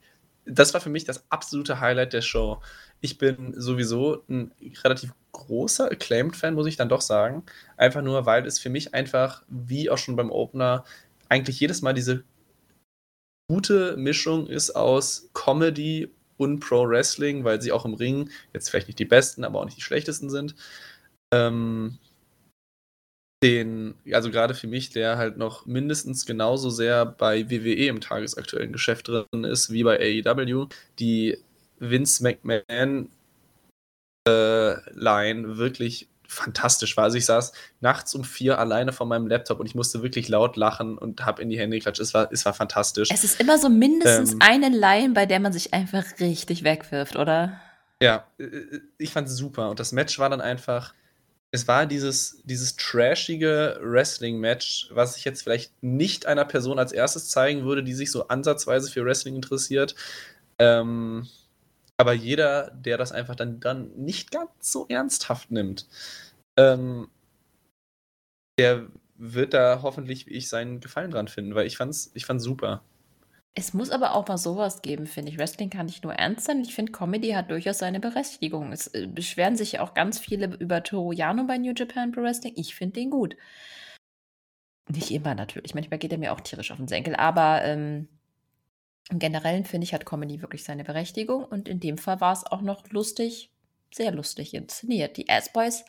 das 0.45 0.75
war 0.75 0.81
für 0.81 0.91
mich 0.91 1.05
das 1.05 1.25
absolute 1.31 1.81
Highlight 1.81 2.13
der 2.13 2.23
Show. 2.23 2.61
Ich 3.01 3.19
bin 3.19 3.55
sowieso 3.57 4.25
ein 4.29 4.53
relativ 4.85 5.13
großer 5.33 5.91
Acclaimed-Fan, 5.91 6.55
muss 6.55 6.67
ich 6.67 6.77
dann 6.77 6.89
doch 6.89 7.01
sagen. 7.01 7.45
Einfach 7.77 8.03
nur, 8.03 8.27
weil 8.27 8.47
es 8.47 8.59
für 8.59 8.71
mich 8.71 8.95
einfach, 8.95 9.43
wie 9.49 9.89
auch 9.91 9.99
schon 9.99 10.17
beim 10.17 10.31
Opener, 10.31 10.85
eigentlich 11.29 11.61
jedes 11.61 11.83
Mal 11.83 11.95
diese 11.95 12.25
gute 13.51 13.97
Mischung 13.97 14.47
ist 14.47 14.71
aus 14.73 15.31
Comedy 15.33 16.11
und 16.37 16.61
Pro 16.61 16.89
Wrestling, 16.89 17.45
weil 17.45 17.61
sie 17.63 17.73
auch 17.73 17.85
im 17.85 17.95
Ring 17.95 18.31
jetzt 18.53 18.71
vielleicht 18.71 18.89
nicht 18.89 18.99
die 18.99 19.05
besten, 19.05 19.45
aber 19.45 19.61
auch 19.61 19.65
nicht 19.65 19.79
die 19.79 19.83
schlechtesten 19.83 20.31
sind. 20.31 20.55
Ähm, 21.33 21.99
den, 23.43 23.95
also 24.13 24.31
gerade 24.31 24.55
für 24.55 24.67
mich, 24.67 24.91
der 24.91 25.17
halt 25.17 25.37
noch 25.37 25.67
mindestens 25.67 26.27
genauso 26.27 26.71
sehr 26.71 27.07
bei 27.07 27.49
WWE 27.51 27.87
im 27.87 28.01
tagesaktuellen 28.01 28.73
Geschäft 28.73 29.09
drin 29.09 29.45
ist 29.45 29.73
wie 29.73 29.85
bei 29.85 30.25
AEW, 30.25 30.67
die 30.99 31.39
Vince 31.79 32.23
McMahon 32.23 33.11
äh, 34.27 34.91
Line 34.93 35.57
wirklich 35.57 36.09
fantastisch 36.27 36.97
war. 36.97 37.05
Also 37.05 37.17
ich 37.17 37.25
saß 37.25 37.53
nachts 37.81 38.15
um 38.15 38.23
vier 38.23 38.59
alleine 38.59 38.93
vor 38.93 39.07
meinem 39.07 39.27
Laptop 39.27 39.61
und 39.61 39.67
ich 39.67 39.75
musste 39.75 40.03
wirklich 40.03 40.29
laut 40.29 40.57
lachen 40.57 40.99
und 40.99 41.25
habe 41.25 41.41
in 41.41 41.49
die 41.49 41.59
Hände 41.59 41.79
geklatscht. 41.79 42.01
Es 42.01 42.13
war, 42.13 42.31
es 42.31 42.45
war 42.45 42.53
fantastisch. 42.53 43.09
Es 43.11 43.25
ist 43.25 43.41
immer 43.41 43.57
so 43.59 43.69
mindestens 43.71 44.33
ähm, 44.33 44.39
eine 44.41 44.69
Line, 44.69 45.15
bei 45.15 45.27
der 45.27 45.41
man 45.41 45.53
sich 45.53 45.73
einfach 45.73 46.05
richtig 46.21 46.65
wegwirft, 46.65 47.17
oder? 47.17 47.61
Ja, 48.03 48.27
äh, 48.39 48.45
äh, 48.45 48.81
ich 48.99 49.11
fand 49.11 49.29
es 49.29 49.37
super. 49.37 49.71
Und 49.71 49.81
das 49.81 49.93
Match 49.93 50.19
war 50.19 50.29
dann 50.29 50.43
einfach, 50.43 50.93
es 51.51 51.67
war 51.67 51.87
dieses, 51.87 52.43
dieses 52.45 52.77
trashige 52.77 53.79
Wrestling-Match, 53.83 54.91
was 54.93 55.17
ich 55.17 55.25
jetzt 55.25 55.43
vielleicht 55.43 55.73
nicht 55.83 56.27
einer 56.27 56.45
Person 56.45 56.79
als 56.79 56.93
erstes 56.93 57.31
zeigen 57.31 57.65
würde, 57.65 57.83
die 57.83 57.95
sich 57.95 58.11
so 58.11 58.29
ansatzweise 58.29 58.91
für 58.91 59.05
Wrestling 59.05 59.35
interessiert. 59.35 59.95
Ähm, 60.59 61.27
aber 61.97 62.13
jeder, 62.13 62.71
der 62.73 62.99
das 62.99 63.13
einfach 63.13 63.35
dann, 63.35 63.61
dann 63.61 63.91
nicht 63.97 64.31
ganz 64.31 64.51
so 64.61 64.87
ernsthaft 64.89 65.51
nimmt, 65.51 65.89
ähm, 66.59 67.09
der 68.59 68.87
wird 69.17 69.55
da 69.55 69.81
hoffentlich 69.83 70.27
wie 70.27 70.35
ich 70.35 70.49
seinen 70.49 70.81
Gefallen 70.81 71.11
dran 71.11 71.29
finden, 71.29 71.55
weil 71.55 71.67
ich 71.67 71.77
fand's, 71.77 72.11
ich 72.15 72.27
fand's 72.27 72.45
super. 72.45 72.83
Es 73.55 73.75
muss 73.75 73.91
aber 73.91 74.15
auch 74.15 74.29
mal 74.29 74.39
sowas 74.39 74.83
geben, 74.83 75.07
finde 75.07 75.33
ich. 75.33 75.39
Wrestling 75.39 75.69
kann 75.71 75.87
nicht 75.87 76.05
nur 76.05 76.15
ernst 76.15 76.45
sein. 76.47 76.61
Ich 76.61 76.75
finde, 76.75 76.93
Comedy 76.93 77.31
hat 77.31 77.51
durchaus 77.51 77.79
seine 77.79 77.99
Berechtigung. 77.99 78.73
Es 78.73 78.87
äh, 78.89 79.07
beschweren 79.07 79.57
sich 79.57 79.73
ja 79.73 79.81
auch 79.81 79.95
ganz 79.95 80.19
viele 80.19 80.55
über 80.57 80.83
Toru 80.83 81.13
Yano 81.13 81.45
bei 81.45 81.59
New 81.59 81.73
Japan 81.75 82.13
Pro 82.13 82.23
Wrestling. 82.23 82.53
Ich 82.57 82.75
finde 82.75 83.01
den 83.01 83.11
gut. 83.11 83.37
Nicht 84.89 85.11
immer 85.11 85.35
natürlich. 85.35 85.75
Manchmal 85.75 85.99
geht 85.99 86.13
er 86.13 86.19
mir 86.19 86.33
auch 86.33 86.41
tierisch 86.41 86.71
auf 86.71 86.77
den 86.77 86.89
Senkel. 86.89 87.17
Aber 87.17 87.65
ähm, 87.65 88.09
im 89.11 89.19
Generellen 89.19 89.65
finde 89.65 89.85
ich, 89.85 89.93
hat 89.93 90.07
Comedy 90.07 90.41
wirklich 90.41 90.63
seine 90.63 90.85
Berechtigung. 90.85 91.45
Und 91.45 91.69
in 91.69 91.81
dem 91.81 91.99
Fall 91.99 92.21
war 92.21 92.33
es 92.33 92.47
auch 92.47 92.63
noch 92.63 92.89
lustig, 92.91 93.51
sehr 93.93 94.13
lustig 94.13 94.55
inszeniert. 94.55 95.17
Die 95.17 95.29
Ass-Boys 95.29 95.85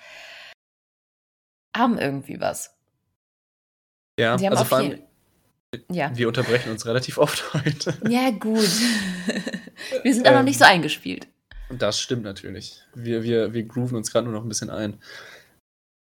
haben 1.75 1.97
irgendwie 1.97 2.39
was. 2.39 2.75
Ja, 4.19 4.33
also 4.33 4.65
vor 4.65 4.79
allem, 4.79 5.01
ja. 5.91 6.15
Wir 6.15 6.27
unterbrechen 6.27 6.71
uns 6.71 6.85
relativ 6.85 7.17
oft 7.17 7.53
heute. 7.53 7.93
Ja, 8.09 8.31
gut. 8.31 8.57
wir 10.03 10.13
sind 10.13 10.25
ähm, 10.25 10.27
aber 10.27 10.37
noch 10.37 10.43
nicht 10.43 10.59
so 10.59 10.65
eingespielt. 10.65 11.27
Und 11.69 11.81
das 11.81 11.99
stimmt 11.99 12.23
natürlich. 12.23 12.81
Wir, 12.95 13.23
wir, 13.23 13.53
wir 13.53 13.63
grooven 13.63 13.95
uns 13.95 14.11
gerade 14.11 14.25
nur 14.25 14.33
noch 14.33 14.43
ein 14.43 14.49
bisschen 14.49 14.71
ein. 14.71 14.99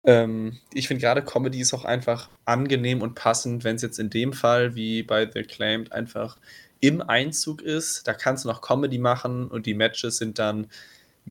Ähm, 0.06 0.58
ich 0.72 0.88
finde 0.88 1.00
gerade 1.00 1.22
Comedy 1.22 1.60
ist 1.60 1.72
auch 1.72 1.84
einfach 1.84 2.28
angenehm 2.44 3.00
und 3.02 3.14
passend, 3.14 3.64
wenn 3.64 3.76
es 3.76 3.82
jetzt 3.82 3.98
in 3.98 4.10
dem 4.10 4.32
Fall 4.32 4.74
wie 4.74 5.02
bei 5.02 5.30
The 5.30 5.42
Claimed 5.42 5.92
einfach 5.92 6.36
im 6.80 7.00
Einzug 7.00 7.62
ist. 7.62 8.06
Da 8.06 8.12
kannst 8.12 8.44
du 8.44 8.48
noch 8.48 8.60
Comedy 8.60 8.98
machen 8.98 9.48
und 9.48 9.66
die 9.66 9.74
Matches 9.74 10.18
sind 10.18 10.38
dann 10.38 10.66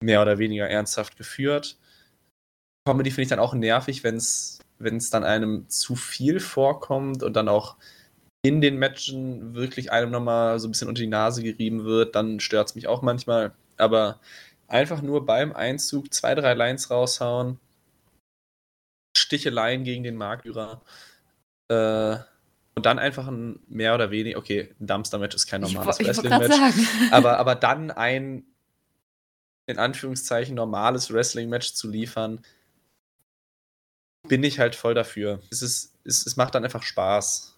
mehr 0.01 0.21
oder 0.21 0.39
weniger 0.39 0.67
ernsthaft 0.67 1.17
geführt. 1.17 1.77
Comedy 2.87 3.11
finde 3.11 3.23
ich 3.23 3.29
dann 3.29 3.39
auch 3.39 3.53
nervig, 3.53 4.03
wenn 4.03 4.15
es 4.15 4.59
dann 4.79 5.23
einem 5.23 5.69
zu 5.69 5.95
viel 5.95 6.39
vorkommt 6.39 7.21
und 7.21 7.33
dann 7.33 7.47
auch 7.47 7.75
in 8.43 8.61
den 8.61 8.77
Matchen 8.77 9.55
wirklich 9.55 9.91
einem 9.91 10.11
nochmal 10.11 10.59
so 10.59 10.67
ein 10.67 10.71
bisschen 10.71 10.89
unter 10.89 11.01
die 11.01 11.07
Nase 11.07 11.41
gerieben 11.41 11.85
wird, 11.85 12.15
dann 12.15 12.39
stört 12.39 12.69
es 12.69 12.75
mich 12.75 12.87
auch 12.87 13.01
manchmal. 13.01 13.53
Aber 13.77 14.19
einfach 14.67 15.01
nur 15.01 15.25
beim 15.25 15.53
Einzug 15.53 16.13
zwei, 16.13 16.35
drei 16.35 16.53
Lines 16.53 16.91
raushauen, 16.91 17.57
Sticheleien 19.17 19.85
gegen 19.85 20.03
den 20.03 20.17
Marktführer 20.17 20.81
äh, 21.69 22.17
und 22.75 22.85
dann 22.85 22.99
einfach 22.99 23.27
ein 23.27 23.59
mehr 23.67 23.95
oder 23.95 24.11
weniger, 24.11 24.37
okay, 24.37 24.73
ein 24.79 24.87
Dumpster-Match 24.87 25.35
ist 25.35 25.47
kein 25.47 25.61
normales 25.61 25.99
Wrestling-Match, 25.99 26.55
aber, 27.11 27.37
aber 27.37 27.55
dann 27.55 27.91
ein 27.91 28.43
in 29.67 29.79
Anführungszeichen 29.79 30.55
normales 30.55 31.13
Wrestling-Match 31.13 31.73
zu 31.73 31.89
liefern, 31.89 32.43
bin 34.27 34.43
ich 34.43 34.59
halt 34.59 34.75
voll 34.75 34.93
dafür. 34.93 35.39
Es, 35.51 35.61
ist, 35.61 35.93
es, 36.03 36.25
es 36.25 36.35
macht 36.35 36.55
dann 36.55 36.63
einfach 36.63 36.83
Spaß. 36.83 37.52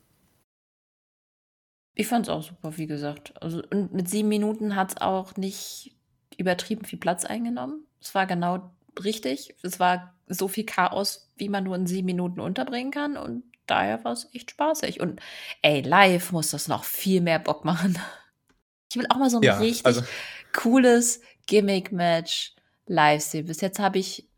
Ich 1.95 2.07
fand 2.07 2.27
es 2.27 2.29
auch 2.29 2.43
super, 2.43 2.77
wie 2.77 2.87
gesagt. 2.87 3.33
Also, 3.41 3.63
und 3.71 3.93
mit 3.93 4.09
sieben 4.09 4.27
Minuten 4.27 4.75
hat 4.75 4.91
es 4.91 4.97
auch 4.97 5.37
nicht 5.37 5.95
übertrieben 6.37 6.83
viel 6.83 6.99
Platz 6.99 7.23
eingenommen. 7.23 7.87
Es 8.01 8.13
war 8.13 8.27
genau 8.27 8.71
richtig. 9.03 9.55
Es 9.63 9.79
war 9.79 10.13
so 10.27 10.49
viel 10.49 10.65
Chaos, 10.65 11.31
wie 11.37 11.47
man 11.47 11.63
nur 11.63 11.77
in 11.77 11.87
sieben 11.87 12.07
Minuten 12.07 12.41
unterbringen 12.41 12.91
kann. 12.91 13.15
Und 13.15 13.43
daher 13.65 14.03
war 14.03 14.11
es 14.11 14.27
echt 14.33 14.51
spaßig. 14.51 14.99
Und 14.99 15.21
ey, 15.61 15.81
live 15.81 16.33
muss 16.33 16.51
das 16.51 16.67
noch 16.67 16.83
viel 16.83 17.21
mehr 17.21 17.39
Bock 17.39 17.65
machen. 17.65 17.97
Ich 18.87 18.99
will 19.01 19.07
auch 19.09 19.17
mal 19.17 19.31
so 19.31 19.37
ein 19.37 19.43
ja, 19.43 19.57
richtig 19.57 19.85
also 19.85 20.03
cooles 20.53 21.19
Gimmick-Match 21.47 22.55
live 22.85 23.21
sehen. 23.21 23.47
Bis 23.47 23.59
jetzt 23.59 23.79
habe 23.79 23.97
ich, 23.97 24.29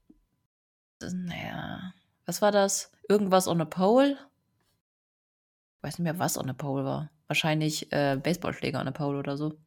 naja, 0.99 1.93
was 2.25 2.41
war 2.41 2.51
das? 2.51 2.91
Irgendwas 3.07 3.47
on 3.47 3.61
a 3.61 3.65
pole? 3.65 4.13
Ich 4.13 5.83
weiß 5.83 5.99
nicht 5.99 6.05
mehr, 6.05 6.17
was 6.17 6.39
on 6.39 6.49
a 6.49 6.53
pole 6.53 6.85
war 6.85 7.11
wahrscheinlich 7.27 7.91
äh, 7.91 8.17
Baseballschläger 8.21 8.79
on 8.79 8.87
a 8.87 8.91
Pole 8.91 9.19
oder 9.19 9.37
so. 9.37 9.57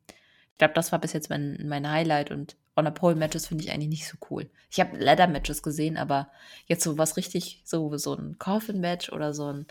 Ich 0.52 0.58
glaube, 0.58 0.74
das 0.74 0.92
war 0.92 0.98
bis 0.98 1.12
jetzt 1.12 1.30
mein, 1.30 1.58
mein 1.66 1.90
Highlight 1.90 2.30
und 2.30 2.56
on 2.76 2.86
a 2.86 2.90
Pole 2.90 3.14
Matches 3.14 3.46
finde 3.46 3.64
ich 3.64 3.72
eigentlich 3.72 3.88
nicht 3.88 4.08
so 4.08 4.16
cool. 4.30 4.50
Ich 4.70 4.80
habe 4.80 4.96
Ladder 4.98 5.26
Matches 5.26 5.62
gesehen, 5.62 5.96
aber 5.96 6.30
jetzt 6.66 6.84
so 6.84 6.98
was 6.98 7.16
richtig, 7.16 7.62
so, 7.64 7.96
so 7.96 8.14
ein 8.14 8.38
Coffin 8.38 8.80
Match 8.80 9.10
oder 9.10 9.32
so 9.32 9.52
ein 9.52 9.66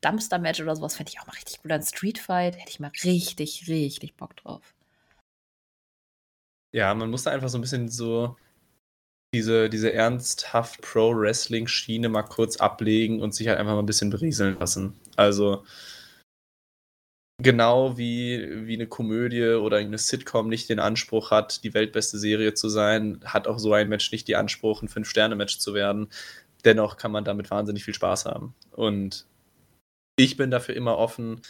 Dumpster 0.00 0.38
Match 0.38 0.60
oder 0.60 0.76
sowas 0.76 0.96
fände 0.96 1.10
ich 1.10 1.20
auch 1.20 1.26
mal 1.26 1.32
richtig 1.32 1.62
gut. 1.62 1.72
Ein 1.72 1.82
Street 1.82 2.18
Fight 2.18 2.56
hätte 2.56 2.70
ich 2.70 2.80
mal 2.80 2.92
richtig, 3.04 3.68
richtig 3.68 4.16
Bock 4.16 4.36
drauf. 4.36 4.74
Ja, 6.72 6.92
man 6.94 7.10
muss 7.10 7.22
da 7.22 7.30
einfach 7.30 7.48
so 7.48 7.56
ein 7.58 7.60
bisschen 7.60 7.88
so 7.88 8.36
diese, 9.34 9.68
diese 9.68 9.92
ernsthaft 9.92 10.80
Pro-Wrestling-Schiene 10.82 12.08
mal 12.08 12.22
kurz 12.22 12.56
ablegen 12.56 13.20
und 13.20 13.34
sich 13.34 13.48
halt 13.48 13.58
einfach 13.58 13.72
mal 13.72 13.80
ein 13.80 13.86
bisschen 13.86 14.10
berieseln 14.10 14.58
lassen. 14.58 14.94
Also, 15.16 15.64
Genau 17.42 17.98
wie, 17.98 18.66
wie 18.66 18.74
eine 18.74 18.86
Komödie 18.86 19.54
oder 19.54 19.78
eine 19.78 19.98
Sitcom 19.98 20.48
nicht 20.48 20.68
den 20.68 20.78
Anspruch 20.78 21.32
hat, 21.32 21.64
die 21.64 21.74
weltbeste 21.74 22.16
Serie 22.16 22.54
zu 22.54 22.68
sein, 22.68 23.20
hat 23.24 23.48
auch 23.48 23.58
so 23.58 23.72
ein 23.72 23.88
Match 23.88 24.12
nicht 24.12 24.28
die 24.28 24.36
Anspruch, 24.36 24.82
ein 24.82 24.88
Fünf-Sterne-Match 24.88 25.58
zu 25.58 25.74
werden. 25.74 26.08
Dennoch 26.64 26.96
kann 26.96 27.10
man 27.10 27.24
damit 27.24 27.50
wahnsinnig 27.50 27.84
viel 27.84 27.94
Spaß 27.94 28.26
haben. 28.26 28.54
Und 28.70 29.26
ich 30.16 30.36
bin 30.36 30.52
dafür 30.52 30.76
immer 30.76 30.96
offen. 30.96 31.40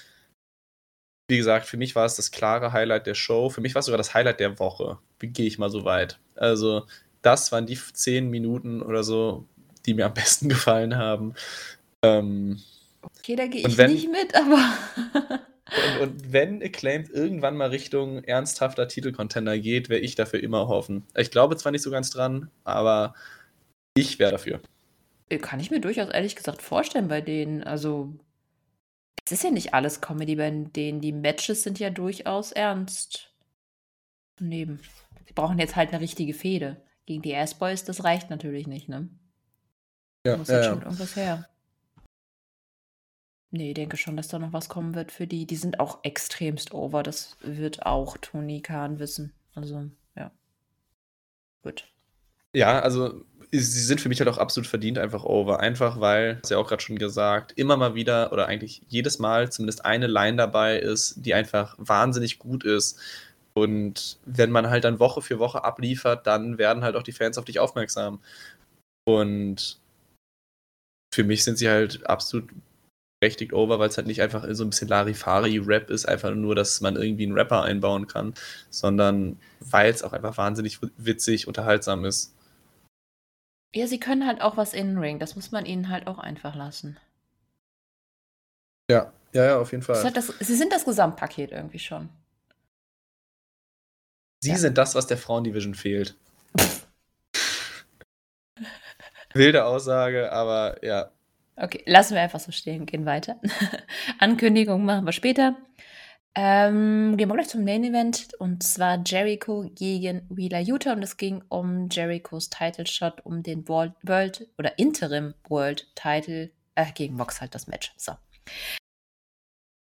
Wie 1.28 1.36
gesagt, 1.36 1.66
für 1.66 1.76
mich 1.76 1.94
war 1.94 2.06
es 2.06 2.16
das 2.16 2.30
klare 2.30 2.72
Highlight 2.72 3.06
der 3.06 3.14
Show. 3.14 3.50
Für 3.50 3.60
mich 3.60 3.74
war 3.74 3.80
es 3.80 3.86
sogar 3.86 3.98
das 3.98 4.14
Highlight 4.14 4.40
der 4.40 4.58
Woche. 4.58 4.98
Gehe 5.18 5.46
ich 5.46 5.58
mal 5.58 5.70
so 5.70 5.84
weit. 5.84 6.18
Also, 6.34 6.86
das 7.20 7.52
waren 7.52 7.66
die 7.66 7.78
zehn 7.78 8.30
Minuten 8.30 8.80
oder 8.80 9.04
so, 9.04 9.46
die 9.84 9.92
mir 9.92 10.06
am 10.06 10.14
besten 10.14 10.48
gefallen 10.50 10.96
haben. 10.96 11.34
Ähm, 12.02 12.62
okay, 13.18 13.36
da 13.36 13.46
gehe 13.46 13.66
ich 13.66 13.76
wenn, 13.76 13.92
nicht 13.92 14.10
mit, 14.10 14.34
aber. 14.34 15.38
Und, 15.70 16.00
und, 16.02 16.32
wenn 16.32 16.62
Acclaimed 16.62 17.08
irgendwann 17.10 17.56
mal 17.56 17.70
Richtung 17.70 18.22
ernsthafter 18.24 18.86
Titelcontender 18.86 19.58
geht, 19.58 19.88
wäre 19.88 20.00
ich 20.00 20.14
dafür 20.14 20.42
immer 20.42 20.68
hoffen. 20.68 21.06
Ich 21.16 21.30
glaube 21.30 21.56
zwar 21.56 21.72
nicht 21.72 21.82
so 21.82 21.90
ganz 21.90 22.10
dran, 22.10 22.50
aber 22.64 23.14
ich 23.96 24.18
wäre 24.18 24.32
dafür. 24.32 24.60
Äh, 25.30 25.38
kann 25.38 25.60
ich 25.60 25.70
mir 25.70 25.80
durchaus 25.80 26.10
ehrlich 26.10 26.36
gesagt 26.36 26.60
vorstellen 26.60 27.08
bei 27.08 27.22
denen. 27.22 27.62
Also, 27.62 28.12
es 29.24 29.32
ist 29.32 29.44
ja 29.44 29.50
nicht 29.50 29.72
alles 29.72 30.02
Comedy 30.02 30.36
bei 30.36 30.50
denen. 30.50 31.00
Die 31.00 31.12
Matches 31.12 31.62
sind 31.62 31.78
ja 31.78 31.88
durchaus 31.88 32.52
ernst. 32.52 33.32
Neben. 34.40 34.80
Sie 35.26 35.32
brauchen 35.32 35.58
jetzt 35.58 35.76
halt 35.76 35.90
eine 35.90 36.00
richtige 36.00 36.34
Fehde. 36.34 36.82
Gegen 37.06 37.22
die 37.22 37.34
Ass-Boys, 37.34 37.84
das 37.84 38.04
reicht 38.04 38.30
natürlich 38.30 38.66
nicht, 38.66 38.88
ne? 38.88 39.08
Ja, 40.26 40.32
da 40.32 40.36
muss 40.38 40.48
ja, 40.48 40.62
schon 40.64 40.82
irgendwas 40.82 41.16
her. 41.16 41.48
Nee, 43.56 43.72
denke 43.72 43.96
schon, 43.96 44.16
dass 44.16 44.26
da 44.26 44.40
noch 44.40 44.52
was 44.52 44.68
kommen 44.68 44.96
wird 44.96 45.12
für 45.12 45.28
die. 45.28 45.46
Die 45.46 45.54
sind 45.54 45.78
auch 45.78 46.00
extremst 46.02 46.74
over. 46.74 47.04
Das 47.04 47.36
wird 47.40 47.86
auch 47.86 48.16
Tony 48.16 48.60
Khan 48.60 48.98
wissen. 48.98 49.32
Also, 49.54 49.84
ja. 50.16 50.32
Gut. 51.62 51.86
Ja, 52.52 52.80
also 52.80 53.24
sie 53.52 53.60
sind 53.60 54.00
für 54.00 54.08
mich 54.08 54.18
halt 54.18 54.28
auch 54.28 54.38
absolut 54.38 54.66
verdient 54.66 54.98
einfach 54.98 55.22
over. 55.22 55.60
Einfach 55.60 56.00
weil, 56.00 56.40
hast 56.42 56.50
ja 56.50 56.58
auch 56.58 56.66
gerade 56.66 56.82
schon 56.82 56.98
gesagt, 56.98 57.52
immer 57.54 57.76
mal 57.76 57.94
wieder 57.94 58.32
oder 58.32 58.46
eigentlich 58.46 58.82
jedes 58.88 59.20
Mal 59.20 59.52
zumindest 59.52 59.84
eine 59.84 60.08
Line 60.08 60.36
dabei 60.36 60.76
ist, 60.80 61.24
die 61.24 61.32
einfach 61.32 61.76
wahnsinnig 61.78 62.40
gut 62.40 62.64
ist. 62.64 62.98
Und 63.52 64.18
wenn 64.24 64.50
man 64.50 64.68
halt 64.68 64.82
dann 64.82 64.98
Woche 64.98 65.22
für 65.22 65.38
Woche 65.38 65.62
abliefert, 65.62 66.26
dann 66.26 66.58
werden 66.58 66.82
halt 66.82 66.96
auch 66.96 67.04
die 67.04 67.12
Fans 67.12 67.38
auf 67.38 67.44
dich 67.44 67.60
aufmerksam. 67.60 68.18
Und 69.04 69.78
für 71.14 71.22
mich 71.22 71.44
sind 71.44 71.56
sie 71.56 71.68
halt 71.68 72.04
absolut 72.08 72.50
berechtigt 73.24 73.54
over, 73.54 73.78
weil 73.78 73.88
es 73.88 73.96
halt 73.96 74.06
nicht 74.06 74.20
einfach 74.20 74.44
so 74.50 74.64
ein 74.64 74.70
bisschen 74.70 74.88
Larifari-Rap 74.88 75.88
ist, 75.88 76.06
einfach 76.06 76.34
nur, 76.34 76.54
dass 76.54 76.82
man 76.82 76.96
irgendwie 76.96 77.24
einen 77.24 77.32
Rapper 77.32 77.62
einbauen 77.62 78.06
kann, 78.06 78.34
sondern 78.68 79.38
weil 79.60 79.90
es 79.90 80.02
auch 80.02 80.12
einfach 80.12 80.36
wahnsinnig 80.36 80.78
witzig, 80.98 81.48
unterhaltsam 81.48 82.04
ist. 82.04 82.34
Ja, 83.74 83.86
sie 83.86 83.98
können 83.98 84.26
halt 84.26 84.42
auch 84.42 84.58
was 84.58 84.74
in 84.74 84.98
Ring, 84.98 85.18
das 85.18 85.36
muss 85.36 85.52
man 85.52 85.64
ihnen 85.64 85.88
halt 85.88 86.06
auch 86.06 86.18
einfach 86.18 86.54
lassen. 86.54 86.98
Ja, 88.90 89.10
ja, 89.32 89.44
ja, 89.46 89.58
auf 89.58 89.72
jeden 89.72 89.82
Fall. 89.82 90.12
Das, 90.12 90.26
sie 90.26 90.54
sind 90.54 90.70
das 90.70 90.84
Gesamtpaket 90.84 91.50
irgendwie 91.50 91.78
schon. 91.78 92.10
Sie 94.40 94.50
ja. 94.50 94.56
sind 94.58 94.76
das, 94.76 94.94
was 94.94 95.06
der 95.06 95.16
Frauendivision 95.16 95.74
fehlt. 95.74 96.14
Wilde 99.32 99.64
Aussage, 99.64 100.30
aber 100.30 100.84
ja. 100.84 101.10
Okay, 101.56 101.82
lassen 101.86 102.14
wir 102.14 102.22
einfach 102.22 102.40
so 102.40 102.50
stehen, 102.50 102.86
gehen 102.86 103.06
weiter. 103.06 103.40
Ankündigung 104.18 104.84
machen 104.84 105.04
wir 105.04 105.12
später. 105.12 105.56
Ähm, 106.36 107.16
gehen 107.16 107.28
wir 107.28 107.34
gleich 107.34 107.48
zum 107.48 107.62
Main 107.62 107.84
Event 107.84 108.34
und 108.40 108.64
zwar 108.64 109.00
Jericho 109.06 109.70
gegen 109.72 110.26
Wheeler 110.28 110.58
Utah 110.58 110.92
und 110.92 111.02
es 111.04 111.16
ging 111.16 111.44
um 111.48 111.88
Jerichos 111.90 112.50
Title 112.50 112.86
Shot 112.86 113.24
um 113.24 113.44
den 113.44 113.68
World, 113.68 113.92
World 114.02 114.48
oder 114.58 114.76
Interim 114.76 115.34
World 115.48 115.86
Title 115.94 116.50
äh, 116.74 116.86
gegen 116.92 117.14
Mox 117.14 117.40
halt 117.40 117.54
das 117.54 117.68
Match. 117.68 117.92
So. 117.96 118.14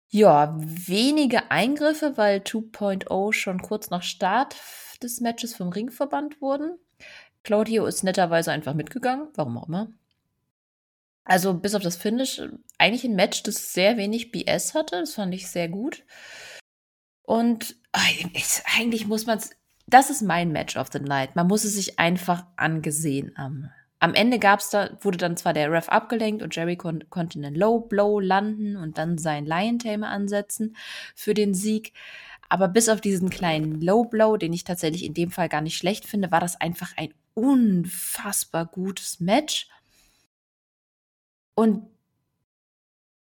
Ja, 0.09 0.55
wenige 0.57 1.51
Eingriffe, 1.51 2.15
weil 2.15 2.39
2.0 2.39 3.33
schon 3.33 3.61
kurz 3.61 3.89
nach 3.89 4.03
Start 4.03 4.55
des 5.03 5.19
Matches 5.19 5.53
vom 5.53 5.67
Ring 5.67 5.91
verbannt 5.91 6.41
wurden. 6.41 6.79
Claudio 7.43 7.85
ist 7.85 8.03
netterweise 8.03 8.53
einfach 8.53 8.73
mitgegangen, 8.73 9.27
warum 9.35 9.57
auch 9.57 9.67
immer. 9.67 9.89
Also 11.27 11.53
bis 11.53 11.75
auf 11.75 11.83
das 11.83 11.97
Finish, 11.97 12.41
eigentlich 12.77 13.03
ein 13.03 13.15
Match, 13.15 13.43
das 13.43 13.73
sehr 13.73 13.97
wenig 13.97 14.31
BS 14.31 14.73
hatte. 14.73 15.01
Das 15.01 15.13
fand 15.13 15.33
ich 15.33 15.49
sehr 15.49 15.67
gut. 15.67 16.05
Und 17.21 17.75
ich, 18.33 18.45
eigentlich 18.77 19.07
muss 19.07 19.25
man 19.25 19.37
es, 19.37 19.49
das 19.87 20.09
ist 20.09 20.21
mein 20.21 20.53
Match 20.53 20.77
of 20.77 20.87
the 20.93 20.99
Night. 20.99 21.35
Man 21.35 21.47
muss 21.47 21.65
es 21.65 21.73
sich 21.73 21.99
einfach 21.99 22.45
angesehen 22.55 23.33
haben. 23.37 23.69
Am 23.99 24.13
Ende 24.13 24.39
gab's 24.39 24.69
da, 24.69 24.97
wurde 25.01 25.17
dann 25.17 25.35
zwar 25.35 25.51
der 25.51 25.69
Ref 25.69 25.89
abgelenkt 25.89 26.43
und 26.43 26.55
Jerry 26.55 26.77
kon 26.77 27.03
konnte 27.09 27.39
einen 27.39 27.55
Low 27.55 27.81
Blow 27.81 28.21
landen 28.21 28.77
und 28.77 28.97
dann 28.97 29.17
seinen 29.17 29.47
Lion 29.47 29.79
Tamer 29.79 30.07
ansetzen 30.07 30.77
für 31.13 31.33
den 31.33 31.53
Sieg. 31.53 31.91
Aber 32.47 32.69
bis 32.69 32.87
auf 32.87 33.01
diesen 33.01 33.29
kleinen 33.29 33.81
Low 33.81 34.05
Blow, 34.05 34.37
den 34.37 34.53
ich 34.53 34.63
tatsächlich 34.63 35.03
in 35.03 35.13
dem 35.13 35.31
Fall 35.31 35.49
gar 35.49 35.61
nicht 35.61 35.75
schlecht 35.75 36.05
finde, 36.05 36.31
war 36.31 36.39
das 36.39 36.61
einfach 36.61 36.95
ein 36.95 37.13
unfassbar 37.33 38.65
gutes 38.65 39.19
Match. 39.19 39.67
Und 41.57 41.87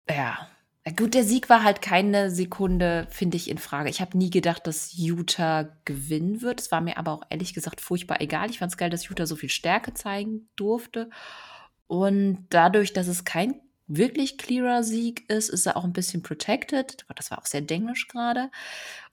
ja, 0.09 0.49
gut, 0.97 1.13
der 1.13 1.23
Sieg 1.23 1.51
war 1.51 1.63
halt 1.63 1.83
keine 1.83 2.31
Sekunde, 2.31 3.07
finde 3.11 3.37
ich, 3.37 3.51
in 3.51 3.59
Frage. 3.59 3.91
Ich 3.91 4.01
habe 4.01 4.17
nie 4.17 4.31
gedacht, 4.31 4.67
dass 4.67 4.95
Utah 4.95 5.69
gewinnen 5.85 6.41
wird. 6.41 6.59
Es 6.63 6.73
war 6.73 6.81
mir 6.81 6.97
aber 6.97 7.13
auch 7.13 7.25
ehrlich 7.29 7.53
gesagt 7.53 7.83
furchtbar 7.83 8.23
egal. 8.23 8.49
Ich 8.49 8.59
fand 8.59 8.73
es 8.73 8.79
geil, 8.79 8.89
dass 8.89 9.07
Utah 9.07 9.27
so 9.27 9.37
viel 9.37 9.51
Stärke 9.51 9.93
zeigen 9.93 10.49
durfte. 10.57 11.11
Und 11.89 12.47
dadurch, 12.49 12.95
dass 12.95 13.07
es 13.07 13.25
kein 13.25 13.61
wirklich 13.87 14.39
clearer 14.39 14.83
Sieg 14.83 15.29
ist, 15.29 15.51
ist 15.51 15.67
er 15.67 15.77
auch 15.77 15.85
ein 15.85 15.93
bisschen 15.93 16.23
protected. 16.23 17.05
Das 17.15 17.31
war 17.31 17.39
auch 17.39 17.47
sehr 17.47 17.61
denglisch 17.61 18.09
gerade. 18.09 18.51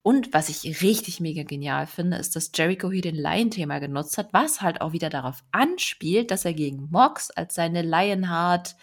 Und 0.02 0.32
was 0.32 0.48
ich 0.48 0.82
richtig 0.82 1.20
mega 1.20 1.44
genial 1.44 1.88
finde, 1.88 2.16
ist, 2.16 2.38
dass 2.38 2.52
Jericho 2.56 2.90
hier 2.90 3.02
den 3.02 3.16
Lion-Thema 3.16 3.80
genutzt 3.80 4.18
hat, 4.18 4.32
was 4.32 4.62
halt 4.62 4.80
auch 4.80 4.94
wieder 4.94 5.10
darauf 5.10 5.44
anspielt, 5.52 6.32
dass 6.32 6.46
er 6.46 6.54
gegen 6.54 6.88
Mox 6.90 7.32
als 7.32 7.56
seine 7.56 7.82
Lionheart 7.82 8.78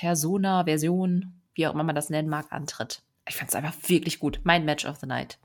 Persona, 0.00 0.64
Version, 0.64 1.34
wie 1.52 1.66
auch 1.66 1.74
immer 1.74 1.84
man 1.84 1.94
das 1.94 2.08
nennen 2.08 2.30
mag, 2.30 2.46
antritt. 2.52 3.02
Ich 3.28 3.36
fand 3.36 3.50
es 3.50 3.54
einfach 3.54 3.76
wirklich 3.86 4.18
gut. 4.18 4.40
Mein 4.44 4.64
Match 4.64 4.86
of 4.86 4.96
the 4.96 5.06
Night. 5.06 5.38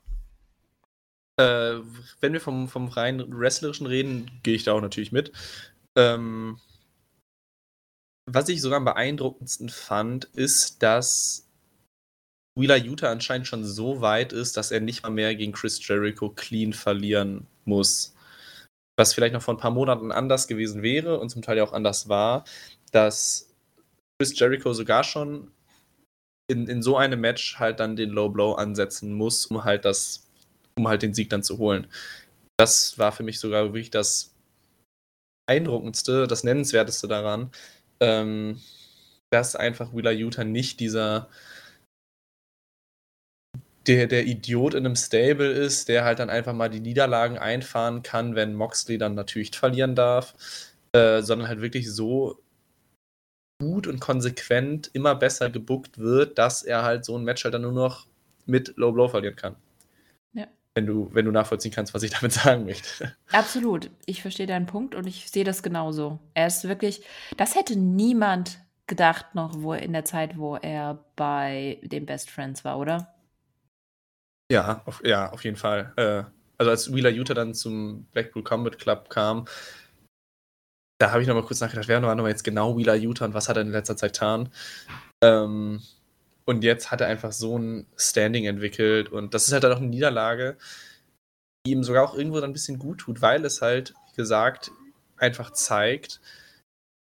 Äh, 1.38 1.82
wenn 2.22 2.32
wir 2.32 2.40
vom, 2.40 2.70
vom 2.70 2.88
rein 2.88 3.22
wrestlerischen 3.38 3.86
reden, 3.86 4.32
gehe 4.44 4.56
ich 4.56 4.64
da 4.64 4.72
auch 4.72 4.80
natürlich 4.80 5.12
mit. 5.12 5.34
Ähm, 5.98 6.58
was 8.32 8.48
ich 8.48 8.62
sogar 8.62 8.78
am 8.78 8.86
beeindruckendsten 8.86 9.68
fand, 9.68 10.24
ist, 10.24 10.82
dass 10.82 11.50
Wheeler 12.58 12.78
Utah 12.78 13.12
anscheinend 13.12 13.48
schon 13.48 13.66
so 13.66 14.00
weit 14.00 14.32
ist, 14.32 14.56
dass 14.56 14.72
er 14.72 14.80
nicht 14.80 15.04
mal 15.04 15.10
mehr 15.10 15.36
gegen 15.36 15.52
Chris 15.52 15.86
Jericho 15.86 16.30
clean 16.30 16.72
verlieren 16.72 17.46
muss. 17.66 18.16
Was 18.98 19.14
vielleicht 19.14 19.34
noch 19.34 19.42
vor 19.42 19.56
ein 19.56 19.60
paar 19.60 19.72
Monaten 19.72 20.14
anders 20.14 20.48
gewesen 20.48 20.82
wäre 20.82 21.20
und 21.20 21.28
zum 21.28 21.42
Teil 21.42 21.58
ja 21.58 21.66
auch 21.66 21.74
anders 21.74 22.08
war, 22.08 22.46
dass 22.94 23.52
Chris 24.20 24.38
Jericho 24.38 24.74
sogar 24.74 25.04
schon 25.04 25.52
in, 26.48 26.68
in 26.68 26.82
so 26.82 26.98
einem 26.98 27.22
Match 27.22 27.60
halt 27.60 27.80
dann 27.80 27.96
den 27.96 28.12
Low 28.12 28.30
Blow 28.30 28.54
ansetzen 28.54 29.14
muss, 29.14 29.46
um 29.48 29.64
halt 29.64 29.86
das, 29.86 30.28
um 30.78 30.88
halt 30.88 31.02
den 31.02 31.14
Sieg 31.14 31.30
dann 31.30 31.44
zu 31.44 31.58
holen. 31.58 31.88
Das 32.58 32.98
war 32.98 33.12
für 33.12 33.24
mich 33.24 33.40
sogar 33.40 33.64
wirklich 33.66 33.90
das 33.90 34.34
beeindruckendste, 35.48 36.28
das 36.28 36.44
nennenswerteste 36.44 37.08
daran, 37.08 37.52
ähm, 38.00 38.62
dass 39.32 39.56
einfach 39.56 39.94
Wheeler 39.94 40.12
Utah 40.12 40.44
nicht 40.44 40.80
dieser 40.80 41.30
der, 43.88 44.08
der 44.08 44.26
Idiot 44.26 44.74
in 44.74 44.86
einem 44.86 44.96
Stable 44.96 45.52
ist, 45.52 45.90
der 45.90 46.06
halt 46.06 46.20
dann 46.20 46.30
einfach 46.30 46.54
mal 46.54 46.70
die 46.70 46.80
Niederlagen 46.80 47.38
einfahren 47.38 48.02
kann, 48.02 48.36
wenn 48.36 48.56
Moxley 48.56 48.98
dann 48.98 49.14
natürlich 49.14 49.56
verlieren 49.56 49.94
darf, 49.96 50.34
äh, 50.94 51.22
sondern 51.22 51.48
halt 51.48 51.62
wirklich 51.62 51.92
so 51.92 52.40
gut 53.60 53.88
und 53.88 54.00
konsequent 54.00 54.90
immer 54.94 55.16
besser 55.16 55.50
gebuckt 55.50 55.98
wird, 55.98 56.38
dass 56.38 56.64
er 56.64 56.84
halt 56.84 57.06
so 57.06 57.18
ein 57.18 57.24
Match 57.24 57.44
halt 57.44 57.54
dann 57.54 57.62
nur 57.62 57.72
noch 57.72 58.08
mit 58.46 58.74
Low 58.78 58.92
Blow 58.92 59.08
verlieren 59.08 59.36
kann. 59.36 59.56
Ja. 60.34 60.48
Wenn 60.76 60.86
du, 60.86 61.10
wenn 61.14 61.26
du 61.26 61.32
nachvollziehen 61.32 61.72
kannst, 61.72 61.94
was 61.94 62.04
ich 62.04 62.12
damit 62.12 62.34
sagen 62.34 62.66
möchte. 62.66 63.16
Absolut. 63.32 63.90
Ich 64.06 64.22
verstehe 64.22 64.48
deinen 64.48 64.66
Punkt 64.66 64.94
und 64.94 65.08
ich 65.08 65.32
sehe 65.32 65.44
das 65.44 65.64
genauso. 65.64 66.20
Er 66.34 66.48
ist 66.48 66.68
wirklich, 66.68 67.04
das 67.38 67.56
hätte 67.56 67.78
niemand 67.78 68.60
gedacht 68.88 69.34
noch, 69.34 69.62
wo 69.62 69.74
in 69.74 69.94
der 69.94 70.06
Zeit, 70.06 70.38
wo 70.38 70.58
er 70.58 71.04
bei 71.16 71.80
den 71.82 72.06
Best 72.06 72.30
Friends 72.30 72.64
war, 72.64 72.78
oder? 72.78 73.16
Ja, 74.52 74.84
auf, 74.86 75.02
ja, 75.04 75.32
auf 75.32 75.44
jeden 75.44 75.58
Fall. 75.58 75.94
Äh, 75.96 76.24
also 76.58 76.72
als 76.72 76.94
Wheeler 76.94 77.10
Utah 77.10 77.34
dann 77.34 77.54
zum 77.54 78.06
Blackpool 78.12 78.44
Combat 78.44 78.78
Club 78.78 79.10
kam, 79.10 79.46
da 80.98 81.12
habe 81.12 81.22
ich 81.22 81.28
noch 81.28 81.36
mal 81.36 81.44
kurz 81.44 81.62
nachgedacht, 81.62 81.88
wer 81.88 82.02
war 82.02 82.16
noch 82.16 82.28
jetzt 82.28 82.44
genau 82.44 82.78
Wheeler 82.78 82.96
Utah 82.96 83.26
und 83.26 83.34
was 83.34 83.50
hat 83.50 83.58
er 83.58 83.64
in 83.64 83.72
letzter 83.72 83.98
Zeit 83.98 84.14
getan? 84.14 84.50
Ähm, 85.24 85.82
und 86.46 86.64
jetzt 86.64 86.92
hat 86.92 87.02
er 87.02 87.08
einfach 87.08 87.32
so 87.32 87.58
ein 87.58 87.88
Standing 87.98 88.46
entwickelt 88.46 89.10
und 89.10 89.34
das 89.34 89.48
ist 89.48 89.54
halt 89.54 89.64
dann 89.64 89.74
auch 89.74 89.78
eine 89.78 89.88
Niederlage, 89.88 90.58
die 91.66 91.72
ihm 91.72 91.84
sogar 91.84 92.04
auch 92.04 92.16
irgendwo 92.16 92.40
dann 92.40 92.52
ein 92.52 92.54
bisschen 92.54 92.80
gut 92.80 93.00
tut, 93.00 93.22
weil 93.22 93.44
es 93.44 93.62
halt, 93.62 93.94
wie 94.12 94.16
gesagt, 94.16 94.72
einfach 95.18 95.52
zeigt, 95.52 96.22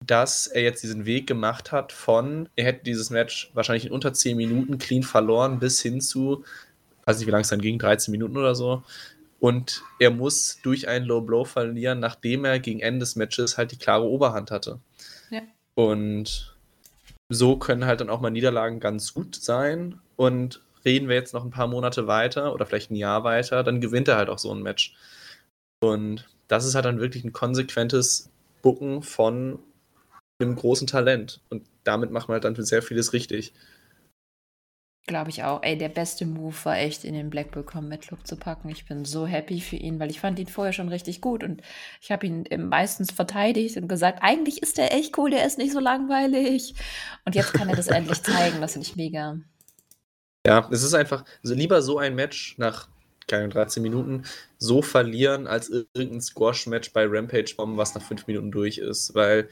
dass 0.04 0.46
er 0.46 0.62
jetzt 0.62 0.82
diesen 0.82 1.04
Weg 1.06 1.26
gemacht 1.26 1.72
hat 1.72 1.92
von, 1.92 2.48
er 2.56 2.66
hätte 2.66 2.84
dieses 2.84 3.10
Match 3.10 3.50
wahrscheinlich 3.54 3.86
in 3.86 3.92
unter 3.92 4.12
10 4.12 4.36
Minuten 4.36 4.78
clean 4.78 5.02
verloren, 5.02 5.58
bis 5.58 5.80
hin 5.80 6.00
zu, 6.00 6.44
weiß 7.04 7.18
nicht, 7.18 7.26
wie 7.26 7.32
lange 7.32 7.42
es 7.42 7.48
dann 7.48 7.60
ging, 7.60 7.78
13 7.78 8.12
Minuten 8.12 8.36
oder 8.36 8.54
so, 8.54 8.82
und 9.40 9.82
er 9.98 10.10
muss 10.10 10.58
durch 10.62 10.88
einen 10.88 11.06
Low 11.06 11.20
Blow 11.20 11.44
verlieren, 11.44 12.00
nachdem 12.00 12.44
er 12.44 12.58
gegen 12.58 12.80
Ende 12.80 13.00
des 13.00 13.16
Matches 13.16 13.56
halt 13.56 13.72
die 13.72 13.78
klare 13.78 14.04
Oberhand 14.04 14.50
hatte. 14.50 14.80
Ja. 15.30 15.42
Und 15.74 16.56
so 17.28 17.56
können 17.56 17.84
halt 17.84 18.00
dann 18.00 18.10
auch 18.10 18.20
mal 18.20 18.30
Niederlagen 18.30 18.80
ganz 18.80 19.14
gut 19.14 19.36
sein. 19.36 20.00
Und 20.16 20.60
reden 20.84 21.08
wir 21.08 21.14
jetzt 21.14 21.34
noch 21.34 21.44
ein 21.44 21.50
paar 21.50 21.68
Monate 21.68 22.06
weiter 22.06 22.52
oder 22.52 22.66
vielleicht 22.66 22.90
ein 22.90 22.96
Jahr 22.96 23.22
weiter, 23.24 23.62
dann 23.62 23.80
gewinnt 23.80 24.08
er 24.08 24.16
halt 24.16 24.28
auch 24.28 24.38
so 24.38 24.52
ein 24.52 24.62
Match. 24.62 24.96
Und 25.80 26.28
das 26.48 26.64
ist 26.64 26.74
halt 26.74 26.84
dann 26.84 27.00
wirklich 27.00 27.24
ein 27.24 27.32
konsequentes 27.32 28.30
Bucken 28.62 29.02
von 29.02 29.58
einem 30.40 30.56
großen 30.56 30.86
Talent. 30.86 31.40
Und 31.50 31.64
damit 31.84 32.10
macht 32.10 32.28
man 32.28 32.34
halt 32.34 32.44
dann 32.44 32.64
sehr 32.64 32.82
vieles 32.82 33.12
richtig. 33.12 33.52
Glaube 35.08 35.30
ich 35.30 35.42
auch. 35.42 35.62
Ey, 35.62 35.78
der 35.78 35.88
beste 35.88 36.26
Move 36.26 36.54
war 36.64 36.76
echt, 36.76 37.02
in 37.02 37.14
den 37.14 37.30
Blackpool 37.30 37.62
Combat 37.62 38.02
Club 38.02 38.26
zu 38.26 38.36
packen. 38.36 38.68
Ich 38.68 38.84
bin 38.84 39.06
so 39.06 39.26
happy 39.26 39.58
für 39.58 39.76
ihn, 39.76 39.98
weil 39.98 40.10
ich 40.10 40.20
fand 40.20 40.38
ihn 40.38 40.48
vorher 40.48 40.74
schon 40.74 40.90
richtig 40.90 41.22
gut 41.22 41.42
und 41.42 41.62
ich 42.02 42.12
habe 42.12 42.26
ihn 42.26 42.44
meistens 42.68 43.10
verteidigt 43.10 43.78
und 43.78 43.88
gesagt, 43.88 44.18
eigentlich 44.20 44.62
ist 44.62 44.76
der 44.76 44.92
echt 44.92 45.16
cool, 45.16 45.30
der 45.30 45.46
ist 45.46 45.56
nicht 45.56 45.72
so 45.72 45.80
langweilig. 45.80 46.74
Und 47.24 47.34
jetzt 47.34 47.54
kann 47.54 47.70
er 47.70 47.76
das 47.76 47.88
endlich 47.88 48.22
zeigen. 48.22 48.60
Das 48.60 48.74
finde 48.74 48.86
ich 48.86 48.96
mega. 48.96 49.38
Ja, 50.46 50.68
es 50.70 50.82
ist 50.82 50.92
einfach, 50.92 51.24
also 51.42 51.54
lieber 51.54 51.80
so 51.80 51.96
ein 51.96 52.14
Match 52.14 52.58
nach 52.58 52.88
keine 53.26 53.48
13 53.48 53.82
Minuten 53.82 54.24
so 54.58 54.82
verlieren, 54.82 55.46
als 55.46 55.70
irgendein 55.70 56.20
Squash-Match 56.20 56.92
bei 56.92 57.06
Rampage 57.06 57.54
Bomb, 57.56 57.78
was 57.78 57.94
nach 57.94 58.02
5 58.02 58.26
Minuten 58.26 58.50
durch 58.50 58.76
ist. 58.76 59.14
Weil 59.14 59.48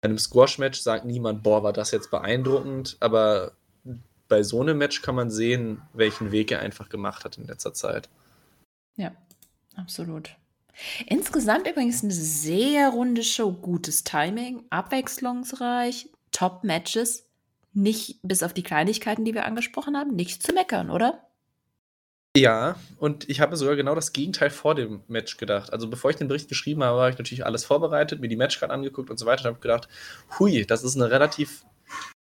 bei 0.00 0.08
einem 0.08 0.18
Squash-Match 0.18 0.80
sagt 0.80 1.04
niemand, 1.04 1.42
boah, 1.42 1.64
war 1.64 1.72
das 1.72 1.90
jetzt 1.90 2.12
beeindruckend, 2.12 2.96
aber 3.00 3.52
bei 4.28 4.42
so 4.42 4.60
einem 4.60 4.78
Match 4.78 5.02
kann 5.02 5.14
man 5.14 5.30
sehen, 5.30 5.82
welchen 5.92 6.32
Weg 6.32 6.50
er 6.50 6.60
einfach 6.60 6.88
gemacht 6.88 7.24
hat 7.24 7.38
in 7.38 7.46
letzter 7.46 7.74
Zeit. 7.74 8.08
Ja, 8.96 9.12
absolut. 9.76 10.36
Insgesamt 11.06 11.66
übrigens 11.68 12.02
eine 12.02 12.12
sehr 12.12 12.90
runde 12.90 13.22
Show. 13.22 13.52
Gutes 13.52 14.04
Timing, 14.04 14.64
abwechslungsreich, 14.70 16.10
Top-Matches. 16.32 17.24
Nicht 17.72 18.20
bis 18.22 18.42
auf 18.42 18.54
die 18.54 18.62
Kleinigkeiten, 18.62 19.24
die 19.24 19.34
wir 19.34 19.44
angesprochen 19.44 19.96
haben, 19.96 20.14
nichts 20.14 20.44
zu 20.44 20.52
meckern, 20.52 20.90
oder? 20.90 21.22
Ja, 22.36 22.76
und 22.98 23.28
ich 23.30 23.40
habe 23.40 23.56
sogar 23.56 23.76
genau 23.76 23.94
das 23.94 24.12
Gegenteil 24.12 24.50
vor 24.50 24.74
dem 24.74 25.02
Match 25.08 25.38
gedacht. 25.38 25.72
Also 25.72 25.88
bevor 25.88 26.10
ich 26.10 26.16
den 26.16 26.28
Bericht 26.28 26.48
geschrieben 26.48 26.84
habe, 26.84 27.00
habe 27.00 27.10
ich 27.10 27.18
natürlich 27.18 27.46
alles 27.46 27.64
vorbereitet, 27.64 28.20
mir 28.20 28.28
die 28.28 28.36
Matchcard 28.36 28.70
angeguckt 28.70 29.08
und 29.08 29.18
so 29.18 29.24
weiter 29.24 29.44
und 29.44 29.54
habe 29.54 29.60
gedacht, 29.60 29.88
hui, 30.38 30.66
das 30.66 30.84
ist 30.84 30.96
eine 30.96 31.10
relativ 31.10 31.64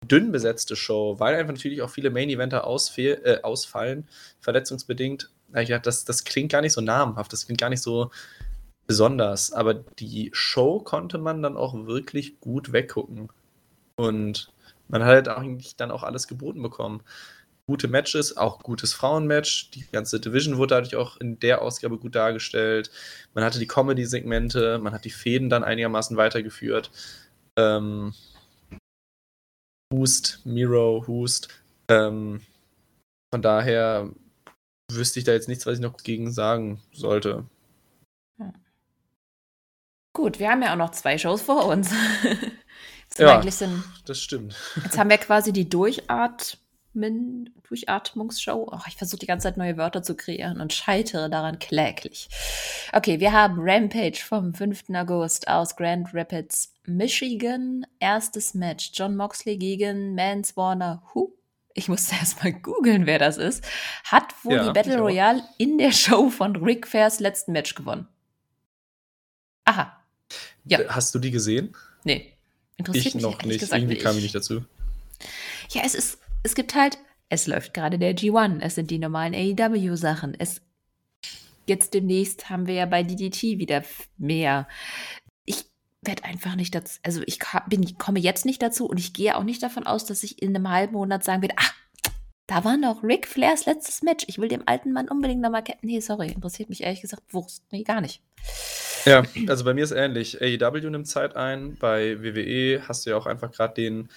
dünn 0.07 0.33
besetzte 0.33 0.77
Show, 0.77 1.19
weil 1.19 1.35
einfach 1.35 1.53
natürlich 1.53 1.83
auch 1.83 1.91
viele 1.91 2.11
Main-Eventer 2.11 2.65
äh, 2.65 3.43
ausfallen, 3.43 4.09
verletzungsbedingt. 4.41 5.31
Ich 5.55 5.69
gedacht, 5.69 5.87
das, 5.87 6.05
das 6.05 6.25
klingt 6.25 6.53
gar 6.53 6.61
nicht 6.61 6.73
so 6.73 6.81
namhaft, 6.81 7.33
das 7.33 7.47
klingt 7.47 7.61
gar 7.61 7.71
nicht 7.71 7.83
so 7.83 8.11
besonders, 8.87 9.53
aber 9.53 9.75
die 9.75 10.31
Show 10.33 10.81
konnte 10.81 11.19
man 11.19 11.43
dann 11.43 11.57
auch 11.57 11.87
wirklich 11.87 12.41
gut 12.41 12.73
weggucken. 12.73 13.29
Und 13.97 14.51
man 14.89 15.03
hat 15.03 15.09
halt 15.09 15.29
eigentlich 15.29 15.77
dann 15.77 15.91
auch 15.91 16.03
alles 16.03 16.29
geboten 16.29 16.63
bekommen. 16.63 17.03
Gute 17.67 17.89
Matches, 17.89 18.37
auch 18.39 18.61
gutes 18.61 18.95
Frauenmatch. 18.95 19.71
Die 19.73 19.85
ganze 19.93 20.21
Division 20.21 20.57
wurde 20.57 20.77
dadurch 20.77 20.97
auch 20.97 21.19
in 21.19 21.39
der 21.39 21.61
Ausgabe 21.61 21.99
gut 21.99 22.15
dargestellt. 22.15 22.91
Man 23.35 23.45
hatte 23.45 23.59
die 23.59 23.67
Comedy-Segmente, 23.67 24.79
man 24.79 24.95
hat 24.95 25.05
die 25.05 25.11
Fäden 25.11 25.51
dann 25.51 25.65
einigermaßen 25.65 26.17
weitergeführt. 26.17 26.91
Ähm, 27.57 28.15
Hust, 29.93 30.41
Miro, 30.45 31.05
Hust. 31.07 31.49
Ähm, 31.89 32.43
von 33.33 33.43
daher 33.43 34.11
wüsste 34.91 35.19
ich 35.19 35.25
da 35.25 35.33
jetzt 35.33 35.49
nichts, 35.49 35.67
was 35.67 35.75
ich 35.77 35.81
noch 35.81 35.97
gegen 35.99 36.31
sagen 36.33 36.81
sollte. 36.93 37.45
Gut, 40.15 40.39
wir 40.39 40.51
haben 40.51 40.63
ja 40.63 40.73
auch 40.73 40.77
noch 40.77 40.91
zwei 40.91 41.17
Shows 41.17 41.43
vor 41.43 41.67
uns. 41.67 41.91
ja, 43.19 43.51
sind, 43.51 43.85
das 44.05 44.21
stimmt. 44.21 44.57
Jetzt 44.83 44.99
haben 44.99 45.11
wir 45.11 45.19
quasi 45.19 45.53
die 45.53 45.69
Durchatmen, 46.95 47.55
Durchatmungsshow. 47.69 48.69
Oh, 48.73 48.81
ich 48.87 48.97
versuche 48.97 49.21
die 49.21 49.27
ganze 49.27 49.49
Zeit 49.49 49.57
neue 49.57 49.77
Wörter 49.77 50.03
zu 50.03 50.17
kreieren 50.17 50.61
und 50.61 50.73
scheitere 50.73 51.29
daran 51.29 51.59
kläglich. 51.59 52.29
Okay, 52.93 53.21
wir 53.21 53.33
haben 53.33 53.57
Rampage 53.59 54.21
vom 54.25 54.55
5. 54.55 54.91
August 54.95 55.49
aus 55.49 55.77
Grand 55.77 56.13
Rapids, 56.13 56.75
Michigan. 56.85 57.87
Erstes 58.01 58.55
Match. 58.55 58.91
John 58.95 59.17
Moxley 59.17 59.57
gegen 59.57 60.15
Mans 60.15 60.57
Warner. 60.57 61.03
Who? 61.13 61.33
Ich 61.75 61.89
musste 61.89 62.15
erst 62.21 62.43
mal 62.43 62.53
googeln, 62.53 63.07
wer 63.07 63.19
das 63.19 63.37
ist. 63.37 63.65
Hat 64.05 64.35
wohl 64.45 64.55
ja, 64.55 64.67
die 64.67 64.73
Battle 64.73 64.99
Royale 64.99 65.43
in 65.59 65.79
der 65.79 65.93
Show 65.93 66.31
von 66.31 66.57
Ric 66.57 66.87
Fairs 66.87 67.21
letzten 67.21 67.53
Match 67.53 67.75
gewonnen. 67.75 68.09
Aha, 69.65 69.99
ja. 70.69 70.81
Hast 70.89 71.15
du 71.15 71.19
die 71.19 71.31
gesehen? 71.31 71.75
Nee. 72.05 72.33
Interessiert 72.77 73.07
ich 73.07 73.15
mich 73.15 73.23
noch 73.23 73.43
nicht. 73.43 73.61
Gesagt, 73.61 73.81
Irgendwie 73.81 73.99
kam 73.99 74.17
ich 74.17 74.23
nicht 74.23 74.35
dazu. 74.35 74.65
Ja, 75.71 75.83
es 75.85 75.95
ist, 75.95 76.19
es 76.43 76.55
gibt 76.55 76.75
halt, 76.75 76.99
es 77.29 77.47
läuft 77.47 77.75
gerade 77.75 77.99
der 77.99 78.17
G1, 78.17 78.61
es 78.61 78.75
sind 78.75 78.91
die 78.91 78.99
normalen 78.99 79.35
AEW-Sachen. 79.35 80.35
Es 80.39 80.61
jetzt 81.67 81.95
demnächst 81.95 82.51
haben 82.51 82.67
wir 82.67 82.75
ja 82.75 82.87
bei 82.87 83.03
DDT 83.03 83.59
wieder 83.59 83.83
mehr. 84.17 84.67
Ich 85.45 85.67
werde 86.03 86.25
einfach 86.25 86.57
nicht 86.57 86.75
dazu, 86.75 86.99
also 87.03 87.23
ich 87.27 87.41
bin, 87.69 87.99
komme 87.99 88.19
jetzt 88.19 88.47
nicht 88.47 88.63
dazu 88.63 88.87
und 88.87 88.99
ich 88.99 89.13
gehe 89.13 89.37
auch 89.37 89.45
nicht 89.45 89.63
davon 89.63 89.87
aus, 89.87 90.07
dass 90.07 90.23
ich 90.23 90.41
in 90.43 90.57
einem 90.57 90.71
halben 90.71 90.95
Monat 90.95 91.25
sagen 91.25 91.43
werde, 91.43 91.57
ach, 91.59 91.75
da 92.47 92.65
war 92.65 92.79
noch 92.79 93.03
Ric 93.03 93.29
Flairs 93.29 93.67
letztes 93.67 94.03
Match. 94.03 94.25
Ich 94.27 94.39
will 94.39 94.49
dem 94.49 94.63
alten 94.65 94.93
Mann 94.93 95.09
unbedingt 95.09 95.43
nochmal 95.43 95.63
kennen. 95.63 95.81
Nee, 95.83 96.01
sorry, 96.01 96.29
interessiert 96.29 96.71
mich 96.71 96.83
ehrlich 96.83 97.03
gesagt 97.03 97.23
Wurst. 97.35 97.63
Nee, 97.71 97.83
gar 97.83 98.01
nicht. 98.01 98.23
Ja, 99.05 99.23
also 99.49 99.65
bei 99.65 99.75
mir 99.75 99.85
ist 99.85 99.93
ähnlich. 99.93 100.41
AEW 100.41 100.89
nimmt 100.89 101.07
Zeit 101.07 101.37
ein. 101.37 101.77
Bei 101.77 102.23
WWE 102.23 102.89
hast 102.89 103.05
du 103.05 103.11
ja 103.11 103.19
auch 103.19 103.27
einfach 103.27 103.53
gerade 103.53 103.75
den, 103.75 104.09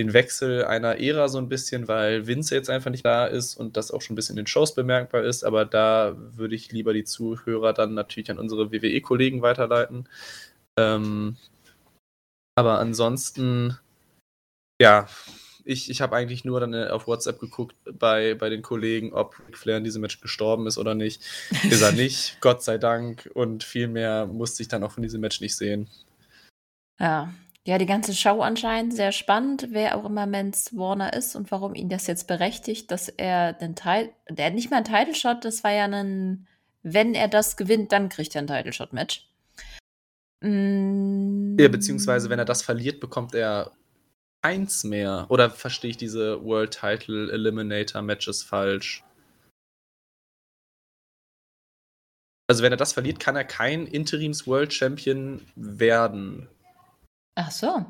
den 0.00 0.12
Wechsel 0.12 0.64
einer 0.64 0.98
Ära 0.98 1.28
so 1.28 1.38
ein 1.38 1.48
bisschen, 1.48 1.88
weil 1.88 2.26
Vince 2.26 2.54
jetzt 2.54 2.70
einfach 2.70 2.90
nicht 2.90 3.04
da 3.04 3.26
ist 3.26 3.56
und 3.56 3.76
das 3.76 3.90
auch 3.90 4.02
schon 4.02 4.14
ein 4.14 4.16
bisschen 4.16 4.34
in 4.34 4.44
den 4.44 4.46
Shows 4.46 4.74
bemerkbar 4.74 5.24
ist. 5.24 5.44
Aber 5.44 5.64
da 5.64 6.14
würde 6.16 6.54
ich 6.54 6.72
lieber 6.72 6.92
die 6.92 7.04
Zuhörer 7.04 7.72
dann 7.72 7.94
natürlich 7.94 8.30
an 8.30 8.38
unsere 8.38 8.72
WWE-Kollegen 8.72 9.42
weiterleiten. 9.42 10.08
Ähm, 10.78 11.36
aber 12.56 12.78
ansonsten, 12.78 13.78
ja, 14.80 15.06
ich, 15.64 15.90
ich 15.90 16.00
habe 16.00 16.16
eigentlich 16.16 16.44
nur 16.44 16.60
dann 16.60 16.74
äh, 16.74 16.88
auf 16.88 17.06
WhatsApp 17.06 17.38
geguckt 17.38 17.76
bei, 17.84 18.34
bei 18.34 18.48
den 18.48 18.62
Kollegen, 18.62 19.12
ob 19.12 19.38
Ric 19.46 19.58
Flair 19.58 19.76
in 19.76 19.84
diesem 19.84 20.02
Match 20.02 20.20
gestorben 20.20 20.66
ist 20.66 20.78
oder 20.78 20.94
nicht. 20.94 21.22
Ist 21.70 21.82
er 21.82 21.92
nicht, 21.92 22.38
Gott 22.40 22.62
sei 22.62 22.78
Dank. 22.78 23.30
Und 23.34 23.64
viel 23.64 23.88
mehr 23.88 24.26
musste 24.26 24.62
ich 24.62 24.68
dann 24.68 24.82
auch 24.82 24.92
von 24.92 25.02
diesem 25.02 25.20
Match 25.20 25.40
nicht 25.40 25.56
sehen. 25.56 25.88
Ja. 26.98 27.32
Ja, 27.66 27.76
die 27.76 27.86
ganze 27.86 28.14
Show 28.14 28.40
anscheinend 28.40 28.94
sehr 28.94 29.12
spannend, 29.12 29.68
wer 29.70 29.96
auch 29.96 30.06
immer 30.06 30.26
Mans 30.26 30.74
Warner 30.74 31.12
ist 31.12 31.36
und 31.36 31.50
warum 31.50 31.74
ihn 31.74 31.90
das 31.90 32.06
jetzt 32.06 32.26
berechtigt, 32.26 32.90
dass 32.90 33.08
er 33.08 33.52
den 33.52 33.76
Teil, 33.76 34.14
der 34.30 34.46
hat 34.46 34.54
nicht 34.54 34.70
mal 34.70 34.78
einen 34.78 34.86
Title 34.86 35.14
Shot, 35.14 35.44
das 35.44 35.62
war 35.62 35.72
ja 35.72 35.84
ein, 35.84 36.46
wenn 36.82 37.14
er 37.14 37.28
das 37.28 37.58
gewinnt, 37.58 37.92
dann 37.92 38.08
kriegt 38.08 38.34
er 38.34 38.40
einen 38.40 38.48
Title 38.48 38.72
Shot 38.72 38.94
Match. 38.94 39.28
Mm. 40.40 41.58
Ja, 41.60 41.68
beziehungsweise 41.68 42.30
wenn 42.30 42.38
er 42.38 42.46
das 42.46 42.62
verliert, 42.62 42.98
bekommt 42.98 43.34
er 43.34 43.72
eins 44.42 44.84
mehr. 44.84 45.26
Oder 45.28 45.50
verstehe 45.50 45.90
ich 45.90 45.96
diese 45.98 46.42
World 46.42 46.72
Title 46.72 47.30
Eliminator 47.30 48.00
Matches 48.00 48.42
falsch? 48.42 49.04
Also 52.48 52.62
wenn 52.62 52.72
er 52.72 52.78
das 52.78 52.94
verliert, 52.94 53.20
kann 53.20 53.36
er 53.36 53.44
kein 53.44 53.86
Interims 53.86 54.46
World 54.46 54.72
Champion 54.72 55.46
werden. 55.54 56.48
Ach 57.40 57.50
so. 57.50 57.86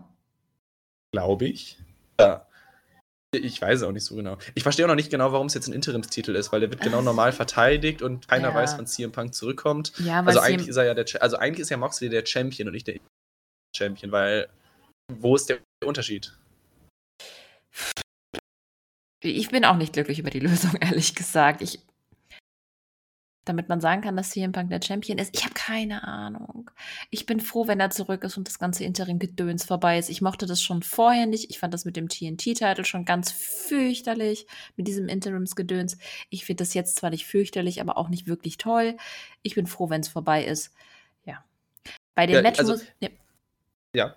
Glaube 1.12 1.46
ich. 1.46 1.76
Ja. 2.20 2.46
Ich 3.32 3.60
weiß 3.60 3.82
auch 3.82 3.92
nicht 3.92 4.04
so 4.04 4.14
genau. 4.14 4.38
Ich 4.54 4.62
verstehe 4.62 4.84
auch 4.84 4.88
noch 4.88 4.96
nicht 4.96 5.10
genau, 5.10 5.32
warum 5.32 5.48
es 5.48 5.54
jetzt 5.54 5.66
ein 5.66 5.72
Interimstitel 5.72 6.34
ist, 6.36 6.52
weil 6.52 6.60
der 6.60 6.70
wird 6.70 6.80
genau 6.80 7.02
normal 7.02 7.32
verteidigt 7.32 8.00
und 8.02 8.28
keiner 8.28 8.48
ja. 8.48 8.54
weiß, 8.54 8.78
wann 8.78 8.86
CM 8.86 9.12
Punk 9.12 9.34
zurückkommt. 9.34 9.92
Ja, 9.98 10.22
also 10.22 10.40
eigentlich 10.40 10.68
ist 10.68 10.76
er 10.76 10.84
ja 10.84 10.94
der, 10.94 11.06
also 11.20 11.36
eigentlich 11.36 11.60
ist 11.60 11.70
ja 11.70 11.76
Moxley 11.76 12.08
der 12.08 12.26
Champion 12.26 12.68
und 12.68 12.74
nicht 12.74 12.86
der 12.86 12.98
Champion, 13.76 14.12
weil 14.12 14.48
wo 15.12 15.34
ist 15.34 15.48
der 15.48 15.58
Unterschied? 15.84 16.36
Ich 19.22 19.50
bin 19.50 19.64
auch 19.64 19.76
nicht 19.76 19.92
glücklich 19.92 20.18
über 20.18 20.30
die 20.30 20.40
Lösung, 20.40 20.74
ehrlich 20.80 21.14
gesagt. 21.14 21.60
Ich, 21.60 21.80
damit 23.50 23.68
man 23.68 23.80
sagen 23.80 24.00
kann, 24.00 24.16
dass 24.16 24.30
CM 24.30 24.52
Punk 24.52 24.70
der 24.70 24.80
Champion 24.80 25.18
ist. 25.18 25.34
Ich 25.34 25.42
habe 25.42 25.54
keine 25.54 26.04
Ahnung. 26.04 26.70
Ich 27.10 27.26
bin 27.26 27.40
froh, 27.40 27.66
wenn 27.66 27.80
er 27.80 27.90
zurück 27.90 28.22
ist 28.22 28.36
und 28.36 28.46
das 28.46 28.58
ganze 28.58 28.84
Interim-Gedöns 28.84 29.64
vorbei 29.64 29.98
ist. 29.98 30.08
Ich 30.08 30.22
mochte 30.22 30.46
das 30.46 30.62
schon 30.62 30.82
vorher 30.82 31.26
nicht. 31.26 31.50
Ich 31.50 31.58
fand 31.58 31.74
das 31.74 31.84
mit 31.84 31.96
dem 31.96 32.08
TNT-Titel 32.08 32.84
schon 32.84 33.04
ganz 33.04 33.32
fürchterlich, 33.32 34.46
mit 34.76 34.86
diesem 34.86 35.08
Interims-Gedöns. 35.08 35.98
Ich 36.30 36.44
finde 36.44 36.62
das 36.62 36.74
jetzt 36.74 36.96
zwar 36.96 37.10
nicht 37.10 37.26
fürchterlich, 37.26 37.80
aber 37.80 37.98
auch 37.98 38.08
nicht 38.08 38.28
wirklich 38.28 38.56
toll. 38.56 38.96
Ich 39.42 39.56
bin 39.56 39.66
froh, 39.66 39.90
wenn 39.90 40.00
es 40.00 40.08
vorbei 40.08 40.44
ist. 40.44 40.72
Ja. 41.24 41.44
Bei 42.14 42.26
den 42.26 42.36
ja, 42.36 42.42
Match 42.42 42.60
also, 42.60 42.76
ja. 43.00 43.08
ja. 43.94 44.16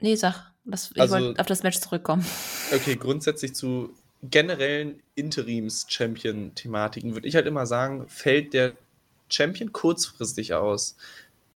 Nee, 0.00 0.16
sag. 0.16 0.52
Das, 0.64 0.90
ich 0.92 1.00
also, 1.00 1.14
wollte 1.14 1.40
auf 1.40 1.46
das 1.46 1.62
Match 1.62 1.80
zurückkommen. 1.80 2.24
Okay, 2.72 2.96
grundsätzlich 2.96 3.54
zu 3.54 3.94
generellen 4.22 5.02
Interims-Champion-Thematiken 5.14 7.14
würde 7.14 7.28
ich 7.28 7.34
halt 7.34 7.46
immer 7.46 7.66
sagen, 7.66 8.08
fällt 8.08 8.54
der 8.54 8.72
Champion 9.28 9.72
kurzfristig 9.72 10.54
aus, 10.54 10.96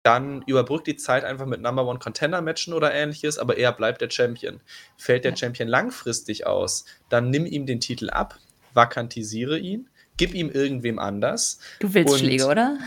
dann 0.03 0.43
überbrückt 0.47 0.87
die 0.87 0.97
Zeit 0.97 1.25
einfach 1.25 1.47
mit 1.47 1.61
Number 1.61 1.87
One 1.87 1.99
Contender 1.99 2.41
Matchen 2.41 2.75
oder 2.75 2.93
ähnliches, 2.93 3.39
aber 3.39 3.57
er 3.57 3.73
bleibt 3.73 4.01
der 4.01 4.11
Champion. 4.11 4.61
Fällt 4.97 5.25
der. 5.25 5.37
Champion 5.37 5.69
langfristig 5.69 6.47
aus, 6.47 6.85
dann 7.09 7.31
nimm 7.31 7.47
ihm 7.47 7.67
den 7.67 7.81
Titel 7.81 8.11
ab, 8.11 8.39
vakantisiere 8.75 9.59
ihn, 9.59 9.89
gib 10.17 10.35
ihm 10.35 10.51
irgendwem 10.51 10.99
anders. 10.99 11.59
Du 11.81 11.95
willst 11.95 12.19
Schläge, 12.19 12.47
oder? 12.47 12.79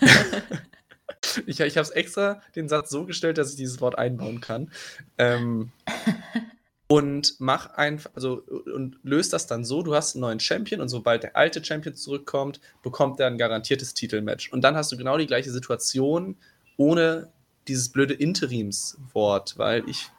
ich 1.46 1.60
ich 1.60 1.76
habe 1.76 1.84
es 1.84 1.90
extra 1.90 2.40
den 2.54 2.68
Satz 2.68 2.90
so 2.90 3.04
gestellt, 3.04 3.38
dass 3.38 3.50
ich 3.50 3.56
dieses 3.56 3.80
Wort 3.80 3.98
einbauen 3.98 4.40
kann. 4.40 4.70
Ähm, 5.18 5.72
und 6.86 7.36
mach 7.38 7.74
einfach, 7.74 8.10
also 8.14 8.42
und 8.74 8.98
löst 9.02 9.32
das 9.32 9.46
dann 9.46 9.64
so, 9.64 9.82
du 9.82 9.94
hast 9.94 10.14
einen 10.14 10.20
neuen 10.20 10.40
Champion 10.40 10.80
und 10.80 10.88
sobald 10.88 11.22
der 11.22 11.36
alte 11.36 11.64
Champion 11.64 11.94
zurückkommt, 11.94 12.60
bekommt 12.82 13.20
er 13.20 13.28
ein 13.28 13.38
garantiertes 13.38 13.94
Titelmatch. 13.94 14.52
Und 14.52 14.62
dann 14.62 14.76
hast 14.76 14.92
du 14.92 14.96
genau 14.96 15.16
die 15.16 15.26
gleiche 15.26 15.50
Situation 15.50 16.36
ohne 16.76 17.32
dieses 17.68 17.90
blöde 17.90 18.14
Interimswort, 18.14 19.56
weil 19.56 19.88
ich, 19.88 20.10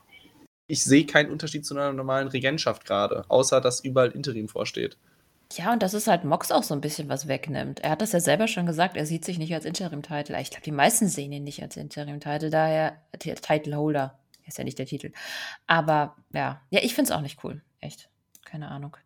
ich 0.67 0.83
sehe 0.83 1.05
keinen 1.05 1.31
Unterschied 1.31 1.65
zu 1.65 1.75
einer 1.75 1.93
normalen 1.93 2.27
Regentschaft 2.27 2.85
gerade, 2.85 3.25
außer 3.27 3.61
dass 3.61 3.81
überall 3.81 4.11
Interim 4.11 4.47
vorsteht. 4.47 4.97
Ja, 5.53 5.71
und 5.71 5.83
das 5.83 5.93
ist 5.93 6.07
halt 6.07 6.23
Mox 6.23 6.51
auch 6.51 6.63
so 6.63 6.73
ein 6.73 6.81
bisschen 6.81 7.07
was 7.07 7.27
wegnimmt. 7.27 7.79
Er 7.81 7.91
hat 7.91 8.01
das 8.01 8.13
ja 8.13 8.19
selber 8.19 8.47
schon 8.47 8.65
gesagt, 8.65 8.97
er 8.97 9.05
sieht 9.05 9.23
sich 9.23 9.37
nicht 9.37 9.53
als 9.53 9.65
Interim-Title. 9.65 10.41
Ich 10.41 10.49
glaube, 10.49 10.63
die 10.63 10.71
meisten 10.71 11.07
sehen 11.07 11.31
ihn 11.31 11.43
nicht 11.43 11.61
als 11.61 11.77
Interim-Title, 11.77 12.49
daher 12.49 12.97
Title-Holder. 13.19 14.17
Ist 14.45 14.57
ja 14.57 14.63
nicht 14.63 14.79
der 14.79 14.85
Titel. 14.85 15.11
Aber 15.67 16.15
ja, 16.33 16.61
ja, 16.69 16.81
ich 16.83 16.93
finde 16.93 17.11
es 17.11 17.17
auch 17.17 17.21
nicht 17.21 17.43
cool. 17.43 17.61
Echt. 17.79 18.09
Keine 18.43 18.69
Ahnung. 18.69 18.97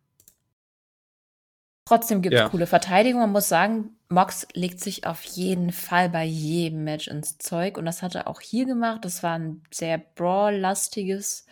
Trotzdem 1.86 2.22
gibt 2.22 2.34
es 2.34 2.40
ja. 2.40 2.48
coole 2.48 2.66
Verteidigung. 2.66 3.20
Man 3.20 3.32
muss 3.32 3.48
sagen, 3.48 3.96
Mox 4.08 4.46
legt 4.54 4.80
sich 4.80 5.06
auf 5.06 5.24
jeden 5.24 5.72
Fall 5.72 6.08
bei 6.08 6.24
jedem 6.24 6.84
Match 6.84 7.08
ins 7.08 7.38
Zeug. 7.38 7.78
Und 7.78 7.84
das 7.84 8.02
hat 8.02 8.14
er 8.14 8.28
auch 8.28 8.40
hier 8.40 8.64
gemacht. 8.64 9.04
Das 9.04 9.22
war 9.22 9.36
ein 9.36 9.62
sehr 9.72 9.98
brawl-lastiges 9.98 11.46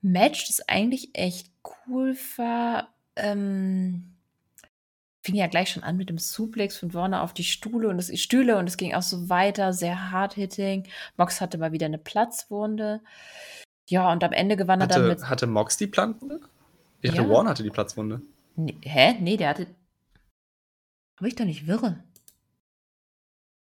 Match, 0.00 0.48
das 0.48 0.68
eigentlich 0.68 1.10
echt 1.14 1.52
cool 1.86 2.16
war. 2.36 2.94
Ähm, 3.14 4.17
fing 5.28 5.36
ja 5.36 5.46
gleich 5.46 5.70
schon 5.70 5.82
an 5.82 5.98
mit 5.98 6.08
dem 6.08 6.16
Suplex 6.16 6.78
von 6.78 6.92
vorne 6.92 7.20
auf 7.20 7.34
die 7.34 7.44
Stühle 7.44 7.88
und 7.88 7.98
es 7.98 8.18
Stühle 8.18 8.56
und 8.56 8.66
es 8.66 8.78
ging 8.78 8.94
auch 8.94 9.02
so 9.02 9.28
weiter, 9.28 9.74
sehr 9.74 10.10
hard 10.10 10.34
hitting. 10.34 10.88
Mox 11.18 11.42
hatte 11.42 11.58
mal 11.58 11.70
wieder 11.70 11.84
eine 11.84 11.98
Platzwunde. 11.98 13.02
Ja, 13.90 14.10
und 14.10 14.24
am 14.24 14.32
Ende 14.32 14.56
gewann 14.56 14.82
hatte, 14.82 14.94
er 14.94 15.00
dann 15.00 15.08
mit. 15.08 15.28
Hatte 15.28 15.46
Mox 15.46 15.76
die 15.76 15.86
Platzwunde? 15.86 16.40
Ich 17.02 17.12
ja. 17.12 17.18
hatte 17.18 17.28
Warren 17.28 17.46
hatte 17.46 17.62
die 17.62 17.70
Platzwunde. 17.70 18.22
Nee, 18.56 18.78
hä? 18.82 19.16
Nee, 19.20 19.36
der 19.36 19.50
hatte. 19.50 19.66
Aber 21.18 21.28
ich 21.28 21.34
doch 21.34 21.44
nicht 21.44 21.66
wirre. 21.66 22.02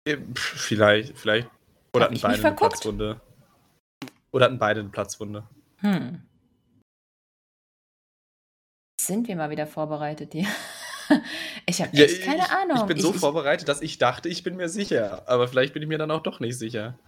Äh, 0.06 0.16
vielleicht, 0.34 1.18
vielleicht. 1.18 1.48
Oder 1.92 2.06
hatten 2.06 2.20
beide 2.22 2.46
eine 2.46 2.56
Platzwunde. 2.56 3.20
Oder 4.32 4.46
hatten 4.46 4.58
beide 4.58 4.80
eine 4.80 4.88
Platzwunde. 4.88 5.44
Hm. 5.78 6.22
Sind 8.98 9.28
wir 9.28 9.36
mal 9.36 9.50
wieder 9.50 9.66
vorbereitet 9.66 10.32
hier? 10.32 10.46
ich 11.66 11.80
habe 11.80 11.92
echt 11.92 12.20
ja, 12.20 12.26
keine 12.26 12.42
ich, 12.42 12.50
Ahnung. 12.50 12.76
Ich 12.78 12.84
bin 12.84 13.00
so 13.00 13.12
ich, 13.12 13.20
vorbereitet, 13.20 13.68
dass 13.68 13.82
ich 13.82 13.98
dachte, 13.98 14.28
ich 14.28 14.42
bin 14.42 14.56
mir 14.56 14.68
sicher. 14.68 15.22
Aber 15.26 15.48
vielleicht 15.48 15.74
bin 15.74 15.82
ich 15.82 15.88
mir 15.88 15.98
dann 15.98 16.10
auch 16.10 16.22
doch 16.22 16.40
nicht 16.40 16.58
sicher. 16.58 16.98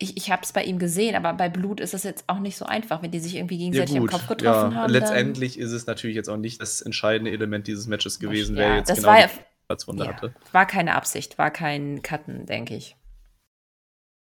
Ich, 0.00 0.16
ich 0.16 0.30
habe 0.30 0.42
es 0.42 0.52
bei 0.52 0.62
ihm 0.62 0.78
gesehen, 0.78 1.16
aber 1.16 1.32
bei 1.32 1.48
Blut 1.48 1.80
ist 1.80 1.92
es 1.92 2.04
jetzt 2.04 2.24
auch 2.28 2.38
nicht 2.38 2.56
so 2.56 2.64
einfach, 2.64 3.02
wenn 3.02 3.10
die 3.10 3.18
sich 3.18 3.34
irgendwie 3.34 3.58
gegenseitig 3.58 3.96
ja, 3.96 4.00
im 4.00 4.06
Kopf 4.06 4.28
getroffen 4.28 4.72
ja, 4.72 4.76
haben. 4.76 4.92
Letztendlich 4.92 5.58
ist 5.58 5.72
es 5.72 5.86
natürlich 5.86 6.14
jetzt 6.14 6.28
auch 6.28 6.36
nicht 6.36 6.60
das 6.60 6.80
entscheidende 6.80 7.32
Element 7.32 7.66
dieses 7.66 7.88
Matches 7.88 8.20
gewesen, 8.20 8.56
ja, 8.56 8.62
wer 8.62 8.76
jetzt 8.76 8.90
das 8.90 8.98
genau 8.98 9.08
war, 9.08 9.28
Platzwunde 9.66 10.04
ja, 10.04 10.12
hatte. 10.12 10.34
War 10.52 10.66
keine 10.66 10.94
Absicht, 10.94 11.36
war 11.36 11.50
kein 11.50 12.02
Cutten, 12.02 12.46
denke 12.46 12.76
ich. 12.76 12.96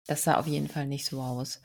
Das 0.06 0.24
sah 0.24 0.36
auf 0.36 0.46
jeden 0.46 0.68
Fall 0.68 0.86
nicht 0.86 1.04
so 1.04 1.20
aus. 1.20 1.60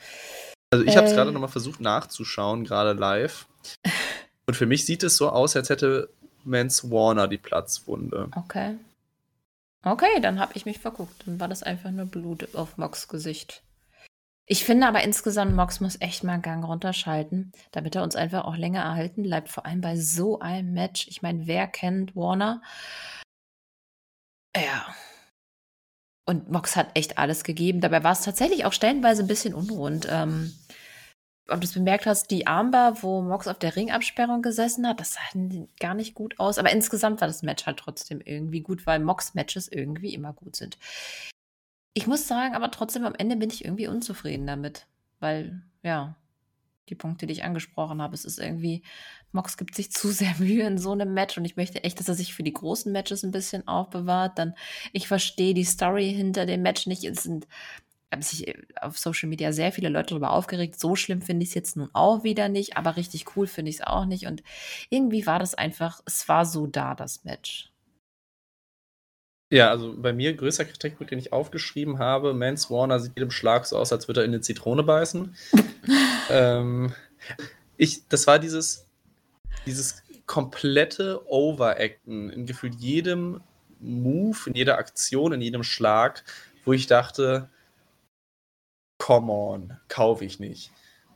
Also 0.72 0.86
ich 0.86 0.94
äh, 0.94 0.98
habe 0.98 1.08
es 1.08 1.14
gerade 1.14 1.32
nochmal 1.32 1.50
versucht 1.50 1.80
nachzuschauen, 1.80 2.66
gerade 2.66 2.94
live. 2.94 3.48
Und 4.48 4.56
für 4.56 4.66
mich 4.66 4.86
sieht 4.86 5.04
es 5.04 5.18
so 5.18 5.30
aus, 5.30 5.56
als 5.56 5.70
hätte 5.70 6.10
Mans 6.44 6.90
Warner 6.90 7.28
die 7.28 7.38
Platzwunde. 7.38 8.30
Okay. 8.36 8.76
Okay, 9.84 10.20
dann 10.22 10.40
habe 10.40 10.54
ich 10.56 10.66
mich 10.66 10.80
verguckt. 10.80 11.28
Dann 11.28 11.40
war 11.40 11.48
das 11.48 11.64
einfach 11.64 11.92
nur 11.92 12.06
Blut 12.06 12.56
auf 12.56 12.78
Mox 12.78 13.08
Gesicht. 13.08 13.62
Ich 14.48 14.64
finde 14.64 14.88
aber 14.88 15.04
insgesamt, 15.04 15.56
Mox 15.56 15.80
muss 15.80 16.00
echt 16.02 16.24
mal 16.24 16.34
einen 16.34 16.42
Gang 16.44 16.64
runterschalten, 16.64 17.52
damit 17.72 17.96
er 17.96 18.04
uns 18.04 18.16
einfach 18.16 18.46
auch 18.46 18.56
länger 18.58 18.82
erhalten 18.82 19.24
bleibt. 19.24 19.50
Vor 19.50 19.66
allem 19.66 19.82
bei 19.82 19.96
so 19.96 20.40
einem 20.40 20.74
Match. 20.74 21.08
Ich 21.08 21.22
meine, 21.24 21.48
wer 21.48 21.68
kennt 21.68 22.16
Warner? 22.16 22.62
Ja. 24.56 24.86
Und 26.28 26.50
Mox 26.52 26.76
hat 26.76 26.90
echt 26.96 27.18
alles 27.18 27.44
gegeben. 27.44 27.82
Dabei 27.82 28.04
war 28.04 28.14
es 28.14 28.22
tatsächlich 28.22 28.66
auch 28.66 28.74
stellenweise 28.74 29.24
ein 29.24 29.28
bisschen 29.28 29.54
unrund. 29.54 30.08
Ähm, 30.10 30.54
ob 31.48 31.62
du 31.62 31.66
es 31.66 31.74
bemerkt 31.74 32.06
hast, 32.06 32.32
die 32.32 32.48
Armbar, 32.48 33.04
wo 33.04 33.22
Mox 33.22 33.48
auf 33.48 33.60
der 33.60 33.76
Ringabsperrung 33.76 34.42
gesessen 34.42 34.88
hat, 34.88 35.00
das 35.00 35.14
sah 35.14 35.22
gar 35.80 35.94
nicht 35.94 36.16
gut 36.16 36.40
aus. 36.40 36.58
Aber 36.58 36.72
insgesamt 36.72 37.22
war 37.22 37.28
das 37.28 37.44
Match 37.44 37.66
halt 37.66 37.78
trotzdem 37.78 38.22
irgendwie 38.22 38.62
gut, 38.62 38.86
weil 38.86 39.00
Mox-Matches 39.00 39.68
irgendwie 39.68 40.14
immer 40.14 40.34
gut 40.34 40.56
sind. 40.56 40.78
Ich 41.94 42.08
muss 42.08 42.28
sagen, 42.28 42.56
aber 42.56 42.72
trotzdem 42.72 43.06
am 43.06 43.16
Ende 43.16 43.36
bin 43.36 43.50
ich 43.50 43.64
irgendwie 43.64 43.88
unzufrieden 43.88 44.48
damit. 44.48 44.88
Weil, 45.20 45.62
ja, 45.84 46.16
die 46.90 46.96
Punkte, 46.96 47.26
die 47.26 47.34
ich 47.34 47.44
angesprochen 47.44 48.02
habe, 48.02 48.14
es 48.14 48.26
ist 48.26 48.40
irgendwie, 48.40 48.84
Mox 49.32 49.58
gibt 49.58 49.76
sich 49.76 49.92
zu 49.92 50.10
sehr 50.10 50.36
Mühe 50.40 50.66
in 50.66 50.78
so 50.78 50.92
einem 50.92 51.14
Match 51.14 51.38
und 51.38 51.46
ich 51.46 51.58
möchte 51.58 51.84
echt, 51.84 52.00
dass 52.00 52.10
er 52.10 52.16
sich 52.16 52.34
für 52.34 52.44
die 52.44 52.54
großen 52.54 52.92
Matches 52.92 53.24
ein 53.24 53.32
bisschen 53.32 53.68
aufbewahrt. 53.68 54.40
Dann, 54.40 54.56
ich 54.94 55.08
verstehe 55.08 55.54
die 55.54 55.64
Story 55.64 56.12
hinter 56.14 56.46
dem 56.46 56.64
Match 56.64 56.88
nicht. 56.88 57.04
Es 57.04 57.24
sind, 57.24 57.48
haben 58.16 58.22
sich 58.22 58.56
auf 58.82 58.98
Social 58.98 59.30
Media 59.30 59.52
sehr 59.52 59.72
viele 59.72 59.90
Leute 59.90 60.10
darüber 60.10 60.32
aufgeregt. 60.32 60.80
So 60.80 60.96
schlimm 60.96 61.22
finde 61.22 61.44
ich 61.44 61.50
es 61.50 61.56
jetzt 61.56 61.76
nun 61.76 61.90
auch 61.94 62.24
wieder 62.24 62.50
nicht, 62.50 62.78
aber 62.78 62.96
richtig 62.96 63.36
cool 63.36 63.48
finde 63.48 63.70
ich 63.70 63.78
es 63.78 63.82
auch 63.82 64.06
nicht. 64.06 64.26
Und 64.26 64.42
irgendwie 64.90 65.26
war 65.26 65.40
das 65.40 65.54
einfach, 65.54 66.02
es 66.06 66.28
war 66.30 66.46
so 66.46 66.66
da, 66.66 66.96
das 66.96 67.24
Match. 67.24 67.72
Ja, 69.52 69.70
also 69.70 69.94
bei 69.96 70.12
mir 70.12 70.34
größter 70.34 70.66
Kritikpunkt, 70.66 71.12
den 71.12 71.20
ich 71.20 71.32
aufgeschrieben 71.32 72.00
habe, 72.00 72.34
Mans 72.34 72.72
Warner 72.72 73.00
sieht 73.00 73.14
jedem 73.16 73.32
Schlag 73.32 73.66
so 73.66 73.78
aus, 73.78 73.94
als 73.94 74.08
würde 74.08 74.22
er 74.22 74.26
in 74.26 74.32
eine 74.32 74.42
Zitrone 74.42 74.84
beißen. 74.84 75.36
ähm, 76.30 76.94
ich, 77.78 78.08
das 78.08 78.26
war 78.28 78.40
dieses, 78.40 78.88
dieses 79.66 80.04
komplette 80.26 81.22
Overacten 81.28 82.30
in 82.32 82.46
gefühlt 82.46 82.76
jedem 82.76 83.42
Move, 83.80 84.38
in 84.48 84.56
jeder 84.56 84.80
Aktion, 84.80 85.34
in 85.34 85.42
jedem 85.42 85.64
Schlag, 85.64 86.24
wo 86.64 86.74
ich 86.74 86.88
dachte, 86.88 87.50
come 89.06 89.32
on, 89.32 89.78
kaufe 89.88 90.26
ich 90.26 90.40
nicht. 90.40 90.72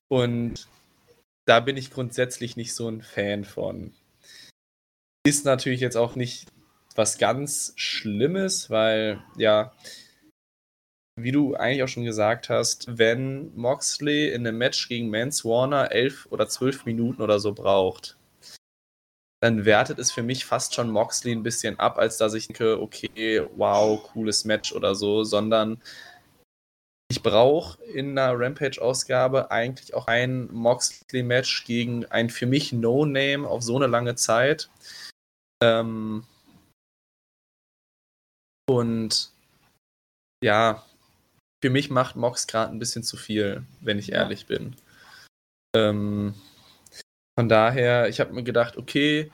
Und 0.09 0.67
da 1.47 1.59
bin 1.59 1.75
ich 1.75 1.89
grundsätzlich 1.89 2.55
nicht 2.55 2.75
so 2.75 2.87
ein 2.87 3.01
Fan 3.01 3.45
von. 3.45 3.93
Ist 5.25 5.43
natürlich 5.43 5.79
jetzt 5.79 5.97
auch 5.97 6.15
nicht 6.15 6.47
was 6.93 7.17
ganz 7.17 7.73
Schlimmes, 7.77 8.69
weil 8.69 9.23
ja, 9.37 9.73
wie 11.19 11.31
du 11.31 11.55
eigentlich 11.55 11.81
auch 11.81 11.87
schon 11.87 12.05
gesagt 12.05 12.49
hast, 12.49 12.99
wenn 12.99 13.55
Moxley 13.55 14.29
in 14.29 14.45
einem 14.45 14.59
Match 14.59 14.87
gegen 14.87 15.09
Mance 15.09 15.43
Warner 15.43 15.91
elf 15.91 16.27
oder 16.29 16.47
zwölf 16.47 16.85
Minuten 16.85 17.23
oder 17.23 17.39
so 17.39 17.53
braucht, 17.53 18.17
dann 19.41 19.65
wertet 19.65 19.97
es 19.97 20.11
für 20.11 20.21
mich 20.21 20.45
fast 20.45 20.75
schon 20.75 20.91
Moxley 20.91 21.31
ein 21.31 21.41
bisschen 21.43 21.79
ab, 21.79 21.97
als 21.97 22.17
dass 22.17 22.35
ich 22.35 22.45
denke, 22.49 22.79
okay, 22.79 23.47
wow, 23.55 24.03
cooles 24.13 24.45
Match 24.45 24.73
oder 24.73 24.93
so, 24.93 25.23
sondern 25.23 25.81
ich 27.11 27.23
brauche 27.23 27.83
in 27.85 28.17
einer 28.17 28.39
Rampage-Ausgabe 28.39 29.49
eigentlich 29.49 29.95
auch 29.95 30.07
ein 30.07 30.47
Moxley-Match 30.53 31.65
gegen 31.65 32.05
ein 32.05 32.29
für 32.29 32.45
mich 32.45 32.71
No-Name 32.71 33.47
auf 33.47 33.63
so 33.63 33.75
eine 33.75 33.87
lange 33.87 34.15
Zeit. 34.15 34.69
Ähm, 35.61 36.23
und 38.69 39.31
ja, 40.43 40.85
für 41.63 41.71
mich 41.71 41.89
macht 41.89 42.15
Mox 42.15 42.45
gerade 42.45 42.71
ein 42.71 42.79
bisschen 42.79 43.03
zu 43.03 43.17
viel, 43.17 43.63
wenn 43.81 43.97
ich 43.97 44.11
ehrlich 44.11 44.45
bin. 44.45 44.75
Ähm, 45.75 46.35
von 47.37 47.49
daher, 47.49 48.07
ich 48.07 48.19
habe 48.19 48.33
mir 48.33 48.43
gedacht, 48.43 48.77
okay, 48.77 49.31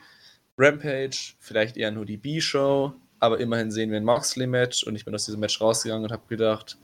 Rampage, 0.58 1.34
vielleicht 1.38 1.76
eher 1.76 1.90
nur 1.90 2.06
die 2.06 2.16
B-Show, 2.16 2.94
aber 3.20 3.38
immerhin 3.38 3.70
sehen 3.70 3.90
wir 3.90 3.98
ein 3.98 4.04
Moxley-Match 4.04 4.84
und 4.84 4.96
ich 4.96 5.04
bin 5.04 5.14
aus 5.14 5.26
diesem 5.26 5.40
Match 5.40 5.60
rausgegangen 5.60 6.04
und 6.04 6.12
habe 6.12 6.26
gedacht, 6.28 6.78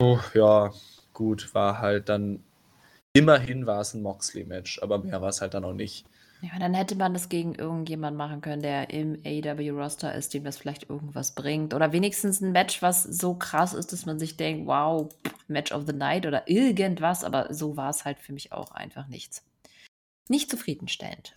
oh 0.00 0.18
ja, 0.34 0.72
gut, 1.12 1.54
war 1.54 1.78
halt 1.78 2.08
dann, 2.08 2.42
immerhin 3.12 3.66
war 3.66 3.80
es 3.80 3.94
ein 3.94 4.02
Moxley-Match, 4.02 4.82
aber 4.82 4.98
mehr 4.98 5.20
war 5.20 5.28
es 5.28 5.40
halt 5.40 5.54
dann 5.54 5.64
auch 5.64 5.74
nicht. 5.74 6.06
Ja, 6.42 6.58
dann 6.58 6.72
hätte 6.72 6.96
man 6.96 7.12
das 7.12 7.28
gegen 7.28 7.54
irgendjemanden 7.54 8.16
machen 8.16 8.40
können, 8.40 8.62
der 8.62 8.88
im 8.88 9.20
AW-Roster 9.26 10.14
ist, 10.14 10.32
dem 10.32 10.42
das 10.42 10.56
vielleicht 10.56 10.88
irgendwas 10.88 11.34
bringt. 11.34 11.74
Oder 11.74 11.92
wenigstens 11.92 12.40
ein 12.40 12.52
Match, 12.52 12.80
was 12.80 13.02
so 13.02 13.34
krass 13.34 13.74
ist, 13.74 13.92
dass 13.92 14.06
man 14.06 14.18
sich 14.18 14.38
denkt, 14.38 14.66
wow, 14.66 15.12
Match 15.48 15.70
of 15.70 15.84
the 15.86 15.92
Night 15.92 16.24
oder 16.24 16.48
irgendwas. 16.48 17.24
Aber 17.24 17.52
so 17.52 17.76
war 17.76 17.90
es 17.90 18.06
halt 18.06 18.18
für 18.18 18.32
mich 18.32 18.52
auch 18.52 18.70
einfach 18.70 19.06
nichts. 19.08 19.44
Nicht 20.28 20.50
zufriedenstellend. 20.50 21.34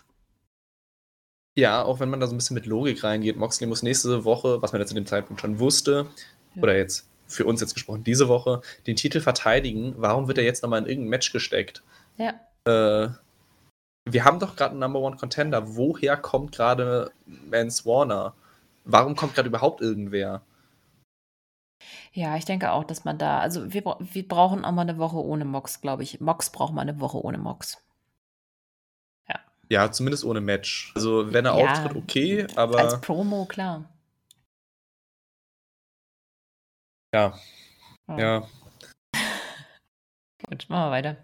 Ja, 1.55 1.83
auch 1.83 1.99
wenn 1.99 2.09
man 2.09 2.21
da 2.21 2.27
so 2.27 2.33
ein 2.33 2.37
bisschen 2.37 2.55
mit 2.55 2.65
Logik 2.65 3.03
reingeht. 3.03 3.35
Moxley 3.35 3.67
muss 3.67 3.83
nächste 3.83 4.23
Woche, 4.23 4.61
was 4.61 4.71
man 4.71 4.79
ja 4.79 4.87
zu 4.87 4.95
dem 4.95 5.05
Zeitpunkt 5.05 5.41
schon 5.41 5.59
wusste, 5.59 6.07
ja. 6.55 6.63
oder 6.63 6.77
jetzt 6.77 7.09
für 7.27 7.45
uns 7.45 7.61
jetzt 7.61 7.73
gesprochen, 7.73 8.03
diese 8.03 8.27
Woche, 8.27 8.61
den 8.87 8.95
Titel 8.95 9.19
verteidigen. 9.21 9.95
Warum 9.97 10.27
wird 10.27 10.37
er 10.37 10.43
jetzt 10.43 10.63
nochmal 10.63 10.81
in 10.81 10.87
irgendein 10.87 11.09
Match 11.09 11.31
gesteckt? 11.31 11.83
Ja. 12.17 12.33
Äh, 12.65 13.09
wir 14.05 14.25
haben 14.25 14.39
doch 14.39 14.55
gerade 14.55 14.71
einen 14.71 14.79
Number 14.79 14.99
One 14.99 15.17
Contender. 15.17 15.75
Woher 15.75 16.17
kommt 16.17 16.51
gerade 16.53 17.11
Mance 17.25 17.85
Warner? 17.85 18.33
Warum 18.85 19.15
kommt 19.15 19.35
gerade 19.35 19.47
überhaupt 19.47 19.81
irgendwer? 19.81 20.41
Ja, 22.11 22.37
ich 22.37 22.45
denke 22.45 22.71
auch, 22.71 22.83
dass 22.83 23.05
man 23.05 23.17
da, 23.17 23.39
also 23.39 23.73
wir, 23.73 23.83
wir 23.99 24.27
brauchen 24.27 24.65
auch 24.65 24.71
mal 24.71 24.81
eine 24.81 24.97
Woche 24.97 25.17
ohne 25.17 25.45
Mox, 25.45 25.81
glaube 25.81 26.03
ich. 26.03 26.21
Mox 26.21 26.51
braucht 26.51 26.73
mal 26.73 26.81
eine 26.81 26.99
Woche 26.99 27.23
ohne 27.23 27.37
Mox. 27.37 27.81
Ja. 29.27 29.39
Ja, 29.69 29.91
zumindest 29.91 30.23
ohne 30.25 30.41
Match. 30.41 30.91
Also 30.95 31.33
wenn 31.33 31.45
er 31.45 31.57
ja, 31.57 31.71
auftritt, 31.71 31.95
okay, 31.95 32.47
aber. 32.55 32.79
Als 32.79 33.01
Promo, 33.01 33.45
klar. 33.45 33.89
Ja. 37.13 37.33
Ja. 38.07 38.17
ja. 38.17 38.47
Gut, 40.49 40.65
machen 40.67 40.87
wir 40.87 40.91
weiter. 40.91 41.17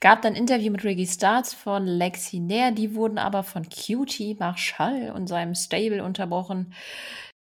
Gab 0.00 0.22
dann 0.22 0.36
Interview 0.36 0.70
mit 0.70 0.84
Ricky 0.84 1.06
Starts 1.06 1.54
von 1.54 1.84
Lexi 1.84 2.38
Nair, 2.38 2.70
die 2.70 2.94
wurden 2.94 3.18
aber 3.18 3.42
von 3.42 3.68
Cutie 3.68 4.36
Marshall 4.38 5.10
und 5.10 5.26
seinem 5.26 5.56
Stable 5.56 6.04
unterbrochen. 6.04 6.72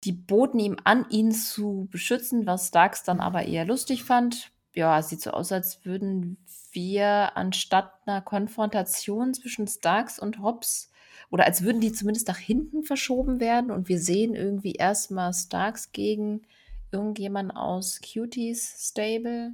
Die 0.03 0.11
boten 0.11 0.60
ihm 0.60 0.77
an, 0.84 1.06
ihn 1.10 1.31
zu 1.31 1.88
beschützen, 1.91 2.48
was 2.48 2.69
Starks 2.69 3.03
dann 3.03 3.19
aber 3.19 3.45
eher 3.45 3.65
lustig 3.65 4.03
fand. 4.03 4.52
Ja, 4.73 4.98
es 4.98 5.10
sieht 5.10 5.22
so 5.22 5.31
aus, 5.31 5.52
als 5.52 5.85
würden 5.85 6.38
wir 6.72 7.35
anstatt 7.35 7.91
einer 8.06 8.22
Konfrontation 8.22 9.34
zwischen 9.34 9.68
Starks 9.68 10.18
und 10.18 10.41
Hobbs 10.41 10.91
oder 11.30 11.45
als 11.45 11.64
würden 11.64 11.81
die 11.81 11.91
zumindest 11.91 12.27
nach 12.27 12.38
hinten 12.38 12.84
verschoben 12.84 13.39
werden 13.39 13.72
und 13.72 13.89
wir 13.89 13.99
sehen 13.99 14.34
irgendwie 14.34 14.73
erstmal 14.73 15.34
Starks 15.34 15.91
gegen 15.91 16.44
irgendjemand 16.91 17.55
aus 17.55 18.01
Cuties 18.01 18.89
Stable. 18.89 19.51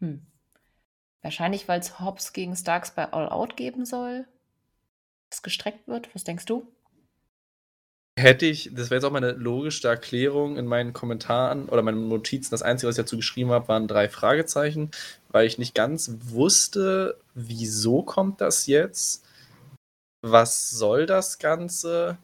Hm. 0.00 0.22
Wahrscheinlich, 1.22 1.68
weil 1.68 1.80
es 1.80 2.00
Hobbs 2.00 2.32
gegen 2.32 2.54
Starks 2.54 2.94
bei 2.94 3.12
All 3.12 3.28
Out 3.28 3.56
geben 3.56 3.86
soll, 3.86 4.26
das 5.30 5.42
gestreckt 5.42 5.88
wird. 5.88 6.14
Was 6.14 6.24
denkst 6.24 6.44
du? 6.44 6.66
Hätte 8.16 8.46
ich, 8.46 8.70
das 8.72 8.90
wäre 8.90 8.96
jetzt 8.96 9.04
auch 9.04 9.10
meine 9.10 9.32
logischste 9.32 9.88
Erklärung 9.88 10.56
in 10.56 10.66
meinen 10.66 10.92
Kommentaren 10.92 11.68
oder 11.68 11.82
meinen 11.82 12.08
Notizen. 12.08 12.52
Das 12.52 12.62
Einzige, 12.62 12.88
was 12.88 12.96
ich 12.96 13.02
dazu 13.02 13.16
geschrieben 13.16 13.50
habe, 13.50 13.66
waren 13.66 13.88
drei 13.88 14.08
Fragezeichen, 14.08 14.92
weil 15.30 15.46
ich 15.46 15.58
nicht 15.58 15.74
ganz 15.74 16.12
wusste, 16.20 17.18
wieso 17.34 18.02
kommt 18.02 18.40
das 18.40 18.66
jetzt? 18.68 19.24
Was 20.22 20.70
soll 20.70 21.06
das 21.06 21.38
Ganze? 21.38 22.18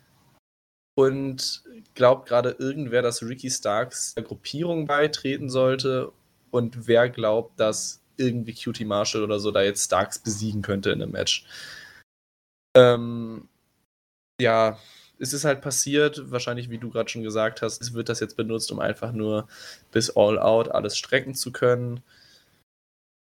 Und 0.95 1.63
glaubt 1.95 2.29
gerade 2.29 2.57
irgendwer, 2.59 3.03
dass 3.03 3.23
Ricky 3.23 3.51
Starks 3.51 4.15
der 4.15 4.25
Gruppierung 4.25 4.87
beitreten 4.87 5.49
sollte 5.49 6.13
und 6.51 6.87
wer 6.87 7.09
glaubt, 7.09 7.59
dass 7.59 8.03
irgendwie 8.17 8.55
Cutie 8.55 8.85
Marshall 8.85 9.23
oder 9.23 9.41
so 9.41 9.51
da 9.51 9.63
jetzt 9.63 9.87
Starks 9.87 10.19
besiegen 10.19 10.63
könnte 10.63 10.91
in 10.91 11.03
einem 11.03 11.13
Match. 11.13 11.47
Ähm, 12.77 13.49
ja, 14.41 14.79
es 15.19 15.33
ist 15.33 15.45
halt 15.45 15.61
passiert, 15.61 16.31
wahrscheinlich 16.31 16.71
wie 16.71 16.79
du 16.79 16.91
gerade 16.91 17.09
schon 17.09 17.23
gesagt 17.23 17.63
hast, 17.63 17.81
es 17.81 17.95
wird 17.95 18.09
das 18.09 18.21
jetzt 18.21 18.37
benutzt, 18.37 18.71
um 18.73 18.81
einfach 18.81 19.13
nur 19.13 19.49
bis 19.93 20.17
All 20.17 20.39
Out 20.39 20.71
alles 20.71 20.97
strecken 20.97 21.35
zu 21.35 21.53
können. 21.53 22.03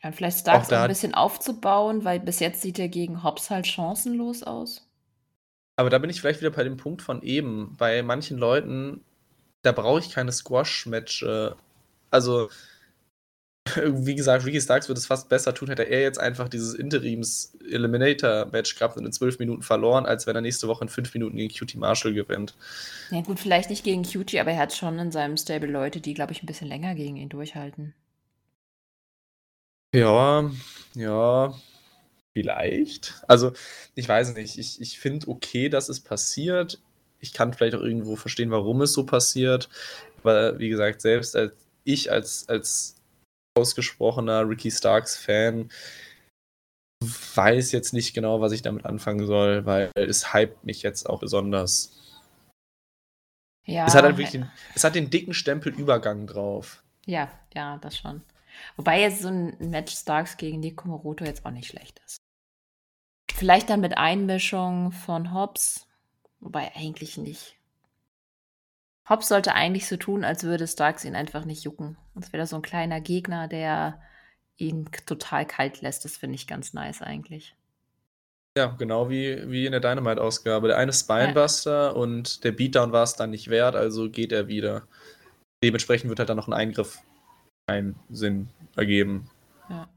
Ja, 0.04 0.12
vielleicht 0.12 0.40
Starks 0.40 0.72
auch, 0.72 0.78
auch 0.78 0.82
ein 0.84 0.88
bisschen 0.88 1.14
aufzubauen, 1.14 2.04
weil 2.04 2.20
bis 2.20 2.40
jetzt 2.40 2.62
sieht 2.62 2.80
er 2.80 2.88
gegen 2.88 3.24
Hobbs 3.24 3.50
halt 3.50 3.68
chancenlos 3.68 4.44
aus. 4.44 4.88
Aber 5.82 5.90
da 5.90 5.98
bin 5.98 6.12
ich 6.12 6.22
vielleicht 6.22 6.42
wieder 6.42 6.52
bei 6.52 6.64
dem 6.64 6.78
Punkt 6.78 7.02
von 7.02 7.24
eben. 7.24 7.76
Bei 7.76 8.04
manchen 8.04 8.38
Leuten, 8.38 9.04
da 9.64 9.72
brauche 9.72 10.00
ich 10.00 10.12
keine 10.12 10.32
Squash-Match. 10.32 11.26
Also, 12.12 12.52
wie 13.76 14.14
gesagt, 14.14 14.46
Ricky 14.46 14.62
Starks 14.62 14.90
würde 14.90 15.00
es 15.00 15.08
fast 15.08 15.28
besser 15.28 15.56
tun, 15.56 15.70
hätte 15.70 15.82
er 15.82 16.02
jetzt 16.02 16.20
einfach 16.20 16.50
dieses 16.50 16.76
Interims-Eliminator-Match 16.76 18.76
gehabt 18.76 18.96
und 18.96 19.08
in 19.08 19.12
zwölf 19.12 19.40
Minuten 19.40 19.64
verloren, 19.64 20.06
als 20.06 20.28
wenn 20.28 20.36
er 20.36 20.44
nächste 20.44 20.68
Woche 20.68 20.84
in 20.84 20.90
fünf 20.90 21.12
Minuten 21.16 21.36
gegen 21.36 21.52
Cutie 21.52 21.80
Marshall 21.80 22.14
gewinnt. 22.14 22.54
Ja, 23.10 23.22
gut, 23.22 23.40
vielleicht 23.40 23.72
nicht 23.72 23.84
gegen 23.84 24.04
Cutie, 24.04 24.40
aber 24.40 24.52
er 24.52 24.60
hat 24.60 24.76
schon 24.76 25.00
in 25.00 25.12
seinem 25.12 25.36
Stable 25.36 25.72
Leute, 25.72 26.00
die, 26.00 26.14
glaube 26.14 26.32
ich, 26.32 26.44
ein 26.44 26.46
bisschen 26.46 26.68
länger 26.68 26.94
gegen 26.94 27.18
ihn 27.18 27.30
durchhalten. 27.30 27.96
Ja, 29.96 30.48
ja, 30.94 31.56
vielleicht. 32.34 33.24
Also, 33.28 33.54
ich 33.96 34.08
weiß 34.08 34.36
nicht. 34.36 34.58
Ich, 34.58 34.82
ich 34.82 35.00
finde 35.00 35.28
okay, 35.28 35.70
dass 35.70 35.90
es 35.90 36.00
passiert. 36.00 36.82
Ich 37.20 37.34
kann 37.34 37.54
vielleicht 37.54 37.76
auch 37.76 37.82
irgendwo 37.82 38.16
verstehen, 38.16 38.52
warum 38.52 38.82
es 38.82 38.94
so 38.94 39.06
passiert. 39.06 39.70
Aber 40.24 40.60
wie 40.60 40.70
gesagt, 40.70 41.02
selbst 41.02 41.36
als 41.36 41.54
ich 41.84 42.12
als, 42.12 42.48
als 42.48 42.96
ausgesprochener 43.58 44.48
Ricky 44.48 44.72
Starks 44.72 45.18
Fan 45.18 45.70
weiß 47.36 47.72
jetzt 47.72 47.94
nicht 47.94 48.14
genau, 48.14 48.42
was 48.42 48.52
ich 48.52 48.62
damit 48.62 48.86
anfangen 48.86 49.26
soll, 49.26 49.66
weil 49.66 49.92
es 49.96 50.34
hypt 50.34 50.64
mich 50.64 50.84
jetzt 50.84 51.10
auch 51.10 51.20
besonders. 51.20 51.98
Ja. 53.66 53.86
Es 53.88 53.96
hat, 53.96 54.04
halt 54.04 54.18
wirklich 54.18 54.32
den, 54.32 54.52
es 54.76 54.84
hat 54.84 54.96
den 54.96 55.10
dicken 55.10 55.34
Stempel 55.34 55.74
Übergang 55.74 56.28
drauf. 56.28 56.84
Ja, 57.06 57.32
ja, 57.54 57.78
das 57.78 57.98
schon. 57.98 58.22
Wobei 58.76 59.02
jetzt 59.02 59.22
so 59.22 59.30
ein 59.30 59.56
Match 59.60 59.96
Starks 59.96 60.38
gegen 60.38 60.60
Nico 60.60 60.88
Moroto 60.88 61.26
jetzt 61.26 61.46
auch 61.46 61.52
nicht 61.52 61.68
schlecht 61.68 62.00
ist. 62.06 62.18
Vielleicht 63.42 63.72
dann 63.72 63.82
mit 63.82 63.98
Einmischung 63.98 64.92
von 64.92 65.34
Hobbs, 65.34 65.88
wobei 66.42 66.76
eigentlich 66.76 67.18
nicht. 67.18 67.56
Hobbs 69.10 69.30
sollte 69.30 69.56
eigentlich 69.56 69.88
so 69.88 69.98
tun, 69.98 70.24
als 70.24 70.44
würde 70.44 70.68
Starks 70.68 71.06
ihn 71.06 71.16
einfach 71.16 71.44
nicht 71.44 71.64
jucken. 71.64 71.98
Als 72.14 72.32
wäre 72.32 72.44
das 72.44 72.52
so 72.52 72.58
ein 72.58 72.62
kleiner 72.62 73.02
Gegner, 73.02 73.48
der 73.48 74.00
ihn 74.58 74.88
total 75.08 75.48
kalt 75.48 75.82
lässt. 75.82 76.06
Das 76.06 76.18
finde 76.18 76.36
ich 76.36 76.46
ganz 76.46 76.74
nice 76.74 77.02
eigentlich. 77.02 77.56
Ja, 78.56 78.68
genau 78.78 79.10
wie, 79.10 79.50
wie 79.50 79.66
in 79.66 79.72
der 79.72 79.82
Dynamite-Ausgabe. 79.82 80.68
Der 80.68 80.78
eine 80.78 80.94
Spinebuster 80.94 81.86
ja. 81.86 81.90
und 81.94 82.44
der 82.44 82.52
Beatdown 82.52 82.92
war 82.92 83.02
es 83.02 83.16
dann 83.16 83.32
nicht 83.32 83.50
wert, 83.50 83.76
also 83.76 84.08
geht 84.12 84.32
er 84.32 84.50
wieder. 84.50 84.84
Dementsprechend 85.64 86.10
wird 86.10 86.20
halt 86.20 86.30
dann 86.30 86.38
noch 86.38 86.48
ein 86.48 86.54
Eingriff 86.54 87.00
keinen 87.68 87.96
Sinn 88.12 88.50
ergeben. 88.76 89.32
Ja. 89.68 89.90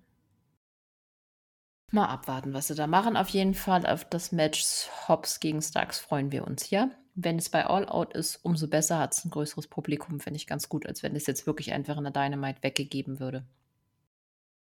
Mal 1.93 2.06
abwarten, 2.06 2.55
was 2.55 2.69
sie 2.69 2.74
da 2.74 2.86
machen. 2.86 3.16
Auf 3.16 3.28
jeden 3.28 3.55
Fall 3.55 3.86
auf 3.86 4.05
das 4.05 4.32
Match 4.32 4.89
Hobbs 5.09 5.40
gegen 5.40 5.62
Starks 5.62 6.01
freuen 6.01 6.32
wir 6.32 6.47
uns 6.47 6.65
hier 6.65 6.90
wenn 7.15 7.39
es 7.39 7.48
bei 7.48 7.65
All 7.66 7.86
Out 7.89 8.12
ist, 8.15 8.40
umso 8.43 8.66
besser 8.66 8.98
hat 8.98 9.15
es 9.15 9.24
ein 9.24 9.31
größeres 9.31 9.69
Publikum, 9.69 10.20
finde 10.20 10.36
ich 10.36 10.47
ganz 10.47 10.69
gut, 10.69 10.86
als 10.86 11.02
wenn 11.02 11.15
es 11.15 11.27
jetzt 11.27 11.47
wirklich 11.47 11.73
einfach 11.73 11.97
in 11.97 12.05
der 12.05 12.12
Dynamite 12.12 12.62
weggegeben 12.62 13.20
würde. 13.20 13.44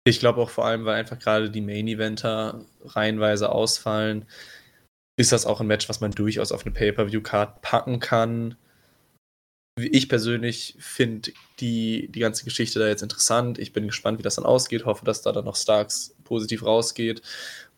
Ich 0.05 0.20
glaube 0.20 0.40
auch 0.40 0.51
vor 0.51 0.66
allem, 0.66 0.85
weil 0.85 0.97
einfach 0.97 1.19
gerade 1.19 1.51
die 1.51 1.61
Main-Eventer 1.61 2.65
reihenweise 2.85 3.51
ausfallen, 3.51 4.27
ist 5.16 5.32
das 5.32 5.47
auch 5.47 5.61
ein 5.61 5.66
Match, 5.66 5.89
was 5.89 6.01
man 6.01 6.11
durchaus 6.11 6.53
auf 6.53 6.65
eine 6.65 6.74
Pay-Per-View-Card 6.74 7.62
packen 7.62 8.01
kann. 8.01 8.57
Ich 9.81 10.09
persönlich 10.09 10.77
finde 10.78 11.32
die, 11.59 12.09
die 12.09 12.20
ganze 12.20 12.44
Geschichte 12.44 12.78
da 12.78 12.89
jetzt 12.89 13.03
interessant. 13.03 13.59
Ich 13.59 13.73
bin 13.73 13.86
gespannt, 13.86 14.19
wie 14.19 14.23
das 14.23 14.35
dann 14.35 14.44
ausgeht. 14.44 14.85
Hoffe, 14.85 15.05
dass 15.05 15.23
da 15.23 15.32
dann 15.32 15.47
noch 15.47 15.57
Starks 15.57 16.15
positiv 16.24 16.65
rausgeht. 16.65 17.23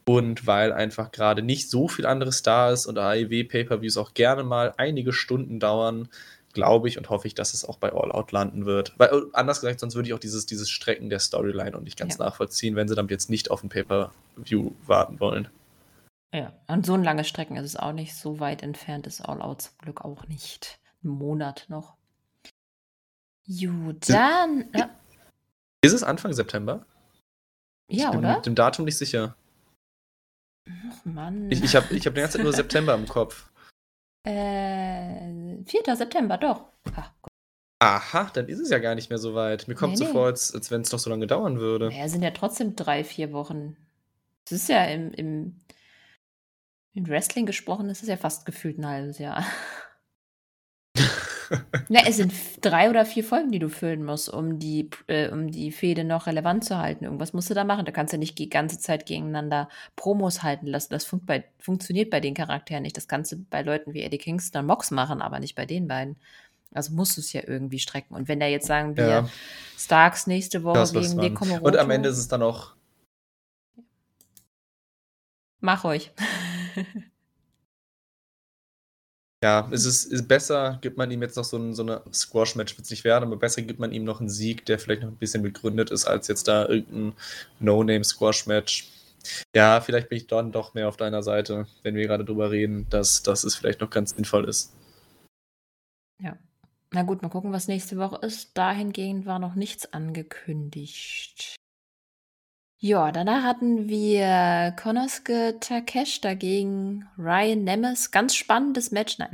Und 0.06 0.46
weil 0.46 0.72
einfach 0.72 1.12
gerade 1.12 1.42
nicht 1.42 1.70
so 1.70 1.88
viel 1.88 2.04
anderes 2.04 2.42
da 2.42 2.70
ist 2.70 2.86
und 2.86 2.98
AEW-Pay-Per-Views 2.98 3.96
auch 3.96 4.12
gerne 4.12 4.44
mal 4.44 4.74
einige 4.76 5.12
Stunden 5.12 5.60
dauern, 5.60 6.08
glaube 6.52 6.88
ich 6.88 6.98
und 6.98 7.08
hoffe 7.10 7.26
ich, 7.26 7.34
dass 7.34 7.54
es 7.54 7.64
auch 7.64 7.78
bei 7.78 7.92
All 7.92 8.12
Out 8.12 8.32
landen 8.32 8.66
wird. 8.66 8.92
Weil, 8.98 9.08
äh, 9.08 9.22
anders 9.32 9.60
gesagt, 9.60 9.80
sonst 9.80 9.94
würde 9.94 10.08
ich 10.08 10.14
auch 10.14 10.18
dieses, 10.18 10.46
dieses 10.46 10.68
Strecken 10.68 11.08
der 11.08 11.20
Storyline 11.20 11.76
und 11.76 11.84
nicht 11.84 11.98
ganz 11.98 12.18
ja. 12.18 12.24
nachvollziehen, 12.24 12.76
wenn 12.76 12.88
sie 12.88 12.94
dann 12.94 13.08
jetzt 13.08 13.30
nicht 13.30 13.50
auf 13.50 13.62
ein 13.62 13.68
Pay-Per-View 13.68 14.72
warten 14.86 15.20
wollen. 15.20 15.48
Ja, 16.34 16.52
und 16.66 16.84
so 16.84 16.94
ein 16.94 17.04
langes 17.04 17.28
Strecken 17.28 17.56
ist 17.56 17.66
es 17.66 17.76
auch 17.76 17.92
nicht. 17.92 18.14
So 18.14 18.40
weit 18.40 18.62
entfernt 18.62 19.06
ist 19.06 19.20
All 19.20 19.40
Out 19.40 19.62
zum 19.62 19.78
Glück 19.78 20.04
auch 20.04 20.26
nicht. 20.26 20.78
Ein 21.04 21.08
Monat 21.08 21.66
noch. 21.68 21.96
Gut, 23.46 24.08
dann. 24.08 24.70
Ja. 24.74 24.90
Ist 25.82 25.92
es 25.92 26.02
Anfang 26.02 26.32
September? 26.32 26.86
Ja, 27.90 28.06
ich 28.06 28.10
bin 28.10 28.20
oder? 28.20 28.36
Mit 28.36 28.46
dem 28.46 28.54
Datum 28.54 28.86
nicht 28.86 28.96
sicher. 28.96 29.36
Ach 30.68 31.04
Mann. 31.04 31.50
Ich, 31.50 31.62
ich 31.62 31.76
habe 31.76 31.94
ich 31.94 32.06
hab 32.06 32.14
die 32.14 32.20
ganze 32.20 32.38
Zeit 32.38 32.44
nur 32.44 32.52
September 32.54 32.94
im 32.94 33.06
Kopf. 33.06 33.50
Äh, 34.26 35.62
4. 35.64 35.96
September, 35.96 36.38
doch. 36.38 36.64
Ach, 36.96 37.12
Aha, 37.84 38.30
dann 38.32 38.48
ist 38.48 38.60
es 38.60 38.70
ja 38.70 38.78
gar 38.78 38.94
nicht 38.94 39.10
mehr 39.10 39.18
so 39.18 39.34
weit. 39.34 39.68
Mir 39.68 39.74
kommt 39.74 39.92
nee, 39.92 39.98
so 39.98 40.04
nee. 40.04 40.12
vor, 40.12 40.26
als, 40.26 40.54
als 40.54 40.70
wenn 40.70 40.80
es 40.80 40.90
noch 40.90 40.98
so 40.98 41.10
lange 41.10 41.26
dauern 41.26 41.58
würde. 41.58 41.88
Naja, 41.88 42.08
sind 42.08 42.22
ja 42.22 42.30
trotzdem 42.30 42.76
drei, 42.76 43.04
vier 43.04 43.32
Wochen. 43.34 43.76
Es 44.46 44.52
ist 44.52 44.68
ja 44.70 44.84
im, 44.86 45.12
im, 45.12 45.60
im 46.94 47.06
Wrestling 47.06 47.44
gesprochen, 47.44 47.90
es 47.90 48.02
ist 48.02 48.08
ja 48.08 48.16
fast 48.16 48.46
gefühlt 48.46 48.78
ein 48.78 48.86
halbes 48.86 49.18
Jahr. 49.18 49.44
Na, 51.88 52.00
es 52.06 52.16
sind 52.16 52.32
drei 52.60 52.90
oder 52.90 53.04
vier 53.04 53.24
Folgen, 53.24 53.50
die 53.50 53.58
du 53.58 53.68
füllen 53.68 54.04
musst, 54.04 54.28
um 54.28 54.58
die, 54.58 54.90
äh, 55.06 55.30
um 55.30 55.50
die 55.50 55.72
Fehde 55.72 56.04
noch 56.04 56.26
relevant 56.26 56.64
zu 56.64 56.78
halten. 56.78 57.04
Irgendwas 57.04 57.32
musst 57.32 57.50
du 57.50 57.54
da 57.54 57.64
machen. 57.64 57.84
Da 57.84 57.92
kannst 57.92 58.12
du 58.12 58.18
nicht 58.18 58.38
die 58.38 58.48
ganze 58.48 58.78
Zeit 58.78 59.06
gegeneinander 59.06 59.68
Promos 59.96 60.42
halten 60.42 60.66
lassen. 60.66 60.92
Das 60.92 61.04
fun 61.04 61.24
bei, 61.24 61.44
funktioniert 61.58 62.10
bei 62.10 62.20
den 62.20 62.34
Charakteren 62.34 62.82
nicht. 62.82 62.96
Das 62.96 63.08
kannst 63.08 63.32
du 63.32 63.36
bei 63.50 63.62
Leuten 63.62 63.94
wie 63.94 64.02
Eddie 64.02 64.18
Kingston 64.18 64.60
und 64.60 64.66
Mox 64.66 64.90
machen, 64.90 65.22
aber 65.22 65.40
nicht 65.40 65.54
bei 65.54 65.66
den 65.66 65.88
beiden. 65.88 66.16
Also 66.72 66.92
musst 66.92 67.16
du 67.16 67.20
es 67.20 67.32
ja 67.32 67.42
irgendwie 67.46 67.78
strecken. 67.78 68.14
Und 68.14 68.28
wenn 68.28 68.40
der 68.40 68.50
jetzt 68.50 68.66
sagen 68.66 68.96
wir 68.96 69.06
ja. 69.06 69.28
Starks 69.78 70.26
nächste 70.26 70.64
Woche 70.64 70.92
gegen 70.92 71.16
Nekomoroto. 71.16 71.66
Und 71.66 71.76
am 71.76 71.90
Ende 71.90 72.08
ist 72.08 72.18
es 72.18 72.28
dann 72.28 72.42
auch. 72.42 72.74
Mach 75.60 75.84
euch. 75.84 76.12
Ja, 79.44 79.68
es 79.70 79.84
ist, 79.84 80.06
ist 80.06 80.26
besser, 80.26 80.78
gibt 80.80 80.96
man 80.96 81.10
ihm 81.10 81.20
jetzt 81.20 81.36
noch 81.36 81.44
so, 81.44 81.58
ein, 81.58 81.74
so 81.74 81.82
eine 81.82 82.00
Squash-Match, 82.10 82.78
wird 82.78 82.86
es 82.86 82.90
nicht 82.90 83.04
werden, 83.04 83.24
aber 83.24 83.36
besser 83.36 83.60
gibt 83.60 83.78
man 83.78 83.92
ihm 83.92 84.04
noch 84.04 84.20
einen 84.20 84.30
Sieg, 84.30 84.64
der 84.64 84.78
vielleicht 84.78 85.02
noch 85.02 85.10
ein 85.10 85.16
bisschen 85.18 85.42
begründet 85.42 85.90
ist, 85.90 86.06
als 86.06 86.28
jetzt 86.28 86.48
da 86.48 86.66
irgendein 86.66 87.12
No-Name-Squash-Match. 87.60 88.88
Ja, 89.54 89.82
vielleicht 89.82 90.08
bin 90.08 90.16
ich 90.16 90.28
dann 90.28 90.50
doch 90.50 90.72
mehr 90.72 90.88
auf 90.88 90.96
deiner 90.96 91.22
Seite, 91.22 91.66
wenn 91.82 91.94
wir 91.94 92.06
gerade 92.06 92.24
drüber 92.24 92.50
reden, 92.52 92.86
dass, 92.88 93.22
dass 93.22 93.44
es 93.44 93.54
vielleicht 93.54 93.82
noch 93.82 93.90
ganz 93.90 94.16
sinnvoll 94.16 94.48
ist. 94.48 94.72
Ja. 96.22 96.38
Na 96.92 97.02
gut, 97.02 97.20
mal 97.20 97.28
gucken, 97.28 97.52
was 97.52 97.68
nächste 97.68 97.98
Woche 97.98 98.24
ist. 98.24 98.56
Dahingehend 98.56 99.26
war 99.26 99.38
noch 99.38 99.56
nichts 99.56 99.92
angekündigt. 99.92 101.54
Ja, 102.84 103.12
danach 103.12 103.44
hatten 103.44 103.88
wir 103.88 104.76
Konosuke 104.76 105.56
Takeshita 105.58 106.34
gegen 106.34 107.06
Ryan 107.16 107.64
Nemes. 107.64 108.10
Ganz 108.10 108.34
spannendes 108.34 108.90
Match. 108.90 109.16
Nein, 109.18 109.30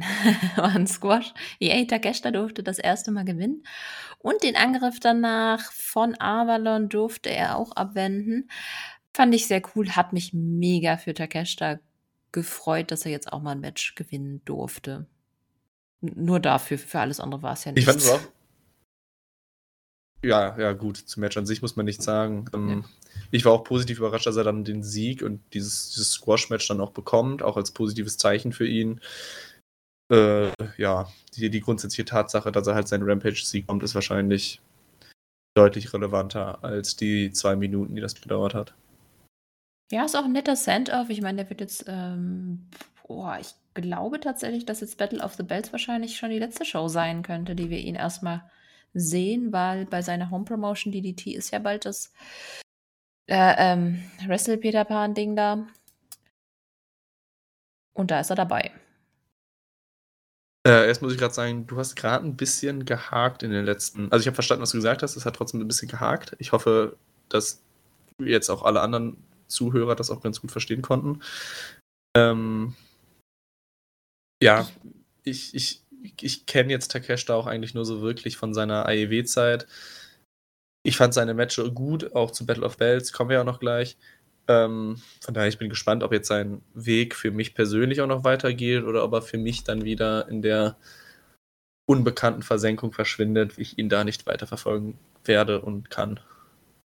war 0.55 0.69
ein 0.69 0.87
Squash. 0.87 1.35
EA 1.59 1.85
Takeshita 1.85 2.31
durfte 2.31 2.63
das 2.63 2.79
erste 2.79 3.11
Mal 3.11 3.25
gewinnen. 3.25 3.65
Und 4.21 4.45
den 4.45 4.55
Angriff 4.55 5.01
danach 5.01 5.73
von 5.73 6.15
Avalon 6.21 6.89
durfte 6.89 7.31
er 7.31 7.57
auch 7.57 7.73
abwenden. 7.73 8.49
Fand 9.13 9.35
ich 9.35 9.49
sehr 9.49 9.63
cool. 9.75 9.97
Hat 9.97 10.13
mich 10.13 10.33
mega 10.33 10.97
für 10.97 11.13
Takeshita 11.13 11.81
gefreut, 12.31 12.93
dass 12.93 13.05
er 13.05 13.11
jetzt 13.11 13.33
auch 13.33 13.43
mal 13.43 13.57
ein 13.57 13.61
Match 13.61 13.97
gewinnen 13.97 14.43
durfte. 14.45 15.09
Nur 16.01 16.39
dafür, 16.39 16.79
für 16.79 17.01
alles 17.01 17.19
andere 17.19 17.43
war 17.43 17.55
es 17.55 17.65
ja 17.65 17.73
nicht. 17.73 17.81
Ich 17.81 17.87
fand 17.87 17.99
es 17.99 18.11
auch. 18.11 18.21
Ja, 20.23 20.57
ja, 20.57 20.73
gut. 20.73 20.99
Zum 20.99 21.23
Match 21.23 21.37
an 21.37 21.47
sich 21.47 21.63
muss 21.63 21.75
man 21.75 21.87
nichts 21.87 22.05
sagen. 22.05 22.45
Ähm, 22.55 22.69
ja 22.69 23.00
ich 23.31 23.45
war 23.45 23.53
auch 23.53 23.65
positiv 23.65 23.99
überrascht, 23.99 24.27
dass 24.27 24.37
er 24.37 24.45
dann 24.45 24.65
den 24.65 24.83
Sieg 24.83 25.23
und 25.23 25.41
dieses, 25.53 25.91
dieses 25.91 26.13
Squash-Match 26.13 26.67
dann 26.69 26.81
auch 26.81 26.91
bekommt, 26.91 27.43
auch 27.43 27.57
als 27.57 27.71
positives 27.71 28.19
Zeichen 28.19 28.53
für 28.53 28.67
ihn. 28.67 29.01
Äh, 30.11 30.51
ja, 30.77 31.09
die, 31.37 31.51
die 31.51 31.61
grundsätzliche 31.61 32.05
Tatsache, 32.05 32.51
dass 32.53 32.67
er 32.67 32.75
halt 32.75 32.89
seinen 32.89 33.09
Rampage-Sieg 33.09 33.67
kommt, 33.67 33.83
ist 33.83 33.95
wahrscheinlich 33.95 34.61
deutlich 35.55 35.93
relevanter 35.93 36.63
als 36.65 36.97
die 36.97 37.33
zwei 37.33 37.57
Minuten, 37.57 37.95
die 37.95 38.01
das 38.01 38.21
gedauert 38.21 38.55
hat. 38.55 38.75
Ja, 39.93 40.05
ist 40.05 40.17
auch 40.17 40.25
ein 40.25 40.33
netter 40.33 40.57
Send-off. 40.57 41.11
Ich 41.11 41.21
meine, 41.21 41.39
der 41.39 41.51
wird 41.51 41.61
jetzt 41.61 41.85
ähm, 41.89 42.69
Oh, 43.11 43.29
ich 43.41 43.55
glaube 43.75 44.21
tatsächlich, 44.21 44.65
dass 44.65 44.81
jetzt 44.81 44.97
Battle 44.97 45.21
of 45.21 45.35
the 45.35 45.43
Bells 45.43 45.73
wahrscheinlich 45.73 46.17
schon 46.17 46.31
die 46.31 46.39
letzte 46.39 46.65
Show 46.65 46.87
sein 46.87 47.25
könnte, 47.25 47.57
die 47.57 47.69
wir 47.69 47.79
ihn 47.79 47.97
erstmal 47.97 48.49
sehen, 48.95 49.53
weil 49.53 49.85
bei 49.85 50.01
seiner 50.01 50.31
Home 50.31 50.45
Promotion 50.45 50.93
DDT 50.93 51.35
ist 51.35 51.51
ja 51.51 51.59
bald 51.59 51.87
das 51.87 52.13
äh, 53.31 53.55
ähm, 53.59 54.03
Wrestle 54.27 54.59
Peter 54.59 54.85
Pan 54.85 55.15
Ding 55.15 55.37
da. 55.37 55.67
Und 57.95 58.11
da 58.11 58.21
ist 58.21 58.31
er 58.31 58.37
dabei. 58.37 58.73
Äh, 60.67 60.89
erst 60.89 61.01
muss 61.01 61.13
ich 61.13 61.19
gerade 61.19 61.33
sagen, 61.33 61.67
du 61.67 61.79
hast 61.79 61.97
gerade 61.97 62.27
ein 62.27 62.37
bisschen 62.37 62.85
gehakt 62.85 63.43
in 63.43 63.51
den 63.51 63.65
letzten. 63.65 64.13
Also 64.13 64.23
ich 64.23 64.27
habe 64.27 64.35
verstanden, 64.35 64.63
was 64.63 64.73
du 64.73 64.79
gesagt 64.79 65.03
hast. 65.03 65.17
Es 65.17 65.25
hat 65.25 65.37
trotzdem 65.37 65.61
ein 65.61 65.69
bisschen 65.69 65.89
gehakt. 65.89 66.37
Ich 66.39 66.53
hoffe, 66.53 66.97
dass 67.29 67.63
jetzt 68.19 68.51
auch 68.51 68.63
alle 68.63 68.81
anderen 68.83 69.17
Zuhörer 69.47 69.97
das 69.97 70.11
auch 70.11 70.21
ganz 70.21 70.41
gut 70.41 70.53
verstehen 70.53 70.83
konnten. 70.83 71.23
Ähm, 72.17 72.75
ja, 74.43 74.69
ich, 75.23 75.55
ich, 75.55 75.83
ich 76.21 76.47
kenne 76.47 76.71
jetzt 76.71 76.91
Takeshita 76.91 77.35
auch 77.35 77.47
eigentlich 77.47 77.75
nur 77.75 77.85
so 77.85 78.03
wirklich 78.03 78.37
von 78.37 78.53
seiner 78.53 78.87
AEW-Zeit. 78.87 79.67
Ich 80.83 80.97
fand 80.97 81.13
seine 81.15 81.35
Matches 81.35 81.75
gut, 81.75 82.15
auch 82.15 82.31
zu 82.31 82.47
Battle 82.47 82.65
of 82.65 82.77
Bells, 82.79 83.13
kommen 83.13 83.31
wir 83.31 83.39
ja 83.39 83.45
noch 83.45 83.61
gleich. 83.61 83.99
Ähm, 84.49 85.01
von 85.21 85.35
daher, 85.35 85.49
ich 85.49 85.59
bin 85.59 85.69
gespannt, 85.69 86.03
ob 86.03 86.13
jetzt 86.13 86.29
sein 86.29 86.63
Weg 86.75 87.15
für 87.15 87.31
mich 87.31 87.55
persönlich 87.55 88.01
auch 88.01 88.07
noch 88.07 88.25
weitergeht 88.25 88.85
oder 88.85 89.05
ob 89.05 89.13
er 89.13 89.23
für 89.23 89.39
mich 89.39 89.65
dann 89.65 89.85
wieder 89.85 90.29
in 90.29 90.43
der 90.43 90.77
unbekannten 91.87 92.43
Versenkung 92.43 92.93
verschwindet, 92.93 93.59
wie 93.59 93.63
ich 93.63 93.79
ihn 93.79 93.89
da 93.89 94.05
nicht 94.05 94.27
weiterverfolgen 94.27 94.99
werde 95.25 95.61
und 95.61 95.91
kann. 95.91 96.21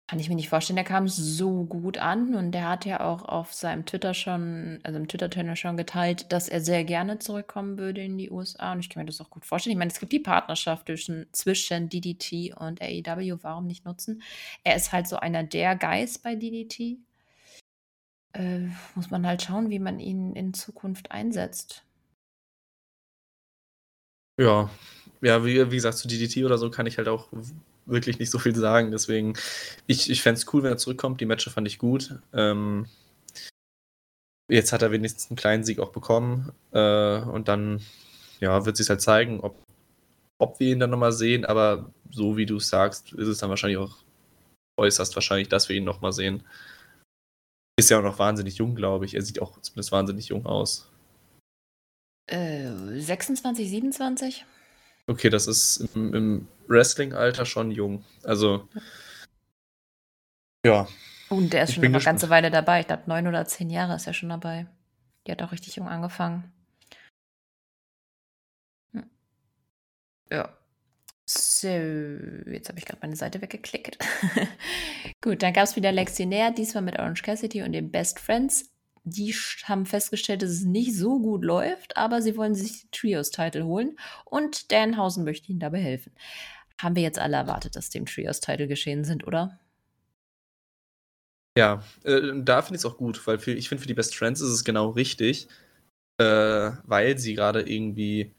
Kann 0.07 0.19
ich 0.19 0.27
mir 0.27 0.35
nicht 0.35 0.49
vorstellen, 0.49 0.75
der 0.75 0.83
kam 0.83 1.07
so 1.07 1.63
gut 1.63 1.97
an 1.97 2.35
und 2.35 2.51
der 2.51 2.67
hat 2.67 2.83
ja 2.83 2.99
auch 2.99 3.23
auf 3.23 3.53
seinem 3.53 3.85
Twitter 3.85 4.13
schon, 4.13 4.79
also 4.83 4.99
im 4.99 5.07
Twitter-Channel 5.07 5.55
schon 5.55 5.77
geteilt, 5.77 6.31
dass 6.33 6.49
er 6.49 6.59
sehr 6.59 6.83
gerne 6.83 7.19
zurückkommen 7.19 7.77
würde 7.77 8.03
in 8.03 8.17
die 8.17 8.29
USA 8.29 8.73
und 8.73 8.81
ich 8.81 8.89
kann 8.89 9.01
mir 9.01 9.07
das 9.07 9.21
auch 9.21 9.29
gut 9.29 9.45
vorstellen. 9.45 9.71
Ich 9.71 9.77
meine, 9.77 9.91
es 9.91 9.99
gibt 10.01 10.11
die 10.11 10.19
Partnerschaft 10.19 10.87
zwischen, 10.87 11.27
zwischen 11.31 11.87
DDT 11.87 12.53
und 12.53 12.81
AEW, 12.81 13.37
warum 13.43 13.65
nicht 13.65 13.85
nutzen? 13.85 14.21
Er 14.65 14.75
ist 14.75 14.91
halt 14.91 15.07
so 15.07 15.15
einer 15.15 15.43
der 15.43 15.77
Guys 15.77 16.19
bei 16.19 16.35
DDT. 16.35 16.97
Äh, 18.33 18.67
muss 18.95 19.09
man 19.09 19.25
halt 19.25 19.41
schauen, 19.41 19.69
wie 19.69 19.79
man 19.79 19.99
ihn 20.01 20.35
in 20.35 20.53
Zukunft 20.53 21.11
einsetzt. 21.11 21.85
Ja, 24.37 24.69
ja, 25.21 25.45
wie, 25.45 25.71
wie 25.71 25.75
gesagt, 25.75 25.97
zu 25.97 26.09
DDT 26.09 26.43
oder 26.43 26.57
so 26.57 26.69
kann 26.69 26.87
ich 26.87 26.97
halt 26.97 27.07
auch 27.07 27.29
wirklich 27.85 28.19
nicht 28.19 28.31
so 28.31 28.39
viel 28.39 28.55
sagen. 28.55 28.91
Deswegen, 28.91 29.33
ich, 29.87 30.09
ich 30.09 30.21
fände 30.21 30.39
es 30.39 30.53
cool, 30.53 30.63
wenn 30.63 30.71
er 30.71 30.77
zurückkommt. 30.77 31.21
Die 31.21 31.25
Matches 31.25 31.53
fand 31.53 31.67
ich 31.67 31.77
gut. 31.77 32.19
Ähm, 32.33 32.87
jetzt 34.49 34.73
hat 34.73 34.81
er 34.81 34.91
wenigstens 34.91 35.29
einen 35.29 35.37
kleinen 35.37 35.63
Sieg 35.63 35.79
auch 35.79 35.91
bekommen. 35.91 36.51
Äh, 36.71 37.19
und 37.21 37.47
dann 37.47 37.81
ja, 38.39 38.65
wird 38.65 38.77
sich 38.77 38.89
halt 38.89 39.01
zeigen, 39.01 39.39
ob, 39.39 39.63
ob 40.39 40.59
wir 40.59 40.71
ihn 40.71 40.79
dann 40.79 40.89
nochmal 40.89 41.13
sehen. 41.13 41.45
Aber 41.45 41.91
so 42.11 42.37
wie 42.37 42.45
du 42.45 42.59
sagst, 42.59 43.13
ist 43.13 43.27
es 43.27 43.39
dann 43.39 43.49
wahrscheinlich 43.49 43.77
auch 43.77 43.97
äußerst 44.77 45.15
wahrscheinlich, 45.15 45.49
dass 45.49 45.69
wir 45.69 45.75
ihn 45.75 45.83
nochmal 45.83 46.13
sehen. 46.13 46.43
Ist 47.79 47.89
ja 47.89 47.99
auch 47.99 48.03
noch 48.03 48.19
wahnsinnig 48.19 48.57
jung, 48.57 48.75
glaube 48.75 49.05
ich. 49.05 49.15
Er 49.15 49.21
sieht 49.21 49.41
auch 49.41 49.59
zumindest 49.61 49.91
wahnsinnig 49.91 50.27
jung 50.29 50.45
aus. 50.45 50.89
Äh, 52.27 52.71
26, 52.99 53.69
27? 53.69 54.45
Okay, 55.07 55.29
das 55.29 55.47
ist 55.47 55.77
im, 55.95 56.13
im 56.13 56.47
Wrestling-Alter 56.67 57.45
schon 57.45 57.71
jung. 57.71 58.05
Also, 58.23 58.69
ja. 60.65 60.87
Und 61.29 61.51
der 61.51 61.63
ist 61.63 61.73
schon 61.73 61.83
eine 61.83 61.99
ganze 61.99 62.29
Weile 62.29 62.51
dabei. 62.51 62.81
Ich 62.81 62.87
glaube, 62.87 63.03
neun 63.07 63.27
oder 63.27 63.45
zehn 63.45 63.69
Jahre 63.69 63.95
ist 63.95 64.07
er 64.07 64.13
schon 64.13 64.29
dabei. 64.29 64.67
Die 65.27 65.31
hat 65.31 65.41
auch 65.41 65.51
richtig 65.51 65.75
jung 65.75 65.87
angefangen. 65.87 66.51
Hm. 68.93 69.09
Ja. 70.31 70.57
So, 71.25 71.67
jetzt 71.67 72.69
habe 72.69 72.79
ich 72.79 72.85
gerade 72.85 72.99
meine 73.01 73.15
Seite 73.15 73.41
weggeklickt. 73.41 73.97
Gut, 75.21 75.41
dann 75.41 75.53
gab 75.53 75.63
es 75.63 75.75
wieder 75.75 75.91
Lexionär, 75.91 76.51
diesmal 76.51 76.83
mit 76.83 76.99
Orange 76.99 77.23
Cassidy 77.23 77.63
und 77.63 77.71
den 77.71 77.91
Best 77.91 78.19
Friends 78.19 78.72
die 79.03 79.33
haben 79.63 79.85
festgestellt, 79.85 80.41
dass 80.41 80.49
es 80.49 80.63
nicht 80.63 80.95
so 80.95 81.19
gut 81.19 81.43
läuft, 81.43 81.97
aber 81.97 82.21
sie 82.21 82.37
wollen 82.37 82.55
sich 82.55 82.87
Trios-Title 82.91 83.65
holen 83.65 83.97
und 84.25 84.71
Danhausen 84.71 85.23
möchte 85.23 85.49
ihnen 85.51 85.59
dabei 85.59 85.81
helfen. 85.81 86.13
Haben 86.81 86.95
wir 86.95 87.03
jetzt 87.03 87.19
alle 87.19 87.37
erwartet, 87.37 87.75
dass 87.75 87.89
dem 87.89 88.05
Trios-Title 88.05 88.67
geschehen 88.67 89.03
sind, 89.03 89.27
oder? 89.27 89.59
Ja, 91.57 91.83
äh, 92.03 92.31
da 92.35 92.61
finde 92.61 92.77
ich 92.77 92.81
es 92.81 92.85
auch 92.85 92.97
gut, 92.97 93.25
weil 93.27 93.37
für, 93.37 93.51
ich 93.51 93.69
finde, 93.69 93.83
für 93.83 93.87
die 93.87 93.93
Best 93.93 94.15
Friends 94.15 94.41
ist 94.41 94.49
es 94.49 94.63
genau 94.63 94.89
richtig, 94.89 95.47
äh, 96.17 96.71
weil 96.85 97.17
sie 97.19 97.35
gerade 97.35 97.61
irgendwie 97.61 98.31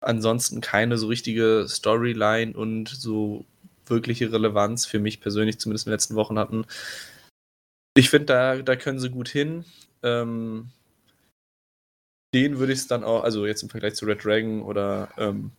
ansonsten 0.00 0.60
keine 0.60 0.98
so 0.98 1.06
richtige 1.08 1.66
Storyline 1.68 2.54
und 2.54 2.88
so 2.88 3.46
wirkliche 3.86 4.32
Relevanz 4.32 4.86
für 4.86 4.98
mich 4.98 5.20
persönlich 5.20 5.58
zumindest 5.58 5.86
in 5.86 5.90
den 5.90 5.94
letzten 5.94 6.14
Wochen 6.14 6.38
hatten. 6.38 6.66
Ich 7.96 8.10
finde, 8.10 8.26
da, 8.26 8.62
da 8.62 8.76
können 8.76 8.98
sie 8.98 9.10
gut 9.10 9.28
hin. 9.28 9.64
Ähm, 10.02 10.70
den 12.34 12.58
würde 12.58 12.72
ich 12.72 12.80
es 12.80 12.86
dann 12.86 13.04
auch, 13.04 13.24
also 13.24 13.46
jetzt 13.46 13.62
im 13.62 13.70
Vergleich 13.70 13.94
zu 13.94 14.06
Red 14.06 14.24
Dragon 14.24 14.62
oder 14.62 15.08
ähm, 15.18 15.50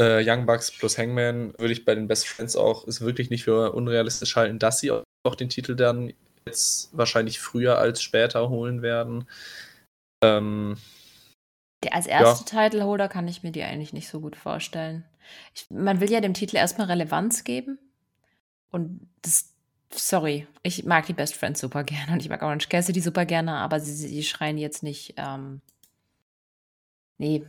äh, 0.00 0.22
Young 0.28 0.46
Bucks 0.46 0.70
plus 0.72 0.98
Hangman, 0.98 1.54
würde 1.58 1.72
ich 1.72 1.84
bei 1.84 1.94
den 1.94 2.08
Best 2.08 2.26
Friends 2.26 2.56
auch 2.56 2.86
es 2.88 3.00
wirklich 3.00 3.30
nicht 3.30 3.44
für 3.44 3.72
unrealistisch 3.72 4.34
halten, 4.34 4.58
dass 4.58 4.80
sie 4.80 4.90
auch 4.90 5.34
den 5.36 5.48
Titel 5.48 5.76
dann 5.76 6.12
jetzt 6.46 6.96
wahrscheinlich 6.96 7.38
früher 7.38 7.78
als 7.78 8.02
später 8.02 8.48
holen 8.48 8.82
werden. 8.82 9.28
Ähm, 10.24 10.76
der 11.84 11.94
als 11.94 12.06
erste 12.06 12.56
ja. 12.56 12.68
Titleholder 12.68 13.08
kann 13.08 13.28
ich 13.28 13.42
mir 13.42 13.52
die 13.52 13.62
eigentlich 13.62 13.92
nicht 13.92 14.08
so 14.08 14.20
gut 14.20 14.36
vorstellen. 14.36 15.04
Ich, 15.54 15.66
man 15.70 16.00
will 16.00 16.10
ja 16.10 16.20
dem 16.20 16.34
Titel 16.34 16.56
erstmal 16.56 16.88
Relevanz 16.88 17.44
geben. 17.44 17.78
Und 18.70 19.08
das 19.22 19.49
sorry, 19.92 20.46
ich 20.62 20.84
mag 20.84 21.06
die 21.06 21.12
Best 21.12 21.36
Friends 21.36 21.60
super 21.60 21.84
gerne 21.84 22.12
und 22.12 22.20
ich 22.20 22.28
mag 22.28 22.42
Orange 22.42 22.68
Cassidy 22.68 23.00
super 23.00 23.24
gerne, 23.24 23.54
aber 23.54 23.80
sie, 23.80 23.92
sie 23.92 24.22
schreien 24.22 24.58
jetzt 24.58 24.82
nicht, 24.82 25.14
ähm, 25.16 25.60
nee, 27.18 27.44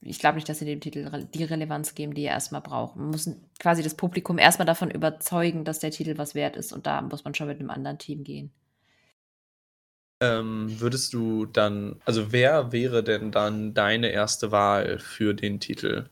ich 0.00 0.18
glaube 0.18 0.36
nicht, 0.36 0.48
dass 0.48 0.58
sie 0.58 0.66
dem 0.66 0.80
Titel 0.80 1.26
die 1.32 1.44
Relevanz 1.44 1.94
geben, 1.94 2.14
die 2.14 2.24
er 2.24 2.34
erstmal 2.34 2.60
braucht. 2.60 2.96
Man 2.96 3.08
muss 3.08 3.30
quasi 3.58 3.82
das 3.82 3.94
Publikum 3.94 4.38
erstmal 4.38 4.66
davon 4.66 4.90
überzeugen, 4.90 5.64
dass 5.64 5.78
der 5.78 5.90
Titel 5.90 6.18
was 6.18 6.34
wert 6.34 6.56
ist 6.56 6.72
und 6.72 6.86
da 6.86 7.00
muss 7.00 7.24
man 7.24 7.34
schon 7.34 7.46
mit 7.46 7.58
einem 7.58 7.70
anderen 7.70 7.98
Team 7.98 8.22
gehen. 8.22 8.52
Ähm, 10.20 10.80
würdest 10.80 11.12
du 11.12 11.46
dann, 11.46 12.00
also 12.04 12.32
wer 12.32 12.72
wäre 12.72 13.02
denn 13.02 13.32
dann 13.32 13.74
deine 13.74 14.08
erste 14.08 14.52
Wahl 14.52 14.98
für 14.98 15.34
den 15.34 15.58
Titel? 15.60 16.08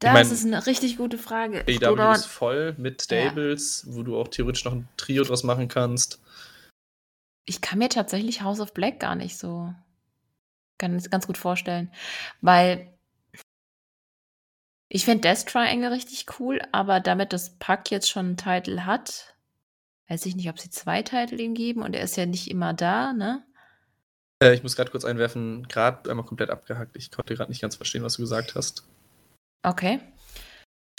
Das 0.00 0.08
ich 0.08 0.14
mein, 0.14 0.32
ist 0.32 0.46
eine 0.46 0.66
richtig 0.66 0.96
gute 0.96 1.18
Frage. 1.18 1.64
AEW 1.68 2.12
ist 2.12 2.24
voll 2.24 2.74
mit 2.78 3.02
Stables, 3.02 3.84
ja. 3.86 3.94
wo 3.94 4.02
du 4.02 4.18
auch 4.18 4.28
theoretisch 4.28 4.64
noch 4.64 4.72
ein 4.72 4.88
Trio 4.96 5.24
draus 5.24 5.44
machen 5.44 5.68
kannst. 5.68 6.20
Ich 7.44 7.60
kann 7.60 7.78
mir 7.78 7.90
tatsächlich 7.90 8.42
House 8.42 8.60
of 8.60 8.72
Black 8.72 8.98
gar 8.98 9.14
nicht 9.14 9.36
so 9.36 9.74
ganz, 10.78 11.10
ganz 11.10 11.26
gut 11.26 11.36
vorstellen, 11.36 11.92
weil 12.40 12.90
ich 14.88 15.04
finde 15.04 15.20
Death 15.20 15.46
Triangle 15.46 15.92
richtig 15.92 16.26
cool, 16.40 16.60
aber 16.72 17.00
damit 17.00 17.34
das 17.34 17.50
Pack 17.58 17.90
jetzt 17.90 18.10
schon 18.10 18.26
einen 18.26 18.36
Titel 18.36 18.80
hat, 18.80 19.36
weiß 20.08 20.24
ich 20.26 20.34
nicht, 20.34 20.48
ob 20.48 20.58
sie 20.58 20.70
zwei 20.70 21.02
Titel 21.02 21.38
ihm 21.38 21.54
geben 21.54 21.82
und 21.82 21.94
er 21.94 22.02
ist 22.02 22.16
ja 22.16 22.24
nicht 22.24 22.50
immer 22.50 22.72
da, 22.72 23.12
ne? 23.12 23.44
Äh, 24.42 24.54
ich 24.54 24.62
muss 24.62 24.74
gerade 24.74 24.90
kurz 24.90 25.04
einwerfen, 25.04 25.68
gerade 25.68 26.10
einmal 26.10 26.24
komplett 26.24 26.50
abgehackt. 26.50 26.96
Ich 26.96 27.10
konnte 27.10 27.34
gerade 27.34 27.50
nicht 27.50 27.60
ganz 27.60 27.76
verstehen, 27.76 28.02
was 28.02 28.14
du 28.14 28.22
gesagt 28.22 28.54
hast. 28.54 28.84
Okay. 29.62 30.00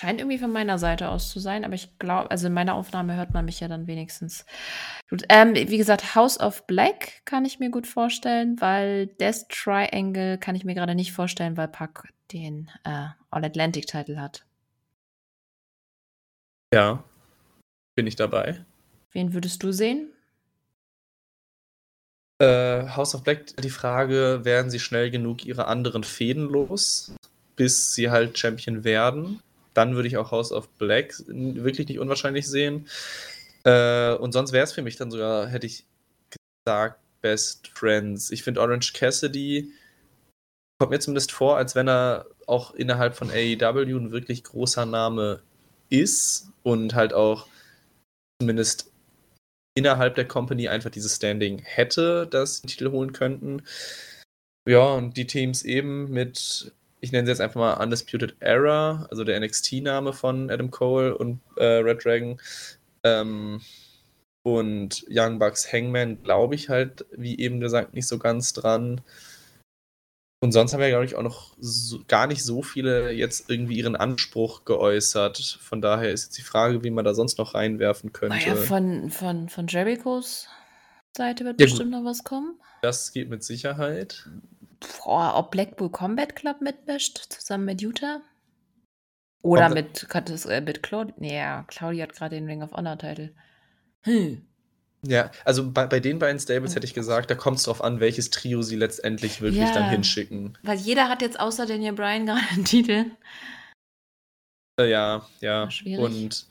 Scheint 0.02 0.20
irgendwie 0.20 0.40
von 0.40 0.52
meiner 0.52 0.80
Seite 0.80 1.10
aus 1.10 1.30
zu 1.30 1.40
sein, 1.40 1.64
aber 1.64 1.76
ich 1.76 2.00
glaube, 2.00 2.32
also 2.32 2.48
in 2.48 2.54
meiner 2.54 2.74
Aufnahme 2.74 3.16
hört 3.16 3.34
man 3.34 3.46
mich 3.46 3.60
ja 3.60 3.68
dann 3.68 3.86
wenigstens. 3.86 4.46
Gut, 5.10 5.24
ähm, 5.30 5.54
wie 5.54 5.78
gesagt, 5.78 6.16
House 6.16 6.40
of 6.40 6.66
Black 6.66 7.24
kann 7.26 7.46
ich 7.46 7.60
mir 7.60 7.70
gut 7.70 7.86
vorstellen, 7.86 8.60
weil 8.60 9.08
Death 9.08 9.48
Triangle 9.50 10.40
kann 10.40 10.56
ich 10.56 10.66
mir 10.66 10.74
gerade 10.74 10.96
nicht 10.96 11.12
vorstellen, 11.12 11.56
weil 11.56 11.68
Puck 11.68 12.08
den 12.32 12.72
äh, 12.84 13.10
All-Atlantic-Titel 13.30 14.18
hat. 14.18 14.44
Ja, 16.74 17.04
bin 17.96 18.08
ich 18.08 18.16
dabei. 18.16 18.66
Wen 19.12 19.34
würdest 19.34 19.62
du 19.62 19.72
sehen? 19.72 20.12
Äh, 22.42 22.88
House 22.96 23.14
of 23.14 23.24
Black, 23.24 23.56
die 23.58 23.70
Frage, 23.70 24.40
werden 24.44 24.72
sie 24.72 24.80
schnell 24.80 25.12
genug 25.12 25.46
ihre 25.46 25.68
anderen 25.68 26.04
Fäden 26.04 26.46
los? 26.50 27.14
Bis 27.62 27.94
sie 27.94 28.10
halt 28.10 28.40
Champion 28.40 28.84
werden. 28.84 29.40
Dann 29.76 29.94
würde 29.94 30.08
ich 30.08 30.18
auch 30.18 30.32
House 30.32 30.52
of 30.52 30.68
Black 30.80 31.14
wirklich 31.28 31.88
nicht 31.88 32.00
unwahrscheinlich 32.00 32.48
sehen. 32.48 32.88
Äh, 33.66 34.16
und 34.16 34.32
sonst 34.32 34.52
wäre 34.52 34.64
es 34.64 34.74
für 34.74 34.82
mich 34.82 34.96
dann 34.96 35.12
sogar, 35.12 35.48
hätte 35.48 35.68
ich 35.68 35.86
gesagt, 36.66 37.00
Best 37.22 37.68
Friends. 37.76 38.32
Ich 38.32 38.42
finde 38.42 38.62
Orange 38.62 38.94
Cassidy 38.94 39.72
kommt 40.80 40.90
mir 40.90 41.00
zumindest 41.00 41.34
vor, 41.34 41.58
als 41.58 41.76
wenn 41.76 41.88
er 41.88 42.26
auch 42.48 42.74
innerhalb 42.74 43.14
von 43.14 43.30
AEW 43.30 43.96
ein 43.96 44.12
wirklich 44.12 44.44
großer 44.44 44.88
Name 44.88 45.44
ist 45.92 46.48
und 46.64 46.96
halt 46.96 47.14
auch 47.14 47.46
zumindest 48.42 48.92
innerhalb 49.78 50.16
der 50.16 50.28
Company 50.28 50.68
einfach 50.68 50.90
dieses 50.90 51.18
Standing 51.18 51.60
hätte, 51.60 52.26
dass 52.26 52.56
sie 52.56 52.62
den 52.64 52.70
Titel 52.70 52.90
holen 52.90 53.14
könnten. 53.14 53.62
Ja, 54.68 54.96
und 54.96 55.16
die 55.16 55.28
Teams 55.28 55.62
eben 55.62 56.10
mit, 56.10 56.74
ich 57.02 57.12
nenne 57.12 57.26
sie 57.26 57.32
jetzt 57.32 57.42
einfach 57.42 57.60
mal 57.60 57.84
Undisputed 57.84 58.36
Era, 58.40 59.08
also 59.10 59.24
der 59.24 59.40
NXT-Name 59.40 60.14
von 60.14 60.50
Adam 60.50 60.72
Cole 60.72 61.18
und 61.18 61.42
äh, 61.58 61.66
Red 61.66 62.06
Dragon. 62.06 62.40
Ähm, 63.04 63.62
und 64.44 65.06
Young 65.10 65.40
Bucks 65.40 65.72
Hangman 65.72 66.22
glaube 66.24 66.56
ich 66.56 66.70
halt, 66.70 67.06
wie 67.12 67.40
eben 67.40 67.60
gesagt, 67.60 67.94
nicht 67.94 68.08
so 68.08 68.18
ganz 68.18 68.54
dran. 68.54 69.02
Und 70.44 70.52
sonst 70.52 70.74
haben 70.74 70.80
wir, 70.80 70.90
glaube 70.90 71.06
ich, 71.06 71.16
auch 71.16 71.22
noch 71.22 71.56
so, 71.60 72.00
gar 72.08 72.26
nicht 72.26 72.44
so 72.44 72.64
viele 72.64 73.12
jetzt 73.12 73.50
irgendwie 73.50 73.78
ihren 73.78 73.96
Anspruch 73.96 74.66
geäußert. 74.66 75.60
Von 75.62 75.82
daher 75.82 76.12
ist 76.12 76.26
jetzt 76.26 76.38
die 76.38 76.44
Frage, 76.44 76.84
wie 76.84 76.90
man 76.90 77.06
da 77.06 77.14
sonst 77.14 77.38
noch 77.38 77.54
reinwerfen 77.54 78.12
könnte. 78.12 78.38
Naja, 78.38 78.56
von, 78.56 79.12
von, 79.12 79.50
von 79.50 79.68
Jerichos 79.68 80.48
Seite 81.16 81.46
wird 81.46 81.60
ja, 81.60 81.66
bestimmt 81.66 81.92
gut. 81.92 82.02
noch 82.02 82.10
was 82.10 82.24
kommen. 82.24 82.60
Das 82.82 83.12
geht 83.12 83.30
mit 83.30 83.44
Sicherheit. 83.44 84.28
Boah, 84.82 85.34
ob 85.36 85.52
Blackpool 85.52 85.90
Combat 85.90 86.36
Club 86.36 86.62
mitmischt, 86.62 87.18
zusammen 87.30 87.66
mit 87.66 87.82
Utah? 87.82 88.22
Oder 89.44 89.70
mit, 89.70 90.08
äh, 90.14 90.62
mit 90.62 90.84
Claudia. 90.84 91.16
Nee, 91.18 91.36
ja, 91.36 91.64
Claudia 91.68 92.04
hat 92.04 92.14
gerade 92.14 92.36
den 92.36 92.46
Ring 92.46 92.62
of 92.62 92.74
Honor 92.74 92.98
Titel. 92.98 93.32
Hm. 94.04 94.46
Ja, 95.04 95.32
also 95.46 95.72
bei, 95.72 95.88
bei 95.88 96.00
den 96.00 96.20
beiden 96.20 96.40
Stables 96.40 96.76
hätte 96.76 96.86
ich 96.86 96.94
gesagt, 96.94 97.32
da 97.32 97.36
kommt 97.36 97.58
es 97.58 97.64
drauf 97.64 97.84
an, 97.84 98.00
welches 98.00 98.30
Trio 98.30 98.62
sie 98.62 98.76
letztendlich 98.76 99.42
wirklich 99.42 99.64
ja, 99.64 99.74
dann 99.74 99.90
hinschicken. 99.90 100.58
Weil 100.62 100.78
jeder 100.78 101.10
hat 101.10 101.24
jetzt 101.24 101.40
außer 101.40 101.66
Daniel 101.66 101.94
Bryan 101.94 102.26
gerade 102.28 102.42
einen 102.52 102.66
Titel. 102.66 103.06
Äh, 104.80 104.92
ja, 104.92 105.26
ja. 105.40 105.68
Und 105.98 106.46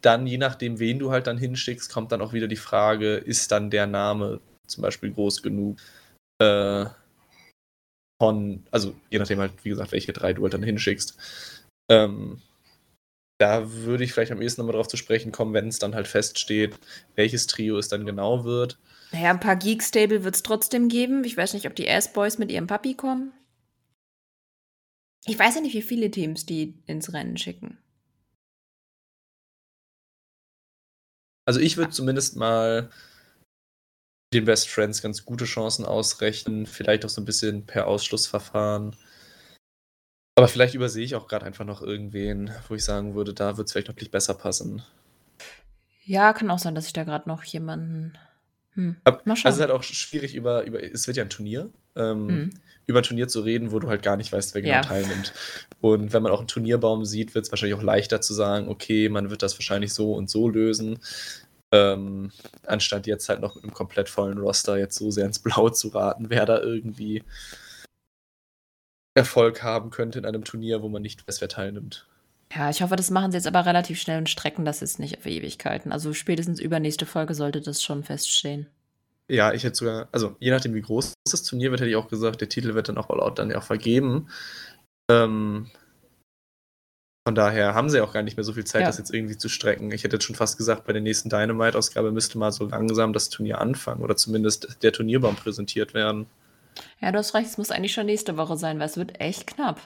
dann, 0.00 0.26
je 0.26 0.38
nachdem, 0.38 0.78
wen 0.78 1.00
du 1.00 1.10
halt 1.10 1.26
dann 1.26 1.38
hinschickst, 1.38 1.92
kommt 1.92 2.12
dann 2.12 2.20
auch 2.20 2.32
wieder 2.32 2.46
die 2.46 2.56
Frage, 2.56 3.16
ist 3.16 3.50
dann 3.50 3.70
der 3.70 3.86
Name 3.86 4.40
zum 4.68 4.82
Beispiel 4.82 5.12
groß 5.12 5.42
genug 5.42 5.78
äh, 6.38 6.86
von, 8.24 8.64
also 8.70 8.94
je 9.10 9.18
nachdem 9.18 9.38
halt, 9.38 9.52
wie 9.64 9.68
gesagt, 9.68 9.92
welche 9.92 10.14
drei 10.14 10.32
du 10.32 10.42
halt 10.44 10.54
dann 10.54 10.62
hinschickst. 10.62 11.14
Ähm, 11.90 12.40
da 13.38 13.70
würde 13.70 14.02
ich 14.02 14.14
vielleicht 14.14 14.32
am 14.32 14.40
ehesten 14.40 14.62
nochmal 14.62 14.76
drauf 14.76 14.88
zu 14.88 14.96
sprechen 14.96 15.30
kommen, 15.30 15.52
wenn 15.52 15.68
es 15.68 15.78
dann 15.78 15.94
halt 15.94 16.08
feststeht, 16.08 16.78
welches 17.16 17.46
Trio 17.46 17.76
es 17.76 17.88
dann 17.88 18.06
genau 18.06 18.44
wird. 18.44 18.78
Naja, 19.12 19.28
ein 19.28 19.40
paar 19.40 19.56
Geek-Stable 19.56 20.24
wird 20.24 20.36
es 20.36 20.42
trotzdem 20.42 20.88
geben. 20.88 21.22
Ich 21.24 21.36
weiß 21.36 21.52
nicht, 21.52 21.66
ob 21.66 21.76
die 21.76 21.88
Ass-Boys 21.88 22.38
mit 22.38 22.50
ihrem 22.50 22.66
Papi 22.66 22.94
kommen. 22.94 23.32
Ich 25.26 25.38
weiß 25.38 25.56
ja 25.56 25.60
nicht, 25.60 25.74
wie 25.74 25.82
viele 25.82 26.10
Teams 26.10 26.46
die 26.46 26.78
ins 26.86 27.12
Rennen 27.12 27.36
schicken. 27.36 27.76
Also 31.46 31.60
ich 31.60 31.76
würde 31.76 31.90
zumindest 31.90 32.36
mal 32.36 32.90
den 34.34 34.44
Best 34.44 34.68
Friends 34.68 35.00
ganz 35.00 35.24
gute 35.24 35.44
Chancen 35.44 35.84
ausrechnen, 35.84 36.66
vielleicht 36.66 37.04
auch 37.04 37.08
so 37.08 37.20
ein 37.20 37.24
bisschen 37.24 37.64
per 37.66 37.86
Ausschlussverfahren. 37.86 38.96
Aber 40.36 40.48
vielleicht 40.48 40.74
übersehe 40.74 41.04
ich 41.04 41.14
auch 41.14 41.28
gerade 41.28 41.46
einfach 41.46 41.64
noch 41.64 41.80
irgendwen, 41.80 42.50
wo 42.68 42.74
ich 42.74 42.84
sagen 42.84 43.14
würde, 43.14 43.32
da 43.32 43.56
wird 43.56 43.68
es 43.68 43.72
vielleicht 43.72 43.88
noch 43.88 43.96
nicht 43.96 44.10
besser 44.10 44.34
passen. 44.34 44.82
Ja, 46.04 46.32
kann 46.32 46.50
auch 46.50 46.58
sein, 46.58 46.74
dass 46.74 46.86
ich 46.86 46.92
da 46.92 47.04
gerade 47.04 47.28
noch 47.28 47.44
jemanden. 47.44 48.18
Hm. 48.74 48.96
Mal 49.04 49.12
schauen. 49.14 49.26
Also 49.26 49.48
es 49.48 49.54
ist 49.54 49.60
halt 49.60 49.70
auch 49.70 49.82
schwierig 49.84 50.34
über, 50.34 50.64
über 50.64 50.82
es 50.82 51.06
wird 51.06 51.16
ja 51.16 51.22
ein 51.22 51.30
Turnier, 51.30 51.70
ähm, 51.94 52.28
hm. 52.28 52.50
über 52.86 52.98
ein 53.00 53.04
Turnier 53.04 53.28
zu 53.28 53.40
reden, 53.40 53.70
wo 53.70 53.78
du 53.78 53.88
halt 53.88 54.02
gar 54.02 54.16
nicht 54.16 54.32
weißt, 54.32 54.54
wer 54.54 54.62
genau 54.62 54.74
ja. 54.74 54.80
teilnimmt. 54.80 55.32
Und 55.80 56.12
wenn 56.12 56.22
man 56.22 56.32
auch 56.32 56.40
einen 56.40 56.48
Turnierbaum 56.48 57.04
sieht, 57.04 57.34
wird 57.34 57.46
es 57.46 57.52
wahrscheinlich 57.52 57.78
auch 57.78 57.82
leichter 57.82 58.20
zu 58.20 58.34
sagen, 58.34 58.68
okay, 58.68 59.08
man 59.08 59.30
wird 59.30 59.42
das 59.42 59.56
wahrscheinlich 59.56 59.94
so 59.94 60.12
und 60.14 60.28
so 60.28 60.48
lösen. 60.48 60.98
Ähm, 61.74 62.30
anstatt 62.66 63.08
jetzt 63.08 63.28
halt 63.28 63.40
noch 63.40 63.56
mit 63.56 63.64
einem 63.64 63.74
komplett 63.74 64.08
vollen 64.08 64.38
Roster 64.38 64.78
jetzt 64.78 64.96
so 64.96 65.10
sehr 65.10 65.26
ins 65.26 65.40
Blaue 65.40 65.72
zu 65.72 65.88
raten, 65.88 66.30
wer 66.30 66.46
da 66.46 66.60
irgendwie 66.60 67.24
Erfolg 69.14 69.64
haben 69.64 69.90
könnte 69.90 70.20
in 70.20 70.24
einem 70.24 70.44
Turnier, 70.44 70.82
wo 70.82 70.88
man 70.88 71.02
nicht 71.02 71.26
weiß, 71.26 71.40
wer 71.40 71.48
teilnimmt. 71.48 72.06
Ja, 72.54 72.70
ich 72.70 72.80
hoffe, 72.80 72.94
das 72.94 73.10
machen 73.10 73.32
sie 73.32 73.38
jetzt 73.38 73.48
aber 73.48 73.66
relativ 73.66 74.00
schnell 74.00 74.18
und 74.18 74.30
strecken 74.30 74.64
das 74.64 74.80
jetzt 74.80 75.00
nicht 75.00 75.18
auf 75.18 75.26
Ewigkeiten. 75.26 75.90
Also 75.90 76.14
spätestens 76.14 76.60
übernächste 76.60 77.06
Folge 77.06 77.34
sollte 77.34 77.60
das 77.60 77.82
schon 77.82 78.04
feststehen. 78.04 78.68
Ja, 79.28 79.52
ich 79.52 79.64
hätte 79.64 79.74
sogar, 79.74 80.08
also 80.12 80.36
je 80.38 80.52
nachdem, 80.52 80.74
wie 80.74 80.82
groß 80.82 81.14
das 81.28 81.42
Turnier 81.42 81.72
wird, 81.72 81.80
hätte 81.80 81.90
ich 81.90 81.96
auch 81.96 82.08
gesagt, 82.08 82.40
der 82.40 82.48
Titel 82.48 82.74
wird 82.74 82.88
dann 82.88 82.98
auch 82.98 83.08
laut 83.08 83.40
dann 83.40 83.50
ja 83.50 83.58
auch 83.58 83.64
vergeben. 83.64 84.28
Ähm, 85.10 85.70
von 87.26 87.34
daher 87.34 87.74
haben 87.74 87.88
sie 87.88 88.02
auch 88.02 88.12
gar 88.12 88.22
nicht 88.22 88.36
mehr 88.36 88.44
so 88.44 88.52
viel 88.52 88.64
Zeit, 88.64 88.82
ja. 88.82 88.86
das 88.86 88.98
jetzt 88.98 89.12
irgendwie 89.12 89.38
zu 89.38 89.48
strecken. 89.48 89.90
Ich 89.92 90.04
hätte 90.04 90.16
jetzt 90.16 90.24
schon 90.24 90.36
fast 90.36 90.58
gesagt, 90.58 90.84
bei 90.84 90.92
der 90.92 91.00
nächsten 91.00 91.30
Dynamite-Ausgabe 91.30 92.12
müsste 92.12 92.36
mal 92.36 92.52
so 92.52 92.66
langsam 92.66 93.14
das 93.14 93.30
Turnier 93.30 93.60
anfangen 93.60 94.02
oder 94.02 94.14
zumindest 94.14 94.82
der 94.82 94.92
Turnierbaum 94.92 95.34
präsentiert 95.34 95.94
werden. 95.94 96.26
Ja, 97.00 97.12
du 97.12 97.18
hast 97.18 97.34
recht, 97.34 97.48
es 97.48 97.56
muss 97.56 97.70
eigentlich 97.70 97.94
schon 97.94 98.06
nächste 98.06 98.36
Woche 98.36 98.58
sein, 98.58 98.78
weil 98.78 98.86
es 98.86 98.98
wird 98.98 99.20
echt 99.20 99.46
knapp. 99.46 99.80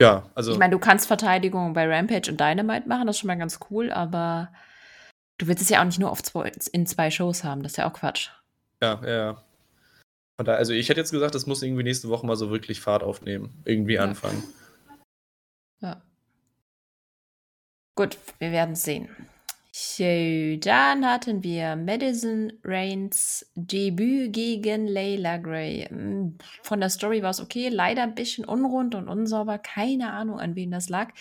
Ja, 0.00 0.30
also. 0.34 0.52
Ich 0.52 0.58
meine, 0.58 0.72
du 0.72 0.78
kannst 0.78 1.08
Verteidigung 1.08 1.74
bei 1.74 1.86
Rampage 1.86 2.30
und 2.30 2.40
Dynamite 2.40 2.88
machen, 2.88 3.06
das 3.06 3.16
ist 3.16 3.20
schon 3.20 3.28
mal 3.28 3.36
ganz 3.36 3.58
cool, 3.70 3.90
aber 3.90 4.52
du 5.38 5.48
willst 5.48 5.62
es 5.62 5.68
ja 5.68 5.80
auch 5.80 5.84
nicht 5.84 5.98
nur 5.98 6.12
auf 6.12 6.22
zwei, 6.22 6.52
in 6.72 6.86
zwei 6.86 7.10
Shows 7.10 7.42
haben, 7.42 7.62
das 7.62 7.72
ist 7.72 7.76
ja 7.76 7.88
auch 7.88 7.92
Quatsch. 7.92 8.30
Ja, 8.80 9.00
ja, 9.02 9.10
ja. 9.10 9.44
Von 10.38 10.46
daher, 10.46 10.58
also 10.58 10.72
ich 10.72 10.88
hätte 10.88 11.00
jetzt 11.00 11.10
gesagt, 11.10 11.34
das 11.34 11.46
muss 11.46 11.62
irgendwie 11.62 11.82
nächste 11.82 12.08
Woche 12.08 12.24
mal 12.24 12.36
so 12.36 12.50
wirklich 12.50 12.80
Fahrt 12.80 13.02
aufnehmen, 13.02 13.62
irgendwie 13.64 13.94
ja. 13.94 14.04
anfangen. 14.04 14.42
Ja. 15.80 16.00
Gut, 17.94 18.18
wir 18.38 18.52
werden 18.52 18.74
sehen. 18.74 19.08
Dann 19.98 21.06
hatten 21.06 21.42
wir 21.44 21.76
Madison 21.76 22.52
Reigns 22.64 23.50
Debüt 23.54 24.32
gegen 24.32 24.86
Layla 24.86 25.36
Gray. 25.36 25.86
Hm, 25.88 26.38
von 26.62 26.80
der 26.80 26.90
Story 26.90 27.22
war 27.22 27.30
es 27.30 27.40
okay, 27.40 27.68
leider 27.68 28.02
ein 28.02 28.14
bisschen 28.14 28.44
unrund 28.44 28.94
und 28.94 29.08
unsauber. 29.08 29.58
Keine 29.58 30.12
Ahnung, 30.12 30.40
an 30.40 30.56
wen 30.56 30.70
das 30.70 30.88
lag. 30.88 31.12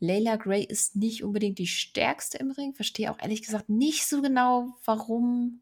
Layla 0.00 0.36
Gray 0.36 0.64
ist 0.64 0.96
nicht 0.96 1.22
unbedingt 1.22 1.58
die 1.58 1.66
stärkste 1.66 2.38
im 2.38 2.50
Ring. 2.50 2.74
Verstehe 2.74 3.10
auch 3.10 3.18
ehrlich 3.20 3.42
gesagt 3.42 3.68
nicht 3.68 4.06
so 4.06 4.20
genau, 4.20 4.74
warum 4.84 5.60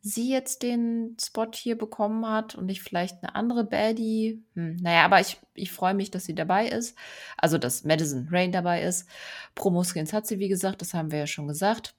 sie 0.00 0.30
jetzt 0.30 0.62
den 0.62 1.16
Spot 1.20 1.50
hier 1.52 1.76
bekommen 1.76 2.26
hat 2.26 2.54
und 2.54 2.66
nicht 2.66 2.82
vielleicht 2.82 3.22
eine 3.22 3.34
andere 3.34 3.64
Baddie. 3.64 4.42
Hm, 4.54 4.76
naja, 4.76 5.04
aber 5.04 5.20
ich, 5.20 5.38
ich 5.54 5.72
freue 5.72 5.94
mich, 5.94 6.10
dass 6.10 6.24
sie 6.24 6.34
dabei 6.34 6.68
ist. 6.68 6.96
Also, 7.36 7.58
dass 7.58 7.84
Madison 7.84 8.28
Rain 8.30 8.52
dabei 8.52 8.82
ist. 8.82 9.08
Promo-Skins 9.54 10.12
hat 10.12 10.26
sie, 10.26 10.38
wie 10.38 10.48
gesagt, 10.48 10.80
das 10.80 10.94
haben 10.94 11.10
wir 11.10 11.18
ja 11.20 11.26
schon 11.26 11.48
gesagt. 11.48 11.94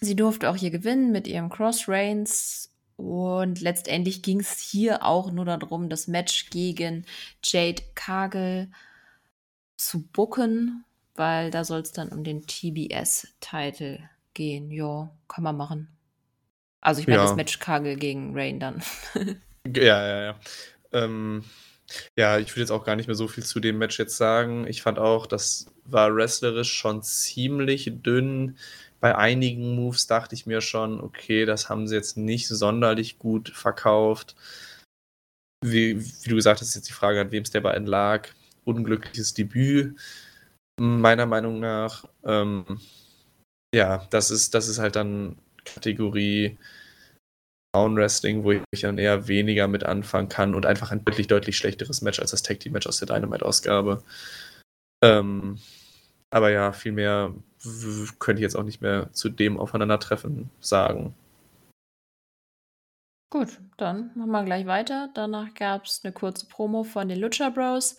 Sie 0.00 0.16
durfte 0.16 0.48
auch 0.50 0.56
hier 0.56 0.70
gewinnen 0.70 1.12
mit 1.12 1.28
ihrem 1.28 1.50
Cross 1.50 1.88
Reigns. 1.88 2.72
Und 2.96 3.60
letztendlich 3.60 4.22
ging 4.22 4.40
es 4.40 4.58
hier 4.58 5.04
auch 5.04 5.30
nur 5.30 5.44
darum, 5.44 5.88
das 5.88 6.06
Match 6.06 6.50
gegen 6.50 7.06
Jade 7.42 7.82
Kagel 7.94 8.70
zu 9.76 10.06
bucken, 10.06 10.84
weil 11.14 11.50
da 11.50 11.64
soll 11.64 11.80
es 11.80 11.92
dann 11.92 12.10
um 12.10 12.24
den 12.24 12.46
TBS-Titel 12.46 14.00
gehen. 14.34 14.70
Ja, 14.70 15.10
kann 15.28 15.44
man 15.44 15.56
machen. 15.56 15.88
Also 16.80 17.00
ich 17.00 17.06
meine 17.06 17.18
ja. 17.18 17.24
das 17.24 17.36
Match 17.36 17.58
Kagel 17.58 17.96
gegen 17.96 18.32
Rain 18.34 18.58
dann. 18.60 18.82
ja, 19.66 20.06
ja, 20.06 20.22
ja. 20.22 20.40
Ähm, 20.92 21.44
ja, 22.16 22.38
ich 22.38 22.50
würde 22.50 22.60
jetzt 22.60 22.70
auch 22.70 22.84
gar 22.84 22.96
nicht 22.96 23.06
mehr 23.06 23.16
so 23.16 23.28
viel 23.28 23.44
zu 23.44 23.60
dem 23.60 23.78
Match 23.78 23.98
jetzt 23.98 24.16
sagen. 24.16 24.66
Ich 24.66 24.82
fand 24.82 24.98
auch, 24.98 25.26
das 25.26 25.66
war 25.84 26.14
wrestlerisch 26.14 26.72
schon 26.72 27.02
ziemlich 27.02 27.90
dünn. 28.02 28.56
Bei 29.00 29.16
einigen 29.16 29.74
Moves 29.74 30.06
dachte 30.06 30.34
ich 30.34 30.46
mir 30.46 30.60
schon, 30.60 31.00
okay, 31.00 31.46
das 31.46 31.68
haben 31.68 31.88
sie 31.88 31.96
jetzt 31.96 32.16
nicht 32.16 32.48
sonderlich 32.48 33.18
gut 33.18 33.50
verkauft. 33.50 34.36
Wie, 35.62 36.00
wie 36.00 36.28
du 36.28 36.36
gesagt 36.36 36.60
hast, 36.60 36.68
ist 36.68 36.74
jetzt 36.76 36.88
die 36.88 36.94
Frage, 36.94 37.20
an 37.20 37.32
wem 37.32 37.42
es 37.42 37.50
der 37.50 37.60
beiden 37.60 37.86
lag. 37.86 38.28
Unglückliches 38.64 39.34
Debüt, 39.34 39.98
meiner 40.78 41.26
Meinung 41.26 41.60
nach. 41.60 42.04
Ähm, 42.24 42.80
ja, 43.74 44.06
das 44.10 44.30
ist, 44.30 44.54
das 44.54 44.68
ist 44.68 44.78
halt 44.78 44.96
dann 44.96 45.36
Kategorie 45.64 46.58
Frauenwrestling, 47.74 48.44
wo 48.44 48.52
ich 48.52 48.80
dann 48.80 48.98
eher 48.98 49.28
weniger 49.28 49.68
mit 49.68 49.84
anfangen 49.84 50.28
kann 50.28 50.54
und 50.54 50.66
einfach 50.66 50.90
ein 50.90 51.04
deutlich, 51.04 51.28
deutlich 51.28 51.56
schlechteres 51.56 52.02
Match 52.02 52.18
als 52.18 52.32
das 52.32 52.42
Tag 52.42 52.60
Team 52.60 52.72
Match 52.72 52.86
aus 52.86 52.98
der 52.98 53.06
Dynamite-Ausgabe. 53.06 54.02
Ähm, 55.02 55.58
aber 56.30 56.50
ja, 56.50 56.72
viel 56.72 56.92
mehr 56.92 57.34
könnte 58.18 58.40
ich 58.40 58.44
jetzt 58.44 58.56
auch 58.56 58.64
nicht 58.64 58.80
mehr 58.80 59.12
zu 59.12 59.28
dem 59.28 59.58
Aufeinandertreffen 59.58 60.50
sagen. 60.60 61.14
Gut, 63.32 63.60
dann 63.76 64.10
machen 64.16 64.32
wir 64.32 64.44
gleich 64.44 64.66
weiter. 64.66 65.08
Danach 65.14 65.54
gab 65.54 65.84
es 65.84 66.00
eine 66.02 66.12
kurze 66.12 66.46
Promo 66.46 66.82
von 66.82 67.08
den 67.08 67.20
Lucha 67.20 67.50
Bros. 67.50 67.96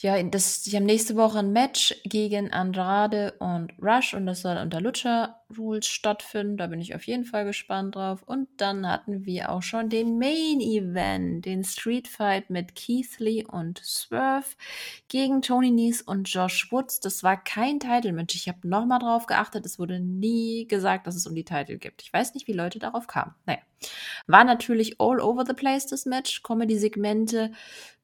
Ja, 0.00 0.22
das, 0.22 0.62
die 0.62 0.76
haben 0.76 0.84
nächste 0.84 1.16
Woche 1.16 1.38
ein 1.38 1.52
Match 1.52 1.94
gegen 2.04 2.52
Andrade 2.52 3.34
und 3.38 3.72
Rush 3.80 4.14
und 4.14 4.26
das 4.26 4.42
soll 4.42 4.56
unter 4.58 4.80
Lucha 4.80 5.40
Rules 5.58 5.86
stattfinden. 5.86 6.56
Da 6.56 6.66
bin 6.66 6.80
ich 6.80 6.94
auf 6.94 7.06
jeden 7.06 7.24
Fall 7.24 7.44
gespannt 7.44 7.96
drauf. 7.96 8.22
Und 8.22 8.48
dann 8.56 8.88
hatten 8.88 9.24
wir 9.24 9.50
auch 9.50 9.62
schon 9.62 9.88
den 9.88 10.18
Main 10.18 10.60
Event, 10.60 11.44
den 11.44 11.64
Street 11.64 12.08
Fight 12.08 12.50
mit 12.50 12.74
Keith 12.74 13.18
Lee 13.18 13.44
und 13.44 13.78
Swerve 13.84 14.46
gegen 15.08 15.42
Tony 15.42 15.70
Nese 15.70 16.04
und 16.04 16.28
Josh 16.28 16.70
Woods. 16.72 17.00
Das 17.00 17.22
war 17.22 17.42
kein 17.42 17.80
Title-Match. 17.80 18.34
Ich 18.34 18.48
habe 18.48 18.66
nochmal 18.68 18.98
drauf 18.98 19.26
geachtet. 19.26 19.66
Es 19.66 19.78
wurde 19.78 20.00
nie 20.00 20.66
gesagt, 20.66 21.06
dass 21.06 21.16
es 21.16 21.26
um 21.26 21.34
die 21.34 21.44
Titel 21.44 21.78
gibt. 21.78 22.02
Ich 22.02 22.12
weiß 22.12 22.34
nicht, 22.34 22.46
wie 22.48 22.52
Leute 22.52 22.78
darauf 22.78 23.06
kamen. 23.06 23.34
Naja. 23.46 23.60
War 24.26 24.44
natürlich 24.44 25.00
all 25.00 25.20
over 25.20 25.44
the 25.46 25.52
place, 25.52 25.86
das 25.86 26.06
Match. 26.06 26.42
Comedy-Segmente 26.42 27.52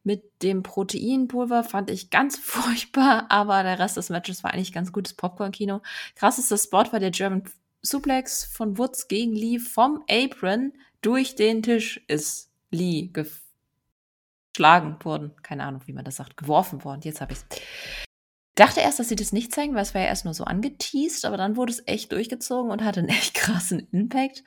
mit 0.02 0.43
dem 0.43 0.62
Proteinpulver 0.62 1.62
fand 1.62 1.90
ich 1.90 2.10
ganz 2.10 2.39
furchtbar, 2.43 3.27
aber 3.28 3.62
der 3.62 3.78
Rest 3.78 3.97
des 3.97 4.09
Matches 4.09 4.43
war 4.43 4.52
eigentlich 4.52 4.72
ganz 4.72 4.93
gutes 4.93 5.14
Popcorn-Kino. 5.14 5.82
Krassester 6.16 6.56
Spot 6.56 6.85
war 6.90 7.01
der 7.01 7.10
German 7.10 7.39
Suplex 7.82 8.44
von 8.44 8.78
Woods 8.78 9.09
gegen 9.09 9.32
Lee 9.32 9.59
vom 9.59 10.05
Apron 10.09 10.73
durch 11.02 11.35
den 11.35 11.62
Tisch 11.62 12.02
ist 12.09 12.51
Lee 12.70 13.11
geschlagen 14.52 14.97
worden. 15.02 15.32
Keine 15.43 15.65
Ahnung, 15.65 15.82
wie 15.86 15.93
man 15.93 16.05
das 16.05 16.16
sagt. 16.16 16.36
Geworfen 16.36 16.85
worden. 16.85 17.01
Jetzt 17.02 17.20
habe 17.20 17.32
ich. 17.32 17.39
Dachte 18.55 18.81
erst, 18.81 18.98
dass 18.98 19.09
sie 19.09 19.16
das 19.16 19.32
nicht 19.32 19.55
zeigen, 19.55 19.74
weil 19.74 19.82
es 19.82 19.94
war 19.94 20.02
ja 20.02 20.09
erst 20.09 20.27
nur 20.27 20.35
so 20.35 20.44
angeteased, 20.44 21.24
aber 21.24 21.36
dann 21.39 21.57
wurde 21.57 21.73
es 21.73 21.82
echt 21.86 22.12
durchgezogen 22.12 22.70
und 22.70 22.85
hatte 22.85 23.01
einen 23.01 23.09
echt 23.11 23.35
krassen 23.35 23.89
Impact. 23.90 24.44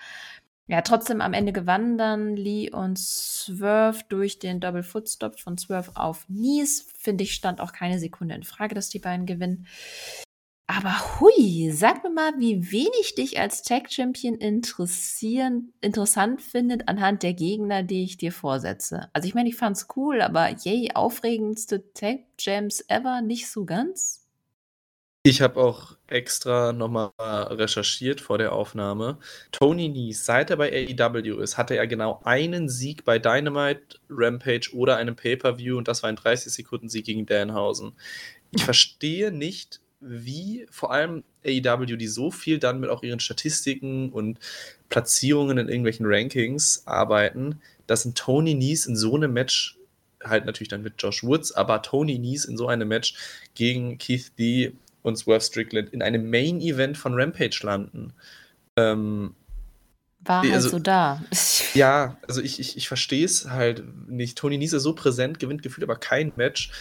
Ja, 0.68 0.82
trotzdem 0.82 1.20
am 1.20 1.34
Ende 1.34 1.52
gewannen 1.52 1.98
dann 1.98 2.38
Lee 2.38 2.72
und 2.72 2.98
Swerve 2.98 4.00
durch 4.08 4.40
den 4.40 4.62
Double 4.62 4.84
Footstop 4.84 5.40
von 5.40 5.58
Swerve 5.58 5.92
auf 5.96 6.26
Nies. 6.30 6.88
Finde 6.98 7.26
ich, 7.26 7.34
stand 7.34 7.60
auch 7.60 7.74
keine 7.74 8.00
Sekunde 8.00 8.36
in 8.36 8.44
Frage, 8.44 8.74
dass 8.74 8.88
die 8.88 9.00
beiden 9.00 9.26
gewinnen. 9.26 9.68
Aber 10.68 11.20
hui, 11.20 11.72
sag 11.72 12.04
mir 12.04 12.10
mal, 12.10 12.32
wie 12.40 12.72
wenig 12.72 13.16
dich 13.16 13.40
als 13.40 13.64
Tag 13.64 13.92
Champion 13.92 14.36
interessieren, 14.36 15.74
interessant 15.82 16.42
findet 16.42 16.88
anhand 16.88 17.22
der 17.22 17.34
Gegner, 17.34 17.84
die 17.84 18.04
ich 18.04 18.18
dir 18.18 18.32
vorsetze. 18.32 19.10
Also 19.12 19.28
ich 19.28 19.36
meine, 19.36 19.50
ich 19.50 19.58
fand's 19.58 19.88
cool, 19.98 20.22
aber 20.22 20.50
yay, 20.64 20.92
aufregendste 20.94 21.94
Tag 21.94 22.20
Jams 22.40 22.84
ever, 22.88 23.22
nicht 23.22 23.52
so 23.52 23.66
ganz? 23.66 24.24
Ich 25.26 25.42
habe 25.42 25.62
auch 25.62 25.96
extra 26.08 26.74
nochmal 26.74 27.12
recherchiert 27.18 28.20
vor 28.20 28.38
der 28.38 28.52
Aufnahme. 28.52 29.20
Tony 29.54 29.88
Nies, 29.88 30.26
seit 30.26 30.50
er 30.50 30.58
bei 30.58 30.70
AEW 30.70 31.40
ist, 31.40 31.58
hatte 31.58 31.78
er 31.78 31.88
genau 31.88 32.20
einen 32.26 32.68
Sieg 32.68 33.06
bei 33.06 33.20
Dynamite, 33.20 34.00
Rampage 34.10 34.72
oder 34.74 34.98
einem 34.98 35.16
Pay-Per-View 35.16 35.78
und 35.78 35.88
das 35.88 36.04
war 36.04 36.10
ein 36.10 36.18
30-Sekunden-Sieg 36.18 37.06
gegen 37.06 37.26
Danhausen. 37.26 37.94
Ich 38.52 38.64
verstehe 38.66 39.32
nicht, 39.32 39.80
wie 40.06 40.66
vor 40.70 40.92
allem 40.92 41.24
AEW, 41.46 41.86
die 41.98 42.08
so 42.08 42.32
viel 42.32 42.60
dann 42.60 42.80
mit 42.80 42.90
auch 42.90 43.04
ihren 43.04 43.20
Statistiken 43.20 44.12
und 44.12 44.40
Platzierungen 44.90 45.58
in 45.58 45.68
irgendwelchen 45.68 46.06
Rankings 46.08 46.84
arbeiten, 46.86 47.62
dass 47.88 48.06
ein 48.06 48.16
Tony 48.16 48.54
Nies 48.54 48.86
in 48.86 48.96
so 48.96 49.16
einem 49.16 49.34
Match 49.34 49.78
halt 50.24 50.46
natürlich 50.46 50.70
dann 50.70 50.84
mit 50.84 50.94
Josh 50.98 51.24
Woods, 51.24 51.52
aber 51.52 51.82
Tony 51.82 52.18
Nies 52.18 52.46
in 52.46 52.58
so 52.58 52.68
einem 52.68 52.88
Match 52.88 53.16
gegen 53.56 53.98
Keith 53.98 54.32
Lee 54.38 54.74
und 55.02 55.18
Swerve 55.18 55.44
Strickland 55.44 55.90
in 55.90 56.02
einem 56.02 56.30
Main-Event 56.30 56.98
von 56.98 57.14
Rampage 57.14 57.60
landen. 57.64 58.14
Ähm, 58.78 59.36
war 60.22 60.42
halt 60.42 60.54
also, 60.54 60.70
so 60.70 60.80
da. 60.80 61.22
ja, 61.74 62.18
also 62.28 62.42
ich, 62.42 62.60
ich, 62.60 62.78
ich 62.78 62.88
verstehe 62.88 63.26
es 63.26 63.50
halt 63.50 63.84
nicht. 64.08 64.38
Tony 64.38 64.58
Nies 64.58 64.74
ist 64.74 64.84
so 64.84 64.94
präsent, 64.94 65.40
gewinnt 65.40 65.64
gefühlt 65.64 65.84
aber 65.84 65.98
kein 65.98 66.32
Match. 66.38 66.72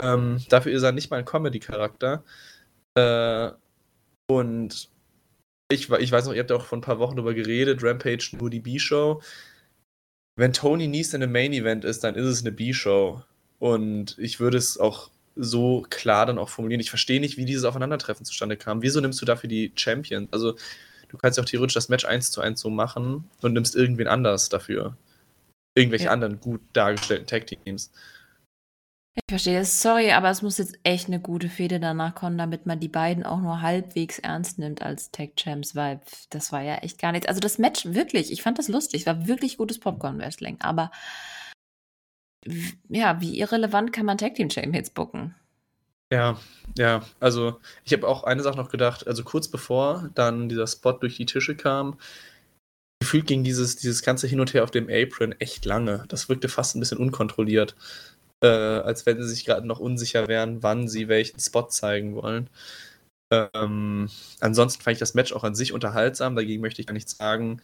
Ähm, 0.00 0.42
dafür 0.48 0.72
ist 0.72 0.82
er 0.82 0.92
nicht 0.92 1.10
mal 1.10 1.18
ein 1.18 1.26
Comedy-Charakter. 1.26 2.24
Äh, 2.94 3.50
und 4.28 4.90
ich, 5.70 5.90
ich 5.90 6.12
weiß 6.12 6.26
noch, 6.26 6.32
ihr 6.32 6.40
habt 6.40 6.50
ja 6.50 6.56
auch 6.56 6.64
vor 6.64 6.78
ein 6.78 6.82
paar 6.82 6.98
Wochen 6.98 7.16
darüber 7.16 7.34
geredet, 7.34 7.82
Rampage 7.82 8.36
nur 8.38 8.50
die 8.50 8.60
B-Show. 8.60 9.22
Wenn 10.36 10.52
Tony 10.52 10.88
Nies 10.88 11.14
in 11.14 11.22
einem 11.22 11.32
Main-Event 11.32 11.84
ist, 11.84 12.02
dann 12.02 12.14
ist 12.14 12.26
es 12.26 12.40
eine 12.40 12.52
B-Show. 12.52 13.22
Und 13.58 14.16
ich 14.18 14.40
würde 14.40 14.58
es 14.58 14.78
auch 14.78 15.10
so 15.36 15.86
klar 15.88 16.26
dann 16.26 16.38
auch 16.38 16.48
formulieren. 16.48 16.80
Ich 16.80 16.90
verstehe 16.90 17.20
nicht, 17.20 17.36
wie 17.36 17.44
dieses 17.44 17.64
Aufeinandertreffen 17.64 18.24
zustande 18.24 18.56
kam. 18.56 18.82
Wieso 18.82 19.00
nimmst 19.00 19.20
du 19.20 19.26
dafür 19.26 19.48
die 19.48 19.72
Champions? 19.76 20.28
Also, 20.32 20.56
du 21.08 21.18
kannst 21.18 21.38
ja 21.38 21.44
auch 21.44 21.48
theoretisch 21.48 21.74
das 21.74 21.88
Match 21.88 22.04
1 22.04 22.30
zu 22.30 22.40
1 22.40 22.60
so 22.60 22.70
machen 22.70 23.28
und 23.42 23.52
nimmst 23.52 23.76
irgendwen 23.76 24.08
anders 24.08 24.48
dafür. 24.48 24.96
Irgendwelche 25.74 26.06
ja. 26.06 26.10
anderen 26.10 26.40
gut 26.40 26.60
dargestellten 26.72 27.26
Tag-Teams. 27.26 27.92
Ich 29.14 29.22
verstehe 29.28 29.58
das. 29.58 29.82
Sorry, 29.82 30.12
aber 30.12 30.30
es 30.30 30.42
muss 30.42 30.58
jetzt 30.58 30.78
echt 30.84 31.08
eine 31.08 31.20
gute 31.20 31.48
Fehde 31.48 31.80
danach 31.80 32.14
kommen, 32.14 32.38
damit 32.38 32.66
man 32.66 32.78
die 32.78 32.88
beiden 32.88 33.24
auch 33.24 33.40
nur 33.40 33.60
halbwegs 33.60 34.18
ernst 34.18 34.58
nimmt 34.58 34.82
als 34.82 35.10
Tag 35.10 35.36
Champs, 35.36 35.74
weil 35.74 36.00
das 36.30 36.52
war 36.52 36.62
ja 36.62 36.76
echt 36.76 37.00
gar 37.00 37.12
nichts. 37.12 37.26
Also 37.26 37.40
das 37.40 37.58
Match 37.58 37.86
wirklich, 37.86 38.30
ich 38.32 38.42
fand 38.42 38.58
das 38.58 38.68
lustig, 38.68 39.06
war 39.06 39.26
wirklich 39.26 39.56
gutes 39.56 39.80
Popcorn-Wrestling, 39.80 40.58
aber 40.60 40.90
ja, 42.88 43.20
wie 43.20 43.38
irrelevant 43.38 43.92
kann 43.92 44.06
man 44.06 44.16
Tag 44.16 44.34
Team 44.34 44.48
Champions 44.48 44.90
bucken? 44.90 45.34
Ja, 46.12 46.40
ja, 46.76 47.04
also 47.20 47.60
ich 47.84 47.92
habe 47.92 48.08
auch 48.08 48.24
eine 48.24 48.42
Sache 48.42 48.56
noch 48.56 48.70
gedacht, 48.70 49.06
also 49.06 49.22
kurz 49.22 49.48
bevor 49.48 50.10
dann 50.14 50.48
dieser 50.48 50.66
Spot 50.66 50.92
durch 50.92 51.16
die 51.16 51.26
Tische 51.26 51.56
kam, 51.56 51.98
gefühlt 53.00 53.26
ging 53.26 53.44
dieses, 53.44 53.76
dieses 53.76 54.02
ganze 54.02 54.26
Hin 54.26 54.40
und 54.40 54.52
Her 54.54 54.64
auf 54.64 54.70
dem 54.70 54.88
Apron 54.90 55.32
echt 55.40 55.64
lange. 55.64 56.04
Das 56.08 56.28
wirkte 56.28 56.48
fast 56.48 56.74
ein 56.74 56.80
bisschen 56.80 56.98
unkontrolliert, 56.98 57.76
äh, 58.42 58.46
als 58.46 59.06
wenn 59.06 59.22
sie 59.22 59.28
sich 59.28 59.44
gerade 59.44 59.66
noch 59.66 59.80
unsicher 59.80 60.28
wären, 60.28 60.62
wann 60.62 60.88
sie 60.88 61.08
welchen 61.08 61.40
Spot 61.40 61.68
zeigen 61.68 62.14
wollen. 62.14 62.50
Ähm, 63.32 64.10
ansonsten 64.40 64.82
fand 64.82 64.94
ich 64.94 65.00
das 65.00 65.14
Match 65.14 65.32
auch 65.32 65.44
an 65.44 65.54
sich 65.54 65.72
unterhaltsam, 65.72 66.36
dagegen 66.36 66.62
möchte 66.62 66.80
ich 66.80 66.86
gar 66.86 66.94
nichts 66.94 67.16
sagen. 67.16 67.62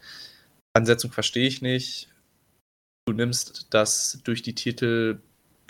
Ansetzung 0.73 1.11
verstehe 1.11 1.47
ich 1.47 1.61
nicht 1.61 2.09
du 3.07 3.13
nimmst 3.13 3.67
das 3.69 4.19
durch 4.23 4.41
die 4.41 4.53
Titel 4.53 5.19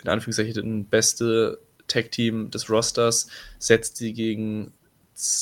in 0.02 0.10
Anführungszeichen 0.10 0.84
beste 0.86 1.60
Tag-Team 1.86 2.50
des 2.50 2.68
Rosters, 2.68 3.28
setzt 3.58 3.96
sie 3.96 4.12
gegen 4.12 4.72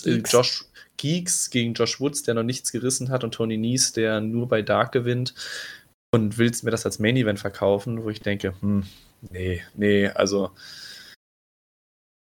Geeks. 0.05 0.33
Josh 0.33 0.65
Geeks, 0.97 1.51
gegen 1.51 1.75
Josh 1.75 2.01
Woods, 2.01 2.23
der 2.23 2.35
noch 2.35 2.43
nichts 2.43 2.73
gerissen 2.73 3.11
hat, 3.11 3.25
und 3.25 3.35
Tony 3.35 3.59
Nies, 3.59 3.93
der 3.93 4.21
nur 4.23 4.49
bei 4.49 4.63
Dark 4.63 4.93
gewinnt, 4.93 5.35
und 6.15 6.39
willst 6.39 6.65
mir 6.65 6.71
das 6.71 6.87
als 6.87 6.99
Main-Event 6.99 7.39
verkaufen, 7.39 8.03
wo 8.03 8.09
ich 8.09 8.21
denke, 8.21 8.55
hm, 8.61 8.85
nee, 9.31 9.63
nee, 9.75 10.09
also 10.09 10.51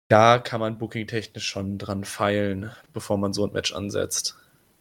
da 0.08 0.38
kann 0.38 0.60
man 0.60 0.78
booking-technisch 0.78 1.48
schon 1.48 1.78
dran 1.78 2.04
feilen, 2.04 2.72
bevor 2.94 3.18
man 3.18 3.34
so 3.34 3.46
ein 3.46 3.54
Match 3.54 3.74
ansetzt. 3.74 4.38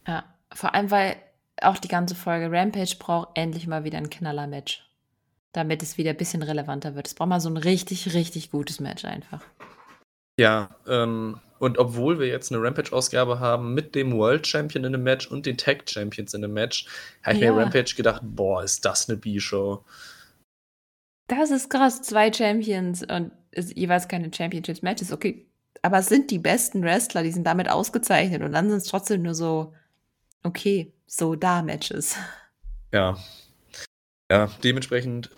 Ja, 0.07 0.23
vor 0.53 0.75
allem, 0.75 0.91
weil 0.91 1.15
auch 1.61 1.77
die 1.77 1.87
ganze 1.87 2.15
Folge 2.15 2.51
Rampage 2.51 2.95
braucht 2.99 3.29
endlich 3.35 3.65
mal 3.65 3.83
wieder 3.83 3.97
ein 3.97 4.09
Knaller-Match 4.09 4.85
damit 5.55 5.81
es 5.81 5.97
wieder 5.97 6.11
ein 6.11 6.17
bisschen 6.17 6.43
relevanter 6.43 6.95
wird. 6.95 7.07
Es 7.07 7.13
braucht 7.13 7.29
mal 7.29 7.39
so 7.39 7.49
ein 7.49 7.57
richtig, 7.57 8.13
richtig 8.13 8.51
gutes 8.51 8.79
Match 8.79 9.05
einfach. 9.05 9.41
Ja, 10.37 10.69
ähm, 10.87 11.39
und 11.59 11.77
obwohl 11.77 12.19
wir 12.19 12.27
jetzt 12.27 12.51
eine 12.51 12.61
Rampage-Ausgabe 12.61 13.39
haben 13.39 13.73
mit 13.73 13.95
dem 13.95 14.13
World 14.17 14.45
Champion 14.45 14.83
in 14.83 14.93
einem 14.93 15.03
Match 15.03 15.27
und 15.27 15.45
den 15.45 15.57
Tag 15.57 15.89
Champions 15.89 16.33
in 16.33 16.43
einem 16.43 16.53
Match, 16.53 16.87
habe 17.23 17.37
ich 17.37 17.41
ja. 17.41 17.53
mir 17.53 17.61
Rampage 17.61 17.95
gedacht, 17.95 18.21
boah, 18.23 18.63
ist 18.63 18.83
das 18.83 19.07
eine 19.07 19.17
B-Show. 19.17 19.83
Das 21.27 21.51
ist 21.51 21.69
krass, 21.69 22.01
zwei 22.01 22.31
Champions 22.31 23.03
und 23.03 23.31
jeweils 23.75 24.07
keine 24.07 24.31
Championships-Matches, 24.33 25.11
okay. 25.11 25.47
Aber 25.81 25.99
es 25.99 26.07
sind 26.07 26.31
die 26.31 26.39
besten 26.39 26.83
Wrestler, 26.83 27.23
die 27.23 27.31
sind 27.31 27.45
damit 27.45 27.69
ausgezeichnet 27.69 28.41
und 28.41 28.51
dann 28.51 28.69
sind 28.69 28.77
es 28.77 28.85
trotzdem 28.85 29.21
nur 29.21 29.35
so, 29.35 29.73
okay, 30.43 30.93
so 31.07 31.35
da 31.35 31.61
Matches. 31.61 32.15
Ja, 32.91 33.17
ja, 34.31 34.49
dementsprechend 34.63 35.29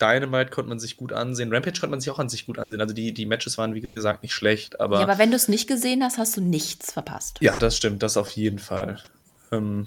Dynamite 0.00 0.50
konnte 0.50 0.68
man 0.68 0.78
sich 0.78 0.96
gut 0.96 1.12
ansehen. 1.12 1.52
Rampage 1.52 1.80
konnte 1.80 1.90
man 1.90 2.00
sich 2.00 2.10
auch 2.10 2.18
an 2.18 2.28
sich 2.28 2.46
gut 2.46 2.58
ansehen. 2.58 2.80
Also 2.80 2.94
die, 2.94 3.12
die 3.12 3.26
Matches 3.26 3.58
waren, 3.58 3.74
wie 3.74 3.80
gesagt, 3.80 4.22
nicht 4.22 4.32
schlecht. 4.34 4.80
Aber, 4.80 4.98
ja, 4.98 5.02
aber 5.02 5.18
wenn 5.18 5.30
du 5.30 5.36
es 5.36 5.48
nicht 5.48 5.66
gesehen 5.66 6.02
hast, 6.02 6.18
hast 6.18 6.36
du 6.36 6.40
nichts 6.40 6.92
verpasst. 6.92 7.38
Ja, 7.40 7.56
das 7.58 7.76
stimmt, 7.76 8.02
das 8.02 8.16
auf 8.16 8.30
jeden 8.30 8.58
Fall. 8.58 9.02
Ähm, 9.50 9.86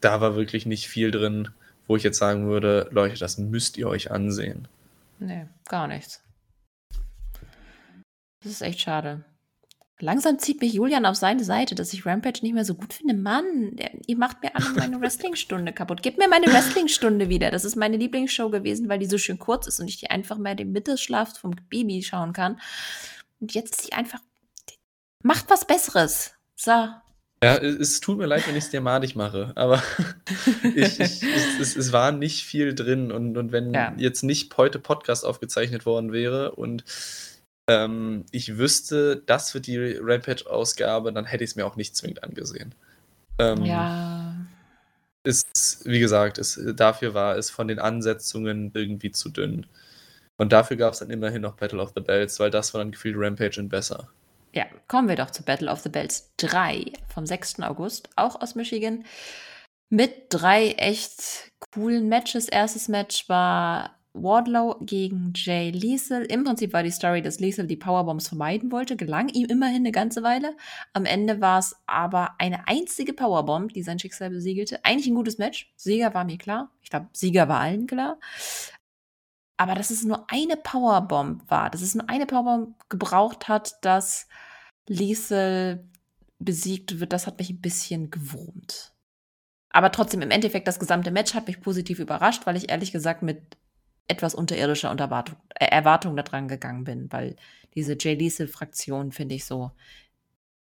da 0.00 0.20
war 0.20 0.36
wirklich 0.36 0.66
nicht 0.66 0.88
viel 0.88 1.10
drin, 1.10 1.48
wo 1.88 1.96
ich 1.96 2.04
jetzt 2.04 2.18
sagen 2.18 2.48
würde, 2.48 2.88
Leute, 2.92 3.18
das 3.18 3.38
müsst 3.38 3.76
ihr 3.76 3.88
euch 3.88 4.12
ansehen. 4.12 4.68
Nee, 5.18 5.46
gar 5.68 5.88
nichts. 5.88 6.22
Das 8.42 8.52
ist 8.52 8.62
echt 8.62 8.80
schade. 8.80 9.24
Langsam 10.00 10.38
zieht 10.38 10.60
mich 10.60 10.74
Julian 10.74 11.06
auf 11.06 11.16
seine 11.16 11.42
Seite, 11.42 11.74
dass 11.74 11.92
ich 11.92 12.06
Rampage 12.06 12.40
nicht 12.42 12.54
mehr 12.54 12.64
so 12.64 12.76
gut 12.76 12.92
finde. 12.92 13.14
Mann, 13.14 13.76
ihr 14.06 14.16
macht 14.16 14.42
mir 14.42 14.54
alle 14.54 14.70
meine 14.76 15.00
Wrestlingstunde 15.00 15.72
kaputt. 15.72 16.04
Gebt 16.04 16.18
mir 16.18 16.28
meine 16.28 16.46
Wrestlingstunde 16.46 17.28
wieder. 17.28 17.50
Das 17.50 17.64
ist 17.64 17.74
meine 17.74 17.96
Lieblingsshow 17.96 18.48
gewesen, 18.48 18.88
weil 18.88 19.00
die 19.00 19.06
so 19.06 19.18
schön 19.18 19.40
kurz 19.40 19.66
ist 19.66 19.80
und 19.80 19.88
ich 19.88 19.98
die 19.98 20.10
einfach 20.10 20.38
mehr 20.38 20.54
den 20.54 20.70
Mittagsschlaf 20.70 21.36
vom 21.36 21.56
Baby 21.68 22.00
schauen 22.04 22.32
kann. 22.32 22.60
Und 23.40 23.54
jetzt 23.54 23.74
ist 23.74 23.86
sie 23.86 23.92
einfach. 23.92 24.20
Macht 25.24 25.50
was 25.50 25.66
Besseres. 25.66 26.32
So. 26.54 26.90
Ja, 27.42 27.56
es 27.56 28.00
tut 28.00 28.18
mir 28.18 28.26
leid, 28.26 28.48
wenn 28.48 28.56
ich 28.56 28.64
es 28.64 28.70
dir 28.70 28.80
madig 28.80 29.14
mache, 29.14 29.52
aber 29.54 29.80
ich, 30.74 30.98
ich, 30.98 31.22
es, 31.60 31.76
es, 31.76 31.92
war 31.92 32.10
nicht 32.10 32.44
viel 32.44 32.74
drin 32.74 33.12
und, 33.12 33.36
und 33.36 33.52
wenn 33.52 33.72
ja. 33.72 33.94
jetzt 33.96 34.24
nicht 34.24 34.56
heute 34.56 34.80
Podcast 34.80 35.24
aufgezeichnet 35.24 35.86
worden 35.86 36.12
wäre 36.12 36.52
und 36.52 36.84
ähm, 37.68 38.24
ich 38.32 38.58
wüsste, 38.58 39.22
das 39.24 39.54
wird 39.54 39.68
die 39.68 39.96
Rampage-Ausgabe, 40.00 41.12
dann 41.12 41.26
hätte 41.26 41.44
ich 41.44 41.50
es 41.50 41.56
mir 41.56 41.66
auch 41.66 41.76
nicht 41.76 41.94
zwingend 41.94 42.24
angesehen. 42.24 42.74
Ähm, 43.38 43.64
Ja. 43.64 44.34
ist, 45.22 45.82
wie 45.84 46.00
gesagt, 46.00 46.38
ist, 46.38 46.58
dafür 46.74 47.14
war 47.14 47.36
es 47.36 47.50
von 47.50 47.68
den 47.68 47.78
Ansetzungen 47.78 48.72
irgendwie 48.74 49.12
zu 49.12 49.28
dünn. 49.28 49.66
Und 50.38 50.52
dafür 50.52 50.76
gab 50.76 50.94
es 50.94 51.00
dann 51.00 51.10
immerhin 51.10 51.42
noch 51.42 51.56
Battle 51.56 51.80
of 51.80 51.92
the 51.94 52.00
Bells, 52.00 52.40
weil 52.40 52.50
das 52.50 52.72
war 52.74 52.80
dann 52.80 52.92
gefühlt 52.92 53.16
Rampage 53.18 53.60
in 53.60 53.68
besser. 53.68 54.08
Ja, 54.58 54.66
kommen 54.88 55.06
wir 55.06 55.14
doch 55.14 55.30
zu 55.30 55.44
Battle 55.44 55.70
of 55.70 55.78
the 55.82 55.88
Bells 55.88 56.32
3 56.38 56.92
vom 57.06 57.24
6. 57.24 57.60
August, 57.60 58.10
auch 58.16 58.40
aus 58.40 58.56
Michigan. 58.56 59.04
Mit 59.88 60.10
drei 60.30 60.70
echt 60.72 61.52
coolen 61.72 62.08
Matches. 62.08 62.48
Erstes 62.48 62.88
Match 62.88 63.28
war 63.28 63.94
Wardlow 64.14 64.80
gegen 64.80 65.32
Jay 65.36 65.70
Liesel. 65.70 66.24
Im 66.24 66.42
Prinzip 66.42 66.72
war 66.72 66.82
die 66.82 66.90
Story, 66.90 67.22
dass 67.22 67.38
Liesel 67.38 67.68
die 67.68 67.76
Powerbombs 67.76 68.26
vermeiden 68.26 68.72
wollte. 68.72 68.96
Gelang 68.96 69.28
ihm 69.28 69.46
immerhin 69.46 69.82
eine 69.82 69.92
ganze 69.92 70.24
Weile. 70.24 70.56
Am 70.92 71.04
Ende 71.04 71.40
war 71.40 71.60
es 71.60 71.76
aber 71.86 72.34
eine 72.38 72.66
einzige 72.66 73.12
Powerbomb, 73.12 73.72
die 73.72 73.84
sein 73.84 74.00
Schicksal 74.00 74.30
besiegelte. 74.30 74.84
Eigentlich 74.84 75.06
ein 75.06 75.14
gutes 75.14 75.38
Match. 75.38 75.72
Sieger 75.76 76.14
war 76.14 76.24
mir 76.24 76.36
klar. 76.36 76.72
Ich 76.82 76.90
glaube, 76.90 77.06
Sieger 77.12 77.48
war 77.48 77.60
allen 77.60 77.86
klar. 77.86 78.18
Aber 79.56 79.76
dass 79.76 79.90
es 79.90 80.02
nur 80.02 80.28
eine 80.28 80.56
Powerbomb 80.56 81.48
war, 81.48 81.70
dass 81.70 81.80
es 81.80 81.94
nur 81.94 82.10
eine 82.10 82.26
Powerbomb 82.26 82.74
gebraucht 82.88 83.46
hat, 83.46 83.76
dass 83.84 84.26
Liesel 84.88 85.84
besiegt 86.38 87.00
wird, 87.00 87.12
das 87.12 87.26
hat 87.26 87.38
mich 87.38 87.50
ein 87.50 87.60
bisschen 87.60 88.10
gewurmt. 88.10 88.92
Aber 89.70 89.92
trotzdem, 89.92 90.22
im 90.22 90.30
Endeffekt, 90.30 90.66
das 90.66 90.78
gesamte 90.78 91.10
Match 91.10 91.34
hat 91.34 91.46
mich 91.46 91.60
positiv 91.60 91.98
überrascht, 91.98 92.46
weil 92.46 92.56
ich 92.56 92.70
ehrlich 92.70 92.92
gesagt 92.92 93.22
mit 93.22 93.42
etwas 94.08 94.34
unterirdischer 94.34 94.90
Unterwartung, 94.90 95.36
äh, 95.54 95.66
Erwartung 95.66 96.16
da 96.16 96.22
dran 96.22 96.48
gegangen 96.48 96.84
bin, 96.84 97.12
weil 97.12 97.36
diese 97.74 97.96
Jay 97.98 98.14
Liesel-Fraktion 98.14 99.12
finde 99.12 99.34
ich 99.34 99.44
so 99.44 99.70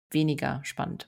weniger 0.09 0.59
spannend. 0.63 1.07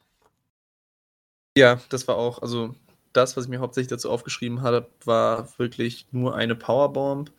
Ja, 1.58 1.82
das 1.90 2.08
war 2.08 2.16
auch, 2.16 2.42
also 2.42 2.74
das, 3.12 3.38
was 3.38 3.46
ich 3.46 3.50
mir 3.50 3.60
hauptsächlich 3.60 3.90
dazu 3.90 4.10
aufgeschrieben 4.10 4.62
habe, 4.62 4.90
war 5.06 5.48
wirklich 5.60 6.08
nur 6.12 6.36
eine 6.36 6.56
Powerbomb. 6.56 7.32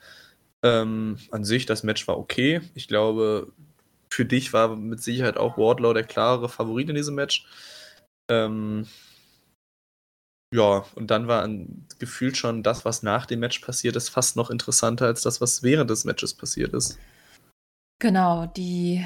Ähm, 0.62 1.18
an 1.30 1.44
sich, 1.44 1.66
das 1.66 1.82
Match 1.82 2.06
war 2.06 2.18
okay. 2.18 2.60
Ich 2.74 2.86
glaube, 2.86 3.52
für 4.14 4.24
dich 4.24 4.52
war 4.52 4.76
mit 4.76 5.02
Sicherheit 5.02 5.36
auch 5.36 5.58
Wardlow 5.58 5.92
der 5.92 6.04
klare 6.04 6.48
Favorit 6.48 6.88
in 6.88 6.94
diesem 6.94 7.14
Match. 7.14 7.46
Ähm, 8.30 8.86
ja, 10.54 10.84
und 10.94 11.10
dann 11.10 11.26
war 11.26 11.42
an, 11.42 11.86
gefühlt 11.98 12.36
schon 12.36 12.62
das, 12.62 12.84
was 12.84 13.02
nach 13.02 13.26
dem 13.26 13.40
Match 13.40 13.58
passiert 13.58 13.96
ist, 13.96 14.08
fast 14.08 14.36
noch 14.36 14.50
interessanter 14.50 15.06
als 15.06 15.22
das, 15.22 15.40
was 15.40 15.62
während 15.62 15.90
des 15.90 16.04
Matches 16.04 16.32
passiert 16.32 16.72
ist. 16.74 16.98
Genau, 18.00 18.46
die 18.46 19.04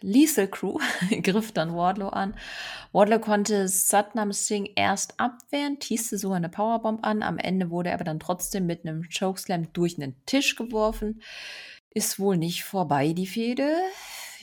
Liesel 0.00 0.48
Crew 0.48 0.78
griff 1.22 1.50
dann 1.50 1.74
Wardlow 1.74 2.10
an. 2.10 2.36
Wardlow 2.92 3.18
konnte 3.18 3.66
Satnam 3.66 4.32
Singh 4.32 4.70
erst 4.76 5.18
abwehren, 5.18 5.80
teaste 5.80 6.16
sogar 6.16 6.36
eine 6.36 6.48
Powerbomb 6.48 7.04
an. 7.04 7.22
Am 7.22 7.38
Ende 7.38 7.70
wurde 7.70 7.88
er 7.88 7.96
aber 7.96 8.04
dann 8.04 8.20
trotzdem 8.20 8.66
mit 8.66 8.84
einem 8.84 9.08
Chokeslam 9.08 9.72
durch 9.72 9.96
einen 9.96 10.14
Tisch 10.26 10.54
geworfen. 10.54 11.22
Ist 11.92 12.18
wohl 12.18 12.36
nicht 12.36 12.64
vorbei, 12.64 13.12
die 13.12 13.26
Fehde. 13.26 13.76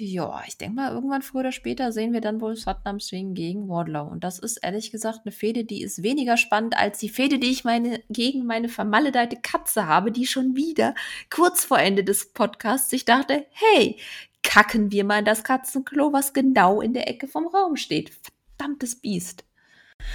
Ja, 0.04 0.42
ich 0.48 0.58
denke 0.58 0.78
mal, 0.78 0.92
irgendwann 0.92 1.22
früher 1.22 1.42
oder 1.42 1.52
später 1.52 1.92
sehen 1.92 2.12
wir 2.12 2.22
dann 2.22 2.42
wohl 2.42 2.56
Satnam 2.56 3.00
Singh 3.00 3.36
gegen 3.36 3.70
Wardlow. 3.70 4.02
Und 4.08 4.24
das 4.24 4.40
ist 4.40 4.58
ehrlich 4.58 4.90
gesagt 4.90 5.20
eine 5.26 5.32
Fehde, 5.32 5.64
die 5.64 5.84
ist 5.84 6.02
weniger 6.02 6.38
spannend 6.38 6.76
als 6.76 6.98
die 6.98 7.08
Fehde, 7.08 7.38
die 7.38 7.52
ich 7.52 7.66
meine, 7.66 8.02
gegen 8.10 8.48
meine 8.48 8.68
vermaledeite 8.68 9.36
Katze 9.36 9.86
habe, 9.86 10.12
die 10.12 10.26
schon 10.26 10.56
wieder 10.56 10.96
kurz 11.30 11.66
vor 11.66 11.78
Ende 11.78 12.04
des 12.04 12.34
Podcasts 12.34 12.90
sich 12.90 13.06
dachte, 13.06 13.46
hey, 13.52 14.00
kacken 14.42 14.92
wir 14.92 15.04
mal 15.04 15.20
in 15.20 15.26
das 15.26 15.44
Katzenklo, 15.44 16.12
was 16.12 16.34
genau 16.34 16.82
in 16.82 16.94
der 16.96 17.08
Ecke 17.08 17.28
vom 17.28 17.46
Raum 17.46 17.76
steht. 17.76 18.12
Verdammtes 18.58 18.96
Biest. 18.96 19.44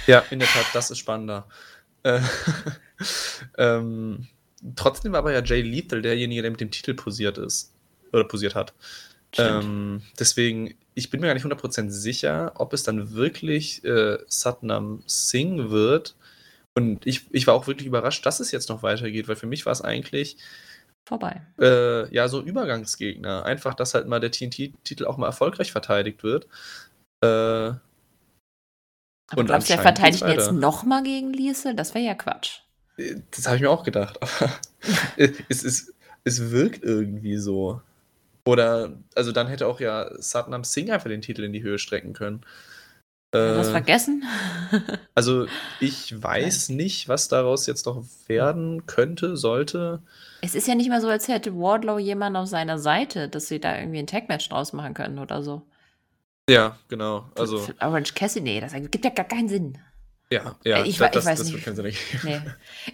Ja, 0.05 0.19
in 0.31 0.39
der 0.39 0.49
Tat, 0.49 0.65
das 0.73 0.91
ist 0.91 0.97
spannender. 0.97 1.47
Äh, 2.03 2.19
ähm, 3.57 4.27
trotzdem 4.75 5.13
war 5.13 5.19
aber 5.19 5.31
ja 5.31 5.41
Jay 5.41 5.61
Lethal 5.61 6.01
derjenige, 6.01 6.41
der 6.41 6.51
mit 6.51 6.59
dem 6.59 6.71
Titel 6.71 6.93
posiert 6.93 7.37
ist. 7.37 7.73
Oder 8.11 8.25
posiert 8.25 8.53
hat. 8.53 8.73
Ähm, 9.37 10.01
deswegen, 10.19 10.75
ich 10.93 11.09
bin 11.09 11.21
mir 11.21 11.27
gar 11.27 11.33
nicht 11.33 11.45
100% 11.45 11.89
sicher, 11.89 12.53
ob 12.55 12.73
es 12.73 12.83
dann 12.83 13.13
wirklich 13.13 13.83
äh, 13.83 14.17
Satnam 14.27 15.03
Singh 15.05 15.69
wird. 15.69 16.15
Und 16.75 17.05
ich, 17.05 17.25
ich 17.31 17.47
war 17.47 17.53
auch 17.55 17.67
wirklich 17.67 17.87
überrascht, 17.87 18.25
dass 18.25 18.39
es 18.39 18.51
jetzt 18.51 18.69
noch 18.69 18.83
weitergeht, 18.83 19.27
weil 19.27 19.35
für 19.35 19.47
mich 19.47 19.65
war 19.65 19.73
es 19.73 19.81
eigentlich 19.81 20.37
vorbei. 21.07 21.41
Äh, 21.59 22.13
ja, 22.13 22.27
so 22.27 22.41
Übergangsgegner. 22.41 23.45
Einfach, 23.45 23.73
dass 23.73 23.93
halt 23.93 24.07
mal 24.07 24.19
der 24.19 24.31
TNT-Titel 24.31 25.05
auch 25.05 25.17
mal 25.17 25.27
erfolgreich 25.27 25.71
verteidigt 25.71 26.23
wird. 26.23 26.47
Äh, 27.21 27.27
Aber 27.27 27.79
und 29.35 29.47
glaubst 29.47 29.69
du, 29.69 29.73
er 29.73 29.81
verteidigt 29.81 30.23
ihn 30.23 30.29
jetzt 30.29 30.51
nochmal 30.51 31.03
gegen 31.03 31.33
Liesel? 31.33 31.75
Das 31.75 31.95
wäre 31.95 32.05
ja 32.05 32.13
Quatsch. 32.13 32.59
Das 33.31 33.45
habe 33.45 33.57
ich 33.57 33.61
mir 33.61 33.69
auch 33.69 33.83
gedacht. 33.83 34.19
Es, 35.17 35.63
es, 35.63 35.93
es 36.23 36.51
wirkt 36.51 36.83
irgendwie 36.83 37.37
so. 37.37 37.81
Oder, 38.47 38.97
also 39.15 39.31
dann 39.31 39.47
hätte 39.47 39.67
auch 39.67 39.79
ja 39.79 40.09
Satnam 40.19 40.63
Singh 40.63 40.93
einfach 40.93 41.09
den 41.09 41.21
Titel 41.21 41.43
in 41.43 41.53
die 41.53 41.63
Höhe 41.63 41.77
strecken 41.77 42.13
können. 42.13 42.41
Äh, 43.33 43.57
was 43.57 43.69
vergessen? 43.69 44.23
also 45.15 45.47
ich 45.81 46.21
weiß 46.21 46.69
nicht, 46.69 47.09
was 47.09 47.27
daraus 47.27 47.65
jetzt 47.65 47.85
noch 47.85 48.05
werden 48.27 48.85
könnte, 48.85 49.35
sollte. 49.35 50.01
Es 50.41 50.55
ist 50.55 50.67
ja 50.67 50.75
nicht 50.75 50.89
mal 50.89 51.01
so, 51.01 51.09
als 51.09 51.27
hätte 51.27 51.55
Wardlow 51.55 51.99
jemanden 51.99 52.37
auf 52.37 52.47
seiner 52.47 52.79
Seite, 52.79 53.27
dass 53.27 53.47
sie 53.47 53.59
da 53.59 53.77
irgendwie 53.77 53.99
ein 53.99 54.07
Tag-Match 54.07 54.47
draus 54.47 54.71
machen 54.71 54.93
können 54.93 55.19
oder 55.19 55.43
so. 55.43 55.63
Ja, 56.49 56.77
genau. 56.87 57.29
Also. 57.35 57.59
Für 57.59 57.75
Orange 57.81 58.13
Cassidy, 58.13 58.61
das 58.61 58.71
gibt 58.73 59.03
ja 59.03 59.11
gar 59.11 59.27
keinen 59.27 59.49
Sinn. 59.49 59.77
Ja, 60.29 60.55
ja, 60.63 60.83
ich, 60.83 60.97
das, 60.97 61.09
ich 61.09 61.25
weiß 61.25 61.39
das 61.39 61.43
nicht. 61.43 61.53
Wird 61.53 61.63
keinen 61.65 61.75
Sinn 61.75 61.93
nee. 62.23 62.41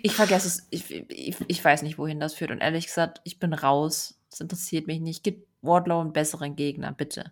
Ich 0.02 0.14
vergesse 0.14 0.48
es. 0.48 0.68
Ich, 0.70 0.92
ich, 1.10 1.36
ich 1.48 1.64
weiß 1.64 1.82
nicht, 1.82 1.98
wohin 1.98 2.20
das 2.20 2.34
führt. 2.34 2.52
Und 2.52 2.62
ehrlich 2.62 2.88
gesagt, 2.88 3.22
ich 3.24 3.40
bin 3.40 3.54
raus. 3.54 4.20
Das 4.34 4.40
interessiert 4.40 4.88
mich 4.88 5.00
nicht. 5.00 5.24
Gib 5.24 5.46
Wardlow 5.62 6.02
einen 6.02 6.12
besseren 6.12 6.56
Gegner, 6.56 6.92
bitte. 6.92 7.32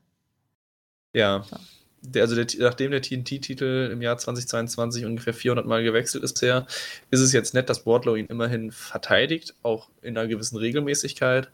Ja. 1.14 1.44
So. 1.50 1.58
Der, 2.04 2.22
also 2.22 2.36
der, 2.36 2.46
nachdem 2.60 2.92
der 2.92 3.02
TNT-Titel 3.02 3.90
im 3.92 4.04
Jahr 4.04 4.20
2022 4.20 5.06
ungefähr 5.06 5.34
400 5.34 5.66
Mal 5.66 5.84
gewechselt 5.84 6.24
ist 6.24 6.34
bisher, 6.34 6.68
ist 7.10 7.22
es 7.22 7.34
jetzt 7.34 7.56
nett, 7.56 7.70
dass 7.70 7.88
Wardlow 7.88 8.16
ihn 8.16 8.28
immerhin 8.28 8.72
verteidigt, 8.72 9.56
auch 9.64 9.90
in 10.04 10.16
einer 10.16 10.28
gewissen 10.28 10.58
Regelmäßigkeit. 10.58 11.50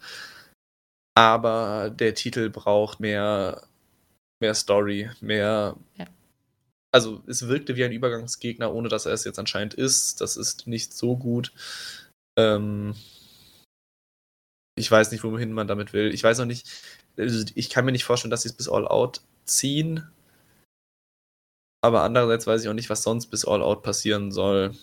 Aber 1.16 1.90
der 1.90 2.14
Titel 2.14 2.50
braucht 2.50 3.00
mehr, 3.00 3.68
mehr 4.42 4.54
Story, 4.54 5.10
mehr. 5.22 5.78
Ja. 5.98 6.08
Also 6.92 7.24
es 7.26 7.48
wirkte 7.48 7.78
wie 7.78 7.86
ein 7.86 7.94
Übergangsgegner, 7.94 8.74
ohne 8.74 8.90
dass 8.90 9.06
er 9.06 9.14
es 9.14 9.24
jetzt 9.24 9.40
anscheinend 9.40 9.76
ist. 9.76 10.20
Das 10.20 10.36
ist 10.36 10.68
nicht 10.68 10.94
so 10.94 11.16
gut. 11.16 11.54
Ähm, 12.38 12.96
ich 14.78 14.90
weiß 14.90 15.12
nicht, 15.12 15.24
wohin 15.24 15.52
man 15.52 15.68
damit 15.68 15.94
will. 15.94 16.14
Ich 16.14 16.24
weiß 16.24 16.40
auch 16.40 16.46
nicht, 16.46 16.68
also 17.18 17.46
ich 17.56 17.70
kann 17.70 17.86
mir 17.86 17.92
nicht 17.92 18.06
vorstellen, 18.06 18.32
dass 18.32 18.44
sie 18.44 18.50
es 18.50 18.56
bis 18.56 18.70
All 18.70 18.88
Out 18.88 19.22
ziehen. 19.46 20.08
Aber 21.82 22.04
andererseits 22.04 22.48
weiß 22.48 22.64
ich 22.64 22.70
auch 22.70 22.74
nicht, 22.74 22.90
was 22.90 23.04
sonst 23.04 23.28
bis 23.28 23.46
All 23.46 23.62
Out 23.62 23.84
passieren 23.84 24.32
soll. 24.32 24.76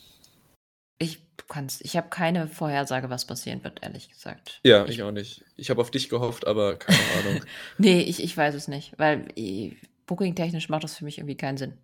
Ich 0.98 1.20
kann's, 1.48 1.80
ich 1.80 1.96
habe 1.96 2.08
keine 2.08 2.48
Vorhersage, 2.48 3.10
was 3.10 3.26
passieren 3.26 3.62
wird, 3.64 3.82
ehrlich 3.82 4.08
gesagt. 4.08 4.60
Ja, 4.64 4.84
ich, 4.84 4.92
ich 4.92 5.02
auch 5.02 5.10
nicht. 5.10 5.44
Ich 5.56 5.70
habe 5.70 5.80
auf 5.80 5.90
dich 5.90 6.08
gehofft, 6.08 6.46
aber 6.46 6.76
keine 6.76 6.98
Ahnung. 7.18 7.44
nee, 7.78 8.00
ich, 8.00 8.22
ich 8.22 8.36
weiß 8.36 8.54
es 8.54 8.68
nicht, 8.68 8.98
weil 8.98 9.28
booking-technisch 10.06 10.68
macht 10.68 10.84
das 10.84 10.96
für 10.96 11.04
mich 11.04 11.18
irgendwie 11.18 11.36
keinen 11.36 11.58
Sinn. 11.58 11.78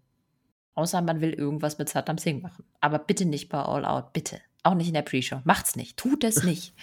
Außer 0.74 1.02
man 1.02 1.20
will 1.20 1.32
irgendwas 1.32 1.78
mit 1.78 1.88
Saddam 1.88 2.18
Singh 2.18 2.40
machen. 2.40 2.64
Aber 2.80 2.98
bitte 2.98 3.24
nicht 3.24 3.48
bei 3.48 3.58
All 3.58 3.84
Out, 3.84 4.12
bitte. 4.12 4.40
Auch 4.62 4.74
nicht 4.74 4.88
in 4.88 4.94
der 4.94 5.02
Pre-Show. 5.02 5.40
Macht's 5.44 5.76
nicht. 5.76 5.96
Tut 5.96 6.24
es 6.24 6.42
nicht. 6.44 6.74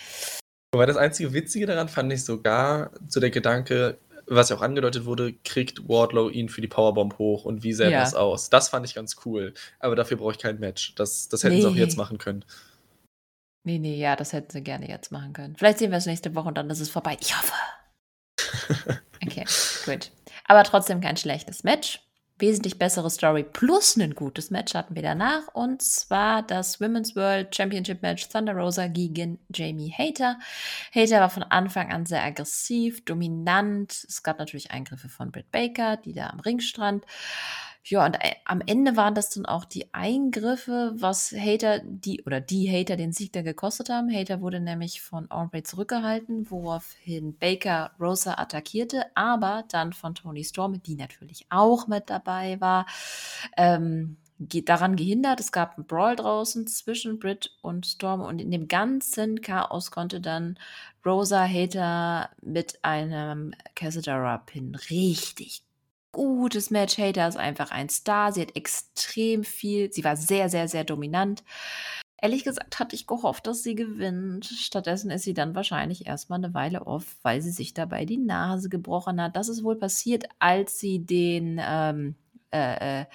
Wobei 0.73 0.85
das 0.85 0.97
einzige 0.97 1.33
Witzige 1.33 1.65
daran 1.65 1.89
fand 1.89 2.11
ich 2.11 2.23
sogar 2.25 2.91
so 3.07 3.19
der 3.19 3.29
Gedanke, 3.29 3.97
was 4.25 4.49
ja 4.49 4.57
auch 4.57 4.61
angedeutet 4.61 5.05
wurde, 5.05 5.33
kriegt 5.45 5.87
Wardlow 5.87 6.29
ihn 6.29 6.49
für 6.49 6.59
die 6.61 6.67
Powerbomb 6.67 7.17
hoch 7.17 7.45
und 7.45 7.63
wie 7.63 7.71
sähe 7.73 7.89
Ja. 7.91 8.01
das 8.01 8.13
aus? 8.13 8.49
Das 8.49 8.67
fand 8.69 8.85
ich 8.85 8.93
ganz 8.93 9.15
cool. 9.25 9.53
Aber 9.79 9.95
dafür 9.95 10.17
brauche 10.17 10.33
ich 10.33 10.39
kein 10.39 10.59
Match. 10.59 10.93
Das, 10.95 11.29
das 11.29 11.43
hätten 11.43 11.61
sie 11.61 11.67
auch 11.67 11.71
Nee. 11.73 11.79
jetzt 11.79 11.97
machen 11.97 12.17
können. 12.17 12.43
Nee, 13.63 13.79
nee, 13.79 13.95
ja, 13.97 14.15
das 14.15 14.33
hätten 14.33 14.49
sie 14.51 14.61
gerne 14.61 14.87
jetzt 14.89 15.11
machen 15.11 15.33
können. 15.33 15.55
Vielleicht 15.55 15.79
sehen 15.79 15.91
wir 15.91 15.97
es 15.97 16.05
nächste 16.05 16.35
Woche 16.35 16.47
und 16.49 16.57
dann 16.57 16.69
ist 16.69 16.79
es 16.79 16.89
vorbei. 16.89 17.17
Ich 17.19 17.35
hoffe. 17.37 17.53
Okay, 19.25 19.45
gut. 19.85 20.11
Aber 20.45 20.63
trotzdem 20.63 21.01
kein 21.01 21.17
schlechtes 21.17 21.63
Match. 21.63 21.99
Wesentlich 22.39 22.77
bessere 22.77 23.09
Story 23.09 23.43
plus 23.43 23.97
ein 23.97 24.13
gutes 24.13 24.51
Match 24.51 24.75
hatten 24.75 24.95
wir 24.95 25.01
danach. 25.01 25.47
Und 25.53 25.81
zwar 25.81 26.43
das 26.43 26.79
Women's 26.79 27.15
World 27.15 27.55
Championship 27.55 28.03
Match 28.03 28.29
Thunder 28.29 28.53
Rosa 28.53 28.87
gegen 28.87 29.39
Jamie 29.49 29.91
Hater. 29.91 30.37
Hater 30.93 31.19
war 31.19 31.31
von 31.31 31.41
Anfang 31.41 31.91
an 31.91 32.05
sehr 32.05 32.23
aggressiv, 32.23 33.03
dominant. 33.05 34.05
Es 34.07 34.21
gab 34.21 34.37
natürlich 34.37 34.69
Eingriffe 34.69 35.09
von 35.09 35.31
Britt 35.31 35.51
Baker, 35.51 35.97
die 35.97 36.13
da 36.13 36.27
am 36.27 36.39
Ring 36.39 36.59
stand. 36.59 37.05
Ja, 37.89 38.05
und 38.05 38.15
äh, 38.15 38.35
am 38.43 38.61
Ende 38.65 38.97
waren 38.97 39.15
das 39.15 39.29
dann 39.29 39.45
auch 39.45 39.63
die 39.63 39.93
Eingriffe, 39.93 40.91
was 40.97 41.31
Hater, 41.31 41.79
die 41.79 42.21
oder 42.23 42.41
die 42.41 42.69
Hater 42.69 42.97
den 42.97 43.13
Sieg 43.13 43.31
da 43.31 43.41
gekostet 43.43 43.87
haben. 43.89 44.13
Hater 44.13 44.41
wurde 44.41 44.59
nämlich 44.59 45.01
von 45.01 45.31
Aubrey 45.31 45.63
zurückgehalten, 45.63 46.51
woraufhin 46.51 47.37
Baker 47.37 47.91
Rosa 47.97 48.33
attackierte, 48.33 49.05
aber 49.15 49.63
dann 49.69 49.93
von 49.93 50.15
Tony 50.15 50.43
Storm, 50.43 50.81
die 50.83 50.95
natürlich 50.95 51.45
auch 51.49 51.87
mit 51.87 52.09
dabei 52.09 52.59
war. 52.59 52.87
Ähm, 53.55 54.17
daran 54.39 54.95
gehindert. 54.97 55.39
Es 55.39 55.51
gab 55.53 55.77
einen 55.77 55.87
Brawl 55.87 56.15
draußen 56.15 56.67
zwischen 56.67 57.19
Brit 57.19 57.57
und 57.61 57.85
Storm 57.87 58.21
und 58.21 58.39
in 58.39 58.51
dem 58.51 58.67
ganzen 58.67 59.41
Chaos 59.41 59.91
konnte 59.91 60.21
dann 60.21 60.59
Rosa 61.05 61.47
Hater 61.47 62.29
mit 62.41 62.83
einem 62.83 63.53
Cassidara-Pin 63.75 64.75
richtig 64.89 65.66
gutes 66.11 66.69
Match. 66.71 66.97
Hater 66.97 67.27
ist 67.27 67.37
einfach 67.37 67.71
ein 67.71 67.89
Star. 67.89 68.31
Sie 68.31 68.41
hat 68.41 68.55
extrem 68.55 69.43
viel, 69.43 69.91
sie 69.91 70.03
war 70.03 70.15
sehr, 70.15 70.49
sehr, 70.49 70.67
sehr 70.67 70.83
dominant. 70.83 71.43
Ehrlich 72.19 72.43
gesagt 72.43 72.79
hatte 72.79 72.95
ich 72.95 73.05
gehofft, 73.05 73.45
dass 73.45 73.61
sie 73.61 73.75
gewinnt. 73.75 74.45
Stattdessen 74.45 75.11
ist 75.11 75.23
sie 75.23 75.35
dann 75.35 75.53
wahrscheinlich 75.53 76.07
erstmal 76.07 76.39
eine 76.43 76.53
Weile 76.55 76.87
off, 76.87 77.17
weil 77.21 77.41
sie 77.43 77.51
sich 77.51 77.75
dabei 77.75 78.05
die 78.05 78.17
Nase 78.17 78.69
gebrochen 78.69 79.21
hat. 79.21 79.35
Das 79.35 79.49
ist 79.49 79.63
wohl 79.63 79.75
passiert, 79.75 80.25
als 80.39 80.79
sie 80.79 81.05
den 81.05 81.61
ähm, 81.63 82.15
äh, 82.51 83.01
äh, 83.01 83.05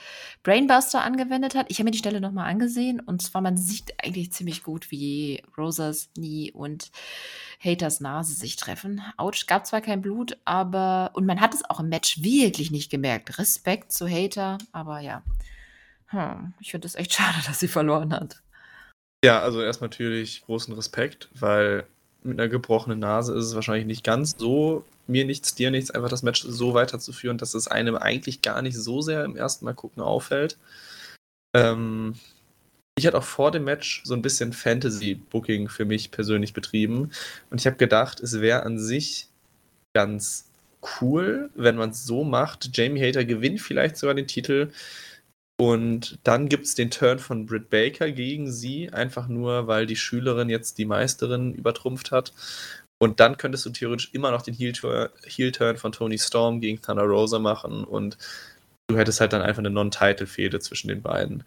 Brainbuster 0.42 1.02
angewendet 1.02 1.54
hat. 1.54 1.66
Ich 1.68 1.78
habe 1.78 1.84
mir 1.84 1.90
die 1.92 1.98
Stelle 1.98 2.20
nochmal 2.20 2.50
angesehen 2.50 3.00
und 3.00 3.22
zwar, 3.22 3.40
man 3.40 3.56
sieht 3.56 3.94
eigentlich 4.02 4.32
ziemlich 4.32 4.62
gut, 4.62 4.90
wie 4.90 5.42
Rosas 5.56 6.10
Knie 6.14 6.52
und 6.52 6.90
Haters 7.62 8.00
Nase 8.00 8.34
sich 8.34 8.56
treffen. 8.56 9.02
Autsch, 9.16 9.46
gab 9.46 9.66
zwar 9.66 9.80
kein 9.80 10.02
Blut, 10.02 10.36
aber 10.44 11.10
und 11.14 11.26
man 11.26 11.40
hat 11.40 11.54
es 11.54 11.68
auch 11.68 11.80
im 11.80 11.88
Match 11.88 12.22
wirklich 12.22 12.70
nicht 12.70 12.90
gemerkt. 12.90 13.38
Respekt 13.38 13.92
zu 13.92 14.08
Hater, 14.08 14.58
aber 14.72 15.00
ja. 15.00 15.22
Hm, 16.08 16.54
ich 16.60 16.70
finde 16.70 16.86
es 16.86 16.94
echt 16.94 17.12
schade, 17.14 17.38
dass 17.46 17.60
sie 17.60 17.68
verloren 17.68 18.12
hat. 18.12 18.42
Ja, 19.24 19.40
also 19.40 19.62
erst 19.62 19.80
natürlich 19.80 20.42
großen 20.44 20.74
Respekt, 20.74 21.28
weil 21.32 21.86
mit 22.24 22.38
einer 22.38 22.48
gebrochenen 22.48 22.98
Nase 22.98 23.34
ist 23.34 23.46
es 23.46 23.54
wahrscheinlich 23.54 23.86
nicht 23.86 24.04
ganz 24.04 24.36
so 24.38 24.84
mir 25.06 25.24
nichts, 25.24 25.54
dir 25.54 25.70
nichts, 25.70 25.90
einfach 25.90 26.08
das 26.08 26.22
Match 26.22 26.42
so 26.42 26.74
weiterzuführen, 26.74 27.38
dass 27.38 27.54
es 27.54 27.68
einem 27.68 27.96
eigentlich 27.96 28.42
gar 28.42 28.62
nicht 28.62 28.76
so 28.76 29.00
sehr 29.00 29.24
im 29.24 29.36
ersten 29.36 29.64
Mal 29.64 29.74
gucken 29.74 30.02
auffällt. 30.02 30.58
Ähm, 31.54 32.14
ich 32.96 33.06
hatte 33.06 33.18
auch 33.18 33.24
vor 33.24 33.50
dem 33.50 33.64
Match 33.64 34.02
so 34.04 34.14
ein 34.14 34.22
bisschen 34.22 34.52
Fantasy-Booking 34.52 35.68
für 35.68 35.84
mich 35.84 36.10
persönlich 36.10 36.52
betrieben 36.52 37.10
und 37.50 37.60
ich 37.60 37.66
habe 37.66 37.76
gedacht, 37.76 38.20
es 38.20 38.40
wäre 38.40 38.62
an 38.64 38.78
sich 38.78 39.28
ganz 39.94 40.50
cool, 41.00 41.50
wenn 41.54 41.76
man 41.76 41.90
es 41.90 42.04
so 42.04 42.24
macht. 42.24 42.76
Jamie 42.76 43.02
Hater 43.02 43.24
gewinnt 43.24 43.60
vielleicht 43.60 43.96
sogar 43.96 44.14
den 44.14 44.26
Titel 44.26 44.72
und 45.62 46.18
dann 46.24 46.48
gibt 46.48 46.64
es 46.64 46.74
den 46.74 46.90
Turn 46.90 47.20
von 47.20 47.46
Britt 47.46 47.70
Baker 47.70 48.10
gegen 48.10 48.50
sie, 48.50 48.92
einfach 48.92 49.28
nur, 49.28 49.68
weil 49.68 49.86
die 49.86 49.94
Schülerin 49.94 50.48
jetzt 50.48 50.76
die 50.76 50.84
Meisterin 50.84 51.54
übertrumpft 51.54 52.10
hat. 52.10 52.32
Und 53.00 53.20
dann 53.20 53.36
könntest 53.36 53.64
du 53.64 53.70
theoretisch 53.70 54.10
immer 54.12 54.32
noch 54.32 54.42
den 54.42 54.54
Heel-Turn 54.54 55.76
von 55.76 55.92
Tony 55.92 56.18
Storm 56.18 56.60
gegen 56.60 56.82
Thunder 56.82 57.04
Rosa 57.04 57.38
machen 57.38 57.84
und 57.84 58.18
du 58.88 58.96
hättest 58.96 59.20
halt 59.20 59.32
dann 59.34 59.42
einfach 59.42 59.60
eine 59.60 59.70
Non-Title-Fehde 59.70 60.58
zwischen 60.58 60.88
den 60.88 61.00
beiden. 61.00 61.44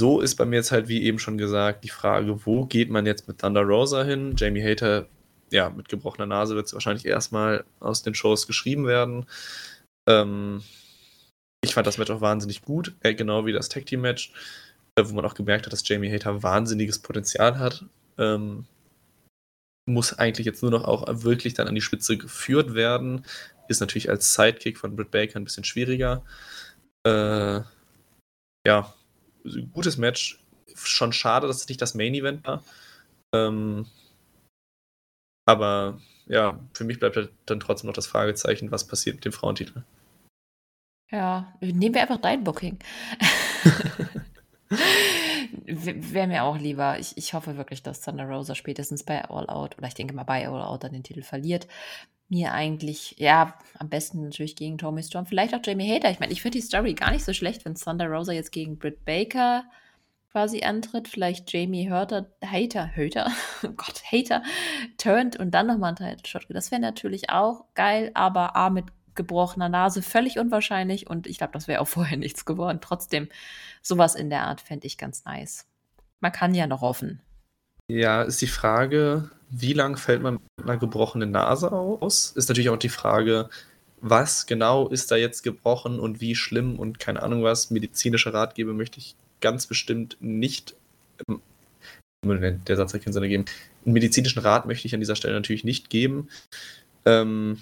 So 0.00 0.22
ist 0.22 0.36
bei 0.36 0.46
mir 0.46 0.56
jetzt 0.56 0.72
halt, 0.72 0.88
wie 0.88 1.02
eben 1.02 1.18
schon 1.18 1.36
gesagt, 1.36 1.84
die 1.84 1.90
Frage, 1.90 2.46
wo 2.46 2.64
geht 2.64 2.88
man 2.88 3.04
jetzt 3.04 3.28
mit 3.28 3.42
Thunder 3.42 3.60
Rosa 3.60 4.04
hin? 4.04 4.36
Jamie 4.38 4.64
Hater, 4.64 5.06
ja, 5.50 5.68
mit 5.68 5.90
gebrochener 5.90 6.24
Nase 6.24 6.54
wird 6.54 6.64
es 6.64 6.72
wahrscheinlich 6.72 7.04
erstmal 7.04 7.66
aus 7.80 8.02
den 8.02 8.14
Shows 8.14 8.46
geschrieben 8.46 8.86
werden. 8.86 9.26
Ähm, 10.08 10.62
ich 11.64 11.74
fand 11.74 11.86
das 11.86 11.98
Match 11.98 12.10
auch 12.10 12.20
wahnsinnig 12.20 12.62
gut, 12.62 12.94
äh, 13.02 13.14
genau 13.14 13.46
wie 13.46 13.52
das 13.52 13.68
Tag 13.68 13.86
Team 13.86 14.02
Match, 14.02 14.32
äh, 14.96 15.04
wo 15.04 15.14
man 15.14 15.24
auch 15.24 15.34
gemerkt 15.34 15.66
hat, 15.66 15.72
dass 15.72 15.86
Jamie 15.86 16.12
Hater 16.12 16.42
wahnsinniges 16.42 17.00
Potenzial 17.00 17.58
hat. 17.58 17.84
Ähm, 18.18 18.66
muss 19.86 20.18
eigentlich 20.18 20.46
jetzt 20.46 20.62
nur 20.62 20.70
noch 20.70 20.84
auch 20.84 21.04
wirklich 21.22 21.54
dann 21.54 21.68
an 21.68 21.74
die 21.74 21.80
Spitze 21.80 22.16
geführt 22.16 22.74
werden. 22.74 23.24
Ist 23.68 23.80
natürlich 23.80 24.08
als 24.10 24.34
Sidekick 24.34 24.78
von 24.78 24.96
Britt 24.96 25.10
Baker 25.10 25.38
ein 25.38 25.44
bisschen 25.44 25.64
schwieriger. 25.64 26.24
Äh, 27.06 27.60
ja, 28.66 28.94
gutes 29.72 29.98
Match. 29.98 30.42
Schon 30.74 31.12
schade, 31.12 31.46
dass 31.46 31.58
es 31.58 31.68
nicht 31.68 31.82
das 31.82 31.94
Main 31.94 32.14
Event 32.14 32.46
war. 32.46 32.64
Ähm, 33.34 33.86
aber 35.46 36.00
ja, 36.26 36.58
für 36.72 36.84
mich 36.84 36.98
bleibt 36.98 37.16
halt 37.16 37.30
dann 37.46 37.60
trotzdem 37.60 37.88
noch 37.88 37.94
das 37.94 38.06
Fragezeichen, 38.06 38.70
was 38.70 38.86
passiert 38.86 39.16
mit 39.16 39.24
dem 39.24 39.32
Frauentitel. 39.32 39.84
Ja, 41.10 41.54
nehmen 41.60 41.94
wir 41.94 42.02
einfach 42.02 42.20
dein 42.20 42.44
Booking. 42.44 42.78
Wäre 45.66 46.26
mir 46.26 46.44
auch 46.44 46.58
lieber. 46.58 46.98
Ich, 46.98 47.16
ich 47.16 47.34
hoffe 47.34 47.56
wirklich, 47.56 47.82
dass 47.82 48.00
Thunder 48.00 48.24
Rosa 48.24 48.54
spätestens 48.54 49.04
bei 49.04 49.24
All 49.24 49.48
Out, 49.48 49.78
oder 49.78 49.86
ich 49.86 49.94
denke 49.94 50.14
mal 50.14 50.24
bei 50.24 50.48
All 50.48 50.62
Out 50.62 50.84
dann 50.84 50.92
den 50.92 51.02
Titel 51.02 51.22
verliert. 51.22 51.66
Mir 52.28 52.52
eigentlich, 52.52 53.16
ja, 53.18 53.58
am 53.78 53.90
besten 53.90 54.22
natürlich 54.22 54.56
gegen 54.56 54.78
Tommy 54.78 55.02
Storm, 55.02 55.26
vielleicht 55.26 55.54
auch 55.54 55.60
Jamie 55.62 55.90
Hater. 55.90 56.10
Ich 56.10 56.20
meine, 56.20 56.32
ich 56.32 56.42
finde 56.42 56.58
die 56.58 56.64
Story 56.64 56.94
gar 56.94 57.10
nicht 57.10 57.24
so 57.24 57.32
schlecht, 57.32 57.64
wenn 57.64 57.74
Thunder 57.74 58.08
Rosa 58.08 58.32
jetzt 58.32 58.50
gegen 58.50 58.78
Britt 58.78 59.04
Baker 59.04 59.64
quasi 60.32 60.62
antritt. 60.62 61.06
Vielleicht 61.06 61.52
Jamie 61.52 61.88
Hörter, 61.88 62.26
Hater, 62.44 62.90
Hater, 62.96 63.30
oh 63.62 63.68
Gott, 63.76 64.02
Hater, 64.10 64.42
turnt 64.98 65.36
und 65.38 65.52
dann 65.52 65.66
nochmal 65.66 65.94
einen 65.96 66.16
Title 66.16 66.26
Shot. 66.26 66.46
Das 66.48 66.70
wäre 66.70 66.80
natürlich 66.80 67.30
auch 67.30 67.66
geil, 67.74 68.10
aber 68.14 68.56
A 68.56 68.70
mit 68.70 68.86
gebrochener 69.14 69.68
Nase 69.68 70.02
völlig 70.02 70.38
unwahrscheinlich 70.38 71.08
und 71.08 71.26
ich 71.26 71.38
glaube, 71.38 71.52
das 71.52 71.68
wäre 71.68 71.80
auch 71.80 71.88
vorher 71.88 72.16
nichts 72.18 72.44
geworden. 72.44 72.78
Trotzdem, 72.80 73.28
sowas 73.82 74.14
in 74.14 74.30
der 74.30 74.44
Art 74.44 74.60
fände 74.60 74.86
ich 74.86 74.98
ganz 74.98 75.24
nice. 75.24 75.66
Man 76.20 76.32
kann 76.32 76.54
ja 76.54 76.66
noch 76.66 76.80
hoffen. 76.80 77.20
Ja, 77.88 78.22
ist 78.22 78.40
die 78.40 78.46
Frage, 78.46 79.30
wie 79.50 79.74
lang 79.74 79.96
fällt 79.96 80.22
man 80.22 80.34
mit 80.56 80.66
einer 80.66 80.78
gebrochenen 80.78 81.30
Nase 81.30 81.70
aus? 81.70 82.32
Ist 82.34 82.48
natürlich 82.48 82.70
auch 82.70 82.78
die 82.78 82.88
Frage, 82.88 83.50
was 84.00 84.46
genau 84.46 84.88
ist 84.88 85.10
da 85.10 85.16
jetzt 85.16 85.42
gebrochen 85.42 86.00
und 86.00 86.20
wie 86.20 86.34
schlimm 86.34 86.78
und 86.78 86.98
keine 86.98 87.22
Ahnung 87.22 87.42
was. 87.42 87.70
Medizinische 87.70 88.32
Ratgeber 88.32 88.72
möchte 88.72 88.98
ich 88.98 89.16
ganz 89.40 89.66
bestimmt 89.66 90.16
nicht. 90.20 90.74
Der 92.26 92.76
Satz 92.76 92.94
hat 92.94 93.02
keinen 93.02 93.12
Sinn 93.12 93.22
ergeben. 93.22 93.44
Einen 93.84 93.92
medizinischen 93.92 94.40
Rat 94.40 94.66
möchte 94.66 94.86
ich 94.86 94.94
an 94.94 95.00
dieser 95.00 95.16
Stelle 95.16 95.34
natürlich 95.34 95.64
nicht 95.64 95.90
geben. 95.90 96.28
Ähm, 97.04 97.58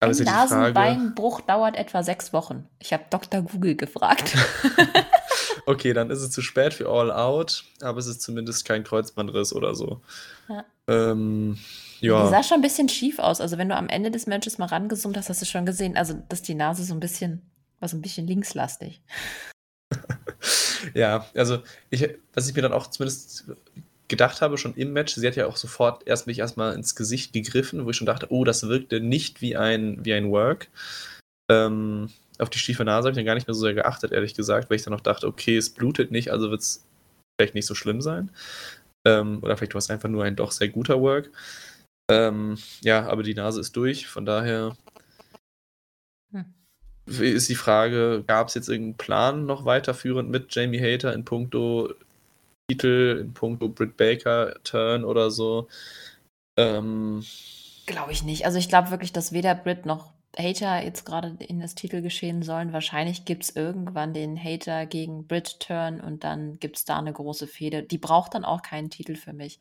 ein 0.00 0.10
Nasenbeinbruch 0.10 1.40
dauert 1.40 1.76
etwa 1.76 2.02
sechs 2.02 2.32
Wochen. 2.32 2.68
Ich 2.78 2.92
habe 2.92 3.04
Dr. 3.10 3.42
Google 3.42 3.74
gefragt. 3.74 4.36
okay, 5.66 5.92
dann 5.92 6.10
ist 6.10 6.20
es 6.20 6.30
zu 6.30 6.42
spät 6.42 6.74
für 6.74 6.88
All 6.88 7.10
Out, 7.10 7.64
aber 7.80 7.98
es 7.98 8.06
ist 8.06 8.22
zumindest 8.22 8.64
kein 8.64 8.84
Kreuzbandriss 8.84 9.52
oder 9.52 9.74
so. 9.74 10.00
Ja. 10.48 10.64
Ähm, 10.86 11.58
ja. 12.00 12.24
Die 12.24 12.30
sah 12.30 12.42
schon 12.42 12.58
ein 12.58 12.62
bisschen 12.62 12.88
schief 12.88 13.18
aus. 13.18 13.40
Also, 13.40 13.58
wenn 13.58 13.68
du 13.68 13.76
am 13.76 13.88
Ende 13.88 14.10
des 14.10 14.26
Matches 14.26 14.58
mal 14.58 14.66
rangezoomt 14.66 15.16
hast, 15.16 15.28
hast 15.28 15.42
du 15.42 15.46
schon 15.46 15.66
gesehen, 15.66 15.96
also 15.96 16.14
dass 16.28 16.42
die 16.42 16.54
Nase 16.54 16.84
so 16.84 16.94
ein 16.94 17.00
bisschen, 17.00 17.42
war 17.80 17.88
so 17.88 17.96
ein 17.96 18.02
bisschen 18.02 18.26
linkslastig. 18.26 19.02
ja, 20.94 21.26
also 21.34 21.58
ich, 21.90 22.08
was 22.34 22.48
ich 22.48 22.54
mir 22.54 22.62
dann 22.62 22.72
auch 22.72 22.86
zumindest 22.86 23.46
gedacht 24.08 24.40
habe, 24.40 24.58
schon 24.58 24.74
im 24.74 24.92
Match, 24.92 25.14
sie 25.14 25.26
hat 25.26 25.36
ja 25.36 25.46
auch 25.46 25.56
sofort 25.56 26.06
erst 26.06 26.26
mich 26.26 26.38
erstmal 26.38 26.74
ins 26.74 26.94
Gesicht 26.94 27.32
gegriffen, 27.32 27.84
wo 27.84 27.90
ich 27.90 27.96
schon 27.96 28.06
dachte, 28.06 28.26
oh, 28.30 28.44
das 28.44 28.68
wirkte 28.68 29.00
nicht 29.00 29.40
wie 29.42 29.56
ein, 29.56 30.04
wie 30.04 30.14
ein 30.14 30.30
Work. 30.30 30.68
Ähm, 31.50 32.10
auf 32.38 32.50
die 32.50 32.58
schiefe 32.58 32.84
Nase 32.84 33.06
habe 33.06 33.10
ich 33.12 33.16
dann 33.16 33.26
gar 33.26 33.34
nicht 33.34 33.46
mehr 33.46 33.54
so 33.54 33.60
sehr 33.60 33.74
geachtet, 33.74 34.12
ehrlich 34.12 34.34
gesagt, 34.34 34.70
weil 34.70 34.76
ich 34.76 34.82
dann 34.82 34.92
noch 34.92 35.00
dachte, 35.00 35.26
okay, 35.26 35.56
es 35.56 35.70
blutet 35.70 36.10
nicht, 36.10 36.30
also 36.30 36.50
wird 36.50 36.60
es 36.60 36.86
vielleicht 37.38 37.54
nicht 37.54 37.66
so 37.66 37.74
schlimm 37.74 38.00
sein. 38.00 38.30
Ähm, 39.06 39.38
oder 39.42 39.56
vielleicht 39.56 39.74
war 39.74 39.80
es 39.80 39.90
einfach 39.90 40.08
nur 40.08 40.24
ein 40.24 40.36
doch 40.36 40.52
sehr 40.52 40.68
guter 40.68 41.00
Work. 41.00 41.30
Ähm, 42.10 42.56
ja, 42.80 43.06
aber 43.06 43.22
die 43.22 43.34
Nase 43.34 43.60
ist 43.60 43.76
durch, 43.76 44.06
von 44.06 44.24
daher 44.24 44.76
hm. 46.32 46.44
ist 47.06 47.48
die 47.48 47.54
Frage, 47.54 48.24
gab 48.26 48.48
es 48.48 48.54
jetzt 48.54 48.68
irgendeinen 48.68 48.96
Plan 48.96 49.46
noch 49.46 49.64
weiterführend 49.66 50.30
mit 50.30 50.54
Jamie 50.54 50.80
Hater 50.80 51.12
in 51.12 51.24
puncto 51.24 51.92
Titel 52.68 53.18
in 53.20 53.32
puncto 53.32 53.68
Britt 53.68 53.96
Baker 53.96 54.54
Turn 54.62 55.04
oder 55.04 55.30
so. 55.30 55.68
Ähm, 56.56 57.24
glaube 57.86 58.12
ich 58.12 58.22
nicht. 58.22 58.44
Also 58.44 58.58
ich 58.58 58.68
glaube 58.68 58.90
wirklich, 58.90 59.12
dass 59.12 59.32
weder 59.32 59.54
Britt 59.54 59.86
noch 59.86 60.12
Hater 60.36 60.84
jetzt 60.84 61.06
gerade 61.06 61.34
in 61.40 61.60
das 61.60 61.74
Titel 61.74 62.02
geschehen 62.02 62.42
sollen. 62.42 62.74
Wahrscheinlich 62.74 63.24
gibt 63.24 63.44
es 63.44 63.56
irgendwann 63.56 64.12
den 64.12 64.42
Hater 64.42 64.84
gegen 64.84 65.26
Brit 65.26 65.60
Turn 65.60 66.00
und 66.00 66.24
dann 66.24 66.60
gibt 66.60 66.76
es 66.76 66.84
da 66.84 66.98
eine 66.98 67.12
große 67.12 67.46
Fehde. 67.46 67.82
Die 67.82 67.98
braucht 67.98 68.34
dann 68.34 68.44
auch 68.44 68.60
keinen 68.60 68.90
Titel 68.90 69.16
für 69.16 69.32
mich. 69.32 69.58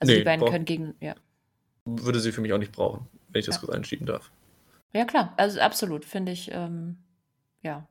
Also 0.00 0.12
nee, 0.12 0.20
die 0.20 0.24
beiden 0.24 0.48
können 0.48 0.64
gegen, 0.64 0.94
ja. 1.00 1.14
Würde 1.84 2.20
sie 2.20 2.32
für 2.32 2.40
mich 2.40 2.54
auch 2.54 2.58
nicht 2.58 2.72
brauchen, 2.72 3.06
wenn 3.28 3.40
ich 3.40 3.46
das 3.46 3.56
ja. 3.56 3.60
kurz 3.60 3.76
einschieben 3.76 4.06
darf. 4.06 4.30
Ja, 4.94 5.04
klar, 5.04 5.34
also 5.36 5.60
absolut, 5.60 6.06
finde 6.06 6.32
ich, 6.32 6.50
ähm, 6.50 6.96
ja. 7.62 7.86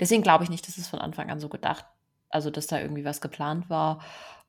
Deswegen 0.00 0.22
glaube 0.22 0.42
ich 0.42 0.50
nicht, 0.50 0.66
dass 0.66 0.78
es 0.78 0.88
von 0.88 0.98
Anfang 0.98 1.30
an 1.30 1.38
so 1.38 1.48
gedacht 1.48 1.86
also 2.30 2.50
dass 2.50 2.66
da 2.66 2.80
irgendwie 2.80 3.04
was 3.04 3.20
geplant 3.20 3.68
war. 3.68 4.00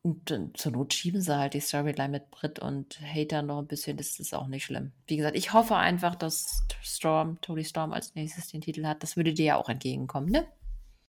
Und 0.03 0.33
zur 0.55 0.71
Not 0.71 0.95
schieben 0.95 1.21
sie 1.21 1.37
halt 1.37 1.53
die 1.53 1.59
Storyline 1.59 2.09
mit 2.09 2.31
Brit 2.31 2.57
und 2.57 2.99
Hater 3.01 3.43
noch 3.43 3.59
ein 3.59 3.67
bisschen. 3.67 3.97
Das 3.97 4.19
ist 4.19 4.33
auch 4.33 4.47
nicht 4.47 4.65
schlimm. 4.65 4.91
Wie 5.05 5.17
gesagt, 5.17 5.35
ich 5.35 5.53
hoffe 5.53 5.75
einfach, 5.75 6.15
dass 6.15 6.63
Storm, 6.81 7.39
Tony 7.41 7.63
Storm 7.63 7.93
als 7.93 8.15
nächstes 8.15 8.47
den 8.47 8.61
Titel 8.61 8.85
hat. 8.85 9.03
Das 9.03 9.15
würde 9.15 9.33
dir 9.33 9.45
ja 9.45 9.55
auch 9.57 9.69
entgegenkommen, 9.69 10.29
ne? 10.31 10.47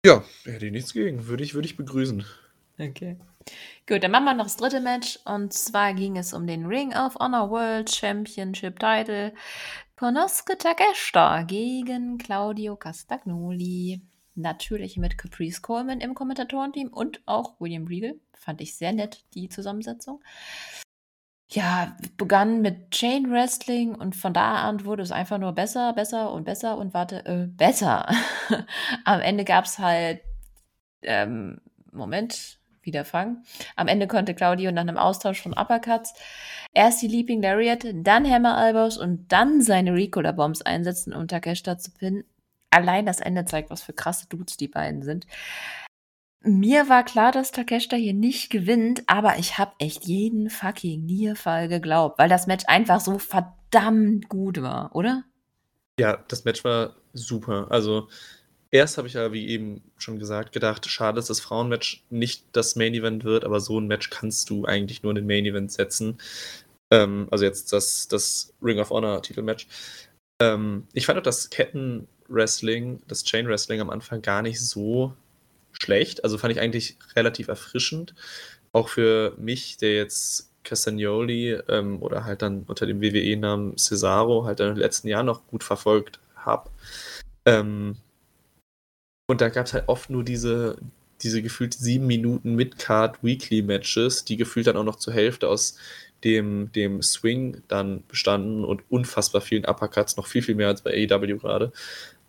Ja, 0.04 0.22
hätte 0.44 0.66
ich 0.66 0.72
nichts 0.72 0.92
gegen. 0.92 1.26
Würde 1.26 1.42
ich, 1.42 1.54
würde 1.54 1.66
ich 1.66 1.76
begrüßen. 1.76 2.24
Okay. 2.78 3.16
Gut, 3.88 4.04
dann 4.04 4.12
machen 4.12 4.24
wir 4.24 4.34
noch 4.34 4.44
das 4.44 4.56
dritte 4.56 4.80
Match. 4.80 5.18
Und 5.24 5.52
zwar 5.52 5.92
ging 5.92 6.16
es 6.16 6.32
um 6.32 6.46
den 6.46 6.66
Ring 6.66 6.94
of 6.94 7.16
Honor 7.16 7.50
World 7.50 7.90
Championship 7.90 8.78
Title. 8.78 9.34
Konosuke 9.96 10.58
Takeshita 10.58 11.42
gegen 11.42 12.18
Claudio 12.18 12.76
Castagnoli. 12.76 14.00
Natürlich 14.36 14.98
mit 14.98 15.16
Caprice 15.16 15.62
Coleman 15.62 16.00
im 16.00 16.14
Kommentatorenteam 16.14 16.88
und 16.88 17.22
auch 17.24 17.58
William 17.58 17.86
Regal. 17.86 18.16
Fand 18.34 18.60
ich 18.60 18.76
sehr 18.76 18.92
nett, 18.92 19.24
die 19.34 19.48
Zusammensetzung. 19.48 20.22
Ja, 21.48 21.96
begann 22.16 22.60
mit 22.60 22.90
Chain 22.90 23.30
Wrestling 23.30 23.94
und 23.94 24.14
von 24.14 24.34
da 24.34 24.56
an 24.56 24.84
wurde 24.84 25.02
es 25.02 25.12
einfach 25.12 25.38
nur 25.38 25.52
besser, 25.52 25.92
besser 25.94 26.32
und 26.32 26.44
besser 26.44 26.76
und 26.76 26.92
warte, 26.92 27.24
äh, 27.24 27.46
besser. 27.46 28.08
Am 29.04 29.20
Ende 29.20 29.44
gab 29.44 29.64
es 29.64 29.78
halt, 29.78 30.20
ähm, 31.02 31.60
Moment, 31.92 32.58
wieder 32.82 33.04
fangen. 33.04 33.44
Am 33.74 33.88
Ende 33.88 34.06
konnte 34.06 34.34
Claudio 34.34 34.70
nach 34.70 34.82
einem 34.82 34.98
Austausch 34.98 35.40
von 35.40 35.52
Uppercuts 35.52 36.14
erst 36.74 37.00
die 37.00 37.08
Leaping 37.08 37.40
Lariat, 37.40 37.86
dann 37.94 38.30
Hammer 38.30 38.62
Elbows 38.66 38.98
und 38.98 39.32
dann 39.32 39.62
seine 39.62 39.94
Ricola 39.94 40.32
Bombs 40.32 40.62
einsetzen, 40.62 41.14
um 41.14 41.26
Takeshita 41.26 41.78
zu 41.78 41.90
pinnen. 41.92 42.24
Allein 42.70 43.06
das 43.06 43.20
Ende 43.20 43.44
zeigt, 43.44 43.70
was 43.70 43.82
für 43.82 43.92
krasse 43.92 44.26
Dudes 44.28 44.56
die 44.56 44.68
beiden 44.68 45.02
sind. 45.02 45.26
Mir 46.42 46.88
war 46.88 47.04
klar, 47.04 47.32
dass 47.32 47.50
Takeshita 47.50 47.96
hier 47.96 48.14
nicht 48.14 48.50
gewinnt, 48.50 49.02
aber 49.06 49.38
ich 49.38 49.58
habe 49.58 49.72
echt 49.78 50.04
jeden 50.04 50.48
fucking 50.48 51.04
Nierfall 51.04 51.68
geglaubt, 51.68 52.18
weil 52.18 52.28
das 52.28 52.46
Match 52.46 52.64
einfach 52.68 53.00
so 53.00 53.18
verdammt 53.18 54.28
gut 54.28 54.62
war, 54.62 54.94
oder? 54.94 55.24
Ja, 55.98 56.24
das 56.28 56.44
Match 56.44 56.62
war 56.62 56.94
super. 57.14 57.66
Also 57.70 58.08
erst 58.70 58.98
habe 58.98 59.08
ich 59.08 59.14
ja, 59.14 59.32
wie 59.32 59.48
eben 59.48 59.82
schon 59.96 60.18
gesagt, 60.18 60.52
gedacht, 60.52 60.88
schade, 60.88 61.16
dass 61.16 61.26
das 61.26 61.40
Frauenmatch 61.40 62.04
nicht 62.10 62.44
das 62.52 62.76
Main 62.76 62.94
Event 62.94 63.24
wird, 63.24 63.44
aber 63.44 63.60
so 63.60 63.80
ein 63.80 63.86
Match 63.86 64.10
kannst 64.10 64.50
du 64.50 64.66
eigentlich 64.66 65.02
nur 65.02 65.10
in 65.10 65.16
den 65.16 65.26
Main 65.26 65.46
Event 65.46 65.72
setzen. 65.72 66.18
Ähm, 66.92 67.28
also 67.30 67.44
jetzt 67.44 67.72
das, 67.72 68.08
das 68.08 68.54
Ring 68.62 68.78
of 68.78 68.90
Honor 68.90 69.22
Titelmatch. 69.22 69.66
Ähm, 70.40 70.86
ich 70.92 71.06
fand 71.06 71.18
auch 71.18 71.24
das 71.24 71.50
Ketten-Wrestling, 72.26 73.00
das 73.08 73.24
Chain-Wrestling 73.24 73.80
am 73.80 73.90
Anfang 73.90 74.22
gar 74.22 74.42
nicht 74.42 74.60
so 74.60 75.14
schlecht. 75.72 76.24
Also 76.24 76.38
fand 76.38 76.52
ich 76.52 76.60
eigentlich 76.60 76.96
relativ 77.14 77.48
erfrischend. 77.48 78.14
Auch 78.72 78.88
für 78.88 79.34
mich, 79.38 79.76
der 79.78 79.94
jetzt 79.94 80.50
Castagnoli 80.64 81.52
ähm, 81.68 82.02
oder 82.02 82.24
halt 82.24 82.42
dann 82.42 82.64
unter 82.66 82.86
dem 82.86 83.00
WWE-Namen 83.00 83.76
Cesaro 83.78 84.44
halt 84.44 84.60
in 84.60 84.66
den 84.66 84.76
letzten 84.76 85.08
Jahren 85.08 85.26
noch 85.26 85.46
gut 85.46 85.62
verfolgt 85.62 86.18
habe. 86.34 86.70
Ähm, 87.44 87.96
und 89.28 89.40
da 89.40 89.48
gab 89.48 89.66
es 89.66 89.72
halt 89.72 89.88
oft 89.88 90.10
nur 90.10 90.24
diese, 90.24 90.76
diese 91.22 91.42
gefühlt 91.42 91.74
sieben 91.74 92.06
Minuten 92.06 92.54
Mid-Card 92.54 93.22
Weekly 93.22 93.62
Matches, 93.62 94.24
die 94.24 94.36
gefühlt 94.36 94.66
dann 94.66 94.76
auch 94.76 94.84
noch 94.84 94.96
zur 94.96 95.14
Hälfte 95.14 95.48
aus 95.48 95.78
dem, 96.24 96.72
dem 96.72 97.02
Swing 97.02 97.62
dann 97.68 98.02
bestanden 98.08 98.64
und 98.64 98.82
unfassbar 98.88 99.40
vielen 99.40 99.64
Uppercuts, 99.64 100.16
noch 100.16 100.26
viel, 100.26 100.42
viel 100.42 100.54
mehr 100.54 100.68
als 100.68 100.82
bei 100.82 100.90
AEW 100.92 101.38
gerade. 101.38 101.72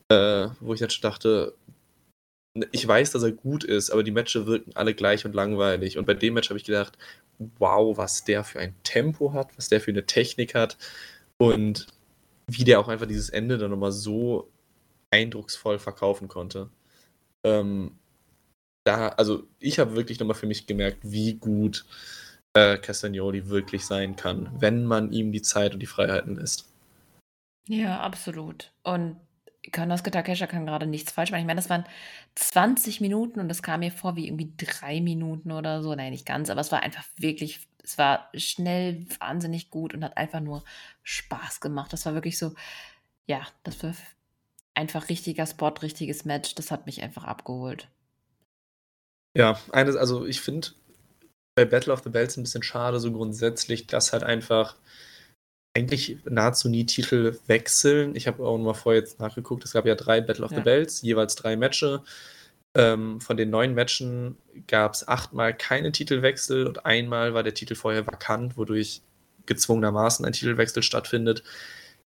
Äh, 0.10 0.50
wo 0.60 0.74
ich 0.74 0.80
dann 0.80 0.90
schon 0.90 1.02
dachte, 1.02 1.54
ich 2.72 2.88
weiß, 2.88 3.12
dass 3.12 3.24
er 3.24 3.32
gut 3.32 3.64
ist, 3.64 3.92
aber 3.92 4.04
die 4.04 4.12
Matches 4.12 4.46
wirken 4.46 4.72
alle 4.76 4.94
gleich 4.94 5.26
und 5.26 5.36
langweilig. 5.36 5.98
Und 5.98 6.06
bei 6.06 6.14
dem 6.14 6.34
Match 6.34 6.50
habe 6.50 6.58
ich 6.58 6.66
gedacht, 6.66 6.98
wow, 7.60 7.98
was 7.98 8.24
der 8.24 8.44
für 8.44 8.60
ein 8.60 8.76
Tempo 8.84 9.34
hat, 9.34 9.56
was 9.58 9.70
der 9.70 9.82
für 9.82 9.92
eine 9.92 10.06
Technik 10.06 10.56
hat 10.56 10.78
und 11.38 11.88
wie 12.48 12.64
der 12.64 12.80
auch 12.80 12.88
einfach 12.88 13.06
dieses 13.06 13.30
Ende 13.30 13.58
dann 13.58 13.72
nochmal 13.72 13.92
so 13.92 14.50
eindrucksvoll 15.12 15.80
verkaufen 15.80 16.28
konnte. 16.28 16.70
Ähm, 17.46 17.92
da, 18.86 19.10
also 19.10 19.44
ich 19.60 19.80
habe 19.80 19.96
wirklich 19.96 20.20
nochmal 20.20 20.36
für 20.36 20.48
mich 20.48 20.66
gemerkt, 20.66 21.00
wie 21.04 21.36
gut 21.36 21.86
äh, 22.54 22.78
Castagnoli 22.78 23.50
wirklich 23.50 23.86
sein 23.86 24.16
kann, 24.16 24.50
wenn 24.60 24.86
man 24.86 25.12
ihm 25.12 25.32
die 25.32 25.42
Zeit 25.42 25.74
und 25.74 25.80
die 25.80 25.86
Freiheiten 25.86 26.36
lässt. 26.36 26.66
Ja, 27.68 28.00
absolut. 28.00 28.72
Und 28.84 29.18
Konosuke 29.72 30.12
Takesha 30.12 30.48
kann 30.48 30.66
gerade 30.66 30.86
nichts 30.86 31.12
falsch 31.12 31.32
machen. 31.32 31.42
Ich 31.42 31.48
meine, 31.48 31.60
das 31.60 31.70
waren 31.70 31.86
20 32.36 33.02
Minuten 33.02 33.40
und 33.40 33.50
das 33.50 33.64
kam 33.64 33.82
mir 33.82 33.92
vor 33.92 34.16
wie 34.16 34.28
irgendwie 34.28 34.54
drei 34.58 35.02
Minuten 35.02 35.52
oder 35.52 35.82
so. 35.82 35.94
Nein, 35.96 36.12
nicht 36.12 36.26
ganz, 36.26 36.50
aber 36.50 36.62
es 36.62 36.72
war 36.72 36.82
einfach 36.82 37.06
wirklich, 37.18 37.68
es 37.84 37.98
war 37.98 38.30
schnell, 38.34 39.06
wahnsinnig 39.20 39.70
gut 39.70 39.94
und 39.94 40.04
hat 40.04 40.18
einfach 40.18 40.40
nur 40.40 40.64
Spaß 41.04 41.60
gemacht. 41.60 41.94
Das 41.94 42.06
war 42.06 42.14
wirklich 42.14 42.38
so, 42.38 42.54
ja, 43.26 43.42
das 43.64 43.82
war 43.84 43.94
einfach 44.74 45.10
richtiger 45.10 45.46
Spot, 45.46 45.74
richtiges 45.82 46.26
Match. 46.26 46.56
Das 46.56 46.72
hat 46.72 46.86
mich 46.86 47.02
einfach 47.02 47.24
abgeholt. 47.24 47.90
Ja, 49.36 49.60
eines, 49.72 49.96
also 49.96 50.26
ich 50.26 50.42
finde 50.42 50.70
bei 51.56 51.66
Battle 51.66 51.92
of 51.92 52.04
the 52.04 52.10
Bells 52.10 52.38
ein 52.38 52.44
bisschen 52.44 52.64
schade, 52.64 53.00
so 53.00 53.12
grundsätzlich, 53.12 53.88
dass 53.88 54.14
halt 54.14 54.24
einfach 54.24 54.76
eigentlich 55.78 56.18
nahezu 56.26 56.70
nie 56.70 56.86
Titel 56.86 57.38
wechseln. 57.46 58.16
Ich 58.16 58.28
habe 58.28 58.44
auch 58.44 58.58
noch 58.58 58.66
mal 58.66 58.74
vorher 58.74 59.02
jetzt 59.02 59.20
nachgeguckt, 59.20 59.64
es 59.64 59.74
gab 59.74 59.86
ja 59.86 59.96
drei 59.96 60.22
Battle 60.22 60.44
of 60.44 60.52
ja. 60.52 60.58
the 60.58 60.64
Bells, 60.64 61.02
jeweils 61.02 61.36
drei 61.36 61.56
Matches. 61.56 62.00
Ähm, 62.76 63.22
von 63.22 63.38
den 63.38 63.50
neun 63.50 63.76
Matchen 63.76 64.38
gab 64.68 64.94
es 64.94 65.08
achtmal 65.08 65.56
keine 65.56 65.92
Titelwechsel 65.92 66.68
und 66.68 66.86
einmal 66.86 67.34
war 67.34 67.44
der 67.44 67.54
Titel 67.54 67.76
vorher 67.76 68.06
vakant, 68.06 68.58
wodurch 68.58 69.02
gezwungenermaßen 69.46 70.26
ein 70.26 70.34
Titelwechsel 70.34 70.84
stattfindet. 70.84 71.44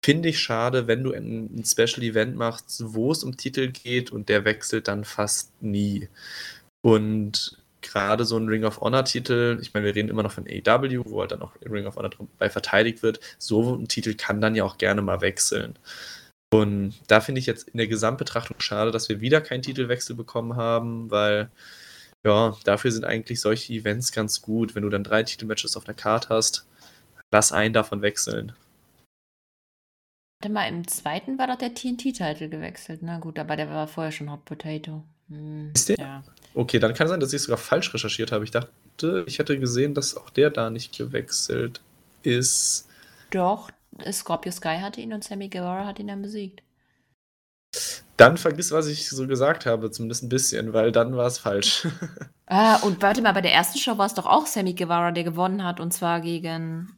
Finde 0.04 0.28
ich 0.28 0.38
schade, 0.38 0.86
wenn 0.86 1.02
du 1.02 1.12
ein 1.12 1.64
Special 1.64 2.02
Event 2.02 2.36
machst, 2.36 2.82
wo 2.86 3.10
es 3.10 3.24
um 3.24 3.36
Titel 3.36 3.72
geht 3.72 4.12
und 4.12 4.28
der 4.28 4.44
wechselt 4.44 4.86
dann 4.88 5.04
fast 5.04 5.60
nie. 5.60 6.08
Und 6.80 7.57
gerade 7.82 8.24
so 8.24 8.36
ein 8.36 8.48
Ring 8.48 8.64
of 8.64 8.80
Honor-Titel, 8.80 9.58
ich 9.60 9.74
meine, 9.74 9.86
wir 9.86 9.94
reden 9.94 10.08
immer 10.08 10.22
noch 10.22 10.32
von 10.32 10.46
AEW, 10.46 11.04
wo 11.06 11.20
halt 11.20 11.32
dann 11.32 11.42
auch 11.42 11.52
Ring 11.64 11.86
of 11.86 11.96
Honor 11.96 12.10
bei 12.38 12.50
verteidigt 12.50 13.02
wird, 13.02 13.20
so 13.38 13.76
ein 13.76 13.88
Titel 13.88 14.14
kann 14.14 14.40
dann 14.40 14.54
ja 14.54 14.64
auch 14.64 14.78
gerne 14.78 15.02
mal 15.02 15.20
wechseln. 15.20 15.78
Und 16.50 16.94
da 17.08 17.20
finde 17.20 17.40
ich 17.40 17.46
jetzt 17.46 17.68
in 17.68 17.78
der 17.78 17.88
Gesamtbetrachtung 17.88 18.60
schade, 18.60 18.90
dass 18.90 19.08
wir 19.08 19.20
wieder 19.20 19.40
keinen 19.40 19.62
Titelwechsel 19.62 20.16
bekommen 20.16 20.56
haben, 20.56 21.10
weil 21.10 21.50
ja, 22.24 22.56
dafür 22.64 22.90
sind 22.90 23.04
eigentlich 23.04 23.40
solche 23.40 23.72
Events 23.72 24.12
ganz 24.12 24.42
gut. 24.42 24.74
Wenn 24.74 24.82
du 24.82 24.88
dann 24.88 25.04
drei 25.04 25.22
Titelmatches 25.22 25.76
auf 25.76 25.84
der 25.84 25.94
Karte 25.94 26.30
hast, 26.30 26.66
lass 27.30 27.52
einen 27.52 27.74
davon 27.74 28.02
wechseln. 28.02 28.52
Warte 30.40 30.52
mal, 30.52 30.68
im 30.68 30.86
zweiten 30.86 31.38
war 31.38 31.48
doch 31.48 31.56
der 31.56 31.74
TNT-Titel 31.74 32.48
gewechselt. 32.48 33.00
Na 33.02 33.18
gut, 33.18 33.38
aber 33.38 33.56
der 33.56 33.68
war 33.70 33.88
vorher 33.88 34.12
schon 34.12 34.30
Hot 34.30 34.44
Potato. 34.44 35.04
Hm, 35.28 35.72
Ist 35.74 35.88
der? 35.88 35.98
Ja. 35.98 36.24
Okay, 36.54 36.78
dann 36.78 36.94
kann 36.94 37.06
es 37.06 37.10
sein, 37.10 37.20
dass 37.20 37.32
ich 37.32 37.42
sogar 37.42 37.58
falsch 37.58 37.92
recherchiert 37.94 38.32
habe. 38.32 38.44
Ich 38.44 38.50
dachte, 38.50 39.24
ich 39.26 39.38
hätte 39.38 39.58
gesehen, 39.58 39.94
dass 39.94 40.16
auch 40.16 40.30
der 40.30 40.50
da 40.50 40.70
nicht 40.70 40.96
gewechselt 40.96 41.80
ist. 42.22 42.88
Doch, 43.30 43.70
Scorpio 44.10 44.52
Sky 44.52 44.78
hatte 44.80 45.00
ihn 45.00 45.12
und 45.12 45.24
Sammy 45.24 45.48
Guevara 45.48 45.86
hat 45.86 45.98
ihn 45.98 46.08
dann 46.08 46.22
besiegt. 46.22 46.62
Dann 48.16 48.36
vergiss, 48.36 48.72
was 48.72 48.88
ich 48.88 49.08
so 49.08 49.26
gesagt 49.28 49.66
habe, 49.66 49.90
zumindest 49.90 50.24
ein 50.24 50.28
bisschen, 50.28 50.72
weil 50.72 50.90
dann 50.90 51.16
war 51.16 51.26
es 51.26 51.38
falsch. 51.38 51.86
ah, 52.46 52.76
und 52.78 53.00
warte 53.00 53.22
mal, 53.22 53.32
bei 53.32 53.40
der 53.40 53.52
ersten 53.52 53.78
Show 53.78 53.96
war 53.96 54.06
es 54.06 54.14
doch 54.14 54.26
auch 54.26 54.46
Sammy 54.46 54.74
Guevara, 54.74 55.12
der 55.12 55.24
gewonnen 55.24 55.62
hat, 55.62 55.78
und 55.78 55.92
zwar 55.92 56.20
gegen 56.20 56.97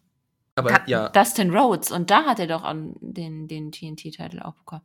aber 0.60 0.70
da, 0.70 0.82
ja. 0.86 1.08
Dustin 1.08 1.50
Rhodes 1.54 1.90
und 1.90 2.10
da 2.10 2.24
hat 2.24 2.38
er 2.38 2.46
doch 2.46 2.62
an 2.62 2.94
den, 3.00 3.48
den 3.48 3.72
TNT-Titel 3.72 4.40
auch 4.40 4.54
bekommen. 4.54 4.82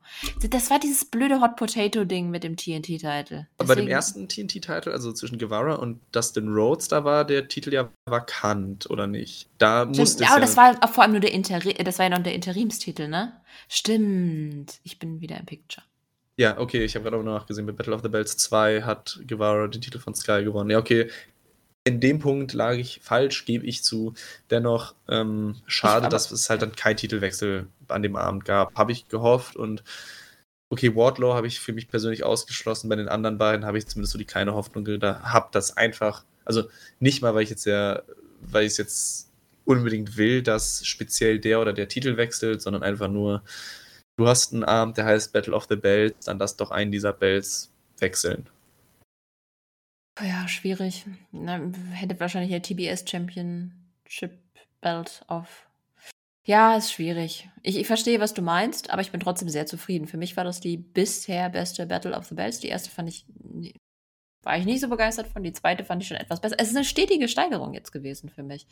Das 0.49 0.69
war 0.69 0.79
dieses 0.79 1.05
blöde 1.05 1.41
Hot 1.41 1.55
Potato-Ding 1.55 2.29
mit 2.29 2.43
dem 2.43 2.57
TNT-Titel. 2.57 3.45
Bei 3.57 3.75
dem 3.75 3.87
ersten 3.87 4.27
TNT-Titel, 4.27 4.89
also 4.89 5.11
zwischen 5.13 5.37
Guevara 5.37 5.75
und 5.75 5.99
Dustin 6.11 6.49
Rhodes, 6.49 6.87
da 6.87 7.03
war 7.03 7.25
der 7.25 7.47
Titel 7.47 7.73
ja 7.73 7.89
vakant, 8.05 8.89
oder 8.89 9.07
nicht? 9.07 9.47
Da 9.57 9.85
musste 9.85 10.23
ja, 10.23 10.29
aber 10.29 10.39
ja 10.39 10.41
das 10.41 10.57
war 10.57 10.87
vor 10.87 11.03
allem 11.03 11.13
nur 11.13 11.21
der 11.21 11.33
Interi 11.33 11.73
das 11.73 11.99
war 11.99 12.05
ja 12.05 12.09
noch 12.09 12.23
der 12.23 12.33
Interimstitel, 12.33 13.07
ne? 13.07 13.33
Stimmt. 13.67 14.79
Ich 14.83 14.99
bin 14.99 15.21
wieder 15.21 15.39
im 15.39 15.45
Picture. 15.45 15.83
Ja, 16.37 16.59
okay, 16.59 16.83
ich 16.83 16.95
habe 16.95 17.03
gerade 17.03 17.17
auch 17.17 17.23
nachgesehen, 17.23 17.65
bei 17.65 17.71
Battle 17.71 17.95
of 17.95 18.01
the 18.01 18.09
Bells 18.09 18.35
2 18.37 18.81
hat 18.81 19.19
Guevara 19.25 19.67
den 19.67 19.81
Titel 19.81 19.99
von 19.99 20.13
Sky 20.15 20.43
gewonnen. 20.43 20.69
Ja, 20.69 20.79
okay, 20.79 21.09
in 21.85 21.99
dem 21.99 22.19
Punkt 22.19 22.53
lag 22.53 22.73
ich 22.73 22.99
falsch, 23.03 23.45
gebe 23.45 23.65
ich 23.65 23.83
zu. 23.83 24.15
Dennoch 24.49 24.95
ähm, 25.07 25.55
schade, 25.67 26.09
dass 26.09 26.31
es 26.31 26.49
halt 26.49 26.63
dann 26.63 26.75
kein 26.75 26.97
Titelwechsel 26.97 27.67
an 27.87 28.01
dem 28.01 28.15
Abend 28.15 28.43
gab. 28.43 28.75
Habe 28.75 28.91
ich 28.91 29.07
gehofft 29.07 29.55
und 29.55 29.83
okay, 30.69 30.95
Wardlow 30.95 31.35
habe 31.35 31.47
ich 31.47 31.59
für 31.59 31.73
mich 31.73 31.87
persönlich 31.87 32.23
ausgeschlossen. 32.23 32.89
Bei 32.89 32.95
den 32.95 33.07
anderen 33.07 33.37
beiden 33.37 33.65
habe 33.65 33.77
ich 33.77 33.87
zumindest 33.87 34.13
so 34.13 34.17
die 34.17 34.25
kleine 34.25 34.55
Hoffnung 34.55 34.83
gehabt, 34.83 35.53
dass 35.53 35.77
einfach, 35.77 36.25
also 36.43 36.63
nicht 36.99 37.21
mal, 37.21 37.35
weil 37.35 37.43
ich 37.43 37.51
jetzt 37.51 37.65
ja, 37.65 38.01
weil 38.41 38.65
ich 38.65 38.71
es 38.71 38.77
jetzt 38.77 39.31
unbedingt 39.63 40.17
will, 40.17 40.41
dass 40.41 40.85
speziell 40.85 41.39
der 41.39 41.61
oder 41.61 41.71
der 41.71 41.87
Titel 41.87 42.17
wechselt, 42.17 42.63
sondern 42.63 42.81
einfach 42.81 43.09
nur, 43.09 43.43
du 44.17 44.27
hast 44.27 44.53
einen 44.53 44.63
Abend, 44.63 44.97
der 44.97 45.05
heißt 45.05 45.33
Battle 45.33 45.53
of 45.53 45.67
the 45.69 45.75
Bells, 45.75 46.25
dann 46.25 46.39
lass 46.39 46.57
doch 46.57 46.71
einen 46.71 46.91
dieser 46.91 47.13
Bells 47.13 47.71
wechseln. 47.99 48.49
Ja, 50.21 50.47
schwierig. 50.47 51.05
Na, 51.31 51.59
hätte 51.91 52.19
wahrscheinlich 52.19 52.51
der 52.51 52.61
TBS 52.61 53.09
Championship 53.09 54.39
Belt 54.81 55.23
auf. 55.27 55.67
Ja, 56.45 56.77
ist 56.77 56.91
schwierig. 56.91 57.49
Ich, 57.63 57.75
ich 57.75 57.87
verstehe, 57.87 58.19
was 58.19 58.35
du 58.35 58.43
meinst, 58.43 58.91
aber 58.91 59.01
ich 59.01 59.11
bin 59.11 59.19
trotzdem 59.19 59.49
sehr 59.49 59.65
zufrieden. 59.65 60.07
Für 60.07 60.17
mich 60.17 60.37
war 60.37 60.43
das 60.43 60.59
die 60.59 60.77
bisher 60.77 61.49
beste 61.49 61.87
Battle 61.87 62.15
of 62.15 62.25
the 62.25 62.35
Bells. 62.35 62.59
Die 62.59 62.67
erste 62.67 62.91
fand 62.91 63.09
ich, 63.09 63.25
war 64.43 64.57
ich 64.57 64.65
nicht 64.65 64.79
so 64.79 64.87
begeistert 64.87 65.27
von. 65.27 65.41
Die 65.41 65.53
zweite 65.53 65.83
fand 65.83 66.03
ich 66.03 66.07
schon 66.07 66.17
etwas 66.17 66.41
besser. 66.41 66.57
Es 66.59 66.69
ist 66.69 66.75
eine 66.75 66.85
stetige 66.85 67.27
Steigerung 67.27 67.73
jetzt 67.73 67.91
gewesen 67.91 68.29
für 68.29 68.43
mich. 68.43 68.67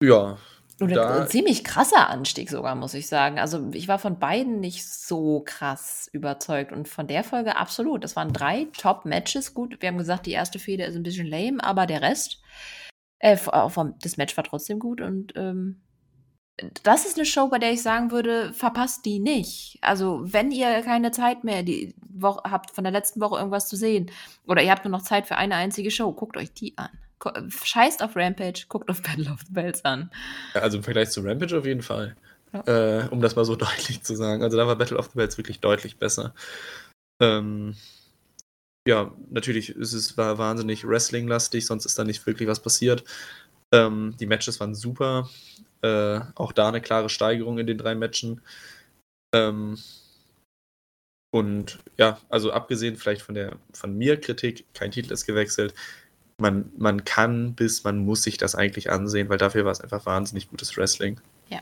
Ja, 0.00 0.38
Oder 0.80 0.94
Da 0.94 1.20
ein 1.22 1.28
ziemlich 1.28 1.64
krasser 1.64 2.10
Anstieg 2.10 2.50
sogar, 2.50 2.74
muss 2.74 2.94
ich 2.94 3.08
sagen. 3.08 3.38
Also, 3.38 3.70
ich 3.72 3.88
war 3.88 3.98
von 3.98 4.18
beiden 4.18 4.60
nicht 4.60 4.86
so 4.86 5.42
krass 5.44 6.08
überzeugt 6.12 6.72
und 6.72 6.86
von 6.86 7.06
der 7.06 7.24
Folge 7.24 7.56
absolut. 7.56 8.04
Das 8.04 8.14
waren 8.14 8.32
3 8.32 8.68
Top-Matches. 8.76 9.54
Gut, 9.54 9.80
wir 9.80 9.88
haben 9.88 9.98
gesagt, 9.98 10.26
die 10.26 10.32
erste 10.32 10.58
Fehde 10.58 10.84
ist 10.84 10.96
ein 10.96 11.02
bisschen 11.02 11.26
lame, 11.26 11.64
aber 11.64 11.86
der 11.86 12.02
Rest 12.02 12.42
äh, 13.18 13.38
auch 13.46 13.70
vom 13.70 13.94
das 14.02 14.16
Match 14.16 14.36
war 14.36 14.44
trotzdem 14.44 14.78
gut 14.78 15.00
und, 15.00 15.32
ähm, 15.36 15.82
das 16.84 17.04
ist 17.04 17.18
eine 17.18 17.26
Show, 17.26 17.48
bei 17.48 17.58
der 17.58 17.72
ich 17.72 17.82
sagen 17.82 18.10
würde, 18.10 18.52
verpasst 18.54 19.04
die 19.04 19.18
nicht. 19.18 19.78
Also, 19.82 20.20
wenn 20.24 20.50
ihr 20.50 20.80
keine 20.82 21.10
Zeit 21.10 21.44
mehr 21.44 21.62
die 21.62 21.94
Woche 22.08 22.50
habt, 22.50 22.70
von 22.70 22.82
der 22.82 22.92
letzten 22.92 23.20
Woche 23.20 23.36
irgendwas 23.36 23.68
zu 23.68 23.76
sehen 23.76 24.10
oder 24.46 24.62
ihr 24.62 24.70
habt 24.70 24.84
nur 24.84 24.92
noch 24.92 25.02
Zeit 25.02 25.26
für 25.26 25.36
eine 25.36 25.56
einzige 25.56 25.90
Show, 25.90 26.12
guckt 26.12 26.36
euch 26.38 26.54
die 26.54 26.76
an. 26.78 26.88
Scheißt 27.48 28.02
auf 28.02 28.16
Rampage, 28.16 28.66
guckt 28.68 28.90
auf 28.90 29.02
Battle 29.02 29.30
of 29.30 29.40
the 29.46 29.52
Bells 29.52 29.84
an. 29.84 30.10
Ja, 30.54 30.62
also 30.62 30.78
im 30.78 30.84
Vergleich 30.84 31.10
zu 31.10 31.20
Rampage 31.22 31.58
auf 31.58 31.66
jeden 31.66 31.82
Fall. 31.82 32.16
Ja. 32.52 33.00
Äh, 33.00 33.08
um 33.08 33.20
das 33.20 33.36
mal 33.36 33.44
so 33.44 33.56
deutlich 33.56 34.02
zu 34.02 34.14
sagen. 34.14 34.42
Also 34.42 34.56
da 34.56 34.66
war 34.66 34.76
Battle 34.76 34.98
of 34.98 35.06
the 35.06 35.16
Bells 35.16 35.38
wirklich 35.38 35.60
deutlich 35.60 35.98
besser. 35.98 36.34
Ähm, 37.20 37.74
ja, 38.86 39.12
natürlich 39.30 39.70
ist 39.70 39.92
es 39.92 40.16
war 40.16 40.38
wahnsinnig 40.38 40.86
Wrestling-lastig, 40.86 41.66
sonst 41.66 41.86
ist 41.86 41.98
da 41.98 42.04
nicht 42.04 42.24
wirklich 42.26 42.48
was 42.48 42.60
passiert. 42.60 43.04
Ähm, 43.72 44.14
die 44.20 44.26
Matches 44.26 44.60
waren 44.60 44.74
super. 44.74 45.28
Äh, 45.82 46.20
auch 46.34 46.52
da 46.52 46.68
eine 46.68 46.80
klare 46.80 47.08
Steigerung 47.08 47.58
in 47.58 47.66
den 47.66 47.78
drei 47.78 47.94
Matchen. 47.94 48.40
Ähm, 49.34 49.78
und 51.32 51.78
ja, 51.98 52.18
also 52.28 52.52
abgesehen 52.52 52.96
vielleicht 52.96 53.22
von 53.22 53.34
der 53.34 53.58
von 53.72 53.96
mir 53.96 54.20
Kritik, 54.20 54.64
kein 54.72 54.90
Titel 54.90 55.12
ist 55.12 55.26
gewechselt. 55.26 55.74
Man, 56.38 56.70
man 56.76 57.04
kann 57.04 57.54
bis 57.54 57.84
man 57.84 58.04
muss 58.04 58.22
sich 58.22 58.36
das 58.36 58.54
eigentlich 58.54 58.90
ansehen, 58.90 59.28
weil 59.28 59.38
dafür 59.38 59.64
war 59.64 59.72
es 59.72 59.80
einfach 59.80 60.04
wahnsinnig 60.04 60.50
gutes 60.50 60.76
Wrestling. 60.76 61.20
Ja. 61.48 61.60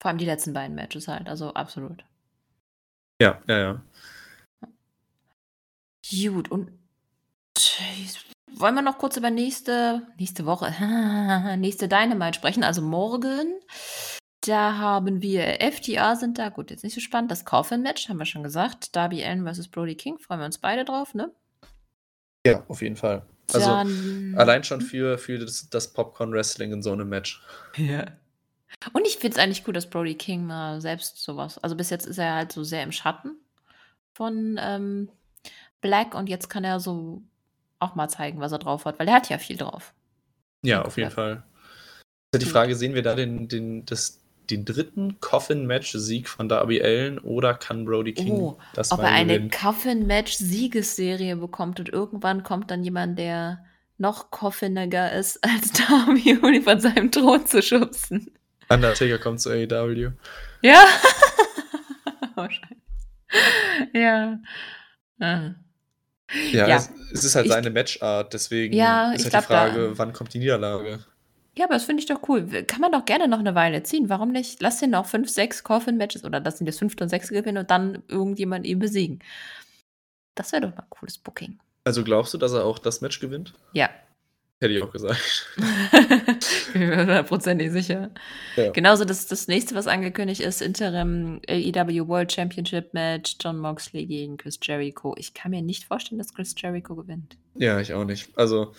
Vor 0.00 0.08
allem 0.08 0.18
die 0.18 0.24
letzten 0.24 0.54
beiden 0.54 0.74
Matches 0.74 1.08
halt, 1.08 1.28
also 1.28 1.52
absolut. 1.54 2.04
Ja, 3.20 3.40
ja, 3.46 3.58
ja. 3.58 3.82
Gut, 6.10 6.50
und 6.50 6.70
wollen 8.54 8.74
wir 8.74 8.82
noch 8.82 8.98
kurz 8.98 9.16
über 9.16 9.30
nächste, 9.30 10.02
nächste 10.18 10.46
Woche, 10.46 10.72
nächste 11.58 11.88
Dynamite 11.88 12.34
sprechen, 12.34 12.64
also 12.64 12.82
morgen. 12.82 13.54
Da 14.46 14.78
haben 14.78 15.20
wir 15.20 15.58
FTA 15.60 16.16
sind 16.16 16.38
da, 16.38 16.48
gut, 16.48 16.70
jetzt 16.70 16.84
nicht 16.84 16.94
so 16.94 17.00
spannend. 17.00 17.30
Das 17.30 17.44
Coffin-Match, 17.44 18.08
haben 18.08 18.18
wir 18.18 18.24
schon 18.24 18.42
gesagt. 18.42 18.94
Darby 18.96 19.22
Allen 19.22 19.46
vs. 19.46 19.68
Brody 19.68 19.96
King, 19.96 20.18
freuen 20.18 20.40
wir 20.40 20.46
uns 20.46 20.58
beide 20.58 20.84
drauf, 20.84 21.12
ne? 21.12 21.32
Ja, 22.46 22.64
auf 22.68 22.80
jeden 22.80 22.96
Fall. 22.96 23.26
Also 23.52 23.66
Dann, 23.66 24.34
allein 24.36 24.64
schon 24.64 24.80
für, 24.80 25.18
für 25.18 25.38
das, 25.38 25.70
das 25.70 25.92
Popcorn-Wrestling 25.92 26.72
in 26.72 26.82
so 26.82 26.92
einem 26.92 27.08
Match. 27.08 27.42
Ja. 27.76 28.06
Und 28.92 29.06
ich 29.06 29.16
finde 29.16 29.36
es 29.36 29.42
eigentlich 29.42 29.64
gut, 29.64 29.76
dass 29.76 29.88
Brody 29.88 30.14
King 30.14 30.46
mal 30.46 30.80
selbst 30.80 31.22
sowas. 31.22 31.58
Also 31.58 31.74
bis 31.74 31.90
jetzt 31.90 32.06
ist 32.06 32.18
er 32.18 32.34
halt 32.34 32.52
so 32.52 32.62
sehr 32.62 32.82
im 32.82 32.92
Schatten 32.92 33.36
von 34.12 34.58
ähm, 34.60 35.08
Black 35.80 36.14
und 36.14 36.28
jetzt 36.28 36.48
kann 36.48 36.64
er 36.64 36.80
so 36.80 37.22
auch 37.78 37.94
mal 37.94 38.08
zeigen, 38.08 38.40
was 38.40 38.52
er 38.52 38.58
drauf 38.58 38.84
hat, 38.84 38.98
weil 38.98 39.08
er 39.08 39.14
hat 39.14 39.28
ja 39.28 39.38
viel 39.38 39.56
drauf. 39.56 39.94
Ja, 40.62 40.82
auf 40.82 40.96
jeden. 40.96 41.10
Fall. 41.10 41.44
Ist 42.32 42.34
ja 42.34 42.38
die 42.40 42.46
Frage, 42.46 42.74
sehen 42.74 42.94
wir 42.94 43.02
da 43.02 43.14
den, 43.14 43.48
den, 43.48 43.86
das, 43.86 44.20
den 44.50 44.64
dritten 44.64 45.20
Coffin-Match-Sieg 45.20 46.28
von 46.28 46.48
Darby 46.48 46.82
Allen 46.82 47.18
oder 47.18 47.54
kann 47.54 47.84
Brody 47.84 48.12
King 48.14 48.32
Oh, 48.32 48.58
das 48.74 48.90
Ob 48.92 49.00
er 49.00 49.08
eine? 49.08 49.48
Coffin-Match-Siegesserie 49.48 51.36
bekommt 51.36 51.80
und 51.80 51.88
irgendwann 51.88 52.42
kommt 52.42 52.70
dann 52.70 52.82
jemand, 52.84 53.18
der 53.18 53.64
noch 53.98 54.30
coffiniger 54.30 55.12
ist 55.12 55.38
als 55.44 55.72
Darby, 55.72 56.38
um 56.40 56.52
ihn 56.52 56.62
von 56.62 56.80
seinem 56.80 57.10
Thron 57.10 57.44
zu 57.46 57.62
schubsen. 57.62 58.30
Undertaker 58.68 59.18
kommt 59.18 59.40
zu 59.40 59.50
AEW. 59.50 60.12
Ja. 60.62 60.84
Wahrscheinlich. 62.34 62.78
ja. 63.94 64.38
Ah. 65.20 65.50
Ja, 66.52 66.68
Ja. 66.68 66.76
Es, 66.76 66.90
es 67.12 67.24
ist 67.24 67.34
halt 67.34 67.46
Ich- 67.46 67.52
seine 67.52 67.70
Matchart, 67.70 68.32
deswegen 68.34 68.74
Ja, 68.74 69.12
ist 69.12 69.24
halt 69.24 69.26
die 69.26 69.28
glaub, 69.30 69.42
da- 69.42 69.46
Frage, 69.70 69.98
wann 69.98 70.12
kommt 70.12 70.34
die 70.34 70.38
Niederlage? 70.38 71.00
Ja, 71.58 71.64
aber 71.64 71.74
das 71.74 71.84
finde 71.84 72.00
ich 72.00 72.06
doch 72.06 72.20
cool. 72.28 72.46
Kann 72.68 72.80
man 72.80 72.92
doch 72.92 73.04
gerne 73.04 73.26
noch 73.26 73.40
eine 73.40 73.56
Weile 73.56 73.82
ziehen. 73.82 74.08
Warum 74.08 74.30
nicht? 74.30 74.62
Lass 74.62 74.78
den 74.78 74.90
noch 74.90 75.06
fünf, 75.06 75.28
sechs 75.28 75.64
Coffin-Matches 75.64 76.24
oder 76.24 76.38
lass 76.38 76.60
ihn 76.60 76.66
das 76.66 76.78
fünfte 76.78 77.02
und 77.02 77.10
sechste 77.10 77.34
gewinnen 77.34 77.58
und 77.58 77.68
dann 77.72 78.04
irgendjemand 78.06 78.64
ihn 78.64 78.78
besiegen. 78.78 79.18
Das 80.36 80.52
wäre 80.52 80.62
doch 80.62 80.76
mal 80.76 80.82
ein 80.82 80.90
cooles 80.90 81.18
Booking. 81.18 81.58
Also 81.82 82.04
glaubst 82.04 82.32
du, 82.32 82.38
dass 82.38 82.52
er 82.52 82.64
auch 82.64 82.78
das 82.78 83.00
Match 83.00 83.18
gewinnt? 83.18 83.54
Ja. 83.72 83.90
Hätte 84.60 84.72
ich 84.72 84.82
auch 84.84 84.92
gesagt. 84.92 85.48
ich 85.56 86.72
bin 86.72 86.90
mir 86.90 86.96
hundertprozentig 86.98 87.72
sicher. 87.72 88.10
Ja. 88.54 88.70
Genauso 88.70 89.04
das, 89.04 89.26
das 89.26 89.48
nächste, 89.48 89.74
was 89.74 89.88
angekündigt 89.88 90.42
ist, 90.42 90.62
Interim 90.62 91.40
AEW 91.48 92.06
World 92.06 92.30
Championship 92.30 92.94
Match, 92.94 93.34
John 93.40 93.58
Moxley 93.58 94.06
gegen 94.06 94.36
Chris 94.36 94.60
Jericho. 94.62 95.16
Ich 95.18 95.34
kann 95.34 95.50
mir 95.50 95.62
nicht 95.62 95.86
vorstellen, 95.86 96.20
dass 96.20 96.32
Chris 96.32 96.54
Jericho 96.56 96.94
gewinnt. 96.94 97.36
Ja, 97.56 97.80
ich 97.80 97.94
auch 97.94 98.04
nicht. 98.04 98.28
Also, 98.36 98.74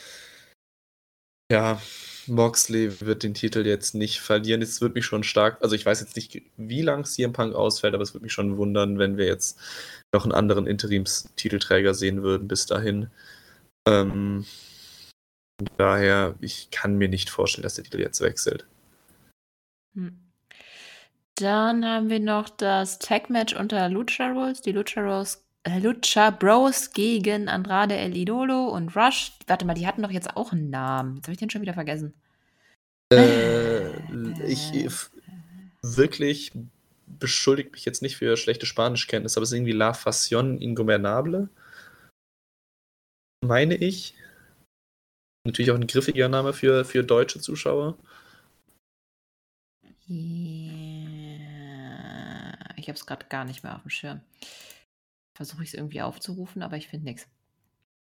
ja, 1.52 1.82
Moxley 2.28 3.02
wird 3.02 3.24
den 3.24 3.34
Titel 3.34 3.66
jetzt 3.66 3.96
nicht 3.96 4.22
verlieren. 4.22 4.62
Es 4.62 4.82
wird 4.82 4.96
mich 4.96 5.06
schon 5.06 5.24
stark, 5.24 5.58
also 5.62 5.76
ich 5.76 5.86
weiß 5.86 6.00
jetzt 6.00 6.16
nicht, 6.16 6.42
wie 6.58 6.82
lang 6.82 7.06
CM 7.06 7.34
Punk 7.34 7.56
ausfällt, 7.56 7.94
aber 7.94 8.04
es 8.04 8.14
würde 8.14 8.24
mich 8.24 8.34
schon 8.34 8.58
wundern, 8.58 9.00
wenn 9.00 9.18
wir 9.18 9.26
jetzt 9.26 9.60
noch 10.14 10.24
einen 10.24 10.34
anderen 10.34 10.68
Interimstitelträger 10.68 11.94
sehen 11.94 12.22
würden 12.24 12.48
bis 12.48 12.66
dahin. 12.66 13.10
Ähm, 13.88 14.46
daher, 15.78 16.36
ich 16.40 16.70
kann 16.72 16.96
mir 16.96 17.10
nicht 17.10 17.30
vorstellen, 17.30 17.64
dass 17.64 17.76
der 17.76 17.84
Titel 17.84 18.00
jetzt 18.00 18.22
wechselt. 18.22 18.66
Hm. 19.96 20.20
Dann 21.36 21.86
haben 21.86 22.10
wir 22.10 22.20
noch 22.20 22.50
das 22.50 23.00
Tag-Match 23.00 23.56
unter 23.56 23.88
Lucha 23.90 24.34
Bros. 24.34 24.62
Die 24.62 24.74
Lucha 24.74 25.02
äh, 25.02 25.40
Lucha 25.68 26.32
Bros 26.32 26.94
gegen 26.94 27.50
Andrade 27.50 27.98
El 27.98 28.16
Idolo 28.16 28.70
und 28.70 28.96
Rush. 28.96 29.34
Warte 29.48 29.66
mal, 29.66 29.74
die 29.74 29.86
hatten 29.86 30.02
doch 30.02 30.12
jetzt 30.12 30.36
auch 30.36 30.52
einen 30.52 30.70
Namen. 30.70 31.18
Jetzt 31.18 31.26
habe 31.26 31.34
ich 31.34 31.40
den 31.40 31.50
schon 31.50 31.62
wieder 31.62 31.74
vergessen. 31.74 32.14
Äh, 33.14 33.92
ich 34.48 34.74
f- 34.74 35.12
wirklich 35.82 36.54
beschuldigt 37.08 37.74
mich 37.74 37.86
jetzt 37.86 38.02
nicht 38.02 38.18
für 38.18 38.38
schlechte 38.38 38.66
Spanischkenntnis, 38.66 39.36
aber 39.36 39.44
es 39.44 39.50
ist 39.50 39.58
irgendwie 39.58 39.74
La 39.74 39.94
Fascion 39.94 40.62
Ingobernable. 40.62 41.50
Meine 43.46 43.76
ich. 43.76 44.16
Natürlich 45.46 45.72
auch 45.72 45.76
ein 45.76 45.88
griffiger 45.88 46.30
Name 46.30 46.54
für, 46.54 46.86
für 46.86 47.04
deutsche 47.04 47.40
Zuschauer. 47.40 47.98
Ich 50.08 50.16
habe 52.88 52.94
es 52.94 53.06
gerade 53.06 53.26
gar 53.28 53.46
nicht 53.46 53.64
mehr 53.64 53.76
auf 53.76 53.82
dem 53.82 53.90
Schirm. 53.90 54.22
Versuche 55.40 55.64
ich 55.64 55.70
es 55.70 55.74
irgendwie 55.74 56.02
aufzurufen, 56.02 56.62
aber 56.62 56.76
ich 56.76 56.90
finde 56.90 57.06
nichts. 57.06 57.26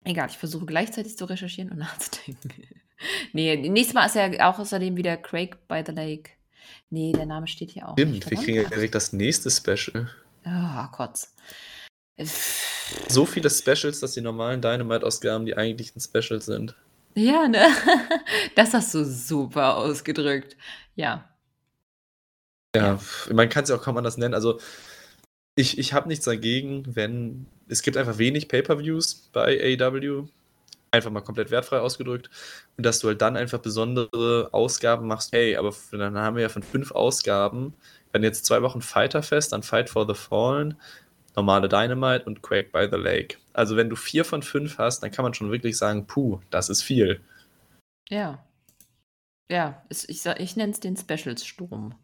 Egal, 0.05 0.31
ich 0.31 0.39
versuche 0.39 0.65
gleichzeitig 0.65 1.19
zu 1.19 1.27
recherchieren 1.27 1.71
und 1.71 1.77
nachzudenken. 1.81 2.51
nee, 3.35 3.55
nächstes 3.57 3.93
Mal 3.93 4.07
ist 4.07 4.15
ja 4.15 4.51
auch 4.51 4.59
außerdem 4.59 4.97
wieder 4.97 5.19
Craig 5.19 5.69
by 5.69 5.83
the 5.85 5.93
Lake. 5.93 6.31
Nee, 6.89 7.13
der 7.13 7.27
Name 7.27 7.47
steht 7.47 7.73
hier 7.73 7.87
auch. 7.87 7.93
Stimmt, 7.93 8.31
wir 8.31 8.39
kriegen 8.39 8.57
ja 8.57 8.69
direkt 8.71 8.95
das 8.95 9.13
nächste 9.13 9.51
Special. 9.51 10.09
Oh, 10.47 10.87
Kotz. 10.93 11.35
So 12.17 13.27
viele 13.27 13.51
Specials, 13.51 14.01
dass 14.01 14.13
die 14.13 14.23
normalen 14.23 14.63
Dynamite-Ausgaben 14.63 15.45
die 15.45 15.59
eigentlichen 15.59 16.01
Specials 16.01 16.47
sind. 16.47 16.75
Ja, 17.15 17.47
ne? 17.47 17.67
Das 18.55 18.73
hast 18.73 18.95
du 18.95 19.05
super 19.05 19.77
ausgedrückt. 19.77 20.57
Ja. 20.95 21.29
Ja, 22.75 22.99
man 23.31 23.51
kann 23.51 23.65
es 23.65 23.69
ja 23.69 23.77
auch 23.77 23.83
kaum 23.83 23.99
anders 23.99 24.17
nennen. 24.17 24.33
Also, 24.33 24.59
ich, 25.55 25.79
ich 25.79 25.93
habe 25.93 26.09
nichts 26.09 26.25
dagegen, 26.25 26.85
wenn. 26.95 27.47
Es 27.69 27.83
gibt 27.83 27.97
einfach 27.97 28.19
wenig 28.19 28.49
Pay-Per-Views 28.49 29.31
bei 29.33 29.79
AEW. 29.79 30.27
Einfach 30.91 31.11
mal 31.11 31.21
komplett 31.21 31.53
wertfrei 31.53 31.79
ausgedrückt. 31.79 32.31
Und 32.77 32.85
dass 32.85 32.99
du 32.99 33.09
halt 33.09 33.23
dann 33.23 33.37
einfach 33.37 33.61
besondere 33.61 34.49
Ausgaben 34.53 35.07
machst. 35.07 35.33
Hey, 35.33 35.57
aber 35.57 35.73
dann 35.93 36.19
haben 36.19 36.35
wir 36.35 36.43
ja 36.43 36.49
von 36.49 36.65
fünf 36.65 36.91
Ausgaben. 36.91 37.75
Wenn 38.11 38.25
jetzt 38.25 38.45
zwei 38.45 38.63
Wochen 38.63 38.83
Fighterfest, 38.83 39.53
dann 39.53 39.63
Fight 39.63 39.89
for 39.89 40.05
the 40.09 40.15
Fallen, 40.15 40.77
normale 41.37 41.69
Dynamite 41.69 42.25
und 42.25 42.43
Quake 42.43 42.71
by 42.73 42.89
the 42.91 42.99
Lake. 42.99 43.37
Also, 43.53 43.77
wenn 43.77 43.89
du 43.89 43.95
vier 43.95 44.25
von 44.25 44.43
fünf 44.43 44.79
hast, 44.79 45.03
dann 45.03 45.13
kann 45.13 45.23
man 45.23 45.35
schon 45.35 45.53
wirklich 45.53 45.77
sagen: 45.79 46.07
Puh, 46.07 46.41
das 46.51 46.71
ist 46.71 46.83
viel. 46.83 47.21
Ja. 48.09 48.45
Ja, 49.49 49.83
ich, 49.89 50.09
ich 50.09 50.57
nenne 50.57 50.73
es 50.73 50.81
den 50.81 50.97
Specials-Sturm. 50.97 51.95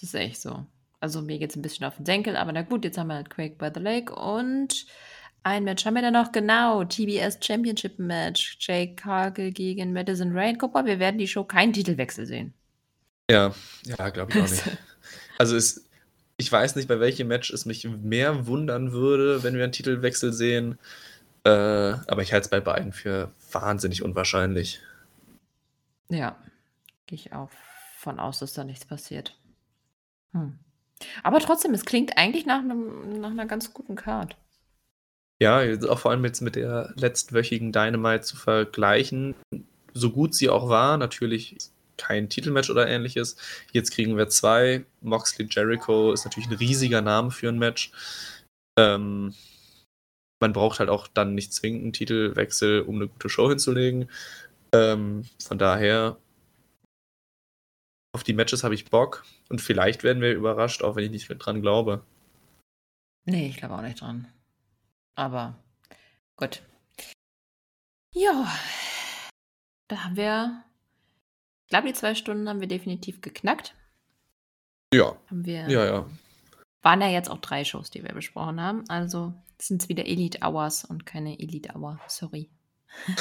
Das 0.00 0.10
ist 0.10 0.14
echt 0.14 0.40
so. 0.40 0.66
Also 1.00 1.22
mir 1.22 1.38
geht 1.38 1.50
es 1.50 1.56
ein 1.56 1.62
bisschen 1.62 1.86
auf 1.86 1.96
den 1.96 2.06
Senkel, 2.06 2.36
aber 2.36 2.52
na 2.52 2.62
gut, 2.62 2.84
jetzt 2.84 2.98
haben 2.98 3.08
wir 3.08 3.14
halt 3.14 3.30
Quake 3.30 3.56
by 3.56 3.70
the 3.72 3.80
Lake 3.80 4.14
und 4.14 4.86
ein 5.44 5.64
Match 5.64 5.86
haben 5.86 5.94
wir 5.94 6.02
da 6.02 6.10
noch, 6.10 6.32
genau, 6.32 6.84
TBS 6.84 7.38
Championship 7.40 7.98
Match, 7.98 8.58
Jake 8.60 8.96
Cargill 8.96 9.52
gegen 9.52 9.92
Madison 9.92 10.36
Rain. 10.36 10.58
Guck 10.58 10.74
mal, 10.74 10.84
wir 10.84 10.98
werden 10.98 11.18
die 11.18 11.28
Show 11.28 11.44
keinen 11.44 11.72
Titelwechsel 11.72 12.26
sehen. 12.26 12.52
Ja, 13.30 13.54
ja, 13.84 14.08
glaube 14.10 14.32
ich 14.32 14.42
auch 14.42 14.50
nicht. 14.50 14.64
Also 15.40 15.54
es, 15.54 15.88
ich 16.36 16.50
weiß 16.50 16.74
nicht, 16.74 16.88
bei 16.88 16.98
welchem 16.98 17.28
Match 17.28 17.52
es 17.52 17.64
mich 17.64 17.84
mehr 17.84 18.48
wundern 18.48 18.90
würde, 18.90 19.44
wenn 19.44 19.54
wir 19.54 19.62
einen 19.62 19.72
Titelwechsel 19.72 20.32
sehen. 20.32 20.80
Äh, 21.44 21.50
aber 21.50 22.22
ich 22.22 22.32
halte 22.32 22.46
es 22.46 22.50
bei 22.50 22.58
beiden 22.58 22.92
für 22.92 23.30
wahnsinnig 23.52 24.02
unwahrscheinlich. 24.02 24.80
Ja, 26.08 26.36
gehe 27.06 27.14
ich 27.14 27.32
auch 27.32 27.50
davon 27.98 28.20
aus, 28.20 28.38
dass 28.38 28.52
da 28.52 28.64
nichts 28.64 28.84
passiert. 28.84 29.36
Hm. 30.32 30.58
Aber 31.22 31.40
trotzdem, 31.40 31.74
es 31.74 31.84
klingt 31.84 32.16
eigentlich 32.16 32.46
nach, 32.46 32.60
einem, 32.60 33.20
nach 33.20 33.30
einer 33.30 33.46
ganz 33.46 33.72
guten 33.72 33.96
Card. 33.96 34.36
Ja, 35.40 35.62
auch 35.88 35.98
vor 36.00 36.10
allem 36.10 36.24
jetzt 36.24 36.40
mit 36.40 36.56
der 36.56 36.92
letztwöchigen 36.96 37.72
Dynamite 37.72 38.22
zu 38.22 38.36
vergleichen, 38.36 39.36
so 39.94 40.10
gut 40.10 40.34
sie 40.34 40.48
auch 40.48 40.68
war, 40.68 40.96
natürlich 40.96 41.56
kein 41.96 42.28
Titelmatch 42.28 42.70
oder 42.70 42.88
ähnliches. 42.88 43.36
Jetzt 43.72 43.90
kriegen 43.90 44.16
wir 44.16 44.28
zwei. 44.28 44.84
Moxley 45.00 45.46
Jericho 45.50 46.12
ist 46.12 46.24
natürlich 46.24 46.48
ein 46.48 46.56
riesiger 46.56 47.02
Name 47.02 47.30
für 47.30 47.48
ein 47.48 47.58
Match. 47.58 47.92
Ähm, 48.78 49.34
man 50.40 50.52
braucht 50.52 50.78
halt 50.78 50.88
auch 50.88 51.08
dann 51.08 51.34
nicht 51.34 51.52
zwingend 51.52 51.82
einen 51.82 51.92
Titelwechsel, 51.92 52.82
um 52.82 52.96
eine 52.96 53.08
gute 53.08 53.28
Show 53.28 53.48
hinzulegen. 53.48 54.08
Ähm, 54.72 55.24
von 55.44 55.58
daher, 55.58 56.16
auf 58.18 58.24
die 58.24 58.32
Matches 58.32 58.64
habe 58.64 58.74
ich 58.74 58.90
Bock 58.90 59.24
und 59.48 59.60
vielleicht 59.60 60.02
werden 60.02 60.20
wir 60.20 60.32
überrascht, 60.34 60.82
auch 60.82 60.96
wenn 60.96 61.04
ich 61.04 61.10
nicht 61.12 61.28
dran 61.38 61.62
glaube. 61.62 62.04
Nee, 63.26 63.46
ich 63.48 63.58
glaube 63.58 63.74
auch 63.76 63.82
nicht 63.82 64.00
dran. 64.00 64.26
Aber 65.14 65.54
gut. 66.36 66.62
Ja, 68.12 68.52
da 69.86 70.02
haben 70.04 70.16
wir, 70.16 70.64
ich 71.64 71.70
glaube, 71.70 71.86
die 71.86 71.94
zwei 71.94 72.16
Stunden 72.16 72.48
haben 72.48 72.60
wir 72.60 72.66
definitiv 72.66 73.20
geknackt. 73.20 73.76
Ja. 74.92 75.16
Haben 75.30 75.44
wir, 75.44 75.68
Ja, 75.68 75.84
ja. 75.84 76.06
waren 76.82 77.00
ja 77.00 77.08
jetzt 77.08 77.30
auch 77.30 77.38
drei 77.38 77.64
Shows, 77.64 77.90
die 77.90 78.02
wir 78.02 78.12
besprochen 78.14 78.60
haben. 78.60 78.82
Also 78.88 79.32
sind 79.60 79.82
es 79.82 79.88
wieder 79.88 80.06
Elite 80.06 80.40
Hours 80.42 80.84
und 80.84 81.06
keine 81.06 81.38
Elite 81.38 81.74
Hour. 81.76 82.00
Sorry. 82.08 82.50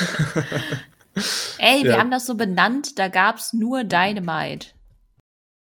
Ey, 1.59 1.83
wir 1.83 1.91
Ja. 1.91 1.97
haben 1.99 2.11
das 2.11 2.25
so 2.25 2.35
benannt, 2.35 2.97
da 2.97 3.07
gab 3.09 3.37
es 3.37 3.53
nur 3.53 3.83
Dynamite. 3.83 4.69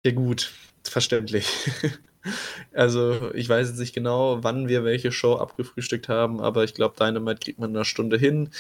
Ja, 0.06 0.12
gut, 0.12 0.52
verständlich. 0.84 1.48
Also, 2.72 3.34
ich 3.34 3.50
weiß 3.50 3.70
jetzt 3.70 3.80
nicht 3.80 3.96
genau, 3.96 4.44
wann 4.44 4.68
wir 4.68 4.84
welche 4.84 5.12
Show 5.12 5.38
abgefrühstückt 5.38 6.08
haben, 6.08 6.40
aber 6.40 6.64
ich 6.64 6.76
glaube, 6.76 6.96
Dynamite 6.96 7.40
kriegt 7.40 7.58
man 7.60 7.72
in 7.72 7.76
einer 7.76 7.84
Stunde 7.84 8.16
hin. 8.16 8.52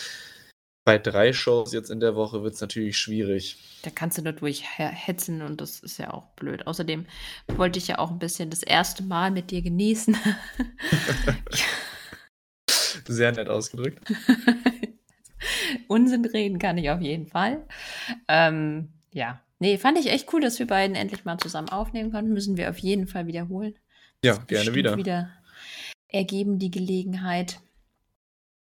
Bei 0.83 0.97
drei 0.97 1.31
Shows 1.31 1.73
jetzt 1.73 1.91
in 1.91 1.99
der 1.99 2.15
Woche 2.15 2.41
wird 2.41 2.55
es 2.55 2.61
natürlich 2.61 2.97
schwierig. 2.97 3.57
Da 3.83 3.91
kannst 3.91 4.17
du 4.17 4.23
nur 4.23 4.33
durchhetzen 4.33 5.43
und 5.43 5.61
das 5.61 5.79
ist 5.79 5.99
ja 5.99 6.11
auch 6.11 6.25
blöd. 6.29 6.65
Außerdem 6.65 7.05
wollte 7.55 7.77
ich 7.77 7.87
ja 7.87 7.99
auch 7.99 8.09
ein 8.09 8.17
bisschen 8.17 8.49
das 8.49 8.63
erste 8.63 9.03
Mal 9.03 9.29
mit 9.29 9.51
dir 9.51 9.61
genießen. 9.61 10.17
Sehr 13.07 13.31
nett 13.31 13.47
ausgedrückt. 13.47 13.99
Unsinn 15.87 16.25
reden 16.25 16.57
kann 16.57 16.79
ich 16.79 16.89
auf 16.89 17.01
jeden 17.01 17.27
Fall. 17.27 17.63
Ähm, 18.27 18.89
ja, 19.11 19.39
nee, 19.61 19.77
fand 19.77 19.97
ich 19.97 20.11
echt 20.11 20.31
cool, 20.33 20.41
dass 20.41 20.59
wir 20.59 20.67
beiden 20.67 20.95
endlich 20.95 21.23
mal 21.23 21.37
zusammen 21.37 21.69
aufnehmen 21.69 22.11
konnten. 22.11 22.33
Müssen 22.33 22.57
wir 22.57 22.69
auf 22.69 22.79
jeden 22.79 23.07
Fall 23.07 23.27
wiederholen. 23.27 23.75
Ja, 24.23 24.33
Ist 24.33 24.47
gerne 24.47 24.75
wieder. 24.75 24.97
wieder 24.97 25.31
ergeben 26.11 26.59
die 26.59 26.71
Gelegenheit. 26.71 27.59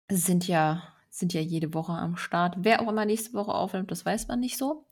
Sind 0.09 0.47
ja, 0.47 0.83
sind 1.09 1.33
ja 1.33 1.41
jede 1.41 1.73
Woche 1.73 1.93
am 1.93 2.17
Start. 2.17 2.55
Wer 2.59 2.81
auch 2.81 2.87
immer 2.87 3.05
nächste 3.05 3.33
Woche 3.33 3.53
aufnimmt, 3.53 3.91
das 3.91 4.05
weiß 4.05 4.27
man 4.27 4.39
nicht 4.39 4.57
so. 4.57 4.85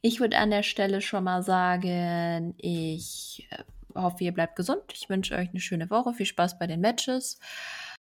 Ich 0.00 0.20
würde 0.20 0.38
an 0.38 0.50
der 0.50 0.62
Stelle 0.62 1.00
schon 1.00 1.24
mal 1.24 1.42
sagen, 1.42 2.54
ich 2.58 3.46
äh, 3.50 3.62
hoffe, 3.94 4.24
ihr 4.24 4.32
bleibt 4.32 4.56
gesund. 4.56 4.82
Ich 4.92 5.08
wünsche 5.08 5.34
euch 5.34 5.50
eine 5.50 5.60
schöne 5.60 5.90
Woche. 5.90 6.14
Viel 6.14 6.26
Spaß 6.26 6.58
bei 6.58 6.66
den 6.66 6.80
Matches. 6.80 7.38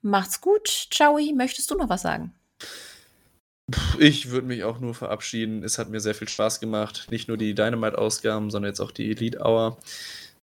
Macht's 0.02 0.42
gut. 0.42 0.68
Ciao. 0.92 1.20
Möchtest 1.36 1.70
du 1.70 1.76
noch 1.76 1.90
was 1.90 2.02
sagen? 2.02 2.34
Ich 4.00 4.30
würde 4.30 4.48
mich 4.48 4.64
auch 4.64 4.80
nur 4.80 4.94
verabschieden. 4.94 5.64
Es 5.64 5.78
hat 5.78 5.90
mir 5.90 6.00
sehr 6.00 6.16
viel 6.16 6.30
Spaß 6.30 6.60
gemacht. 6.60 7.08
Nicht 7.10 7.28
nur 7.28 7.38
die 7.38 7.54
Dynamite-Ausgaben, 7.54 8.50
sondern 8.50 8.72
jetzt 8.72 8.80
auch 8.80 8.92
die 8.92 9.12
Elite 9.12 9.40
Hour. 9.40 9.78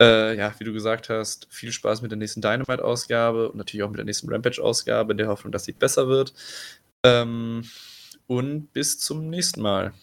Äh, 0.02 0.38
ja, 0.38 0.54
wie 0.58 0.64
du 0.64 0.74
gesagt 0.74 1.10
hast, 1.10 1.48
viel 1.50 1.72
Spaß 1.72 2.02
mit 2.02 2.12
der 2.12 2.18
nächsten 2.18 2.42
Dynamite-Ausgabe 2.42 3.50
und 3.50 3.58
natürlich 3.58 3.84
auch 3.84 3.90
mit 3.90 3.98
der 3.98 4.06
nächsten 4.06 4.30
Rampage-Ausgabe, 4.30 5.14
in 5.14 5.18
der 5.18 5.28
Hoffnung, 5.28 5.52
dass 5.52 5.66
sie 5.66 5.72
besser 5.72 6.08
wird. 6.08 6.34
Ähm, 7.04 7.64
und 8.28 8.74
bis 8.74 9.00
zum 9.00 9.30
nächsten 9.30 9.62
Mal. 9.62 9.94